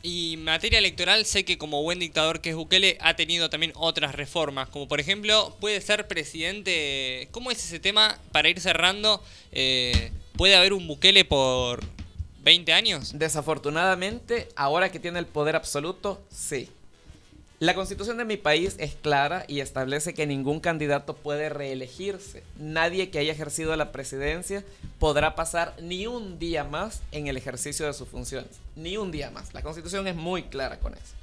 Y 0.05 0.33
en 0.33 0.43
materia 0.43 0.79
electoral 0.79 1.25
sé 1.25 1.45
que 1.45 1.57
como 1.57 1.81
buen 1.81 1.97
dictador 1.97 2.41
que 2.41 2.49
es 2.49 2.55
Bukele 2.57 2.97
ha 2.99 3.15
tenido 3.15 3.49
también 3.49 3.71
otras 3.73 4.13
reformas, 4.15 4.67
como 4.67 4.85
por 4.89 4.99
ejemplo 4.99 5.55
puede 5.61 5.79
ser 5.79 6.09
presidente, 6.09 7.29
¿cómo 7.31 7.51
es 7.51 7.63
ese 7.63 7.79
tema 7.79 8.19
para 8.33 8.49
ir 8.49 8.59
cerrando? 8.59 9.23
Eh, 9.53 10.11
¿Puede 10.35 10.57
haber 10.57 10.73
un 10.73 10.89
Bukele 10.89 11.23
por 11.23 11.85
20 12.43 12.73
años? 12.73 13.17
Desafortunadamente, 13.17 14.49
ahora 14.57 14.91
que 14.91 14.99
tiene 14.99 15.19
el 15.19 15.25
poder 15.25 15.55
absoluto, 15.55 16.21
sí. 16.29 16.69
La 17.63 17.75
constitución 17.75 18.17
de 18.17 18.25
mi 18.25 18.35
país 18.35 18.75
es 18.77 18.93
clara 18.93 19.45
y 19.47 19.61
establece 19.61 20.13
que 20.13 20.27
ningún 20.27 20.59
candidato 20.59 21.15
puede 21.15 21.47
reelegirse. 21.47 22.43
Nadie 22.59 23.09
que 23.09 23.19
haya 23.19 23.31
ejercido 23.31 23.73
la 23.77 23.93
presidencia 23.93 24.65
podrá 24.99 25.33
pasar 25.35 25.73
ni 25.81 26.05
un 26.05 26.39
día 26.39 26.65
más 26.65 27.01
en 27.13 27.27
el 27.27 27.37
ejercicio 27.37 27.85
de 27.85 27.93
sus 27.93 28.09
funciones. 28.09 28.51
Ni 28.75 28.97
un 28.97 29.11
día 29.11 29.31
más. 29.31 29.53
La 29.53 29.61
constitución 29.61 30.09
es 30.09 30.15
muy 30.17 30.43
clara 30.43 30.77
con 30.81 30.93
eso. 30.93 31.13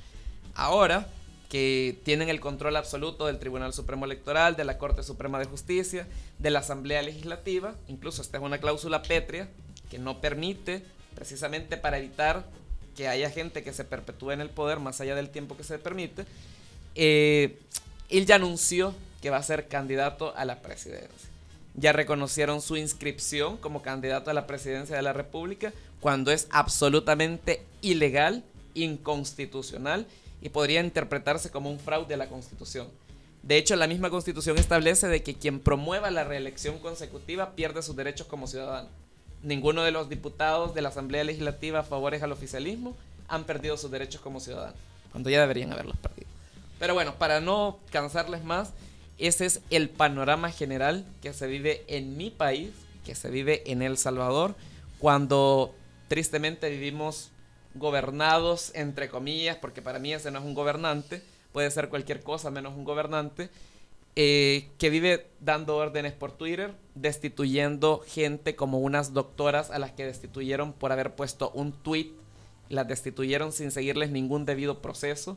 Ahora 0.54 1.08
que 1.50 1.98
tienen 2.04 2.30
el 2.30 2.40
control 2.40 2.76
absoluto 2.76 3.26
del 3.26 3.38
Tribunal 3.38 3.74
Supremo 3.74 4.06
Electoral, 4.06 4.56
de 4.56 4.64
la 4.64 4.78
Corte 4.78 5.02
Suprema 5.02 5.38
de 5.38 5.44
Justicia, 5.44 6.06
de 6.38 6.48
la 6.48 6.60
Asamblea 6.60 7.02
Legislativa, 7.02 7.74
incluso 7.86 8.22
esta 8.22 8.38
es 8.38 8.42
una 8.42 8.56
cláusula 8.56 9.02
pétrea 9.02 9.50
que 9.90 9.98
no 9.98 10.22
permite, 10.22 10.82
precisamente 11.14 11.76
para 11.76 11.98
evitar 11.98 12.46
que 12.96 13.08
haya 13.08 13.30
gente 13.30 13.62
que 13.62 13.72
se 13.72 13.84
perpetúe 13.84 14.32
en 14.32 14.40
el 14.40 14.50
poder 14.50 14.80
más 14.80 15.00
allá 15.00 15.14
del 15.14 15.30
tiempo 15.30 15.56
que 15.56 15.64
se 15.64 15.78
permite, 15.78 16.24
eh, 16.94 17.58
él 18.08 18.26
ya 18.26 18.36
anunció 18.36 18.94
que 19.20 19.30
va 19.30 19.36
a 19.36 19.42
ser 19.42 19.68
candidato 19.68 20.34
a 20.36 20.44
la 20.44 20.60
presidencia. 20.60 21.28
Ya 21.74 21.92
reconocieron 21.92 22.60
su 22.60 22.76
inscripción 22.76 23.56
como 23.56 23.82
candidato 23.82 24.30
a 24.30 24.34
la 24.34 24.46
presidencia 24.46 24.96
de 24.96 25.02
la 25.02 25.12
República 25.12 25.72
cuando 26.00 26.32
es 26.32 26.48
absolutamente 26.50 27.62
ilegal, 27.82 28.42
inconstitucional 28.74 30.06
y 30.42 30.48
podría 30.48 30.80
interpretarse 30.80 31.50
como 31.50 31.70
un 31.70 31.78
fraude 31.78 32.14
a 32.14 32.16
la 32.16 32.28
Constitución. 32.28 32.88
De 33.42 33.56
hecho, 33.56 33.76
la 33.76 33.86
misma 33.86 34.10
Constitución 34.10 34.58
establece 34.58 35.08
de 35.08 35.22
que 35.22 35.34
quien 35.34 35.60
promueva 35.60 36.10
la 36.10 36.24
reelección 36.24 36.78
consecutiva 36.78 37.52
pierde 37.52 37.82
sus 37.82 37.96
derechos 37.96 38.26
como 38.26 38.46
ciudadano. 38.46 38.88
Ninguno 39.42 39.82
de 39.82 39.90
los 39.90 40.08
diputados 40.08 40.74
de 40.74 40.82
la 40.82 40.90
Asamblea 40.90 41.24
Legislativa 41.24 41.82
favores 41.82 42.22
al 42.22 42.32
oficialismo 42.32 42.96
han 43.28 43.44
perdido 43.44 43.76
sus 43.76 43.90
derechos 43.90 44.20
como 44.20 44.40
ciudadanos, 44.40 44.78
cuando 45.12 45.30
ya 45.30 45.40
deberían 45.40 45.72
haberlos 45.72 45.96
perdido. 45.96 46.28
Pero 46.78 46.94
bueno, 46.94 47.14
para 47.14 47.40
no 47.40 47.78
cansarles 47.90 48.44
más, 48.44 48.72
ese 49.18 49.46
es 49.46 49.60
el 49.70 49.88
panorama 49.88 50.50
general 50.50 51.04
que 51.22 51.32
se 51.32 51.46
vive 51.46 51.84
en 51.86 52.16
mi 52.16 52.30
país, 52.30 52.70
que 53.04 53.14
se 53.14 53.30
vive 53.30 53.62
en 53.70 53.82
El 53.82 53.98
Salvador, 53.98 54.54
cuando 54.98 55.74
tristemente 56.08 56.68
vivimos 56.68 57.30
gobernados, 57.74 58.72
entre 58.74 59.08
comillas, 59.08 59.56
porque 59.56 59.82
para 59.82 59.98
mí 59.98 60.12
ese 60.12 60.30
no 60.30 60.38
es 60.38 60.44
un 60.44 60.54
gobernante, 60.54 61.22
puede 61.52 61.70
ser 61.70 61.88
cualquier 61.88 62.22
cosa 62.22 62.50
menos 62.50 62.74
un 62.74 62.84
gobernante, 62.84 63.48
eh, 64.16 64.68
que 64.78 64.90
vive 64.90 65.26
dando 65.40 65.76
órdenes 65.76 66.12
por 66.12 66.32
Twitter, 66.32 66.74
destituyendo 66.94 68.02
gente 68.06 68.56
como 68.56 68.80
unas 68.80 69.12
doctoras 69.12 69.70
a 69.70 69.78
las 69.78 69.92
que 69.92 70.04
destituyeron 70.04 70.72
por 70.72 70.92
haber 70.92 71.14
puesto 71.14 71.50
un 71.52 71.72
tweet, 71.72 72.12
las 72.68 72.88
destituyeron 72.88 73.52
sin 73.52 73.70
seguirles 73.70 74.10
ningún 74.10 74.44
debido 74.46 74.82
proceso, 74.82 75.36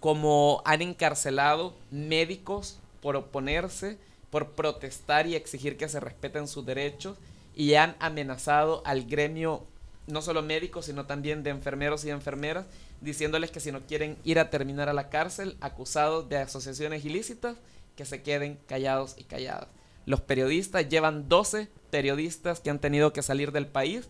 como 0.00 0.62
han 0.64 0.82
encarcelado 0.82 1.74
médicos 1.90 2.78
por 3.00 3.16
oponerse, 3.16 3.98
por 4.30 4.50
protestar 4.50 5.26
y 5.26 5.34
exigir 5.34 5.76
que 5.76 5.88
se 5.88 6.00
respeten 6.00 6.48
sus 6.48 6.64
derechos, 6.64 7.18
y 7.54 7.74
han 7.74 7.96
amenazado 7.98 8.82
al 8.86 9.04
gremio 9.04 9.64
no 10.06 10.22
solo 10.22 10.42
médicos, 10.42 10.86
sino 10.86 11.06
también 11.06 11.42
de 11.42 11.50
enfermeros 11.50 12.04
y 12.04 12.10
enfermeras, 12.10 12.66
diciéndoles 13.00 13.50
que 13.50 13.60
si 13.60 13.72
no 13.72 13.80
quieren 13.82 14.16
ir 14.24 14.38
a 14.38 14.50
terminar 14.50 14.88
a 14.88 14.92
la 14.92 15.08
cárcel 15.08 15.56
acusados 15.60 16.28
de 16.28 16.38
asociaciones 16.38 17.04
ilícitas, 17.04 17.56
que 17.96 18.04
se 18.04 18.22
queden 18.22 18.58
callados 18.66 19.14
y 19.18 19.24
calladas. 19.24 19.68
Los 20.06 20.20
periodistas 20.20 20.88
llevan 20.88 21.28
12 21.28 21.68
periodistas 21.90 22.60
que 22.60 22.70
han 22.70 22.80
tenido 22.80 23.12
que 23.12 23.22
salir 23.22 23.52
del 23.52 23.66
país 23.66 24.08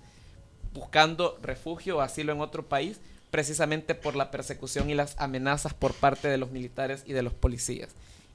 buscando 0.73 1.39
refugio 1.43 1.99
o 1.99 2.01
asilo 2.01 2.33
en 2.33 2.41
otro 2.41 2.67
país 2.69 3.01
precisamente 3.31 3.95
por 3.95 4.15
la 4.15 4.31
persecución 4.31 4.91
y 4.91 4.95
las 4.95 5.15
amenazas 5.19 5.75
por 5.75 5.95
parte 5.95 6.29
de 6.29 6.39
los 6.39 6.51
militares 6.51 7.03
y 7.07 7.13
de 7.13 7.23
los 7.23 7.33
policías. 7.33 7.91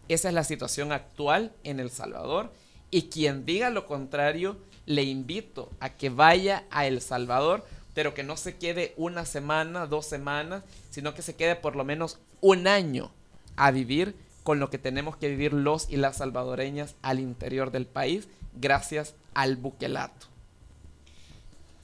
Esa 0.09 0.29
es 0.29 0.33
la 0.33 0.43
situación 0.43 0.91
actual 0.91 1.51
en 1.63 1.79
El 1.79 1.91
Salvador 1.91 2.51
y 2.89 3.03
quien 3.03 3.45
diga 3.45 3.69
lo 3.69 3.85
contrario, 3.85 4.57
le 4.85 5.03
invito 5.03 5.69
a 5.79 5.89
que 5.89 6.09
vaya 6.09 6.63
a 6.71 6.87
El 6.87 7.01
Salvador, 7.01 7.65
pero 7.93 8.13
que 8.13 8.23
no 8.23 8.37
se 8.37 8.55
quede 8.55 8.93
una 8.95 9.25
semana, 9.25 9.85
dos 9.85 10.05
semanas, 10.05 10.63
sino 10.89 11.13
que 11.13 11.21
se 11.21 11.35
quede 11.35 11.55
por 11.55 11.75
lo 11.75 11.83
menos 11.83 12.19
un 12.41 12.67
año 12.67 13.11
a 13.55 13.71
vivir 13.71 14.15
con 14.47 14.61
lo 14.61 14.69
que 14.69 14.77
tenemos 14.77 15.17
que 15.17 15.27
vivir 15.27 15.51
los 15.51 15.89
y 15.89 15.97
las 15.97 16.15
salvadoreñas 16.19 16.95
al 17.01 17.19
interior 17.19 17.69
del 17.69 17.85
país, 17.85 18.29
gracias 18.53 19.13
al 19.33 19.57
buquelato. 19.57 20.27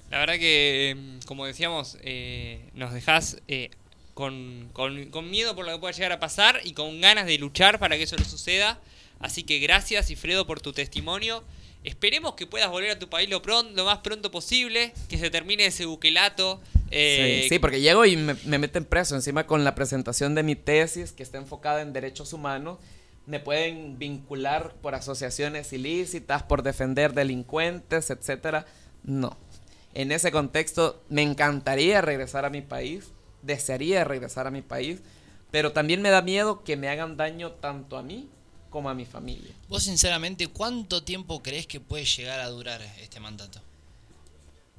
La 0.10 0.20
verdad 0.20 0.36
que, 0.36 0.96
mm, 0.98 1.26
como 1.26 1.46
decíamos, 1.46 1.98
eh, 2.04 2.70
nos 2.74 2.94
dejás 2.94 3.42
eh, 3.50 3.70
con, 4.14 4.70
con- 4.72 5.08
con 5.10 5.30
miedo 5.30 5.56
por 5.58 5.66
lo 5.66 5.74
que 5.74 5.80
pueda 5.80 5.92
llegar 5.92 6.14
a 6.14 6.22
pasar 6.22 6.62
y 6.64 6.72
con 6.72 7.02
ganas 7.02 7.26
de 7.26 7.38
luchar 7.38 7.80
para 7.80 7.98
que 7.98 8.04
eso 8.04 8.16
no 8.16 8.24
suceda. 8.24 8.80
Así 9.20 9.44
que 9.44 9.60
gracias, 9.60 10.10
Ifredo, 10.10 10.48
por 10.48 10.62
tu 10.62 10.72
testimonio. 10.72 11.44
Esperemos 11.84 12.36
que 12.36 12.48
puedas 12.48 12.70
volver 12.70 12.92
a 12.92 13.00
tu 13.00 13.10
país 13.10 13.30
lo, 13.30 13.42
pron- 13.42 13.74
lo 13.76 13.86
más 13.86 14.00
pronto 14.00 14.32
posible, 14.32 14.94
que 15.10 15.18
se 15.18 15.30
termine 15.30 15.66
ese 15.66 15.86
buquelato. 15.86 16.62
eh, 16.92 17.42
sí, 17.44 17.50
sí, 17.50 17.60
porque 17.60 17.82
llego 17.82 18.06
y 18.06 18.16
me, 18.16 18.36
me 18.46 18.58
meten 18.58 18.86
preso 18.86 19.16
encima 19.16 19.46
con 19.48 19.64
la 19.64 19.76
presentación 19.76 20.34
de 20.36 20.44
mi 20.44 20.56
tesis 20.56 21.12
que 21.12 21.24
está 21.24 21.38
enfocada 21.38 21.82
en 21.82 21.92
derechos 21.94 22.32
humanos. 22.34 22.78
Me 23.26 23.40
pueden 23.40 23.98
vincular 24.00 24.74
por 24.82 24.96
asociaciones 24.96 25.72
ilícitas, 25.74 26.44
por 26.44 26.62
defender 26.64 27.14
delincuentes, 27.14 28.10
etcétera. 28.10 28.66
No. 29.04 29.38
En 29.94 30.12
ese 30.12 30.32
contexto, 30.32 31.02
me 31.10 31.22
encantaría 31.22 32.02
regresar 32.02 32.46
a 32.46 32.50
mi 32.50 32.62
país, 32.62 33.12
desearía 33.42 34.04
regresar 34.04 34.48
a 34.48 34.52
mi 34.52 34.62
país, 34.62 35.00
pero 35.52 35.72
también 35.72 36.02
me 36.02 36.10
da 36.10 36.22
miedo 36.22 36.64
que 36.64 36.78
me 36.78 36.90
hagan 36.90 37.16
daño 37.16 37.52
tanto 37.52 37.98
a 37.98 38.04
mí 38.04 38.28
como 38.74 38.90
a 38.90 38.96
mi 38.96 39.06
familia. 39.06 39.54
Vos, 39.70 39.84
sinceramente, 39.84 40.48
¿cuánto 40.48 41.04
tiempo 41.04 41.44
crees 41.44 41.68
que 41.68 41.80
puede 41.80 42.06
llegar 42.06 42.40
a 42.40 42.48
durar 42.48 42.82
este 43.00 43.20
mandato? 43.20 43.62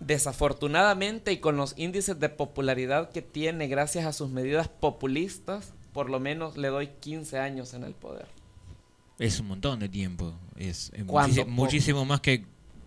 Desafortunadamente 0.00 1.30
y 1.30 1.36
con 1.38 1.56
los 1.56 1.74
índices 1.78 2.18
de 2.18 2.28
popularidad 2.28 3.12
que 3.12 3.22
tiene 3.22 3.68
gracias 3.68 4.04
a 4.04 4.12
sus 4.12 4.30
medidas 4.30 4.66
populistas, 4.66 5.72
por 5.92 6.10
lo 6.10 6.18
menos 6.18 6.56
le 6.56 6.68
doy 6.68 6.88
15 6.88 7.38
años 7.38 7.72
en 7.72 7.84
el 7.84 7.94
poder. 7.94 8.26
Es 9.20 9.38
un 9.38 9.46
montón 9.46 9.78
de 9.78 9.88
tiempo. 9.88 10.34
Es 10.56 10.90
muchísimo, 11.06 11.46
muchísimo 11.46 12.04
más 12.04 12.20
que 12.20 12.44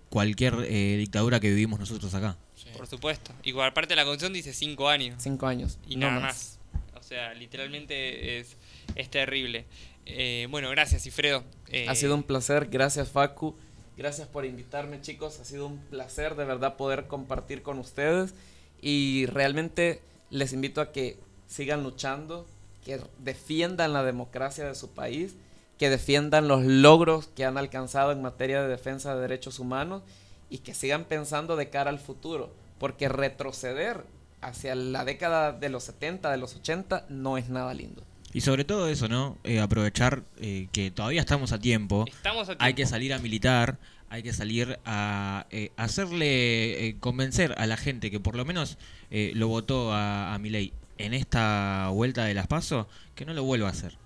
cualquier 0.09 0.55
eh, 0.67 0.97
dictadura 0.97 1.39
que 1.39 1.47
vivimos 1.47 1.79
nosotros 1.79 2.13
acá. 2.15 2.38
Por 2.75 2.85
supuesto. 2.85 3.31
Y 3.43 3.53
por 3.53 3.73
parte 3.73 3.93
de 3.93 3.95
la 3.95 4.03
constitución 4.03 4.34
dice 4.34 4.51
5 4.51 4.89
años. 4.89 5.23
Cinco 5.23 5.47
años. 5.47 5.79
Y 5.88 5.95
no 5.95 6.07
nada 6.07 6.19
más. 6.19 6.59
O 6.95 7.01
sea, 7.01 7.34
literalmente 7.34 8.39
es, 8.39 8.57
es 8.95 9.09
terrible. 9.09 9.65
Eh, 10.09 10.47
bueno, 10.49 10.69
gracias, 10.69 11.05
Ifredo. 11.05 11.43
Eh, 11.67 11.88
Ha 11.88 11.95
sido 11.95 12.15
un 12.15 12.23
placer, 12.23 12.67
gracias 12.69 13.09
Facu, 13.09 13.55
gracias 13.97 14.27
por 14.27 14.45
invitarme 14.45 15.01
chicos, 15.01 15.39
ha 15.39 15.45
sido 15.45 15.67
un 15.67 15.79
placer 15.79 16.35
de 16.35 16.45
verdad 16.45 16.77
poder 16.77 17.07
compartir 17.07 17.61
con 17.61 17.77
ustedes. 17.79 18.34
Y 18.81 19.25
realmente 19.27 20.01
les 20.29 20.53
invito 20.53 20.81
a 20.81 20.91
que 20.91 21.17
sigan 21.47 21.84
luchando, 21.84 22.45
que 22.85 23.01
defiendan 23.19 23.93
la 23.93 24.03
democracia 24.03 24.65
de 24.65 24.75
su 24.75 24.91
país, 24.91 25.35
que 25.77 25.89
defiendan 25.89 26.47
los 26.47 26.63
logros 26.63 27.27
que 27.27 27.45
han 27.45 27.57
alcanzado 27.57 28.11
en 28.11 28.21
materia 28.21 28.61
de 28.61 28.67
defensa 28.69 29.15
de 29.15 29.21
derechos 29.21 29.59
humanos 29.59 30.03
y 30.49 30.59
que 30.59 30.73
sigan 30.73 31.05
pensando 31.05 31.55
de 31.55 31.69
cara 31.69 31.89
al 31.89 31.99
futuro, 31.99 32.53
porque 32.79 33.09
retroceder 33.09 34.03
hacia 34.41 34.75
la 34.75 35.03
década 35.03 35.51
de 35.51 35.69
los 35.69 35.84
70, 35.84 36.31
de 36.31 36.38
los 36.38 36.55
80 36.55 37.05
no 37.09 37.38
es 37.38 37.49
nada 37.49 37.73
lindo. 37.73 38.03
Y 38.38 38.41
sobre 38.41 38.65
todo 38.65 38.88
eso, 38.88 39.07
¿no? 39.07 39.35
Eh, 39.43 39.59
aprovechar 39.59 40.22
eh, 40.39 40.68
que 40.72 40.91
todavía 40.91 41.22
estamos 41.22 41.53
a 41.53 41.59
tiempo. 41.59 42.05
Estamos 42.07 42.47
a 42.47 42.55
Hay 42.59 42.73
que 42.73 42.84
tiempo. 42.84 42.91
salir 42.91 43.14
a 43.14 43.18
militar, 43.18 43.80
hay 44.11 44.22
que 44.22 44.31
salir 44.31 44.77
a 44.85 45.47
eh, 45.49 45.72
hacerle 45.76 46.97
convencer 46.99 47.55
a 47.57 47.65
la 47.65 47.77
gente 47.77 48.11
que 48.11 48.19
por 48.19 48.35
lo 48.35 48.45
menos 48.45 48.77
lo 49.09 49.47
votó 49.47 49.91
a, 49.91 50.35
a 50.35 50.38
Milei 50.38 50.72
en 50.99 51.15
esta 51.15 51.89
vuelta 51.91 52.26
de 52.26 52.35
las 52.35 52.45
PASO, 52.45 52.88
que 53.15 53.26
no 53.26 53.34
lo 53.34 53.43
vuelva 53.43 53.69
a 53.69 53.72
hacer. 53.72 53.97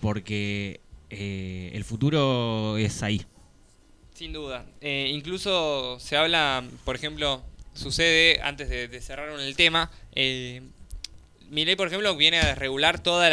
Porque 0.00 0.80
el 1.08 1.84
futuro 1.84 2.78
es 2.78 3.04
ahí. 3.04 3.24
Sin 4.12 4.32
duda. 4.32 4.66
Incluso 4.82 6.00
se 6.00 6.16
habla, 6.16 6.64
por 6.84 6.96
ejemplo, 6.96 7.44
sucede, 7.74 8.40
antes 8.42 8.68
de, 8.70 8.88
de 8.88 9.00
cerrar 9.00 9.28
el 9.38 9.54
tema, 9.54 9.88
mi 11.50 11.64
ley, 11.64 11.76
por 11.76 11.86
ejemplo, 11.88 12.14
viene 12.16 12.38
a 12.40 12.54
regular 12.54 13.02
todos 13.02 13.24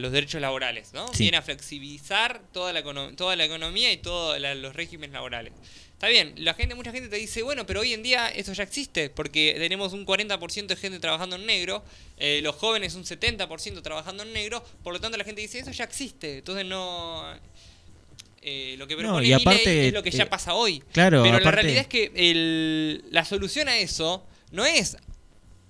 los 0.00 0.12
derechos 0.12 0.40
laborales, 0.40 0.92
¿no? 0.92 1.08
Sí. 1.14 1.24
Viene 1.24 1.36
a 1.38 1.42
flexibilizar 1.42 2.40
toda 2.52 2.72
la, 2.72 2.82
econo- 2.84 3.14
toda 3.16 3.34
la 3.36 3.44
economía 3.44 3.92
y 3.92 3.96
todos 3.98 4.38
los 4.40 4.74
regímenes 4.76 5.12
laborales. 5.12 5.52
Está 5.92 6.08
bien, 6.08 6.34
la 6.36 6.52
gente, 6.52 6.74
mucha 6.74 6.92
gente 6.92 7.08
te 7.08 7.16
dice, 7.16 7.42
bueno, 7.42 7.64
pero 7.64 7.80
hoy 7.80 7.94
en 7.94 8.02
día 8.02 8.28
eso 8.28 8.52
ya 8.52 8.62
existe, 8.64 9.08
porque 9.08 9.54
tenemos 9.56 9.94
un 9.94 10.04
40% 10.04 10.66
de 10.66 10.76
gente 10.76 10.98
trabajando 10.98 11.36
en 11.36 11.46
negro, 11.46 11.82
eh, 12.18 12.40
los 12.42 12.54
jóvenes 12.56 12.94
un 12.94 13.04
70% 13.04 13.80
trabajando 13.82 14.22
en 14.22 14.32
negro, 14.34 14.62
por 14.84 14.92
lo 14.92 15.00
tanto 15.00 15.16
la 15.16 15.24
gente 15.24 15.40
dice, 15.40 15.58
eso 15.58 15.70
ya 15.70 15.84
existe, 15.84 16.38
entonces 16.38 16.66
no... 16.66 17.24
eh, 18.42 18.74
lo 18.78 18.86
que 18.86 18.94
No, 18.96 19.00
propone 19.02 19.26
y 19.28 19.32
aparte, 19.32 19.88
es 19.88 19.94
lo 19.94 20.02
que 20.02 20.10
ya 20.10 20.24
eh, 20.24 20.26
pasa 20.26 20.52
hoy. 20.54 20.82
claro, 20.92 21.22
Pero 21.22 21.40
la 21.40 21.50
realidad 21.50 21.80
es 21.80 21.86
que 21.88 22.12
el- 22.14 23.04
la 23.10 23.24
solución 23.24 23.68
a 23.68 23.78
eso 23.78 24.24
no 24.52 24.64
es 24.66 24.96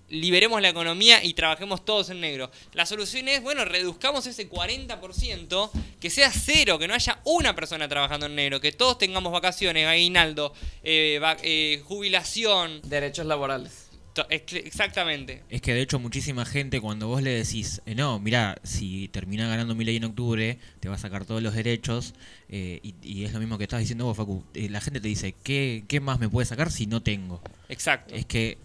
liberemos 0.09 0.61
la 0.63 0.69
economía 0.69 1.23
y 1.25 1.35
trabajemos 1.35 1.85
todos 1.85 2.11
en 2.11 2.21
negro. 2.21 2.51
La 2.75 2.87
solución 2.87 3.29
es, 3.29 3.43
bueno, 3.43 3.65
reduzcamos 3.65 4.27
ese 4.27 4.49
40%, 4.49 5.71
que 6.01 6.11
sea 6.11 6.31
cero, 6.31 6.79
que 6.79 6.89
no 6.89 6.95
haya 6.95 7.21
una 7.25 7.55
persona 7.55 7.89
trabajando 7.89 8.27
en 8.27 8.35
negro, 8.37 8.61
que 8.61 8.73
todos 8.73 8.99
tengamos 8.99 9.33
vacaciones, 9.33 9.87
aguinaldo, 9.87 10.53
eh, 10.83 11.19
va- 11.23 11.37
eh, 11.43 11.83
jubilación. 11.85 12.81
Derechos 12.83 13.27
laborales. 13.27 13.83
Exactamente. 14.31 15.43
Es 15.51 15.61
que 15.61 15.75
de 15.75 15.83
hecho 15.83 15.99
muchísima 15.99 16.47
gente 16.47 16.81
cuando 16.81 17.07
vos 17.09 17.23
le 17.23 17.31
decís, 17.33 17.83
eh, 17.85 17.95
no, 17.95 18.19
mira, 18.19 18.57
si 18.63 19.09
termina 19.09 19.47
ganando 19.47 19.75
mi 19.75 19.85
ley 19.85 19.97
en 19.97 20.05
octubre, 20.05 20.59
te 20.81 20.89
va 20.89 20.95
a 20.95 20.99
sacar 20.99 21.27
todos 21.27 21.43
los 21.43 21.55
derechos, 21.55 22.15
eh, 22.49 22.81
y, 22.83 22.95
y 23.03 23.25
es 23.25 23.33
lo 23.35 23.41
mismo 23.41 23.59
que 23.59 23.65
estás 23.65 23.81
diciendo 23.81 24.07
vos, 24.07 24.17
Facu, 24.17 24.43
eh, 24.55 24.69
la 24.71 24.81
gente 24.81 25.01
te 25.01 25.09
dice, 25.09 25.35
¿qué, 25.43 25.85
¿qué 25.87 26.01
más 26.01 26.19
me 26.19 26.29
puede 26.31 26.47
sacar 26.47 26.71
si 26.73 26.87
no 26.87 27.03
tengo? 27.03 27.43
Exacto. 27.69 28.15
Es 28.15 28.25
que 28.25 28.57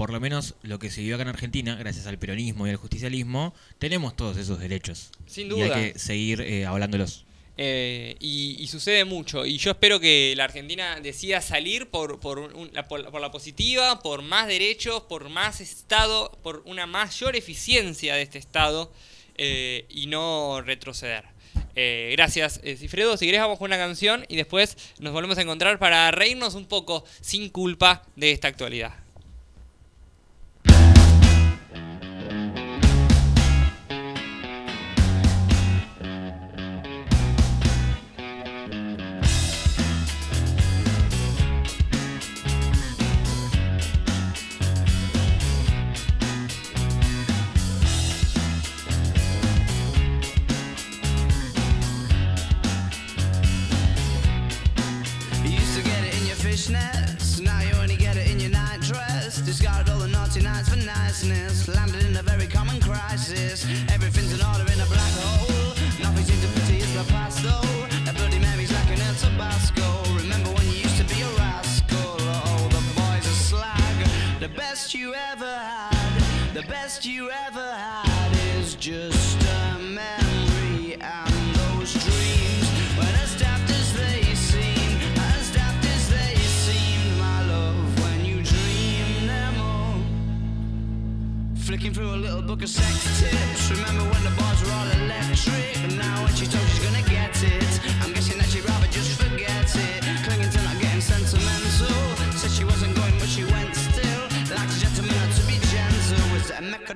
por 0.00 0.12
lo 0.14 0.18
menos 0.18 0.54
lo 0.62 0.78
que 0.78 0.88
se 0.90 1.02
vivió 1.02 1.16
acá 1.16 1.24
en 1.24 1.28
Argentina, 1.28 1.74
gracias 1.76 2.06
al 2.06 2.18
peronismo 2.18 2.66
y 2.66 2.70
al 2.70 2.76
justicialismo, 2.76 3.52
tenemos 3.78 4.16
todos 4.16 4.38
esos 4.38 4.58
derechos. 4.58 5.10
Sin 5.26 5.48
Y 5.48 5.50
duda. 5.50 5.76
hay 5.76 5.92
que 5.92 5.98
seguir 5.98 6.40
eh, 6.40 6.64
hablándolos. 6.64 7.26
Eh, 7.58 8.16
y, 8.18 8.56
y 8.58 8.66
sucede 8.68 9.04
mucho. 9.04 9.44
Y 9.44 9.58
yo 9.58 9.72
espero 9.72 10.00
que 10.00 10.32
la 10.38 10.44
Argentina 10.44 10.98
decida 11.00 11.42
salir 11.42 11.90
por, 11.90 12.18
por, 12.18 12.38
un- 12.38 12.70
la, 12.72 12.88
por, 12.88 13.10
por 13.10 13.20
la 13.20 13.30
positiva, 13.30 14.00
por 14.00 14.22
más 14.22 14.46
derechos, 14.48 15.02
por 15.02 15.28
más 15.28 15.60
Estado, 15.60 16.32
por 16.42 16.62
una 16.64 16.86
mayor 16.86 17.36
eficiencia 17.36 18.14
de 18.14 18.22
este 18.22 18.38
Estado 18.38 18.90
eh, 19.36 19.84
y 19.90 20.06
no 20.06 20.62
retroceder. 20.64 21.24
Eh, 21.76 22.08
gracias, 22.16 22.58
eh, 22.64 22.78
Cifredo. 22.78 23.18
Si 23.18 23.26
querés, 23.26 23.42
vamos 23.42 23.58
con 23.58 23.66
una 23.66 23.76
canción 23.76 24.24
y 24.30 24.36
después 24.36 24.78
nos 24.98 25.12
volvemos 25.12 25.36
a 25.36 25.42
encontrar 25.42 25.78
para 25.78 26.10
reírnos 26.10 26.54
un 26.54 26.64
poco 26.64 27.04
sin 27.20 27.50
culpa 27.50 28.02
de 28.16 28.30
esta 28.32 28.48
actualidad. 28.48 28.94
Best 74.90 74.98
you 74.98 75.14
ever 75.14 75.56
had, 75.56 76.52
the 76.52 76.62
best 76.62 77.06
you 77.06 77.30
ever 77.30 77.72
had 77.74 78.36
is 78.58 78.74
just 78.74 79.40
a 79.40 79.78
memory 79.78 80.94
and 81.00 81.54
those 81.54 81.92
dreams. 81.92 82.66
When 82.98 83.06
as 83.22 83.38
daft 83.38 83.70
as 83.70 83.92
they 83.94 84.22
seem, 84.34 84.98
as 85.16 85.52
daft 85.54 85.86
as 85.86 86.10
they 86.10 86.34
seem, 86.34 87.18
my 87.20 87.46
love, 87.46 88.02
when 88.02 88.24
you 88.24 88.42
dream 88.42 89.26
them 89.28 89.60
all. 89.60 90.00
Flicking 91.54 91.94
through 91.94 92.12
a 92.12 92.20
little 92.26 92.42
book 92.42 92.62
of 92.62 92.68
sex 92.68 93.20
tips. 93.20 93.70
Remember 93.70 94.02
when 94.12 94.24
the 94.24 94.34
bars 94.40 94.60
were 94.64 94.72
all 94.72 94.90
electric? 95.04 95.98
Now 95.98 96.24
when 96.24 96.34
she 96.34 96.46
told 96.46 96.66
she's 96.66 96.82
gonna 96.82 97.08
get 97.08 97.30
it, 97.44 97.80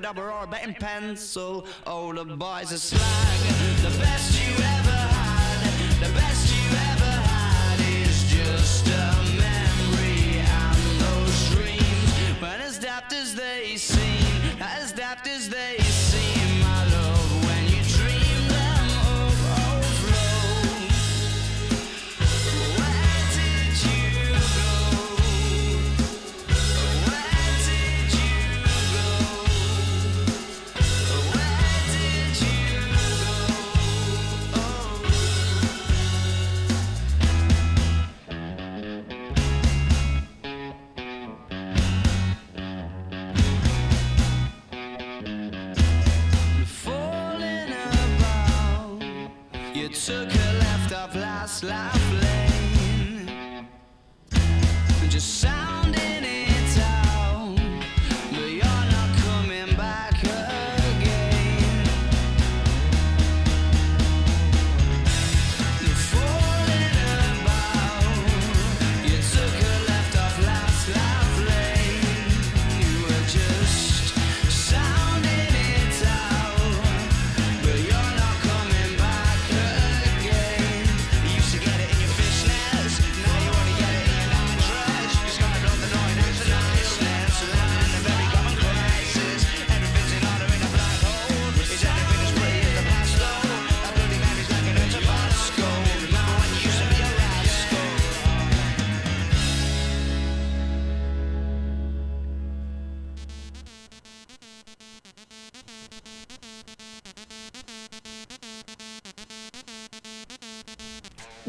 Was 0.05 0.13
it 0.13 0.19
a 0.19 0.21
or 0.21 0.43
a 0.43 0.47
betting 0.47 0.75
pencil? 0.75 1.65
Oh, 1.87 2.13
the 2.13 2.25
boys 2.25 2.71
are 2.71 2.77
slag. 2.77 3.01
The 3.81 3.97
best 3.97 4.39
you 4.39 4.53
ever 4.53 4.91
had. 4.91 5.99
The 5.99 6.13
best 6.13 6.53
you 6.53 6.77
ever 6.91 7.11
had 7.25 7.79
is 7.79 8.31
just 8.31 8.87
a 8.87 9.14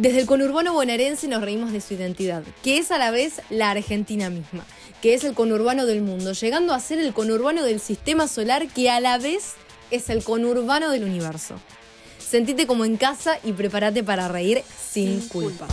Desde 0.07 0.20
el 0.20 0.27
conurbano 0.27 0.73
bonaerense 0.73 1.27
nos 1.27 1.43
reímos 1.43 1.73
de 1.73 1.81
su 1.81 1.95
identidad, 1.95 2.45
que 2.62 2.78
es 2.78 2.93
a 2.93 2.99
la 2.99 3.11
vez 3.11 3.43
la 3.51 3.73
Argentina 3.73 4.31
misma, 4.31 4.65
que 5.03 5.15
es 5.15 5.24
el 5.24 5.35
conurbano 5.35 5.85
del 5.85 6.01
mundo, 6.01 6.33
llegando 6.33 6.74
a 6.74 6.78
ser 6.78 7.01
el 7.01 7.12
conurbano 7.12 7.65
del 7.65 7.81
sistema 7.81 8.28
solar 8.28 8.69
que 8.69 8.89
a 8.89 9.01
la 9.01 9.19
vez 9.19 9.55
es 9.91 10.09
el 10.09 10.23
conurbano 10.23 10.91
del 10.91 11.03
universo. 11.03 11.57
Sentite 12.20 12.69
como 12.69 12.85
en 12.85 12.99
casa 12.99 13.41
y 13.43 13.53
prepárate 13.53 14.05
para 14.05 14.28
reír 14.28 14.62
sin, 14.81 15.27
culpa. 15.28 15.66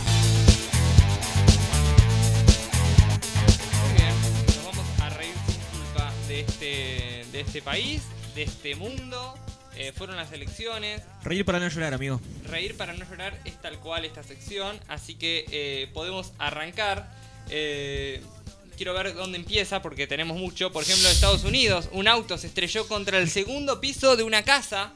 Muy 3.84 3.96
bien, 3.96 4.14
nos 4.48 4.64
vamos 4.66 4.84
a 5.00 5.10
reír 5.10 5.34
sin 5.46 5.78
culpa 5.78 6.12
de 6.26 6.40
este, 6.40 7.24
de 7.30 7.40
este 7.40 7.62
país, 7.62 8.02
de 8.34 8.42
este 8.42 8.74
mundo. 8.74 9.36
Eh, 9.76 9.92
fueron 9.96 10.16
las 10.16 10.32
elecciones. 10.32 11.02
Reír 11.22 11.44
para 11.44 11.58
no 11.58 11.68
llorar, 11.68 11.94
amigo. 11.94 12.20
Reír 12.48 12.76
para 12.76 12.92
no 12.92 13.04
llorar 13.08 13.38
es 13.44 13.60
tal 13.60 13.78
cual 13.80 14.04
esta 14.04 14.22
sección, 14.22 14.78
así 14.88 15.14
que 15.14 15.46
eh, 15.50 15.88
podemos 15.92 16.32
arrancar. 16.38 17.12
Eh, 17.50 18.22
quiero 18.76 18.94
ver 18.94 19.14
dónde 19.14 19.38
empieza 19.38 19.82
porque 19.82 20.06
tenemos 20.06 20.38
mucho. 20.38 20.72
Por 20.72 20.82
ejemplo, 20.82 21.08
en 21.08 21.14
Estados 21.14 21.44
Unidos, 21.44 21.88
un 21.92 22.08
auto 22.08 22.38
se 22.38 22.46
estrelló 22.46 22.86
contra 22.86 23.18
el 23.18 23.28
segundo 23.30 23.80
piso 23.80 24.16
de 24.16 24.22
una 24.22 24.42
casa. 24.44 24.92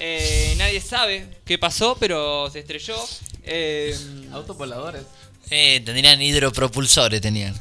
Eh, 0.00 0.54
nadie 0.58 0.80
sabe 0.80 1.26
qué 1.44 1.58
pasó, 1.58 1.96
pero 1.98 2.50
se 2.50 2.60
estrelló. 2.60 2.96
Eh, 3.42 3.96
Autopoladores. 4.32 5.02
Eh, 5.50 5.82
tendrían 5.84 6.20
hidropropulsores, 6.20 7.20
tenían. 7.20 7.54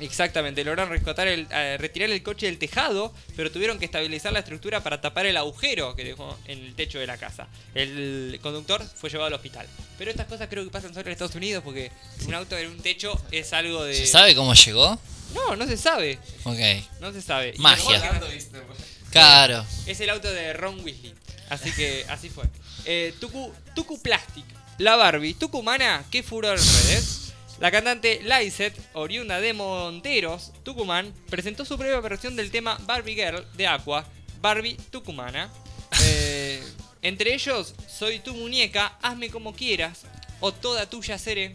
Exactamente, 0.00 0.62
lograron 0.62 0.90
rescatar 0.90 1.26
el, 1.28 1.46
eh, 1.50 1.76
retirar 1.78 2.10
el 2.10 2.22
coche 2.22 2.46
del 2.46 2.58
tejado, 2.58 3.14
pero 3.34 3.50
tuvieron 3.50 3.78
que 3.78 3.86
estabilizar 3.86 4.32
la 4.32 4.40
estructura 4.40 4.82
para 4.82 5.00
tapar 5.00 5.26
el 5.26 5.36
agujero 5.36 5.96
que 5.96 6.04
dejó 6.04 6.38
en 6.46 6.58
el 6.58 6.74
techo 6.74 6.98
de 6.98 7.06
la 7.06 7.16
casa. 7.16 7.48
El 7.74 8.38
conductor 8.42 8.84
fue 8.94 9.08
llevado 9.08 9.28
al 9.28 9.34
hospital. 9.34 9.66
Pero 9.98 10.10
estas 10.10 10.26
cosas 10.26 10.48
creo 10.50 10.64
que 10.64 10.70
pasan 10.70 10.92
solo 10.92 11.06
en 11.06 11.12
Estados 11.12 11.34
Unidos 11.34 11.62
porque 11.64 11.90
un 12.26 12.34
auto 12.34 12.58
en 12.58 12.68
un 12.68 12.80
techo 12.80 13.18
es 13.30 13.52
algo 13.52 13.84
de... 13.84 13.94
¿Se 13.94 14.06
sabe 14.06 14.34
cómo 14.34 14.52
llegó? 14.54 14.98
No, 15.34 15.56
no 15.56 15.66
se 15.66 15.76
sabe. 15.76 16.18
Ok. 16.44 16.58
No 17.00 17.12
se 17.12 17.22
sabe. 17.22 17.54
Magia. 17.58 18.20
Claro. 19.10 19.64
Es 19.86 20.00
el 20.00 20.10
auto 20.10 20.30
de 20.30 20.52
Ron 20.52 20.80
Weasley. 20.84 21.14
Así 21.48 21.70
que 21.72 22.04
así 22.08 22.28
fue. 22.28 22.44
Eh, 22.84 23.14
Tucu, 23.20 23.52
Tucu 23.74 24.00
Plastic. 24.00 24.44
La 24.78 24.96
Barbie 24.96 25.34
tucumana, 25.34 26.04
qué 26.10 26.22
furor 26.22 26.58
en 26.58 26.64
redes. 26.64 27.25
La 27.60 27.70
cantante 27.70 28.20
Lizet, 28.22 28.74
oriunda 28.92 29.40
de 29.40 29.52
Monteros, 29.54 30.52
Tucumán, 30.62 31.14
presentó 31.30 31.64
su 31.64 31.76
breve 31.78 31.98
versión 32.00 32.36
del 32.36 32.50
tema 32.50 32.76
Barbie 32.82 33.14
Girl 33.14 33.46
de 33.54 33.66
Aqua, 33.66 34.06
Barbie 34.40 34.76
Tucumana. 34.90 35.50
Eh, 36.02 36.62
entre 37.02 37.32
ellos, 37.32 37.74
Soy 37.88 38.18
tu 38.18 38.34
muñeca, 38.34 38.98
hazme 39.00 39.30
como 39.30 39.54
quieras, 39.54 40.02
o 40.40 40.52
toda 40.52 40.90
tuya 40.90 41.16
seré, 41.16 41.54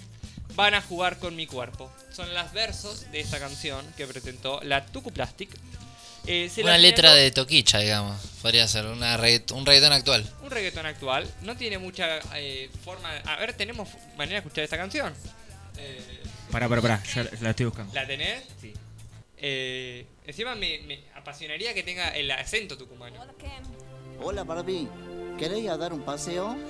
van 0.55 0.73
a 0.73 0.81
jugar 0.81 1.19
con 1.19 1.35
mi 1.35 1.45
cuerpo. 1.45 1.91
Son 2.15 2.33
los 2.33 2.51
versos 2.53 3.11
de 3.11 3.19
esta 3.19 3.39
canción 3.39 3.85
que 3.97 4.07
presentó 4.07 4.59
la 4.63 4.85
Tucu 4.85 5.11
Plastic. 5.11 5.49
Eh, 6.27 6.49
Una 6.63 6.77
letra 6.77 7.13
de 7.13 7.29
toquicha, 7.31 7.79
digamos. 7.79 8.19
Podría 8.41 8.67
ser 8.67 8.85
una 8.85 9.17
regga- 9.17 9.53
un 9.53 9.65
reggaetón 9.65 9.93
actual. 9.93 10.33
un 10.43 10.49
reggaetón 10.51 10.85
actual. 10.85 11.29
No 11.41 11.55
tiene 11.57 11.77
mucha 11.77 12.19
eh, 12.35 12.69
forma. 12.83 13.09
A 13.25 13.35
ver, 13.37 13.53
tenemos 13.53 13.89
manera 14.17 14.35
de 14.41 14.45
escuchar 14.47 14.63
esta 14.63 14.77
canción. 14.77 15.13
Eh, 15.77 16.21
Pará, 16.51 16.67
pará, 16.67 16.81
pará. 16.81 17.03
Ya 17.03 17.23
la 17.41 17.49
estoy 17.51 17.65
buscando. 17.67 17.93
¿La 17.93 18.05
tenés? 18.05 18.43
Sí. 18.59 18.73
Eh, 19.37 20.05
encima 20.25 20.53
me, 20.55 20.79
me 20.85 20.99
apasionaría 21.15 21.73
que 21.73 21.83
tenga 21.83 22.09
el 22.09 22.29
acento 22.31 22.77
tucumano. 22.77 23.19
Hola 24.23 24.43
Barbie, 24.43 24.87
¿querés 25.39 25.59
ir 25.59 25.69
a 25.71 25.77
dar 25.77 25.93
un 25.93 26.01
paseo? 26.01 26.55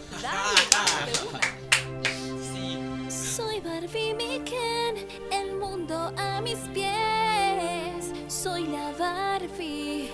Sí. 2.54 2.78
Soy 3.10 3.60
Barbie 3.60 4.14
mi 4.14 4.40
Ken, 4.46 5.08
el 5.32 5.56
mundo 5.56 6.14
a 6.18 6.42
mis 6.42 6.58
pies. 6.74 8.14
Soy 8.28 8.68
la 8.68 8.92
Barbie, 8.98 10.10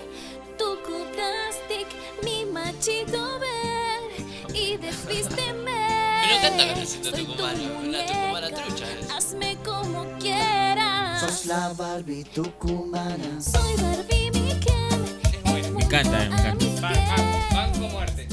tu 0.57 0.77
plastic, 1.13 1.87
mi 2.23 2.45
machito 2.45 3.39
ver 3.39 4.55
y 4.55 4.77
desvísteme. 4.85 5.86
Pero 6.27 6.41
canta 6.41 6.73
con 6.73 6.83
acento 6.83 7.09
Soy 7.11 7.19
tu 7.19 7.25
tucumano, 7.31 7.63
una 7.63 7.73
muñeca, 7.79 8.05
tucumana 8.07 8.49
trucha 8.49 8.85
es. 8.99 9.09
Hazme 9.11 9.57
como 9.63 10.17
quieras. 10.19 11.19
Sos 11.21 11.45
la 11.45 11.69
Barbie 11.73 12.23
tucumana. 12.25 13.41
Soy 13.41 13.75
Barbie 13.81 14.31
mi 14.31 14.49
Ken, 14.59 15.05
Es 15.33 15.43
bueno. 15.43 15.69
Me 15.77 15.83
encanta, 15.83 16.17
me 16.17 16.25
encanta. 16.25 16.65
Ban- 16.81 17.07
ban- 17.07 17.53
banco 17.55 17.87
muerte. 17.89 18.27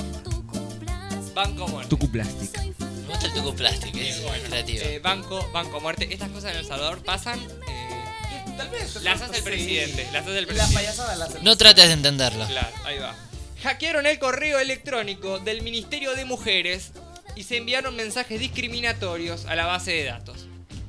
Banco 1.35 1.69
muerte. 1.69 1.89
Tucu 1.91 2.09
Plastic. 2.11 2.57
Soy 2.57 2.75
Me 2.79 3.09
gusta 3.09 3.27
el 3.27 3.33
tucu 3.35 3.55
plástico, 3.55 3.99
es 3.99 4.23
Bueno, 4.23 4.45
creativo. 4.49 4.85
eh, 4.85 4.99
banco, 4.99 5.51
banco 5.53 5.81
muerte. 5.81 6.09
Estas 6.13 6.29
cosas 6.31 6.53
en 6.53 6.59
El 6.59 6.67
Salvador 6.67 7.03
pasan. 7.03 7.39
eh, 7.69 8.45
Tal 8.57 8.69
vez. 8.71 9.03
las 9.03 9.21
hace 9.21 9.31
el 9.33 9.39
sí. 9.39 9.43
presidente. 9.43 10.09
Las 10.13 10.23
hace 10.23 10.39
el 10.39 10.45
La 10.45 10.47
presidente. 10.49 10.75
payasada 10.75 11.17
la 11.17 11.25
hace 11.27 11.41
No 11.43 11.57
trates 11.57 11.87
de 11.87 11.93
entenderlo. 11.93 12.47
Claro, 12.47 12.69
ahí 12.85 12.99
va. 12.99 13.15
Hackearon 13.63 14.07
el 14.07 14.19
correo 14.19 14.59
electrónico 14.59 15.39
del 15.41 15.63
Ministerio 15.63 16.15
de 16.15 16.25
Mujeres 16.25 16.93
y 17.37 17.43
se 17.43 17.57
enviaron 17.57 17.97
mensajes 17.97 18.39
discriminatorios 18.39 19.47
a 19.47 19.55
la 19.55 19.67
base 19.67 19.93
de 19.93 20.05
datos. 20.05 20.47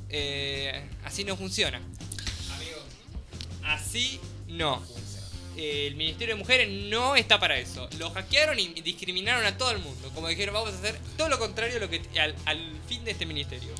Eh, 0.10 0.88
así 1.04 1.24
no 1.24 1.36
funciona. 1.36 1.82
Amigos, 2.56 2.84
así 3.64 4.20
no. 4.48 4.82
El 5.58 5.96
Ministerio 5.96 6.36
de 6.36 6.40
Mujeres 6.40 6.70
no 6.90 7.16
está 7.16 7.40
para 7.40 7.58
eso. 7.58 7.90
Lo 7.98 8.12
hackearon 8.12 8.60
y 8.60 8.68
discriminaron 8.82 9.46
a 9.46 9.58
todo 9.58 9.72
el 9.72 9.80
mundo. 9.80 10.12
Como 10.14 10.28
dijeron, 10.28 10.54
vamos 10.54 10.74
a 10.74 10.78
hacer 10.78 11.00
todo 11.18 11.30
lo 11.30 11.40
contrario 11.40 11.80
al, 12.46 12.82
fin 12.88 13.04
de 13.06 13.12
este 13.12 13.26
ministerio. 13.26 13.74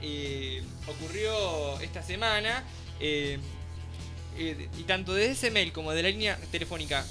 Eh, 0.00 0.62
ocurrió 0.86 1.78
esta 1.80 2.02
semana. 2.02 2.64
eh, 3.00 3.38
y 4.38 4.84
tanto 4.84 5.12
desde 5.12 5.32
ese 5.32 5.50
mail 5.50 5.72
como 5.72 5.92
de 5.92 6.02
la 6.02 6.08
línea 6.08 6.38
telefónica 6.50 7.04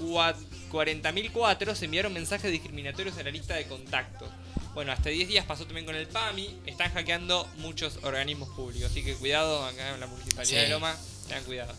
40004 0.00 1.74
se 1.74 1.84
enviaron 1.84 2.12
mensajes 2.12 2.50
discriminatorios 2.50 3.16
a 3.18 3.22
la 3.22 3.30
lista 3.30 3.54
de 3.54 3.66
contactos. 3.66 4.28
Bueno, 4.74 4.90
hasta 4.92 5.08
10 5.10 5.28
días 5.28 5.44
pasó 5.44 5.64
también 5.66 5.86
con 5.86 5.94
el 5.94 6.06
PAMI. 6.08 6.50
Están 6.66 6.92
hackeando 6.92 7.48
muchos 7.58 7.98
organismos 8.02 8.48
públicos. 8.50 8.90
Así 8.90 9.02
que 9.04 9.14
cuidado 9.14 9.64
acá 9.64 9.94
en 9.94 10.00
la 10.00 10.06
municipalidad 10.06 10.44
Sí. 10.44 10.56
de 10.56 10.68
Loma. 10.68 10.96
Tengan 11.28 11.44
cuidado. 11.44 11.72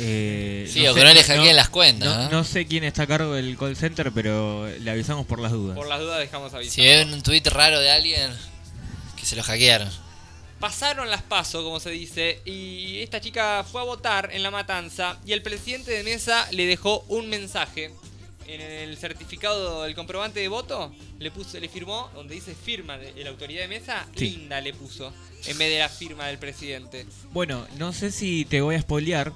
Eh, 0.00 0.68
Sí, 0.70 0.86
o 0.88 0.94
que 0.94 1.04
no 1.04 1.14
le 1.14 1.22
hackeen 1.22 1.54
las 1.54 1.68
cuentas, 1.68 2.08
No, 2.08 2.24
¿no? 2.24 2.30
no 2.38 2.44
sé 2.44 2.66
quién 2.66 2.82
está 2.82 3.04
a 3.04 3.06
cargo 3.06 3.34
del 3.34 3.56
call 3.56 3.76
center, 3.76 4.10
pero 4.12 4.68
le 4.68 4.90
avisamos 4.90 5.24
por 5.26 5.38
las 5.38 5.52
dudas. 5.52 5.76
Por 5.76 5.86
las 5.86 6.00
dudas 6.00 6.18
dejamos 6.18 6.50
Si 6.50 6.56
avisado. 6.56 6.82
ven 6.88 7.12
un 7.14 7.22
tweet 7.22 7.42
raro 7.46 7.78
de 7.78 7.90
alguien, 7.92 8.32
que 9.16 9.24
se 9.24 9.36
lo 9.36 9.44
hackearon. 9.44 9.88
Pasaron 10.60 11.08
las 11.08 11.22
pasos, 11.22 11.62
como 11.62 11.78
se 11.78 11.90
dice, 11.90 12.40
y 12.44 12.98
esta 13.00 13.20
chica 13.20 13.64
fue 13.70 13.80
a 13.80 13.84
votar 13.84 14.30
en 14.32 14.42
la 14.42 14.50
matanza 14.50 15.18
y 15.24 15.32
el 15.32 15.40
presidente 15.42 15.92
de 15.92 16.02
mesa 16.02 16.48
le 16.50 16.66
dejó 16.66 17.04
un 17.08 17.28
mensaje. 17.28 17.92
En 18.48 18.60
el 18.62 18.96
certificado 18.96 19.82
del 19.84 19.94
comprobante 19.94 20.40
de 20.40 20.48
voto 20.48 20.92
le 21.18 21.30
puso, 21.30 21.60
le 21.60 21.68
firmó, 21.68 22.10
donde 22.14 22.34
dice 22.34 22.54
firma 22.54 22.96
de 22.96 23.12
la 23.22 23.28
autoridad 23.30 23.60
de 23.60 23.68
mesa, 23.68 24.06
Sí. 24.16 24.30
linda 24.30 24.60
le 24.62 24.72
puso, 24.72 25.12
en 25.46 25.58
vez 25.58 25.70
de 25.70 25.78
la 25.80 25.88
firma 25.90 26.26
del 26.26 26.38
presidente. 26.38 27.06
Bueno, 27.30 27.66
no 27.76 27.92
sé 27.92 28.10
si 28.10 28.46
te 28.46 28.60
voy 28.62 28.74
a 28.76 28.80
spoilear, 28.80 29.32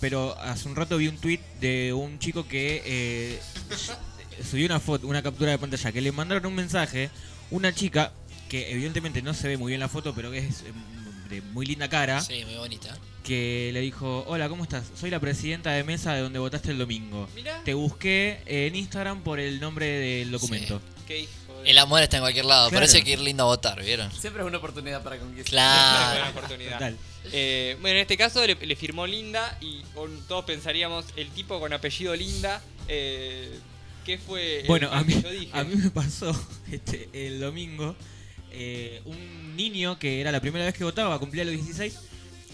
pero 0.00 0.38
hace 0.38 0.68
un 0.68 0.76
rato 0.76 0.96
vi 0.96 1.08
un 1.08 1.18
tweet 1.18 1.40
de 1.60 1.92
un 1.92 2.18
chico 2.20 2.46
que 2.46 2.82
eh, 2.86 3.40
subió 4.48 4.64
una 4.66 4.78
foto, 4.80 5.06
una 5.08 5.22
captura 5.22 5.50
de 5.50 5.58
pantalla 5.58 5.90
que 5.92 6.00
le 6.00 6.12
mandaron 6.12 6.46
un 6.46 6.54
mensaje, 6.54 7.10
una 7.50 7.74
chica 7.74 8.12
que 8.52 8.70
evidentemente 8.70 9.22
no 9.22 9.32
se 9.32 9.48
ve 9.48 9.56
muy 9.56 9.70
bien 9.70 9.80
la 9.80 9.88
foto, 9.88 10.14
pero 10.14 10.30
que 10.30 10.36
es 10.38 10.60
eh, 10.60 10.72
de 11.30 11.40
muy 11.40 11.64
linda 11.64 11.88
cara, 11.88 12.20
Sí, 12.20 12.44
muy 12.44 12.56
bonita. 12.56 12.94
que 13.24 13.70
le 13.72 13.80
dijo, 13.80 14.24
hola, 14.28 14.46
¿cómo 14.50 14.62
estás? 14.62 14.84
Soy 14.94 15.08
la 15.08 15.18
presidenta 15.20 15.70
de 15.72 15.82
mesa 15.84 16.12
de 16.12 16.20
donde 16.20 16.38
votaste 16.38 16.70
el 16.70 16.76
domingo. 16.76 17.26
Mirá. 17.34 17.62
Te 17.64 17.72
busqué 17.72 18.42
en 18.44 18.76
Instagram 18.76 19.22
por 19.22 19.40
el 19.40 19.58
nombre 19.58 19.86
del 19.86 20.30
documento. 20.30 20.82
Qué 21.06 21.20
hijo 21.20 21.62
de- 21.62 21.70
El 21.70 21.78
amor 21.78 22.02
está 22.02 22.18
en 22.18 22.24
cualquier 22.24 22.44
lado. 22.44 22.68
Claro. 22.68 22.80
Parece 22.84 23.02
que 23.02 23.12
ir 23.12 23.20
lindo 23.20 23.44
a 23.44 23.46
votar, 23.46 23.82
¿vieron? 23.82 24.12
Siempre 24.12 24.42
es 24.42 24.46
una 24.46 24.58
oportunidad 24.58 25.02
para 25.02 25.16
conquistar. 25.18 25.54
Una 25.54 26.12
Claro. 26.20 26.30
oportunidad. 26.38 26.72
Total. 26.74 26.96
Eh, 27.32 27.78
bueno, 27.80 27.96
en 27.96 28.02
este 28.02 28.18
caso 28.18 28.46
le, 28.46 28.54
le 28.54 28.76
firmó 28.76 29.06
Linda 29.06 29.56
y 29.62 29.80
con- 29.94 30.20
todos 30.28 30.44
pensaríamos 30.44 31.06
el 31.16 31.30
tipo 31.30 31.58
con 31.58 31.72
apellido 31.72 32.14
Linda. 32.14 32.60
Eh, 32.88 33.48
¿Qué 34.04 34.18
fue? 34.18 34.60
el- 34.60 34.66
Bueno, 34.66 34.90
a 34.92 35.02
mí, 35.04 35.14
yo 35.22 35.30
dije? 35.30 35.48
a 35.52 35.64
mí 35.64 35.76
me 35.76 35.88
pasó 35.90 36.32
este, 36.70 37.08
el 37.14 37.40
domingo 37.40 37.94
eh, 38.52 39.00
un 39.04 39.56
niño 39.56 39.98
que 39.98 40.20
era 40.20 40.30
la 40.32 40.40
primera 40.40 40.64
vez 40.64 40.74
que 40.74 40.84
votaba, 40.84 41.18
cumplía 41.18 41.44
los 41.44 41.54
16 41.54 41.98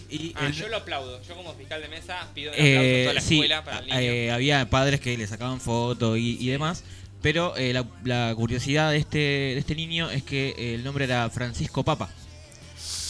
y 0.09 0.33
Ah, 0.35 0.47
el- 0.47 0.53
yo 0.53 0.67
lo 0.69 0.77
aplaudo. 0.77 1.21
Yo 1.23 1.35
como 1.35 1.53
fiscal 1.53 1.81
de 1.81 1.87
mesa 1.87 2.27
pido 2.33 2.51
un 2.51 2.55
aplauso 2.59 2.79
a 2.79 2.83
Eh, 2.83 3.01
toda 3.03 3.13
la 3.13 3.21
sí, 3.21 3.35
escuela 3.35 3.63
para 3.63 3.79
el 3.79 3.85
niño. 3.85 3.99
eh, 3.99 4.31
había 4.31 4.69
padres 4.69 4.99
que 4.99 5.17
le 5.17 5.27
sacaban 5.27 5.61
fotos 5.61 6.17
y, 6.17 6.37
y 6.39 6.47
demás, 6.47 6.83
pero 7.21 7.55
eh, 7.57 7.73
la, 7.73 7.85
la 8.03 8.33
curiosidad 8.35 8.91
de 8.91 8.97
este, 8.97 9.17
de 9.17 9.57
este 9.59 9.75
niño 9.75 10.09
es 10.09 10.23
que 10.23 10.55
eh, 10.57 10.73
el 10.75 10.83
nombre 10.83 11.05
era 11.05 11.29
Francisco 11.29 11.83
Papa. 11.83 12.09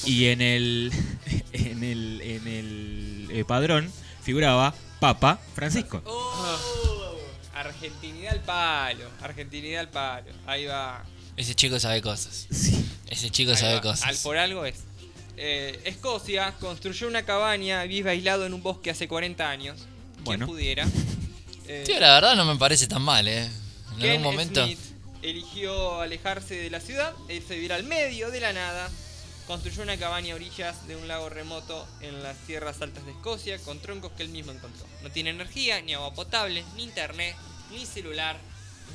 Y 0.06 0.26
en 0.28 0.42
el, 0.42 0.92
en 1.54 1.84
el, 1.84 2.22
en 2.22 2.48
el 2.48 3.28
eh, 3.32 3.46
padrón 3.46 3.92
figuraba 4.24 4.74
Papa 5.00 5.40
Francisco. 5.56 6.02
Oh, 6.06 7.16
Argentinidad 7.54 8.34
al 8.34 8.42
palo. 8.42 9.06
Argentinidad 9.22 9.82
al 9.82 9.90
palo. 9.90 10.28
Ahí 10.48 10.66
va. 10.66 11.04
Ese 11.40 11.56
chico 11.56 11.80
sabe 11.80 12.02
cosas. 12.02 12.48
Sí. 12.52 12.86
Ese 13.08 13.30
chico 13.30 13.52
Ahí 13.52 13.58
sabe 13.58 13.72
va. 13.76 13.78
Al 13.78 13.84
cosas. 13.84 14.18
por 14.24 14.38
algo 14.38 14.66
es. 14.66 14.76
Eh, 15.38 15.80
Escocia 15.86 16.54
construyó 16.60 17.08
una 17.08 17.24
cabaña, 17.24 17.82
vive 17.86 18.12
aislado 18.12 18.46
en 18.46 18.54
un 18.54 18.62
bosque 18.62 18.90
hace 18.92 19.08
40 19.08 19.50
años. 19.50 19.78
Quien 20.16 20.24
Bueno. 20.26 20.46
pudiera. 20.48 20.86
Eh, 21.72 21.84
Tío, 21.86 22.00
la 22.00 22.16
verdad 22.16 22.36
no 22.36 22.46
me 22.46 22.56
parece 22.56 22.88
tan 22.88 23.04
mal, 23.04 23.28
¿eh? 23.28 23.44
En 23.92 24.00
Ken 24.00 24.10
algún 24.10 24.24
momento. 24.24 24.66
Smith 24.66 24.80
eligió 25.22 26.02
alejarse 26.02 26.56
de 26.56 26.72
la 26.72 26.80
ciudad, 26.80 27.14
irse 27.30 27.54
a 27.54 27.56
vivir 27.58 27.74
al 27.74 27.84
medio 27.84 28.32
de 28.32 28.40
la 28.40 28.54
nada. 28.54 28.90
Construyó 29.46 29.84
una 29.84 29.96
cabaña 29.96 30.34
a 30.34 30.36
orillas 30.38 30.88
de 30.88 30.96
un 30.96 31.08
lago 31.08 31.30
remoto 31.30 31.88
en 32.02 32.24
las 32.24 32.36
tierras 32.48 32.82
altas 32.82 33.06
de 33.06 33.12
Escocia 33.12 33.60
con 33.60 33.80
troncos 33.80 34.12
que 34.14 34.24
él 34.24 34.30
mismo 34.30 34.52
encontró. 34.52 34.84
No 35.04 35.12
tiene 35.12 35.30
energía, 35.30 35.80
ni 35.82 35.94
agua 35.94 36.12
potable, 36.16 36.64
ni 36.76 36.82
internet, 36.86 37.36
ni 37.72 37.86
celular, 37.86 38.40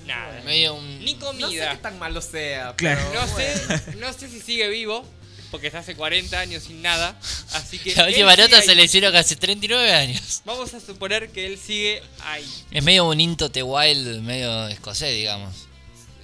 nada. 0.06 0.40
Medio 0.42 0.74
un. 0.74 0.98
Ni 1.04 1.14
No 1.14 1.20
sé 1.20 1.26
comida. 1.42 1.70
qué 1.72 1.76
tan 1.78 1.98
malo 1.98 2.20
sea. 2.20 2.74
Claro. 2.76 3.00
pero 3.12 3.26
No 3.26 3.36
sé, 3.36 3.96
no 3.98 4.12
sé 4.12 4.28
si 4.28 4.40
sigue 4.40 4.68
vivo, 4.68 5.06
porque 5.50 5.66
está 5.68 5.80
hace 5.80 5.94
40 5.94 6.38
años 6.38 6.62
sin 6.64 6.82
nada. 6.82 7.18
Así 7.52 7.78
que. 7.78 7.94
La 7.96 8.06
última 8.06 8.36
nota 8.36 8.56
ahí. 8.58 8.66
se 8.66 8.74
le 8.74 8.84
hicieron 8.84 9.14
hace 9.16 9.36
39 9.36 9.92
años. 9.92 10.42
Vamos 10.44 10.72
a 10.74 10.80
suponer 10.80 11.30
que 11.30 11.46
él 11.46 11.58
sigue 11.58 12.02
ahí. 12.24 12.44
Es 12.70 12.82
medio 12.84 13.06
un 13.08 13.20
Into 13.20 13.50
the 13.50 13.62
Wild, 13.62 14.20
medio 14.22 14.68
escocés, 14.68 15.14
digamos. 15.14 15.66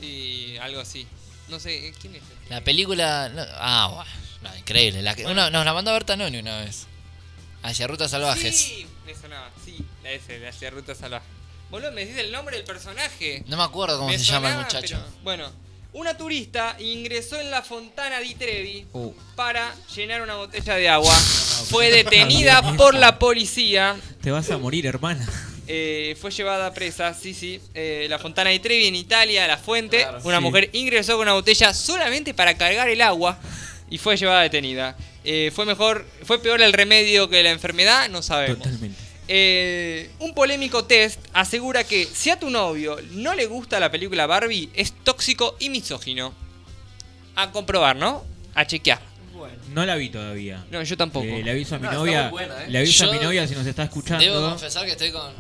Y 0.03 0.57
algo 0.59 0.81
así. 0.81 1.07
No 1.49 1.59
sé, 1.61 1.93
¿quién 2.01 2.15
es? 2.15 2.23
este? 2.23 2.35
La 2.49 2.63
película. 2.63 3.29
no- 3.29 3.45
ah, 3.57 3.91
bueno, 3.95 4.11
no, 4.43 4.57
increíble. 4.59 5.03
La 5.03 5.15
que, 5.15 5.25
Bueno. 5.25 5.43
una- 5.43 5.51
nos 5.51 5.65
la 5.65 5.75
mandó 5.75 5.93
Berta 5.93 6.17
Noni 6.17 6.39
una 6.39 6.61
vez. 6.61 6.87
Hacia 7.63 7.87
Rutas 7.87 8.11
Salvajes. 8.13 8.57
Sí, 8.57 8.87
me 9.05 9.15
sonaba. 9.15 9.51
Sí, 9.65 9.77
la 10.03 10.13
S, 10.13 10.39
de 10.39 10.49
hacia 10.49 10.71
Ruta 10.71 10.95
Salvaje. 10.95 11.27
Boludo, 11.71 11.93
me 11.93 12.05
decís 12.05 12.19
el 12.19 12.33
nombre 12.33 12.57
del 12.57 12.65
personaje. 12.65 13.45
No 13.47 13.57
me 13.57 13.63
acuerdo 13.63 13.99
cómo 13.99 14.09
Me 14.11 14.19
se 14.19 14.25
llama 14.25 14.51
el 14.51 14.57
muchacho. 14.59 14.97
pero- 14.97 15.23
bueno, 15.23 15.53
una 15.93 16.17
turista 16.17 16.77
ingresó 16.81 17.39
en 17.41 17.51
la 17.51 17.63
fontana 17.63 18.19
di 18.21 18.35
Trevi 18.35 18.87
Uh. 18.93 19.13
para 19.37 19.73
llenar 19.95 20.23
una 20.23 20.35
botella 20.37 20.75
de 20.77 20.89
agua. 20.89 21.15
Fue 21.69 21.91
detenida 21.91 22.63
por 22.77 22.95
la 22.95 23.19
policía. 23.19 23.97
Te 24.23 24.31
vas 24.31 24.51
a 24.51 24.59
morir, 24.59 24.87
hermana. 24.87 25.29
eh, 25.73 26.17
fue 26.21 26.33
llevada 26.33 26.75
presa, 26.75 27.15
sí, 27.15 27.33
sí. 27.33 27.61
eh, 27.75 28.07
la 28.11 28.19
Fontana 28.19 28.51
di 28.51 28.59
Trevi 28.59 28.87
en 28.89 28.97
Italia, 28.97 29.47
la 29.47 29.57
fuente. 29.57 29.99
Claro. 30.03 30.21
una 30.25 30.39
Sí. 30.39 30.43
mujer 30.43 30.71
ingresó 30.73 31.13
con 31.13 31.23
una 31.23 31.35
botella 31.35 31.73
solamente 31.73 32.35
para 32.35 32.57
cargar 32.59 32.89
el 32.89 33.01
agua 33.01 33.39
y 33.89 33.99
fue 33.99 34.17
llevada 34.17 34.43
detenida. 34.43 34.97
Eh, 35.23 35.53
fue 35.55 35.67
mejor, 35.67 36.05
fue 36.25 36.41
peor 36.43 36.61
el 36.63 36.73
remedio 36.73 37.29
que 37.29 37.43
la 37.45 37.51
enfermedad, 37.51 38.09
no 38.09 38.21
sabemos. 38.23 38.59
Totalmente. 38.59 39.00
Eh, 39.33 40.11
un 40.19 40.35
polémico 40.35 40.85
test 40.87 41.21
asegura 41.33 41.85
que 41.85 42.05
si 42.05 42.31
a 42.31 42.41
tu 42.41 42.51
novio 42.51 42.99
no 43.13 43.33
le 43.37 43.47
gusta 43.47 43.79
la 43.79 43.89
película 43.89 44.27
Barbie, 44.27 44.71
es 44.75 44.93
tóxico 45.05 45.55
y 45.61 45.71
misógino. 45.71 46.35
A 47.37 47.53
comprobar, 47.53 47.95
¿no? 47.95 48.25
A 48.57 48.67
chequear. 48.67 49.01
Bueno. 49.33 49.55
No 49.73 49.87
la 49.87 49.95
vi 49.95 50.09
todavía. 50.09 50.67
No, 50.73 50.83
yo 50.83 50.97
tampoco. 50.97 51.27
Eh, 51.27 51.45
le 51.45 51.51
aviso 51.53 51.77
a 51.77 51.79
mi 51.79 51.87
No, 51.87 51.93
novia. 51.93 52.29
buena, 52.29 52.65
¿eh? 52.65 52.71
Le 52.71 52.79
aviso 52.81 53.09
a 53.09 53.13
mi 53.13 53.21
novia 53.21 53.47
si 53.47 53.55
nos 53.55 53.65
está 53.65 53.85
escuchando. 53.85 54.25
Debo 54.25 54.51
confesar 54.51 54.85
que 54.85 54.91
estoy 54.93 55.13
con. 55.13 55.33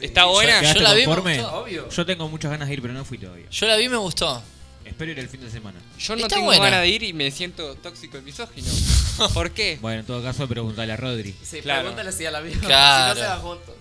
¿Está 0.00 0.26
buena? 0.26 0.60
¿Quedaste 0.60 0.78
Yo 0.80 0.84
la 0.84 0.92
vi, 0.92 1.06
me 1.06 1.38
gustó. 1.38 1.56
Obvio. 1.62 1.88
Yo 1.88 2.04
tengo 2.04 2.28
muchas 2.28 2.50
ganas 2.50 2.68
de 2.68 2.74
ir, 2.74 2.82
pero 2.82 2.92
no 2.92 3.06
fui 3.06 3.16
todavía. 3.16 3.46
Yo 3.50 3.66
la 3.66 3.76
vi 3.76 3.84
y 3.84 3.88
me 3.88 3.96
gustó. 3.96 4.42
Espero 4.88 5.12
ir 5.12 5.18
el 5.18 5.28
fin 5.28 5.40
de 5.40 5.50
semana. 5.50 5.80
Yo 5.98 6.16
no 6.16 6.22
Está 6.22 6.36
tengo 6.36 6.46
buena. 6.46 6.64
ganas 6.64 6.80
de 6.82 6.88
ir 6.88 7.02
y 7.02 7.12
me 7.12 7.30
siento 7.30 7.74
tóxico 7.76 8.18
y 8.18 8.22
misógino. 8.22 8.68
¿Por 9.34 9.50
qué? 9.52 9.78
Bueno, 9.80 10.00
en 10.00 10.06
todo 10.06 10.22
caso, 10.22 10.46
preguntale 10.48 10.92
a 10.92 10.96
Rodri. 10.96 11.34
Sí, 11.42 11.60
Claro. 11.60 11.82
pregúntale 11.82 12.12
si 12.12 12.22
ya 12.24 12.30
la. 12.30 12.40
Claro. 12.42 13.14
Si 13.14 13.20
no 13.20 13.24
se 13.26 13.30
van 13.30 13.40
juntos. 13.40 13.74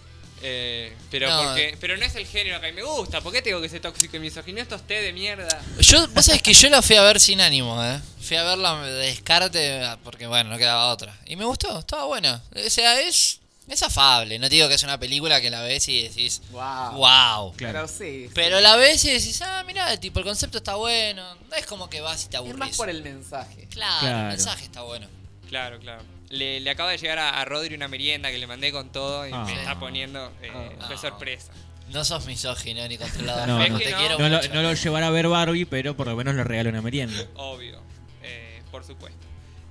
Eh, 0.44 0.96
pero, 1.10 1.30
No. 1.30 1.44
porque, 1.46 1.76
pero 1.82 1.98
no 1.98 2.06
es 2.06 2.14
el 2.16 2.28
género 2.28 2.60
que 2.62 2.68
a 2.68 2.70
mí 2.70 2.76
me 2.76 2.84
gusta. 2.84 3.22
¿Por 3.22 3.34
qué 3.34 3.42
tengo 3.42 3.60
que 3.60 3.70
ser 3.70 3.82
tóxico 3.82 4.18
y 4.18 4.20
misógino? 4.20 4.62
Estos 4.62 4.86
té 4.86 5.02
de 5.02 5.12
mierda. 5.12 5.48
Yo, 5.80 6.08
vos 6.10 6.26
sabés 6.26 6.44
que 6.44 6.54
yo 6.54 6.70
la 6.70 6.82
fui 6.84 6.96
a 6.96 7.02
ver 7.02 7.20
sin 7.20 7.42
ánimo, 7.42 7.84
¿eh? 7.84 8.00
Fui 8.22 8.38
a 8.38 8.44
verla 8.44 8.80
de 8.86 8.92
descarte 8.92 9.82
porque, 10.04 10.28
bueno, 10.28 10.52
no 10.52 10.58
quedaba 10.60 10.88
otra. 10.94 11.18
Y 11.26 11.36
me 11.36 11.46
gustó, 11.46 11.80
estaba 11.80 12.06
buena. 12.06 12.44
O 12.56 12.70
sea, 12.70 13.02
es, 13.02 13.40
es 13.74 13.84
afable. 13.84 14.40
No 14.40 14.48
te 14.50 14.56
digo 14.56 14.68
que 14.68 14.76
es 14.76 14.84
una 14.84 15.00
película 15.00 15.42
que 15.42 15.50
la 15.50 15.62
ves 15.62 15.88
y 15.90 16.04
decís, 16.04 16.42
Wow. 16.52 16.92
wow. 16.94 17.54
Claro. 17.56 17.74
Pero 17.74 17.88
sí. 17.88 18.30
Pero 18.34 18.60
la 18.62 18.76
ves 18.78 19.04
y 19.06 19.12
decís, 19.12 19.42
ah, 19.42 19.64
mira, 19.66 19.96
tipo, 19.98 20.20
el 20.20 20.26
concepto 20.26 20.60
está 20.60 20.76
bueno. 20.76 21.24
No 21.50 21.56
es 21.56 21.66
como 21.66 21.90
que 21.90 22.02
vas 22.02 22.24
y 22.26 22.30
te 22.30 22.38
Es 22.38 22.40
aburrís. 22.42 22.60
más 22.60 22.78
por 22.78 22.90
el 22.90 23.02
mensaje. 23.04 23.68
Claro, 23.70 24.00
Claro. 24.00 24.20
el 24.20 24.28
mensaje 24.28 24.64
está 24.66 24.82
bueno. 24.84 25.08
Claro, 25.50 25.80
claro. 25.80 26.04
Le, 26.30 26.60
le 26.60 26.70
acaba 26.70 26.92
de 26.92 26.98
llegar 26.98 27.20
a, 27.20 27.40
a 27.40 27.46
Rodri 27.46 27.74
una 27.76 27.88
merienda 27.88 28.30
que 28.32 28.38
le 28.38 28.48
mandé 28.48 28.72
con 28.74 28.92
todo 28.92 29.26
y 29.28 29.32
Ah. 29.34 29.44
me 29.46 29.54
está 29.54 29.80
poniendo. 29.80 30.32
eh, 30.42 30.52
Ah. 30.54 30.86
fue 30.88 30.96
No. 30.96 31.02
sorpresa. 31.02 31.52
No 31.90 32.04
sos 32.04 32.26
misógino 32.26 32.86
ni 32.90 32.98
controlador. 32.98 33.48
No, 33.48 33.58
te 33.60 33.66
Es 33.68 33.72
no. 33.72 33.78
quiero 33.80 34.20
No 34.20 34.28
lo, 34.28 34.42
no 34.50 34.62
lo 34.62 34.74
llevará 34.74 35.08
a 35.08 35.10
ver 35.10 35.30
Barbie, 35.30 35.64
pero 35.66 35.96
por 35.96 36.08
lo 36.08 36.18
menos 36.18 36.36
le 36.36 36.44
regalo 36.44 36.70
una 36.70 36.82
merienda. 36.82 37.16
Obvio. 37.36 37.82
Eh, 38.24 38.62
por 38.72 38.84
supuesto. 38.86 39.18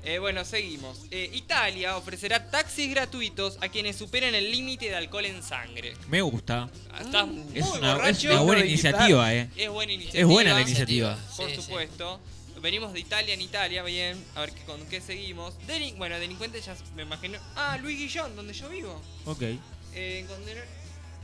Eh, 0.09 0.20
bueno, 0.20 0.45
seguimos. 0.45 1.01
Eh, 1.11 1.31
Italia 1.35 1.97
ofrecerá 1.97 2.49
taxis 2.49 2.89
gratuitos 2.91 3.59
a 3.61 3.69
quienes 3.69 3.97
superen 3.97 4.37
el 4.37 4.53
límite 4.53 4.85
de 4.89 4.95
alcohol 4.95 5.24
en 5.27 5.43
sangre. 5.43 5.95
Me 6.09 6.23
gusta. 6.23 6.70
Ah, 6.93 7.01
Estás 7.03 7.27
muy 7.27 7.43
Es 7.59 7.66
una, 7.66 7.91
es 7.91 7.97
borracho. 7.97 8.28
una 8.31 8.41
buena 8.43 8.65
iniciativa, 8.65 9.35
eh. 9.35 9.51
Es 9.57 9.69
buena 9.69 9.93
iniciativa. 9.93 10.20
Es 10.23 10.27
buena 10.28 10.55
la 10.55 10.61
iniciativa. 10.62 11.19
Por 11.37 11.49
Sí, 11.51 11.57
sí. 11.57 11.62
supuesto. 11.62 12.20
Venimos 12.62 12.93
de 12.93 13.01
Italia 13.01 13.35
en 13.35 13.41
Italia, 13.41 13.83
bien. 13.83 14.24
A 14.37 14.43
ver 14.43 14.53
qué- 14.53 14.62
con 14.65 14.87
qué 14.87 15.01
seguimos. 15.01 15.55
Delin- 15.66 15.97
bueno, 15.97 16.19
delincuentes 16.20 16.65
ya 16.65 16.77
me 16.95 17.03
imagino. 17.03 17.39
Ah, 17.57 17.77
Luis 17.83 17.99
Guillón, 17.99 18.37
donde 18.37 18.55
yo 18.55 18.69
vivo. 18.69 19.03
Ok. 19.24 19.43
Eh, 19.95 20.24
condenar- 20.28 20.65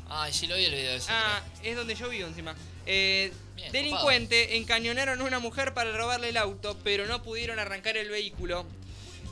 Ay, 0.09 0.33
sí 0.33 0.49
lo 0.49 0.57
vi 0.57 0.65
el 0.65 0.75
video 0.75 0.95
ese. 0.97 1.07
Ah, 1.11 1.41
es 1.63 1.77
donde 1.77 1.95
yo 1.95 2.09
vivo 2.09 2.27
encima. 2.27 2.55
Eh, 2.85 3.33
Bien, 3.71 3.73
delincuente 3.73 4.57
encañonaron 4.57 5.21
a 5.21 5.25
una 5.25 5.39
mujer 5.39 5.75
para 5.75 5.97
robarle 5.97 6.31
el 6.31 6.37
auto, 6.37 6.77
pero 6.83 7.07
no 7.07 7.23
pudieron 7.23 7.59
arrancar 7.59 7.97
el 7.97 8.09
vehículo. 8.09 8.67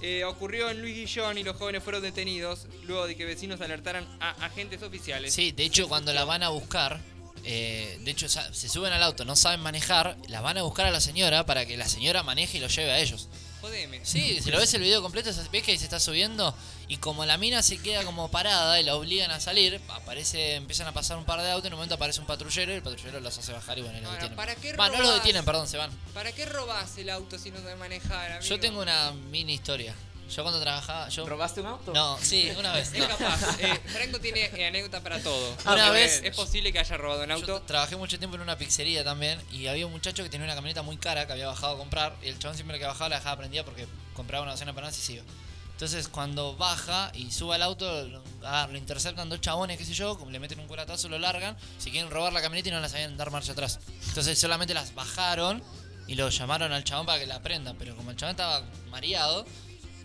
Eh, 0.03 0.25
ocurrió 0.25 0.71
en 0.71 0.81
Luis 0.81 0.95
Guillón 0.95 1.37
y 1.37 1.43
los 1.43 1.57
jóvenes 1.57 1.83
fueron 1.83 2.03
detenidos 2.03 2.67
luego 2.85 3.07
de 3.07 3.17
que 3.17 3.25
vecinos 3.27 3.61
alertaran 3.61 4.07
a 4.21 4.31
agentes 4.47 4.83
oficiales. 4.83 5.35
Sí, 5.35 5.53
de 5.53 5.65
hecho 5.65 5.89
cuando 5.89 6.13
la 6.15 6.25
van 6.25 6.43
a 6.43 6.49
buscar, 6.49 7.01
eh, 7.45 7.99
de 8.01 8.11
hecho 8.11 8.29
se 8.29 8.69
suben 8.69 8.93
al 8.93 9.03
auto, 9.03 9.25
no 9.25 9.37
saben 9.37 9.61
manejar, 9.61 10.17
la 10.29 10.41
van 10.41 10.57
a 10.57 10.63
buscar 10.63 10.87
a 10.87 10.91
la 10.91 11.01
señora 11.01 11.45
para 11.45 11.67
que 11.67 11.77
la 11.77 11.89
señora 11.89 12.23
maneje 12.23 12.59
y 12.59 12.61
lo 12.61 12.69
lleve 12.69 12.93
a 12.93 12.99
ellos. 13.01 13.29
Jodeme. 13.61 14.01
Sí, 14.05 14.41
si 14.43 14.51
lo 14.51 14.59
ves 14.59 14.73
el 14.75 14.83
video 14.83 15.03
completo, 15.03 15.31
ves 15.53 15.63
que 15.63 15.79
se 15.79 15.85
está 15.85 16.01
subiendo 16.01 16.55
y 16.89 16.97
como 16.97 17.25
la 17.25 17.37
mina 17.39 17.63
se 17.63 17.79
queda 17.79 18.05
como 18.05 18.31
parada 18.31 18.81
y 18.81 18.85
la 18.85 18.97
obligan 18.97 19.31
a 19.31 19.41
salir, 19.41 19.81
aparece, 19.89 20.57
empiezan 20.57 20.87
a 20.87 20.93
pasar 20.93 21.17
un 21.19 21.25
par 21.25 21.41
de 21.41 21.51
autos, 21.51 21.67
en 21.67 21.75
un 21.75 21.79
momento 21.79 21.95
aparece 21.95 22.21
un 22.21 22.27
patrullero 22.27 22.73
y 22.73 22.77
el 22.77 22.83
patrullero 22.83 23.21
los 23.21 23.37
hace 23.39 23.53
bajar 23.53 23.79
y 23.79 23.83
bueno, 23.83 23.99
y 23.99 24.01
los 24.01 24.11
Ahora, 24.11 24.23
detienen. 24.23 24.37
¿para 24.37 24.55
qué 24.57 24.73
Va, 24.73 24.89
no 24.89 25.01
los 25.01 25.15
detienen, 25.15 25.45
perdón, 25.45 25.69
se 25.69 25.77
van. 25.77 25.91
¿Para 26.15 26.33
qué 26.33 26.47
robás 26.47 26.97
el 26.99 27.11
auto 27.11 27.39
si 27.39 27.51
no 27.51 27.59
sabes 27.59 27.79
manejar, 27.79 28.33
amigo? 28.33 28.49
Yo 28.49 28.59
tengo 28.61 28.81
una 28.81 29.13
mini 29.13 29.55
historia. 29.55 29.95
Yo 30.35 30.43
cuando 30.43 30.61
trabajaba, 30.61 31.09
yo... 31.09 31.27
¿Robaste 31.27 31.61
un 31.61 31.67
auto? 31.67 31.93
No, 31.93 32.17
sí, 32.23 32.51
una 32.59 32.73
vez. 32.73 32.93
Es 32.93 33.01
no. 33.01 33.09
capaz. 33.09 33.41
Eh, 33.61 33.81
Franco 33.87 34.21
tiene 34.21 34.45
anécdota 34.67 35.01
para 35.03 35.21
todo. 35.21 35.57
Una 35.67 35.89
Eh, 35.89 35.91
vez- 35.91 36.21
Es 36.25 36.37
posible 36.37 36.73
que 36.73 36.79
haya 36.79 36.97
robado 36.97 37.23
un 37.23 37.29
Yo 37.29 37.35
auto. 37.35 37.63
trabajé 37.63 37.97
mucho 37.97 38.19
tiempo 38.19 38.37
en 38.37 38.43
una 38.43 38.57
pizzería 38.57 39.03
también 39.05 39.41
y 39.51 39.67
había 39.67 39.87
un 39.87 39.93
muchacho 39.93 40.23
que 40.23 40.29
tenía 40.29 40.45
una 40.45 40.55
camioneta 40.55 40.83
muy 40.83 40.97
cara 40.97 41.27
que 41.27 41.33
había 41.33 41.49
bajado 41.49 41.75
a 41.75 41.79
comprar 41.79 42.15
y 42.23 42.29
el 42.29 42.39
chabón 42.39 42.57
siempre 42.57 42.79
que 42.79 42.85
bajaba 42.87 43.09
la 43.11 43.17
dejaba 43.17 43.39
prendida 43.39 43.65
porque 43.65 43.87
compraba 44.15 44.43
una 44.45 44.53
docena 44.53 44.67
de 44.67 44.71
empanadas 44.71 44.97
y 44.99 45.03
se 45.03 45.13
iba. 45.15 45.25
Entonces 45.73 46.09
cuando 46.09 46.57
baja 46.57 47.11
y 47.15 47.31
sube 47.33 47.55
al 47.55 47.63
auto, 47.63 48.05
lo, 48.07 48.23
ah, 48.45 48.69
lo 48.71 48.77
interceptan 48.79 49.29
dos 49.31 49.41
chabones, 49.41 49.79
qué 49.79 49.85
sé 49.85 49.95
yo, 49.95 50.19
como 50.19 50.31
le 50.31 50.39
meten 50.39 50.61
un 50.61 50.67
culatazo, 50.69 51.09
lo 51.09 51.19
largan. 51.19 51.57
Si 51.79 51.91
quieren 51.91 52.11
robar 52.11 52.33
la 52.35 52.43
camioneta 52.43 52.69
y 52.69 52.73
no 52.73 52.81
la 52.81 52.89
sabían 52.89 53.17
dar 53.17 53.31
marcha 53.31 53.53
atrás. 53.53 53.81
Entonces 54.09 54.39
solamente 54.39 54.75
las 54.75 54.95
bajaron 54.95 55.63
y 56.07 56.15
lo 56.17 56.29
llamaron 56.29 56.73
al 56.73 56.85
chabón 56.85 57.07
para 57.07 57.19
que 57.19 57.27
la 57.27 57.41
prendan. 57.41 57.77
Pero 57.79 57.97
como 57.97 58.11
el 58.11 58.17
chabón 58.17 58.33
estaba 58.33 58.63
mareado, 58.91 59.47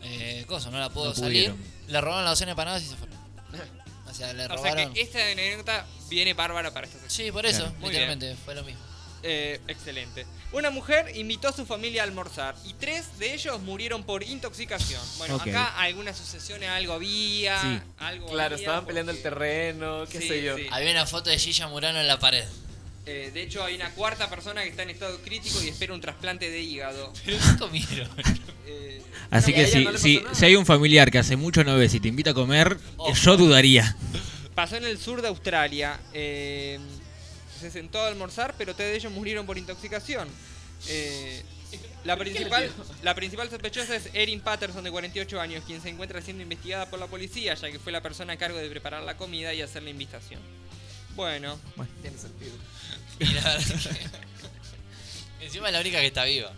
eh, 0.05 0.45
cosa, 0.47 0.69
no 0.71 0.79
la 0.79 0.89
pudo 0.89 1.09
No 1.09 1.15
salir. 1.15 1.53
Le 1.87 2.01
robaron 2.01 2.23
las 2.25 2.31
docena 2.33 2.47
de 2.49 2.51
empanadas 2.51 2.83
y 2.83 2.87
se 2.87 2.95
fueron. 2.95 3.15
O 4.07 4.13
sea, 4.13 4.31
le 4.33 4.45
O 4.45 4.47
sea 4.47 4.55
robaron. 4.55 4.93
que 4.93 5.01
esta 5.01 5.19
anécdota 5.31 5.85
viene 6.09 6.33
bárbara 6.33 6.71
para 6.73 6.87
esta 6.87 6.99
sección. 6.99 7.25
Sí, 7.27 7.31
por 7.31 7.45
eso, 7.45 7.65
Muy 7.79 7.89
literalmente, 7.89 8.35
fue 8.45 8.55
lo 8.55 8.63
mismo. 8.63 8.81
Eh, 9.27 9.59
excelente. 9.67 10.25
Una 10.51 10.69
mujer 10.69 11.11
invitó 11.17 11.47
a 11.47 11.51
su 11.51 11.65
familia 11.65 12.03
a 12.03 12.05
almorzar 12.05 12.55
y 12.63 12.73
tres 12.75 13.17
de 13.17 13.33
ellos 13.33 13.59
murieron 13.61 14.03
por 14.03 14.21
intoxicación. 14.23 15.01
Bueno, 15.17 15.35
acá 15.37 15.75
alguna 15.81 16.13
sucesión, 16.13 16.63
algo 16.63 16.93
había, 16.93 17.59
Sí. 17.59 17.79
algo 17.97 18.27
Claro, 18.27 18.53
había 18.53 18.57
estaban 18.65 18.85
peleando 18.85 19.11
el 19.11 19.21
terreno, 19.23 20.05
qué 20.11 20.21
Sí, 20.21 20.27
sé 20.27 20.43
yo. 20.43 20.55
sí. 20.57 20.67
Había 20.71 20.91
una 20.91 21.07
foto 21.07 21.31
de 21.31 21.39
Gilla 21.39 21.67
Murano 21.67 21.99
en 21.99 22.07
la 22.07 22.19
pared. 22.19 22.45
Eh, 23.05 23.31
de 23.33 23.43
hecho, 23.43 23.63
hay 23.63 23.75
una 23.75 23.91
cuarta 23.91 24.29
persona 24.29 24.63
que 24.63 24.69
está 24.69 24.83
en 24.83 24.89
estado 24.89 25.19
crítico 25.21 25.61
y 25.63 25.67
espera 25.69 25.93
un 25.93 26.01
trasplante 26.01 26.49
de 26.49 26.59
hígado. 26.61 27.13
Pero 27.25 27.37
¿qué 27.37 27.57
comieron? 27.59 28.09
Eh, 28.65 29.01
Así 29.29 29.51
No, 29.51 29.57
que 29.57 29.67
si, 29.67 29.85
no 29.85 29.97
si, 30.33 30.45
hay 30.45 30.55
un 30.55 30.65
familiar 30.65 31.11
que 31.11 31.19
hace 31.19 31.35
mucho 31.35 31.63
no 31.63 31.77
ves 31.77 31.93
y 31.93 31.99
te 31.99 32.07
invita 32.07 32.31
a 32.31 32.33
comer, 32.33 32.77
yo 33.21 33.37
dudaría. 33.37 33.95
pasó 34.55 34.77
en 34.77 34.85
el 34.85 34.97
sur 34.97 35.21
de 35.21 35.27
Australia. 35.27 35.99
eh, 36.13 36.79
se 37.59 37.71
sentó 37.71 38.01
a 38.01 38.07
almorzar, 38.07 38.53
pero 38.57 38.75
tres 38.75 38.89
de 38.89 38.97
ellos 38.97 39.11
murieron 39.13 39.45
por 39.45 39.57
intoxicación. 39.57 40.27
Eh, 40.89 41.41
la, 42.03 42.17
principal, 42.17 42.69
la 43.01 43.15
principal 43.15 43.49
sospechosa 43.49 43.95
es 43.95 44.09
Erin 44.13 44.41
Patterson, 44.41 44.83
de 44.83 44.91
48 44.91 45.39
años, 45.39 45.63
quien 45.65 45.81
se 45.81 45.89
encuentra 45.89 46.21
siendo 46.21 46.43
investigada 46.43 46.89
por 46.89 46.99
la 46.99 47.07
policía, 47.07 47.53
ya 47.53 47.71
que 47.71 47.79
fue 47.79 47.91
la 47.93 48.01
persona 48.01 48.33
a 48.33 48.37
cargo 48.37 48.57
de 48.57 48.69
preparar 48.69 49.03
la 49.03 49.15
comida 49.15 49.53
y 49.53 49.61
hacer 49.61 49.83
la 49.83 49.89
invitación. 49.89 50.41
Bueno, 51.15 51.57
Tiene 52.01 52.17
sentido. 52.17 52.51
Y 53.19 53.25
la 53.25 53.41
verdad 53.41 53.59
que- 55.39 55.45
Encima 55.45 55.67
es 55.67 55.73
la 55.73 55.79
única 55.81 55.99
que 55.99 56.07
está 56.07 56.23
viva. 56.25 56.51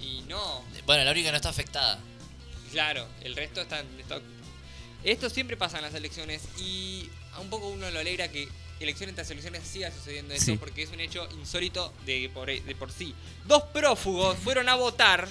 y 0.00 0.22
no, 0.28 0.62
Bueno, 0.86 1.04
la 1.04 1.10
única 1.12 1.28
que 1.28 1.32
no 1.32 1.36
está 1.36 1.48
afectada. 1.48 1.98
claro, 2.70 3.06
el 3.22 3.34
resto 3.36 3.60
está 3.62 3.80
en 3.80 3.88
Esto 5.02 5.28
siempre 5.30 5.56
pasa 5.56 5.78
en 5.78 5.82
las 5.84 5.94
elecciones 5.94 6.42
y 6.58 7.08
a 7.32 7.40
un 7.40 7.50
poco 7.50 7.68
uno 7.68 7.90
lo 7.90 7.98
alegra 8.00 8.28
que 8.28 8.48
elecciones 8.80 9.14
tras 9.14 9.30
elecciones 9.30 9.62
siga 9.66 9.90
sucediendo 9.90 10.34
esto 10.34 10.52
Sí. 10.52 10.56
porque 10.58 10.82
es 10.82 10.90
un 10.90 11.00
hecho 11.00 11.26
insólito 11.38 11.92
de 12.06 12.30
por, 12.32 12.46
de 12.46 12.74
por 12.74 12.90
sí. 12.92 13.14
Dos 13.46 13.62
prófugos 13.72 14.36
fueron 14.38 14.68
a 14.68 14.74
votar 14.74 15.26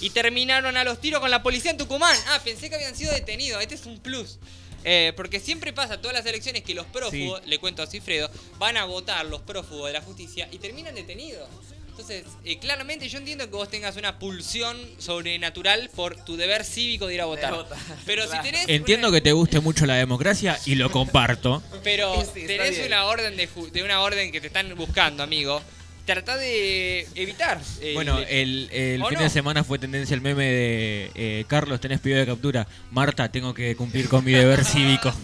y 0.00 0.10
terminaron 0.10 0.76
a 0.76 0.84
los 0.84 1.00
tiros 1.00 1.20
con 1.20 1.30
la 1.30 1.42
policía 1.42 1.70
en 1.72 1.78
Tucumán. 1.78 2.16
Ah, 2.28 2.40
pensé 2.44 2.68
que 2.68 2.74
habían 2.76 2.94
sido 2.96 3.12
detenidos. 3.12 3.60
Este 3.62 3.74
es 3.76 3.86
un 3.86 3.98
plus. 4.00 4.38
Eh, 4.84 5.12
porque 5.16 5.38
siempre 5.40 5.72
pasa 5.72 6.00
todas 6.00 6.14
las 6.16 6.26
elecciones 6.26 6.62
que 6.62 6.74
los 6.74 6.86
prófugos, 6.86 7.40
le 7.46 7.58
cuento 7.58 7.82
a 7.82 7.86
Cifredo, 7.86 8.30
van 8.58 8.76
a 8.76 8.84
votar 8.84 9.24
los 9.26 9.40
prófugos 9.42 9.86
de 9.86 9.92
la 9.92 10.00
justicia 10.00 10.48
y 10.50 10.58
terminan 10.58 10.94
detenidos. 10.94 11.48
Entonces, 11.88 12.24
eh, 12.44 12.58
claramente 12.58 13.06
yo 13.08 13.18
entiendo 13.18 13.44
que 13.44 13.52
vos 13.54 13.68
tengas 13.68 13.96
una 13.96 14.18
pulsión 14.18 14.78
sobrenatural 14.98 15.90
por 15.94 16.16
tu 16.24 16.36
deber 16.38 16.64
cívico 16.64 17.06
de 17.06 17.14
ir 17.16 17.20
a 17.20 17.26
votar. 17.26 17.52
votar, 17.54 17.78
Pero 18.06 18.24
claro. 18.26 18.42
si 18.42 18.50
tenés 18.50 18.68
Entiendo 18.68 19.08
una- 19.08 19.16
que 19.18 19.20
te 19.20 19.32
guste 19.32 19.60
mucho 19.60 19.84
la 19.84 19.96
democracia 19.96 20.58
y 20.64 20.74
lo 20.74 20.90
comparto. 20.90 21.62
pero 21.84 22.14
Sí, 22.34 22.46
tenés 22.46 22.84
una 22.86 23.04
orden 23.04 23.36
de, 23.36 23.46
ju- 23.48 23.70
de 23.70 23.82
una 23.82 24.00
orden 24.00 24.32
que 24.32 24.40
te 24.40 24.46
están 24.46 24.74
buscando, 24.74 25.22
amigo. 25.22 25.60
Trata 26.04 26.36
de 26.36 27.06
evitar. 27.14 27.60
el- 27.80 27.94
Bueno, 27.94 28.18
el, 28.28 28.68
el 28.72 29.02
¿O 29.02 29.06
fin 29.08 29.18
no? 29.18 29.24
de 29.24 29.30
semana 29.30 29.62
fue 29.62 29.78
tendencia 29.78 30.14
el 30.14 30.20
meme 30.20 30.44
de 30.44 31.10
eh, 31.14 31.44
Carlos, 31.46 31.80
tenés 31.80 32.00
pedido 32.00 32.18
de 32.18 32.26
captura. 32.26 32.66
Marta, 32.90 33.30
tengo 33.30 33.54
que 33.54 33.76
cumplir 33.76 34.08
con 34.08 34.24
mi 34.24 34.32
deber 34.32 34.64
cívico. 34.64 35.14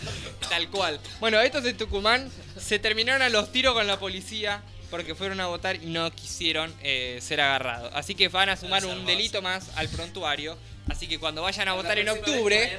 Tal 0.49 0.69
cual. 0.71 1.01
Bueno, 1.19 1.41
estos 1.41 1.65
de 1.65 1.75
Tucumán 1.75 2.31
se 2.57 2.79
terminaron 2.79 3.23
a 3.23 3.29
los 3.29 3.51
tiros 3.51 3.75
con 3.75 3.87
la 3.89 3.99
policía 3.99 4.63
porque 4.89 5.15
fueron 5.17 5.41
a 5.41 5.47
votar 5.49 5.77
y 5.83 5.87
no 5.87 6.11
quisieron 6.13 6.73
eh, 6.83 7.19
ser 7.21 7.41
agarrados. 7.41 7.91
Así 7.95 8.15
que 8.15 8.29
van 8.29 8.49
a 8.49 8.57
sumar 8.57 8.87
un 8.87 9.05
delito 9.05 9.43
más 9.43 9.71
al 9.77 9.89
prontuario. 9.89 10.57
Así 10.89 11.07
que 11.07 11.19
cuando 11.19 11.43
vayan 11.43 11.69
a 11.69 11.75
votar 11.75 11.99
en 11.99 12.09
octubre, 12.09 12.79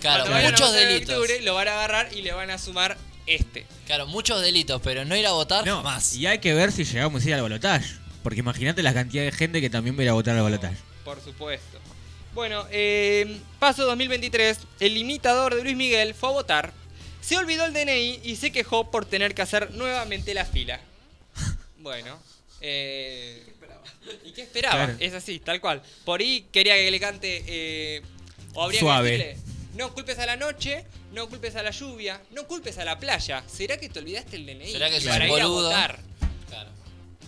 Claro, 0.00 0.24
muchos 0.26 0.68
votar 0.68 0.82
en 0.82 0.88
delitos. 0.88 1.14
octubre, 1.16 1.40
lo 1.42 1.54
van 1.54 1.68
a 1.68 1.72
agarrar 1.74 2.08
y 2.14 2.22
le 2.22 2.32
van 2.32 2.50
a 2.50 2.56
sumar 2.58 2.96
este. 3.26 3.66
Claro, 3.86 4.06
muchos 4.06 4.40
delitos, 4.42 4.80
pero 4.82 5.04
no 5.04 5.16
ir 5.16 5.26
a 5.26 5.32
votar 5.32 5.66
No, 5.66 5.76
jamás. 5.76 6.14
y 6.14 6.26
hay 6.26 6.38
que 6.38 6.54
ver 6.54 6.72
si 6.72 6.84
llegamos 6.84 7.24
a 7.24 7.28
ir 7.28 7.34
al 7.34 7.42
balotaje. 7.42 7.94
Porque 8.22 8.40
imagínate 8.40 8.82
la 8.82 8.92
cantidad 8.92 9.24
de 9.24 9.32
gente 9.32 9.60
que 9.60 9.70
también 9.70 9.96
va 9.96 10.00
a 10.00 10.04
ir 10.04 10.08
a 10.10 10.12
votar 10.14 10.36
al 10.36 10.42
balotaje. 10.42 10.76
Por 11.04 11.20
supuesto. 11.22 11.78
Bueno, 12.34 12.66
eh, 12.70 13.38
paso 13.58 13.84
2023. 13.86 14.58
El 14.80 14.96
imitador 14.96 15.54
de 15.56 15.62
Luis 15.64 15.76
Miguel 15.76 16.14
fue 16.14 16.28
a 16.28 16.32
votar. 16.32 16.72
Se 17.20 17.36
olvidó 17.36 17.64
el 17.66 17.72
DNI 17.72 18.20
y 18.22 18.36
se 18.36 18.52
quejó 18.52 18.90
por 18.90 19.04
tener 19.06 19.34
que 19.34 19.42
hacer 19.42 19.70
nuevamente 19.72 20.34
la 20.34 20.44
fila. 20.44 20.80
Bueno. 21.78 22.18
Eh, 22.60 23.42
¿Y 24.24 24.32
qué 24.32 24.42
esperaba? 24.42 24.84
Claro. 24.86 24.96
Es 25.00 25.14
así, 25.14 25.38
tal 25.38 25.60
cual. 25.60 25.82
Por 26.04 26.20
ahí 26.20 26.46
quería 26.52 26.74
que 26.76 26.90
le 26.90 27.00
cante. 27.00 27.42
eh, 27.46 28.02
o 28.54 28.64
habría 28.64 28.80
Suave. 28.80 29.10
que 29.16 29.24
decirle. 29.24 29.49
No 29.80 29.94
culpes 29.94 30.18
a 30.18 30.26
la 30.26 30.36
noche, 30.36 30.84
no 31.14 31.26
culpes 31.30 31.56
a 31.56 31.62
la 31.62 31.70
lluvia, 31.70 32.20
no 32.32 32.46
culpes 32.46 32.76
a 32.76 32.84
la 32.84 32.98
playa. 32.98 33.42
¿Será 33.46 33.78
que 33.78 33.88
te 33.88 33.98
olvidaste 33.98 34.36
el 34.36 34.44
DNI? 34.44 34.72
¿Será 34.72 34.90
que 34.90 35.00
sos 35.00 35.08
para 35.10 35.24
un 35.24 35.30
ir 35.30 35.40
a 35.42 35.46
boludo? 35.46 35.62
votar? 35.68 35.98
Claro. 36.50 36.68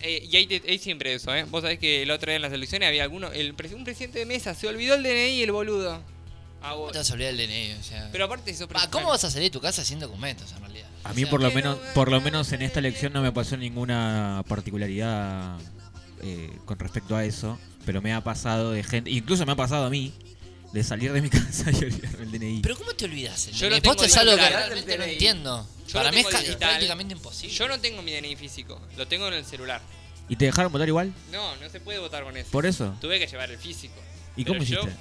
Eh, 0.01 0.27
y 0.29 0.35
hay, 0.37 0.45
te- 0.45 0.61
hay 0.69 0.77
siempre 0.77 1.15
eso, 1.15 1.33
¿eh? 1.35 1.45
Vos 1.45 1.63
sabés 1.63 1.79
que 1.79 2.03
el 2.03 2.11
otro 2.11 2.27
día 2.29 2.35
en 2.35 2.43
las 2.43 2.53
elecciones 2.53 2.87
había 2.89 3.01
alguno, 3.01 3.31
el, 3.31 3.55
pres- 3.57 3.73
un 3.73 3.83
presidente 3.83 4.19
de 4.19 4.27
mesa, 4.27 4.53
se 4.53 4.67
olvidó 4.67 4.93
el 4.93 5.01
DNI 5.01 5.41
el 5.41 5.51
boludo. 5.51 5.99
Ah, 6.61 6.73
¿Cómo 6.73 6.83
vos- 6.83 6.91
te 6.91 6.99
vas 6.99 7.09
a 7.09 7.13
olvidar 7.13 7.31
el 7.31 7.37
DNI? 7.37 7.71
O 7.79 7.83
sea, 7.83 8.09
Pero 8.11 8.25
aparte 8.25 8.53
sos 8.53 8.67
Va. 8.69 8.87
¿Cómo 8.91 9.09
vas 9.09 9.23
a 9.23 9.31
salir 9.31 9.47
de 9.47 9.51
tu 9.53 9.59
casa 9.59 9.83
sin 9.83 9.99
documentos 9.99 10.51
en 10.51 10.59
realidad? 10.59 10.89
A 11.05 11.09
O 11.11 11.13
mí 11.15 11.21
sea, 11.23 11.31
por 11.31 11.41
lo 11.41 11.49
menos, 11.49 11.79
por 11.95 12.11
lo 12.11 12.21
menos 12.21 12.51
en 12.51 12.61
esta 12.61 12.77
elección 12.77 13.13
no 13.13 13.23
me 13.23 13.31
pasó 13.31 13.57
ninguna 13.57 14.43
particularidad 14.47 15.57
eh, 16.21 16.51
con 16.65 16.77
respecto 16.77 17.15
a 17.15 17.25
eso, 17.25 17.57
pero 17.83 17.99
me 18.01 18.13
ha 18.13 18.21
pasado 18.23 18.71
de 18.73 18.83
gente, 18.83 19.09
incluso 19.09 19.43
me 19.47 19.53
ha 19.53 19.55
pasado 19.55 19.85
a 19.87 19.89
mí, 19.89 20.13
de 20.73 20.83
salir 20.83 21.13
de 21.13 21.21
mi 21.21 21.29
casa 21.29 21.71
y 21.71 21.75
olvidarme 21.75 22.23
el 22.23 22.31
DNI. 22.31 22.59
Pero 22.61 22.75
¿cómo 22.77 22.93
te 22.93 23.05
olvidas? 23.05 23.47
el 23.47 23.53
Yo 23.53 23.67
DNI? 23.67 23.75
lo 23.75 23.81
tengo 23.81 24.03
es 24.03 24.17
algo 24.17 24.31
que 24.35 24.37
digital. 24.41 24.59
realmente 24.59 24.97
no 24.97 25.03
entiendo. 25.05 25.69
Yo 25.87 25.93
Para 25.93 26.05
lo 26.05 26.11
mí 26.13 26.17
es 26.19 26.25
tengo 26.27 26.31
ca- 26.31 26.39
digital. 26.43 26.69
prácticamente 26.69 27.13
imposible. 27.13 27.55
Yo 27.55 27.67
no 27.67 27.79
tengo 27.79 28.01
mi 28.01 28.11
DNI 28.11 28.35
físico, 28.35 28.81
lo 28.97 29.07
tengo 29.07 29.27
en 29.27 29.35
el 29.35 29.45
celular. 29.45 29.81
¿Y 30.29 30.35
te 30.35 30.45
dejaron 30.45 30.71
votar 30.71 30.87
igual? 30.87 31.13
No, 31.31 31.55
no 31.57 31.69
se 31.69 31.79
puede 31.79 31.99
votar 31.99 32.23
con 32.23 32.35
eso. 32.37 32.49
¿Por 32.51 32.65
eso? 32.65 32.95
Tuve 33.01 33.19
que 33.19 33.27
llevar 33.27 33.51
el 33.51 33.57
físico. 33.57 33.93
¿Y 34.35 34.43
Pero 34.43 34.55
cómo 34.57 34.65
yo- 34.65 34.79
hiciste? 34.81 34.97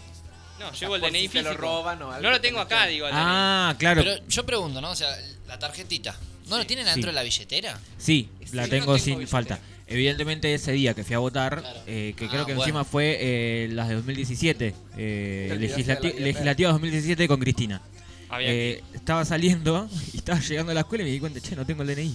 No, 0.61 0.73
llevo 0.73 0.94
el 0.97 1.01
por 1.01 1.11
DNI 1.11 1.20
si 1.23 1.28
te 1.28 1.32
físico. 1.39 1.53
lo 1.53 1.57
roban 1.59 2.03
o 2.03 2.11
algo, 2.12 2.23
no 2.23 2.31
lo 2.31 2.40
te 2.40 2.47
tengo 2.49 2.61
acá, 2.61 2.86
digo, 2.86 3.07
el. 3.07 3.12
Ah, 3.16 3.74
claro. 3.78 4.03
Pero 4.05 4.27
yo 4.28 4.44
pregunto, 4.47 4.81
¿no? 4.81 4.90
O 4.90 4.94
sea, 4.97 5.09
la 5.49 5.59
tarjetita. 5.59 6.15
¿No 6.49 6.59
lo 6.59 6.66
tienen 6.66 6.86
adentro 6.86 7.11
Sí. 7.11 7.12
de 7.12 7.15
la 7.15 7.23
billetera? 7.23 7.81
Sí, 7.99 8.28
Sí, 8.44 8.57
la 8.57 8.62
no 8.62 8.69
tengo 8.69 8.85
tengo 8.86 8.99
sin 8.99 9.19
billetera. 9.19 9.31
falta. 9.31 9.59
Evidentemente 9.93 10.55
ese 10.55 10.73
día 10.73 10.94
que 10.94 11.05
fui 11.05 11.14
a 11.14 11.19
votar, 11.19 11.60
Claro. 11.60 11.81
eh, 11.86 12.14
que 12.16 12.24
Ah, 12.27 12.28
creo 12.31 12.47
que 12.47 12.52
bueno. 12.55 12.62
encima 12.64 12.85
fue 12.85 13.19
eh, 13.20 13.69
las 13.73 13.89
de 13.89 13.94
2017, 13.97 14.74
eh, 14.97 15.47
de 15.51 15.55
la 15.55 16.20
legislativa 16.20 16.73
2017 16.73 17.28
con 17.28 17.40
Cristina. 17.40 17.82
Estaba 18.94 19.24
saliendo 19.24 19.89
y 20.12 20.19
estaba 20.19 20.40
llegando 20.40 20.73
a 20.73 20.74
la 20.74 20.81
escuela 20.81 21.02
y 21.02 21.06
me 21.06 21.12
di 21.12 21.20
cuenta, 21.20 21.40
che, 21.40 21.55
no 21.56 21.66
tengo 21.66 21.82
el 21.82 21.89
DNI. 21.94 22.14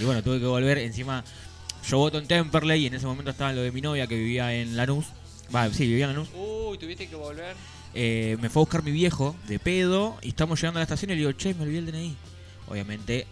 Y 0.00 0.04
bueno, 0.04 0.22
tuve 0.22 0.38
que 0.40 0.46
volver. 0.46 0.78
Encima, 0.78 1.24
yo 1.88 1.98
voto 1.98 2.18
en 2.18 2.26
Temperley 2.26 2.82
y 2.82 2.86
en 2.88 2.94
ese 2.94 3.06
momento 3.06 3.30
estaba 3.30 3.52
lo 3.52 3.62
de 3.62 3.72
mi 3.72 3.80
novia 3.80 4.06
que 4.06 4.16
vivía 4.16 4.54
en 4.54 4.76
Lanús. 4.76 5.06
Va, 5.54 5.70
sí, 5.72 5.86
vivía 5.86 6.06
en 6.06 6.12
Lanús. 6.14 6.28
que- 6.28 6.36
Uy, 6.38 6.78
tuviste 6.78 7.06
que 7.08 7.16
volver. 7.16 7.54
Eh, 7.94 8.36
me 8.40 8.50
fue 8.50 8.60
a 8.60 8.64
buscar 8.64 8.82
mi 8.82 8.90
viejo 8.90 9.36
de 9.46 9.58
pedo 9.60 10.16
y 10.20 10.28
estamos 10.30 10.60
llegando 10.60 10.78
a 10.78 10.80
la 10.80 10.84
estación 10.84 11.10
y 11.12 11.14
le 11.14 11.18
digo, 11.20 11.32
che, 11.32 11.54
me 11.54 11.62
olvidé 11.62 11.78
el 11.78 11.86
DNI. 11.86 12.16
Obviamente 12.68 13.26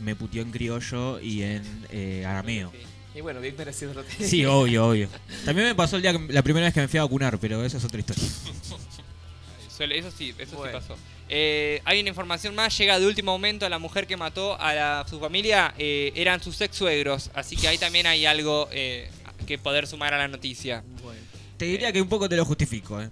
me 0.00 0.16
puteó 0.16 0.42
en 0.42 0.50
criollo 0.50 1.20
y 1.20 1.42
en 1.42 1.62
arameo. 2.26 2.72
Y 3.14 3.20
bueno, 3.22 3.40
bien 3.40 3.56
merecido 3.56 3.92
lo 3.94 4.04
tenía. 4.04 4.28
Sí, 4.28 4.44
obvio, 4.46 4.86
obvio. 4.88 5.08
También 5.44 5.68
me 5.68 5.74
pasó 5.74 5.96
el 5.96 6.02
día 6.02 6.12
que- 6.12 6.32
la 6.32 6.42
primera 6.42 6.66
vez 6.66 6.74
que 6.74 6.80
me 6.80 6.88
fui 6.88 6.98
a 6.98 7.02
vacunar, 7.02 7.38
pero 7.38 7.64
eso 7.64 7.76
es 7.78 7.84
otra 7.84 7.98
historia. 8.00 8.24
Suele- 9.76 9.98
Eso 9.98 10.10
sí, 10.16 10.34
eso 10.38 10.56
Bueno. 10.56 10.78
sí 10.78 10.86
pasó. 10.88 11.00
Eh, 11.32 11.80
hay 11.84 12.00
una 12.00 12.08
información 12.10 12.54
más, 12.54 12.76
llega 12.76 12.98
de 12.98 13.06
último 13.06 13.32
momento 13.32 13.68
la 13.68 13.78
mujer 13.78 14.06
que 14.06 14.16
mató 14.16 14.60
a 14.60 14.74
la- 14.74 15.06
su 15.08 15.18
familia, 15.20 15.74
eh, 15.78 16.12
eran 16.16 16.42
sus 16.42 16.60
ex 16.60 16.76
suegros, 16.76 17.30
así 17.34 17.56
que 17.56 17.68
ahí 17.68 17.78
también 17.78 18.06
hay 18.06 18.26
algo 18.26 18.68
eh, 18.72 19.08
que 19.46 19.56
poder 19.58 19.86
sumar 19.86 20.12
a 20.12 20.18
la 20.18 20.28
noticia. 20.28 20.84
Bueno. 21.02 21.20
Te 21.56 21.64
diría 21.66 21.92
que 21.92 22.00
un 22.02 22.08
poco 22.08 22.28
te 22.28 22.36
lo 22.36 22.44
justifico, 22.44 23.00
¿eh? 23.00 23.10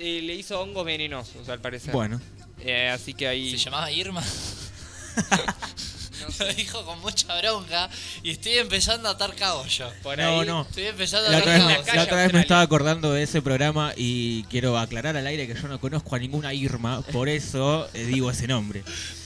Eh, 0.00 0.20
le 0.22 0.34
hizo 0.34 0.60
hongos 0.60 0.84
venenosos, 0.84 1.48
al 1.48 1.60
parecer. 1.60 1.92
Bueno. 1.92 2.20
Eh, 2.60 2.88
así 2.88 3.14
que 3.14 3.26
ahí... 3.26 3.50
¿Se 3.52 3.56
llamaba 3.58 3.90
Irma? 3.90 4.22
no 6.22 6.28
Lo 6.46 6.52
dijo 6.54 6.84
con 6.84 7.00
mucha 7.00 7.38
bronca 7.40 7.88
y 8.22 8.30
estoy 8.32 8.58
empezando 8.58 9.08
a 9.08 9.12
atar 9.12 9.34
cabos 9.34 9.76
yo. 9.76 9.90
Por 10.02 10.18
No, 10.18 10.40
ahí. 10.40 10.46
no. 10.46 10.62
Estoy 10.62 10.84
empezando 10.86 11.28
a 11.28 11.30
La 11.32 11.38
atar 11.38 11.48
otra, 11.48 11.52
vez, 11.54 11.62
cabos. 11.62 11.78
me- 11.78 11.84
calle 11.84 11.96
la 11.98 12.02
otra 12.04 12.16
vez 12.16 12.32
me 12.32 12.40
estaba 12.40 12.60
acordando 12.62 13.12
de 13.12 13.22
ese 13.22 13.42
programa 13.42 13.92
y 13.96 14.44
quiero 14.44 14.78
aclarar 14.78 15.16
al 15.16 15.26
aire 15.26 15.46
que 15.46 15.54
yo 15.54 15.68
no 15.68 15.80
conozco 15.80 16.14
a 16.16 16.18
ninguna 16.18 16.52
Irma, 16.54 17.02
por 17.12 17.28
eso 17.28 17.88
eh, 17.94 18.04
digo 18.04 18.30
ese 18.30 18.46
nombre. 18.46 18.82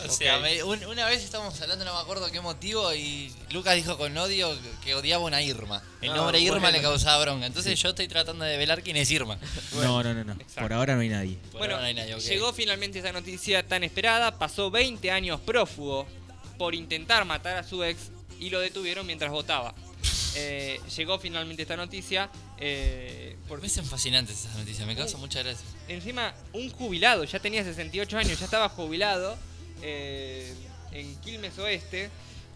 O 0.06 0.10
sea, 0.10 0.36
Ok. 0.36 0.42
me- 0.42 0.62
un- 0.62 0.84
una 0.86 1.04
vez 1.06 1.22
estábamos 1.24 1.60
hablando, 1.60 1.84
no 1.84 1.94
me 1.94 2.00
acuerdo 2.00 2.30
qué 2.30 2.40
motivo, 2.40 2.92
y 2.94 3.32
Lucas 3.50 3.74
dijo 3.76 3.96
con 3.98 4.16
odio 4.16 4.56
que- 4.84 4.94
odiaba 4.94 5.24
una 5.24 5.42
Irma. 5.42 5.82
El 6.00 6.10
Ah, 6.10 6.16
nombre 6.16 6.38
Irma 6.40 6.58
bueno. 6.58 6.76
le 6.76 6.82
causaba 6.82 7.18
bronca. 7.22 7.46
Entonces 7.46 7.80
yo 7.80 7.88
estoy 7.88 8.06
tratando 8.06 8.44
de 8.44 8.56
velar 8.56 8.82
quién 8.82 8.96
es 8.96 9.10
Irma. 9.10 9.38
No, 9.74 10.02
no, 10.02 10.14
no, 10.14 10.24
no. 10.24 10.36
Por 10.58 10.72
ahora 10.72 10.94
no 10.94 11.00
hay 11.00 11.08
nadie. 11.08 11.38
Por 11.50 11.60
Bueno, 11.60 11.78
no 11.78 11.82
hay 11.84 11.94
nadie, 11.94 12.14
ok. 12.14 12.20
llegó 12.20 12.52
finalmente 12.52 12.98
esa 13.00 13.12
noticia 13.12 13.66
tan 13.66 13.82
esperada. 13.82 14.38
Pasó 14.38 14.70
20 14.70 15.10
años 15.10 15.40
prófugo 15.40 16.06
por 16.56 16.74
intentar 16.74 17.24
matar 17.24 17.56
a 17.56 17.62
su 17.62 17.82
ex 17.84 18.10
y 18.38 18.50
lo 18.50 18.60
detuvieron 18.60 19.06
mientras 19.06 19.30
votaba. 19.30 19.74
Eh, 20.34 20.78
llegó 20.94 21.18
finalmente 21.18 21.62
esta 21.62 21.76
noticia. 21.76 22.30
eh, 22.58 23.36
Me 23.48 23.66
hacen 23.66 23.86
fascinantes 23.86 24.40
esas 24.40 24.56
noticias, 24.56 24.86
me 24.86 24.94
causa 24.94 25.16
mucha 25.16 25.42
gracia. 25.42 25.66
encima 25.88 26.34
un 26.52 26.68
jubilado, 26.70 27.24
ya 27.24 27.40
tenía 27.40 27.64
68 27.64 28.18
años, 28.18 28.38
ya 28.38 28.44
estaba 28.44 28.68
jubilado 28.68 29.36
eh, 29.82 30.52
en 30.92 31.16
Quilmes 31.20 31.58
Oeste. 31.58 32.10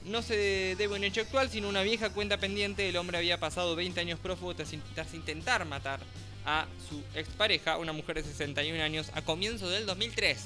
No 0.05 0.23
se 0.23 0.37
debe 0.77 0.97
un 0.97 1.05
hecho 1.05 1.21
actual, 1.21 1.51
sino 1.51 1.69
una 1.69 1.83
vieja 1.83 2.11
cuenta 2.11 2.39
pendiente. 2.39 2.89
El 2.89 2.97
hombre 2.97 3.19
había 3.19 3.39
pasado 3.39 3.77
20 3.77 4.01
años 4.01 4.19
prófugo 4.19 4.55
tras 4.55 4.73
intentar 5.15 5.65
matar 5.67 6.01
a 6.47 6.67
su 6.89 7.03
expareja, 7.19 7.77
una 7.77 7.93
mujer 7.93 8.17
de 8.17 8.25
61 8.25 8.83
años, 8.83 9.11
a 9.15 9.23
comienzo 9.23 9.69
del 9.69 9.85
2003. 9.85 10.39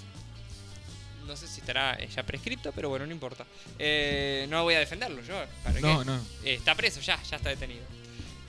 No 1.26 1.36
sé 1.36 1.48
si 1.48 1.60
estará 1.60 1.94
eh, 1.94 2.08
ya 2.14 2.22
prescripto, 2.22 2.72
pero 2.72 2.88
bueno, 2.88 3.06
no 3.06 3.12
importa. 3.12 3.44
Eh, 3.78 4.46
no 4.48 4.62
voy 4.62 4.74
a 4.74 4.78
defenderlo 4.80 5.22
yo. 5.22 5.34
¿para 5.62 5.80
No, 5.80 6.00
qué? 6.00 6.04
no. 6.04 6.16
Eh, 6.44 6.54
está 6.54 6.74
preso 6.74 7.00
ya, 7.00 7.20
ya 7.22 7.36
está 7.36 7.48
detenido. 7.48 7.82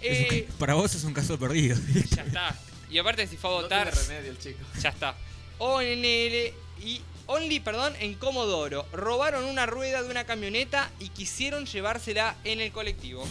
Eh, 0.02 0.48
para 0.60 0.74
vos 0.76 0.94
es 0.94 1.04
un 1.04 1.14
caso 1.14 1.40
perdido. 1.40 1.78
ya 2.16 2.24
está. 2.24 2.56
Y 2.90 2.98
aparte 2.98 3.26
si 3.28 3.38
fue 3.38 3.50
a 3.50 3.54
No 3.54 3.62
votar... 3.62 3.92
tiene 3.92 4.08
remedio 4.08 4.32
el 4.32 4.38
chico. 4.40 4.60
Ya 4.82 4.90
está. 4.90 5.16
ONL 5.58 6.54
y 6.84 7.02
Only, 7.28 7.60
perdón, 7.60 7.94
en 8.00 8.14
Comodoro. 8.16 8.86
Robaron 8.92 9.46
una 9.46 9.66
rueda 9.66 10.04
de 10.04 10.10
una 10.12 10.26
camioneta 10.26 10.92
y 11.00 11.10
quisieron 11.10 11.66
llevársela 11.66 12.36
en 12.44 12.62
el 12.62 12.72
colectivo. 12.72 13.26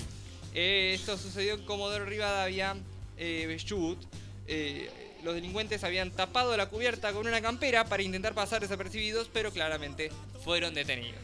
Eh, 0.52 0.92
esto 0.94 1.16
sucedió 1.16 1.54
en 1.54 1.64
Comodoro 1.64 2.04
Rivadavia, 2.04 2.74
eh, 3.18 3.56
Chubut. 3.64 3.98
Eh, 4.48 4.90
los 5.24 5.34
delincuentes 5.34 5.82
habían 5.84 6.10
tapado 6.10 6.56
la 6.56 6.66
cubierta 6.66 7.12
con 7.12 7.26
una 7.26 7.40
campera 7.40 7.84
para 7.86 8.02
intentar 8.02 8.34
pasar 8.34 8.60
desapercibidos, 8.60 9.28
pero 9.32 9.51
claramente 9.52 10.10
fueron 10.44 10.74
detenidos. 10.74 11.20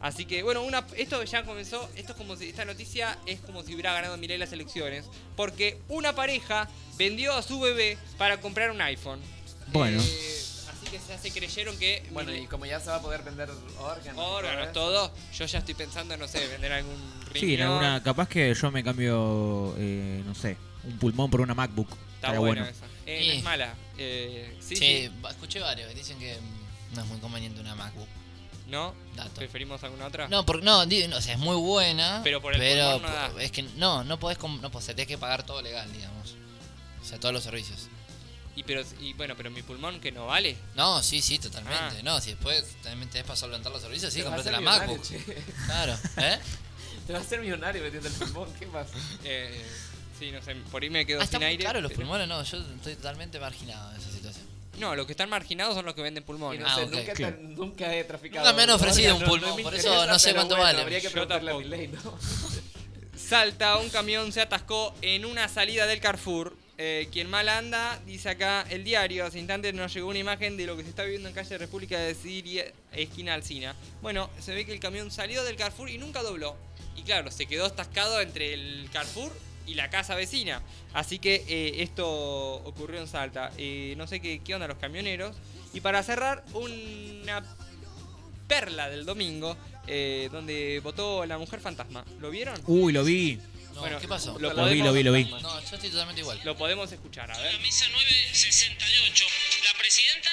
Así 0.00 0.26
que, 0.26 0.42
bueno, 0.42 0.62
una, 0.62 0.86
esto 0.96 1.24
ya 1.24 1.42
comenzó. 1.44 1.88
Esto 1.96 2.12
es 2.12 2.18
como 2.18 2.36
si 2.36 2.48
esta 2.50 2.64
noticia 2.64 3.18
es 3.26 3.40
como 3.40 3.62
si 3.62 3.72
hubiera 3.72 3.92
ganado 3.94 4.16
Milei 4.18 4.36
las 4.38 4.52
elecciones. 4.52 5.06
Porque 5.36 5.78
una 5.88 6.14
pareja 6.14 6.68
vendió 6.98 7.32
a 7.34 7.42
su 7.42 7.58
bebé 7.60 7.96
para 8.18 8.38
comprar 8.40 8.70
un 8.70 8.80
iPhone. 8.82 9.20
Bueno. 9.68 10.00
Eh, 10.00 10.42
así 10.70 10.86
que 10.90 10.98
ya 11.08 11.18
se 11.18 11.30
creyeron 11.32 11.76
que. 11.78 12.04
Bueno, 12.12 12.30
Milei- 12.30 12.44
y 12.44 12.46
como 12.46 12.66
ya 12.66 12.78
se 12.78 12.90
va 12.90 12.96
a 12.96 13.00
poder 13.02 13.22
vender 13.22 13.48
órganos. 13.78 14.22
órganos, 14.22 14.72
todo. 14.72 15.12
Yo 15.34 15.46
ya 15.46 15.58
estoy 15.60 15.74
pensando, 15.74 16.14
no 16.18 16.28
sé, 16.28 16.46
vender 16.46 16.72
algún 16.74 16.94
riñón. 17.32 17.40
Sí, 17.48 17.54
en 17.54 17.62
alguna, 17.62 18.02
capaz 18.02 18.28
que 18.28 18.52
yo 18.54 18.70
me 18.70 18.84
cambio, 18.84 19.74
eh, 19.78 20.22
no 20.26 20.34
sé, 20.34 20.58
un 20.84 20.98
pulmón 20.98 21.30
por 21.30 21.40
una 21.40 21.54
MacBook. 21.54 21.88
Está 22.16 22.38
buena 22.38 22.62
bueno. 22.62 22.66
esa. 22.66 22.84
Eh, 23.06 23.26
no 23.28 23.32
es 23.34 23.42
mala. 23.42 23.74
Eh, 23.98 24.56
sí, 24.60 24.76
Sí, 24.76 24.82
sí. 25.06 25.10
va- 25.24 25.30
escuché 25.30 25.60
varios, 25.60 25.94
dicen 25.94 26.18
que 26.18 26.34
mm, 26.38 26.94
no 26.96 27.02
es 27.02 27.08
muy 27.08 27.18
conveniente 27.20 27.60
una 27.60 27.74
MacBook. 27.74 28.08
¿No? 28.68 28.94
Dato. 29.14 29.30
¿Preferimos 29.36 29.82
alguna 29.84 30.06
otra? 30.06 30.26
No, 30.26 30.44
por, 30.44 30.60
no, 30.64 30.80
o 30.80 31.20
sea, 31.20 31.34
es 31.34 31.38
muy 31.38 31.56
buena. 31.56 32.20
Pero 32.24 32.42
por 32.42 32.52
el 32.52 32.58
pero 32.58 32.94
pulmón 32.94 33.02
no 33.12 33.16
da. 33.36 33.42
es 33.42 33.52
que 33.52 33.62
no, 33.62 34.02
no 34.02 34.18
podés, 34.18 34.38
com- 34.38 34.60
no 34.60 34.72
podés, 34.72 34.86
tenés 34.86 35.06
que 35.06 35.16
pagar 35.18 35.46
todo 35.46 35.62
legal, 35.62 35.90
digamos. 35.92 36.34
O 37.00 37.04
sea, 37.04 37.20
todos 37.20 37.32
los 37.32 37.44
servicios. 37.44 37.86
Y, 38.56 38.64
pero, 38.64 38.82
y 39.00 39.12
bueno, 39.12 39.34
pero 39.36 39.50
mi 39.52 39.62
pulmón 39.62 40.00
que 40.00 40.10
no 40.10 40.26
vale. 40.26 40.56
No, 40.74 41.00
sí, 41.02 41.22
sí, 41.22 41.38
totalmente. 41.38 41.98
Ah. 41.98 42.02
No, 42.02 42.20
si 42.20 42.30
después 42.30 42.64
también 42.82 43.08
tenés 43.08 43.24
para 43.26 43.36
solventar 43.36 43.70
los 43.70 43.82
servicios, 43.82 44.12
sí, 44.12 44.18
Te 44.18 44.24
comprate 44.24 44.50
la 44.50 44.60
MacBook. 44.60 45.00
che. 45.02 45.22
Claro, 45.66 45.96
¿eh? 46.16 46.38
Te 47.06 47.12
vas 47.12 47.22
a 47.22 47.24
hacer 47.24 47.40
millonario 47.40 47.82
metiendo 47.84 48.08
el 48.08 48.14
pulmón. 48.14 48.52
¿Qué 48.58 48.66
pasa? 48.66 48.90
Eh, 49.22 49.64
sí, 50.18 50.30
no 50.32 50.42
sé, 50.42 50.54
por 50.70 50.82
ahí 50.82 50.90
me 50.90 51.04
quedo 51.06 51.20
Ah, 51.20 51.26
sin 51.26 51.42
aire. 51.42 51.64
caro 51.64 51.80
los 51.80 51.90
pero- 51.90 52.02
pulmones, 52.02 52.28
no, 52.28 52.42
yo 52.42 52.58
estoy 52.58 52.94
totalmente 52.96 53.38
marginado 53.40 53.90
de 53.92 53.98
esa 53.98 54.10
situación. 54.10 54.46
No, 54.78 54.94
los 54.94 55.06
que 55.06 55.12
están 55.12 55.30
marginados 55.30 55.74
son 55.74 55.86
los 55.86 55.94
que 55.94 56.02
venden 56.02 56.22
pulmones. 56.22 56.60
no 56.60 56.66
Ah, 56.68 56.74
sé, 56.74 56.82
ok, 56.84 56.90
nunca, 56.92 57.12
claro. 57.14 57.36
nunca 57.40 57.94
he 57.96 58.04
traficado. 58.04 58.44
Nunca 58.44 58.56
me 58.56 58.62
han 58.64 58.70
ofrecido 58.70 59.16
un 59.16 59.24
pulmón, 59.24 59.62
por 59.62 59.74
eso 59.74 60.06
no 60.06 60.18
sé 60.18 60.34
cuánto 60.34 60.54
bueno, 60.56 60.64
vale. 60.64 60.82
Habría 60.82 61.00
que 61.00 61.08
preguntarle 61.10 61.50
a 61.50 61.54
tampoco. 61.54 61.70
mi 61.70 61.76
ley, 61.76 61.88
¿no? 61.88 62.18
Salta, 63.16 63.76
un 63.78 63.88
camión 63.88 64.32
se 64.32 64.40
atascó 64.42 64.94
en 65.02 65.24
una 65.24 65.48
salida 65.48 65.86
del 65.86 66.00
Carrefour. 66.00 66.56
Eh, 66.78 67.08
quien 67.10 67.30
mal 67.30 67.48
anda, 67.48 67.98
dice 68.04 68.28
acá 68.28 68.66
el 68.68 68.84
diario, 68.84 69.24
hace 69.24 69.38
instantes 69.38 69.72
nos 69.72 69.94
llegó 69.94 70.08
una 70.10 70.18
imagen 70.18 70.58
de 70.58 70.66
lo 70.66 70.76
que 70.76 70.82
se 70.82 70.90
está 70.90 71.04
viviendo 71.04 71.26
en 71.30 71.34
calle 71.34 71.56
República 71.56 71.98
de 71.98 72.14
Siria, 72.14 72.66
esquina 72.92 73.32
Alcina. 73.32 73.74
Bueno, 74.02 74.28
se 74.40 74.54
ve 74.54 74.66
que 74.66 74.72
el 74.74 74.78
camión 74.80 75.10
salió 75.10 75.42
del 75.44 75.56
Carrefour 75.56 75.88
y 75.88 75.96
nunca 75.96 76.22
dobló. 76.22 76.54
Y 76.94 77.02
claro, 77.02 77.30
se 77.30 77.46
quedó 77.46 77.64
atascado 77.64 78.20
entre 78.20 78.52
el 78.52 78.90
Carrefour 78.92 79.32
y 79.66 79.74
la 79.74 79.90
casa 79.90 80.14
vecina. 80.14 80.62
Así 80.94 81.18
que 81.18 81.44
eh, 81.48 81.82
esto 81.82 82.06
ocurrió 82.08 83.00
en 83.00 83.08
Salta. 83.08 83.52
Eh, 83.58 83.94
no 83.96 84.06
sé 84.06 84.20
qué, 84.20 84.40
qué 84.44 84.54
onda 84.54 84.66
los 84.68 84.78
camioneros. 84.78 85.36
Y 85.74 85.80
para 85.80 86.02
cerrar, 86.02 86.44
una 86.54 87.44
perla 88.48 88.88
del 88.88 89.04
domingo, 89.04 89.56
eh, 89.86 90.28
donde 90.30 90.80
votó 90.82 91.26
la 91.26 91.36
mujer 91.38 91.60
fantasma. 91.60 92.04
¿Lo 92.20 92.30
vieron? 92.30 92.60
Uy, 92.66 92.92
lo 92.92 93.04
vi. 93.04 93.38
No, 93.74 93.80
Bueno, 93.82 94.00
¿qué 94.00 94.08
pasó? 94.08 94.38
lo 94.38 94.52
Lo 94.54 94.66
vi, 94.70 94.78
lo 94.82 94.92
vi, 94.92 95.02
lo 95.02 95.12
vi. 95.12 95.24
No, 95.24 95.60
yo 95.60 95.74
estoy 95.76 95.90
totalmente 95.90 96.22
igual. 96.22 96.40
Lo 96.44 96.56
podemos 96.56 96.90
escuchar, 96.90 97.30
a 97.30 97.36
ver. 97.38 97.52
La 97.54 97.60
mesa 97.60 97.86
968. 97.88 99.24
La 99.64 99.74
presidenta, 99.78 100.30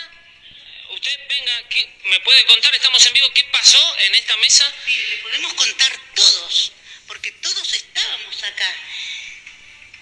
usted 0.94 1.12
venga, 1.28 1.52
¿qué- 1.70 1.90
¿me 2.10 2.20
puede 2.22 2.46
contar? 2.46 2.74
Estamos 2.74 3.06
en 3.06 3.14
vivo. 3.14 3.28
¿Qué 3.34 3.44
pasó 3.52 3.80
en 4.08 4.16
esta 4.16 4.38
mesa? 4.38 4.64
Le 4.88 5.18
podemos 5.24 5.54
contar 5.56 5.92
todos, 6.16 6.72
porque 7.08 7.32
todos 7.42 7.74
estábamos 7.74 8.38
acá. 8.44 8.70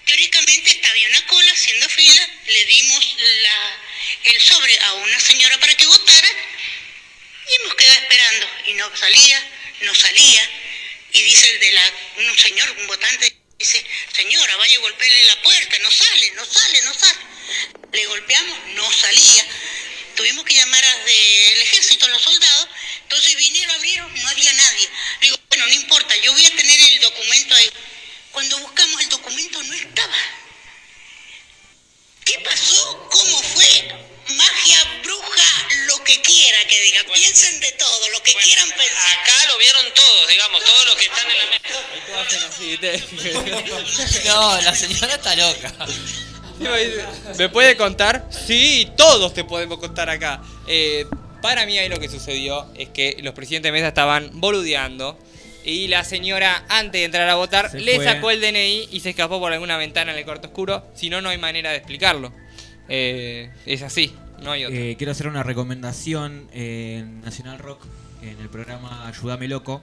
Teóricamente 0.06 0.70
esta- 0.70 0.88
había 0.90 1.08
una 1.08 1.26
cola 1.26 1.52
haciendo 1.52 1.88
fila, 1.88 2.28
le 2.46 2.64
dimos 2.66 3.16
la, 3.18 3.76
el 4.24 4.40
sobre 4.40 4.78
a 4.80 4.92
una 4.94 5.20
señora 5.20 5.58
para 5.60 5.74
que 5.76 5.86
votara 5.86 6.28
y 7.48 7.54
hemos 7.62 7.74
quedado 7.76 8.00
esperando 8.00 8.48
y 8.66 8.72
no 8.74 8.96
salía, 8.96 9.50
no 9.82 9.94
salía. 9.94 10.50
Y 11.12 11.22
dice 11.22 11.50
el 11.50 11.60
de 11.60 11.72
la, 11.72 11.92
un 12.16 12.38
señor, 12.38 12.70
un 12.78 12.86
votante, 12.86 13.36
dice, 13.58 13.84
señora, 14.16 14.56
vaya 14.56 14.76
a 14.76 14.80
golpearle 14.80 15.24
la 15.26 15.42
puerta, 15.42 15.78
no 15.80 15.90
sale, 15.90 16.30
no 16.32 16.44
sale, 16.46 16.82
no 16.82 16.94
sale. 16.94 17.18
Le 17.92 18.06
golpeamos, 18.06 18.58
no 18.68 18.90
salía. 18.92 19.46
Tuvimos 20.16 20.44
que 20.44 20.54
llamar 20.54 20.82
al 20.84 21.08
ejército, 21.62 22.06
a 22.06 22.08
los 22.08 22.22
soldados. 22.22 22.68
Entonces 23.02 23.36
vinieron, 23.36 23.74
abrieron, 23.76 24.22
no 24.22 24.28
había 24.28 24.52
nadie. 24.52 24.88
Le 25.20 25.26
digo, 25.26 25.38
bueno, 25.48 25.66
no 25.66 25.72
importa, 25.72 26.16
yo 26.16 26.32
voy 26.32 26.44
a 26.46 26.56
tener 26.56 26.80
el 26.80 27.00
documento 27.00 27.54
ahí. 27.54 27.70
Cuando 28.32 28.58
buscamos 28.60 29.00
el 29.02 29.08
documento 29.10 29.62
no 29.62 29.74
estaba. 29.74 30.16
¿Qué 32.24 32.38
pasó? 32.44 33.08
¿Cómo 33.10 33.42
fue? 33.42 33.94
Magia, 34.36 35.00
bruja, 35.02 35.68
lo 35.86 36.02
que 36.04 36.20
quiera 36.22 36.58
que 36.68 36.80
diga. 36.80 37.00
Piensen 37.12 37.60
de 37.60 37.72
todo, 37.72 38.08
lo 38.10 38.22
que 38.22 38.32
quieran 38.34 38.68
pensar. 38.70 39.18
Acá 39.18 39.46
lo 39.48 39.58
vieron 39.58 39.84
todos, 39.94 40.28
digamos, 40.28 40.64
todos 40.64 40.86
los 40.86 40.96
que 40.96 41.04
están 41.04 41.30
en 41.30 41.36
la 41.36 41.46
mesa. 41.50 41.62
No, 44.24 44.60
la 44.62 44.74
señora 44.74 45.14
está 45.14 45.36
loca. 45.36 45.74
¿Me 47.36 47.48
puede 47.48 47.76
contar? 47.76 48.28
Sí, 48.46 48.90
todos 48.96 49.34
te 49.34 49.44
podemos 49.44 49.78
contar 49.78 50.08
acá. 50.08 50.40
Eh, 50.66 51.06
para 51.42 51.66
mí 51.66 51.76
ahí 51.78 51.88
lo 51.88 51.98
que 51.98 52.08
sucedió 52.08 52.72
es 52.76 52.88
que 52.90 53.16
los 53.20 53.34
presidentes 53.34 53.68
de 53.68 53.72
mesa 53.72 53.88
estaban 53.88 54.30
boludeando 54.40 55.18
y 55.64 55.88
la 55.88 56.04
señora 56.04 56.64
antes 56.68 57.00
de 57.00 57.04
entrar 57.04 57.28
a 57.28 57.34
votar 57.36 57.70
Se 57.70 57.80
le 57.80 57.96
fue. 57.96 58.04
sacó 58.04 58.30
el 58.30 58.40
DNI 58.40 58.88
y 58.90 59.00
se 59.00 59.10
escapó 59.10 59.38
por 59.40 59.52
alguna 59.52 59.76
ventana 59.76 60.12
en 60.12 60.18
el 60.18 60.24
cuarto 60.24 60.48
oscuro. 60.48 60.86
Si 60.94 61.10
no, 61.10 61.20
no 61.20 61.28
hay 61.28 61.38
manera 61.38 61.70
de 61.70 61.76
explicarlo. 61.76 62.32
Eh, 62.88 63.50
es 63.66 63.82
así, 63.82 64.14
no 64.42 64.52
hay 64.52 64.64
otra. 64.64 64.78
Eh, 64.78 64.94
quiero 64.96 65.12
hacer 65.12 65.28
una 65.28 65.42
recomendación 65.42 66.48
en 66.52 67.20
Nacional 67.22 67.58
Rock, 67.58 67.84
en 68.22 68.38
el 68.40 68.48
programa 68.48 69.06
Ayúdame 69.06 69.48
Loco. 69.48 69.82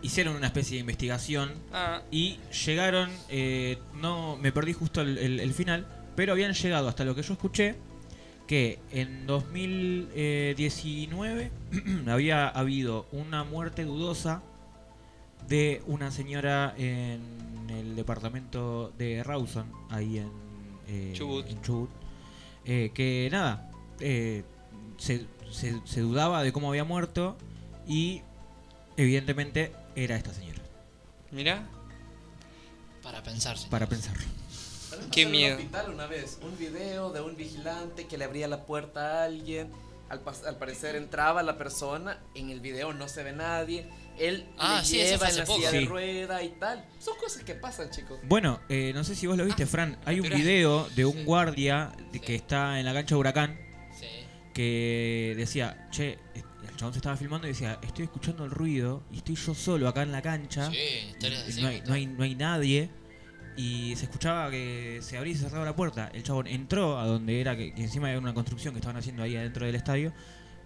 Hicieron 0.00 0.36
una 0.36 0.46
especie 0.46 0.74
de 0.76 0.80
investigación 0.80 1.52
Ah, 1.72 2.02
y 2.12 2.38
llegaron, 2.64 3.10
eh, 3.30 3.78
no 3.94 4.36
me 4.36 4.52
perdí 4.52 4.72
justo 4.72 5.00
el, 5.00 5.18
el- 5.18 5.40
el 5.40 5.52
final, 5.52 5.86
pero 6.14 6.30
habían 6.32 6.52
llegado 6.54 6.86
hasta 6.88 7.04
lo 7.04 7.16
que 7.16 7.22
yo 7.22 7.32
escuché, 7.32 7.74
que 8.46 8.78
en 8.92 9.26
2019 9.26 11.50
había 12.06 12.46
habido 12.48 13.06
una 13.12 13.42
muerte 13.44 13.84
dudosa 13.84 14.42
de 15.48 15.82
una 15.86 16.10
señora 16.10 16.74
en 16.76 17.66
el 17.70 17.96
departamento 17.96 18.92
de 18.98 19.22
Rawson, 19.22 19.70
ahí 19.90 20.18
en, 20.18 20.30
eh, 20.88 21.12
Chubut. 21.14 21.46
en 21.48 21.60
Chubut, 21.62 21.90
eh, 22.64 22.90
que 22.94 23.28
nada, 23.32 23.70
eh, 24.00 24.44
se, 24.98 25.26
se- 25.50 25.80
se 25.84 26.00
dudaba 26.00 26.42
de 26.42 26.52
cómo 26.52 26.68
había 26.70 26.84
muerto 26.84 27.36
y 27.86 28.22
Evidentemente 28.96 29.70
era 29.94 30.16
esta 30.16 30.34
señora. 30.34 30.60
Mirá. 31.30 31.68
Para 33.00 33.22
pensarse. 33.22 33.68
Para 33.68 33.86
pensarlo. 33.88 34.24
Qué 35.12 35.20
En 35.22 35.26
un 35.28 35.32
miedo. 35.32 35.56
hospital 35.56 35.90
una 35.94 36.06
vez, 36.08 36.40
un 36.42 36.58
video 36.58 37.10
de 37.12 37.20
un 37.20 37.36
vigilante 37.36 38.08
que 38.08 38.18
le 38.18 38.24
abría 38.24 38.48
la 38.48 38.64
puerta 38.66 39.20
a 39.20 39.24
alguien. 39.26 39.70
Al, 40.08 40.20
al 40.48 40.56
parecer 40.56 40.96
entraba 40.96 41.44
la 41.44 41.56
persona, 41.56 42.18
en 42.34 42.50
el 42.50 42.58
video 42.60 42.92
no 42.92 43.06
se 43.06 43.22
ve 43.22 43.32
nadie. 43.32 43.86
Él 44.18 44.46
Ah, 44.58 44.78
le 44.80 44.84
sí, 44.86 45.00
ese 45.00 45.12
lleva 45.12 45.28
en 45.28 45.36
la 45.36 45.44
poco. 45.44 45.58
silla 45.58 45.70
de 45.72 45.80
Sí. 45.80 45.86
rueda 45.86 46.42
y 46.42 46.48
tal. 46.50 46.84
Son 46.98 47.16
cosas 47.18 47.42
que 47.44 47.54
pasan, 47.54 47.90
chicos. 47.90 48.18
Bueno, 48.24 48.60
eh, 48.68 48.92
no 48.94 49.04
sé 49.04 49.14
si 49.14 49.26
vos 49.26 49.36
lo 49.36 49.44
viste, 49.44 49.66
Fran. 49.66 49.96
Hay 50.04 50.20
un 50.20 50.28
video 50.28 50.88
de 50.96 51.04
un 51.04 51.24
guardia 51.24 51.92
de- 52.12 52.20
que 52.20 52.34
está 52.34 52.78
en 52.80 52.84
la 52.86 52.92
cancha 52.92 53.14
de 53.14 53.18
Huracán 53.20 53.58
Sí. 53.98 54.06
que 54.54 55.34
decía, 55.36 55.88
che, 55.90 56.18
el 56.34 56.76
chabón 56.76 56.92
se 56.94 56.98
estaba 56.98 57.16
filmando 57.16 57.46
y 57.46 57.50
decía, 57.50 57.78
estoy 57.82 58.04
escuchando 58.04 58.44
el 58.44 58.50
ruido 58.50 59.02
y 59.12 59.18
estoy 59.18 59.34
yo 59.36 59.54
solo 59.54 59.88
acá 59.88 60.02
en 60.02 60.12
la 60.12 60.22
cancha. 60.22 60.70
Y 60.72 61.60
no, 61.60 61.68
hay, 61.68 61.82
no, 61.86 61.94
hay, 61.94 62.06
no 62.06 62.24
hay 62.24 62.34
nadie. 62.34 62.90
Y 63.56 63.96
se 63.96 64.04
escuchaba 64.04 64.50
que 64.52 65.00
se 65.02 65.18
abría 65.18 65.32
y 65.32 65.36
se 65.36 65.42
cerraba 65.44 65.64
la 65.64 65.74
puerta. 65.74 66.10
El 66.14 66.22
chabón 66.22 66.46
entró 66.46 66.96
a 66.98 67.06
donde 67.06 67.40
era, 67.40 67.56
que, 67.56 67.74
que 67.74 67.82
encima 67.82 68.08
era 68.08 68.20
una 68.20 68.32
construcción 68.32 68.72
que 68.72 68.78
estaban 68.78 68.96
haciendo 68.96 69.22
ahí 69.24 69.34
adentro 69.36 69.66
del 69.66 69.74
estadio. 69.74 70.12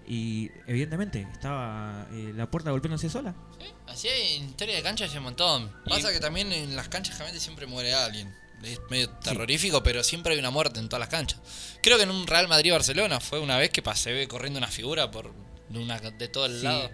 Y 0.07 0.51
evidentemente 0.67 1.27
estaba 1.33 2.07
eh, 2.13 2.33
la 2.35 2.51
puerta 2.51 2.71
golpeándose 2.71 3.09
sola. 3.09 3.35
Así 3.87 4.09
hay 4.09 4.37
en 4.37 4.51
historia 4.51 4.77
de 4.77 4.83
cancha 4.83 5.05
hay 5.05 5.17
un 5.17 5.23
montón. 5.25 5.73
Pasa 5.89 6.13
que 6.13 6.21
también 6.21 6.53
en 6.53 6.75
las 6.77 6.89
canchas 6.89 7.15
generalmente 7.15 7.43
siempre 7.43 7.67
muere 7.67 7.95
alguien. 7.95 8.35
Es 8.63 8.79
medio 8.91 9.11
terrorífico, 9.11 9.83
pero 9.83 10.05
siempre 10.05 10.33
hay 10.35 10.39
una 10.39 10.51
muerte 10.51 10.79
en 10.81 10.89
todas 10.89 11.01
las 11.01 11.09
canchas. 11.09 11.41
Creo 11.83 11.97
que 11.97 12.05
en 12.05 12.11
un 12.11 12.27
Real 12.27 12.47
Madrid-Barcelona 12.49 13.19
fue 13.21 13.41
una 13.41 13.57
vez 13.59 13.71
que 13.71 13.83
pasé 13.83 14.27
corriendo 14.29 14.59
una 14.59 14.69
figura 14.69 15.11
por 15.11 15.33
de, 15.69 15.79
una, 15.81 15.99
de 15.99 16.29
todo 16.29 16.47
el 16.47 16.59
Sí. 16.59 16.65
lado. 16.65 16.91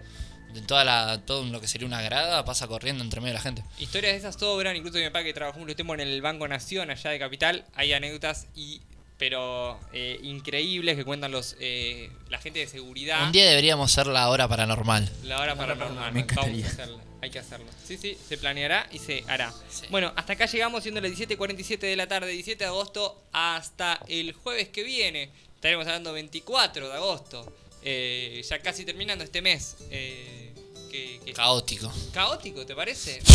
De 0.53 0.61
toda 0.63 0.83
la, 0.83 1.21
todo 1.27 1.45
lo 1.45 1.61
que 1.61 1.67
sería 1.67 1.85
una 1.85 2.01
grada, 2.01 2.43
pasa 2.43 2.67
corriendo 2.67 3.03
entre 3.03 3.21
medio 3.21 3.33
de 3.33 3.37
la 3.37 3.41
gente. 3.43 3.63
Historias 3.77 4.13
de 4.13 4.17
esas 4.17 4.35
sobran, 4.35 4.75
incluso 4.75 4.97
mi 4.97 5.03
papá 5.05 5.23
que 5.23 5.31
trabajó 5.31 5.59
un 5.59 5.67
tiempo 5.75 5.93
en 5.93 5.99
el 5.99 6.23
Banco 6.23 6.47
Nación 6.47 6.89
allá 6.89 7.11
de 7.11 7.19
Capital, 7.19 7.65
hay 7.75 7.93
anécdotas 7.93 8.47
y 8.55 8.81
pero 9.19 9.77
eh, 9.93 10.17
increíbles 10.23 10.95
que 10.95 11.05
cuentan 11.05 11.31
los 11.31 11.55
eh, 11.59 12.09
la 12.29 12.39
gente 12.39 12.59
de 12.59 12.67
seguridad. 12.67 13.25
Un 13.25 13.31
día 13.33 13.47
deberíamos 13.47 13.91
hacer 13.91 14.07
la 14.07 14.29
hora 14.29 14.47
paranormal. 14.47 15.07
La 15.25 15.39
hora 15.41 15.55
paranormal. 15.55 16.11
Me 16.13 16.21
Vamos 16.23 16.31
encantaría. 16.31 16.65
a 16.65 16.69
hacerla. 16.69 16.97
Hay 17.21 17.29
que 17.29 17.37
hacerlo. 17.39 17.65
Sí, 17.85 17.97
sí, 17.97 18.17
se 18.27 18.37
planeará 18.37 18.87
y 18.93 18.97
se 18.97 19.25
hará. 19.27 19.53
Sí. 19.69 19.85
Bueno, 19.89 20.13
hasta 20.15 20.33
acá 20.33 20.45
llegamos 20.45 20.81
siendo 20.83 21.01
las 21.01 21.11
17.47 21.11 21.77
de 21.79 21.95
la 21.97 22.07
tarde, 22.07 22.31
17 22.31 22.63
de 22.63 22.67
agosto, 22.69 23.21
hasta 23.33 23.99
el 24.07 24.31
jueves 24.31 24.69
que 24.69 24.83
viene. 24.83 25.29
Estaremos 25.55 25.85
hablando 25.85 26.13
24 26.13 26.87
de 26.87 26.93
agosto. 26.95 27.53
Eh, 27.83 28.41
ya 28.49 28.59
casi 28.59 28.85
terminando 28.85 29.25
este 29.25 29.41
mes. 29.41 29.75
Eh, 29.91 30.53
que, 30.89 31.19
que- 31.25 31.33
Caótico. 31.33 31.91
caótico, 32.13 32.65
¿te 32.65 32.73
parece? 32.73 33.21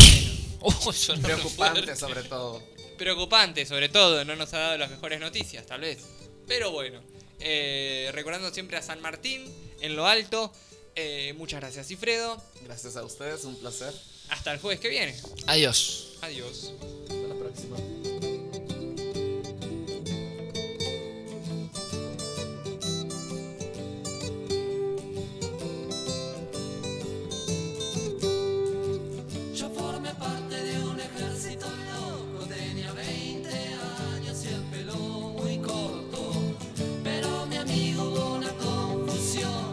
Uh, 0.67 0.71
re 1.13 1.19
Preocupante 1.21 1.95
sobre 2.05 2.23
todo. 2.23 2.63
Preocupante, 2.97 3.67
sobre 3.67 3.89
todo. 3.89 4.25
No 4.25 4.37
nos 4.37 4.53
ha 4.55 4.59
dado 4.59 4.79
las 4.79 4.91
mejores 4.91 5.21
noticias, 5.21 5.67
tal 5.67 5.83
vez. 5.83 5.99
Pero 6.47 6.71
bueno. 6.71 7.03
Eh, 7.41 8.11
recordando 8.13 8.53
siempre 8.53 8.77
a 8.77 8.83
San 8.83 9.01
Martín 9.01 9.45
en 9.81 9.97
lo 9.97 10.07
alto. 10.07 10.53
Eh, 10.95 11.35
muchas 11.37 11.61
gracias, 11.61 11.89
Cifredo. 11.89 12.43
Gracias 12.63 12.97
a 12.97 13.05
ustedes, 13.05 13.45
un 13.45 13.57
placer. 13.57 13.93
Hasta 14.31 14.53
el 14.53 14.61
jueves 14.61 14.81
que 14.81 14.89
viene. 14.89 15.15
Adiós. 15.47 16.17
Adiós. 16.23 16.73
Hasta 17.09 17.29
la 17.29 17.35
próxima. 17.35 17.77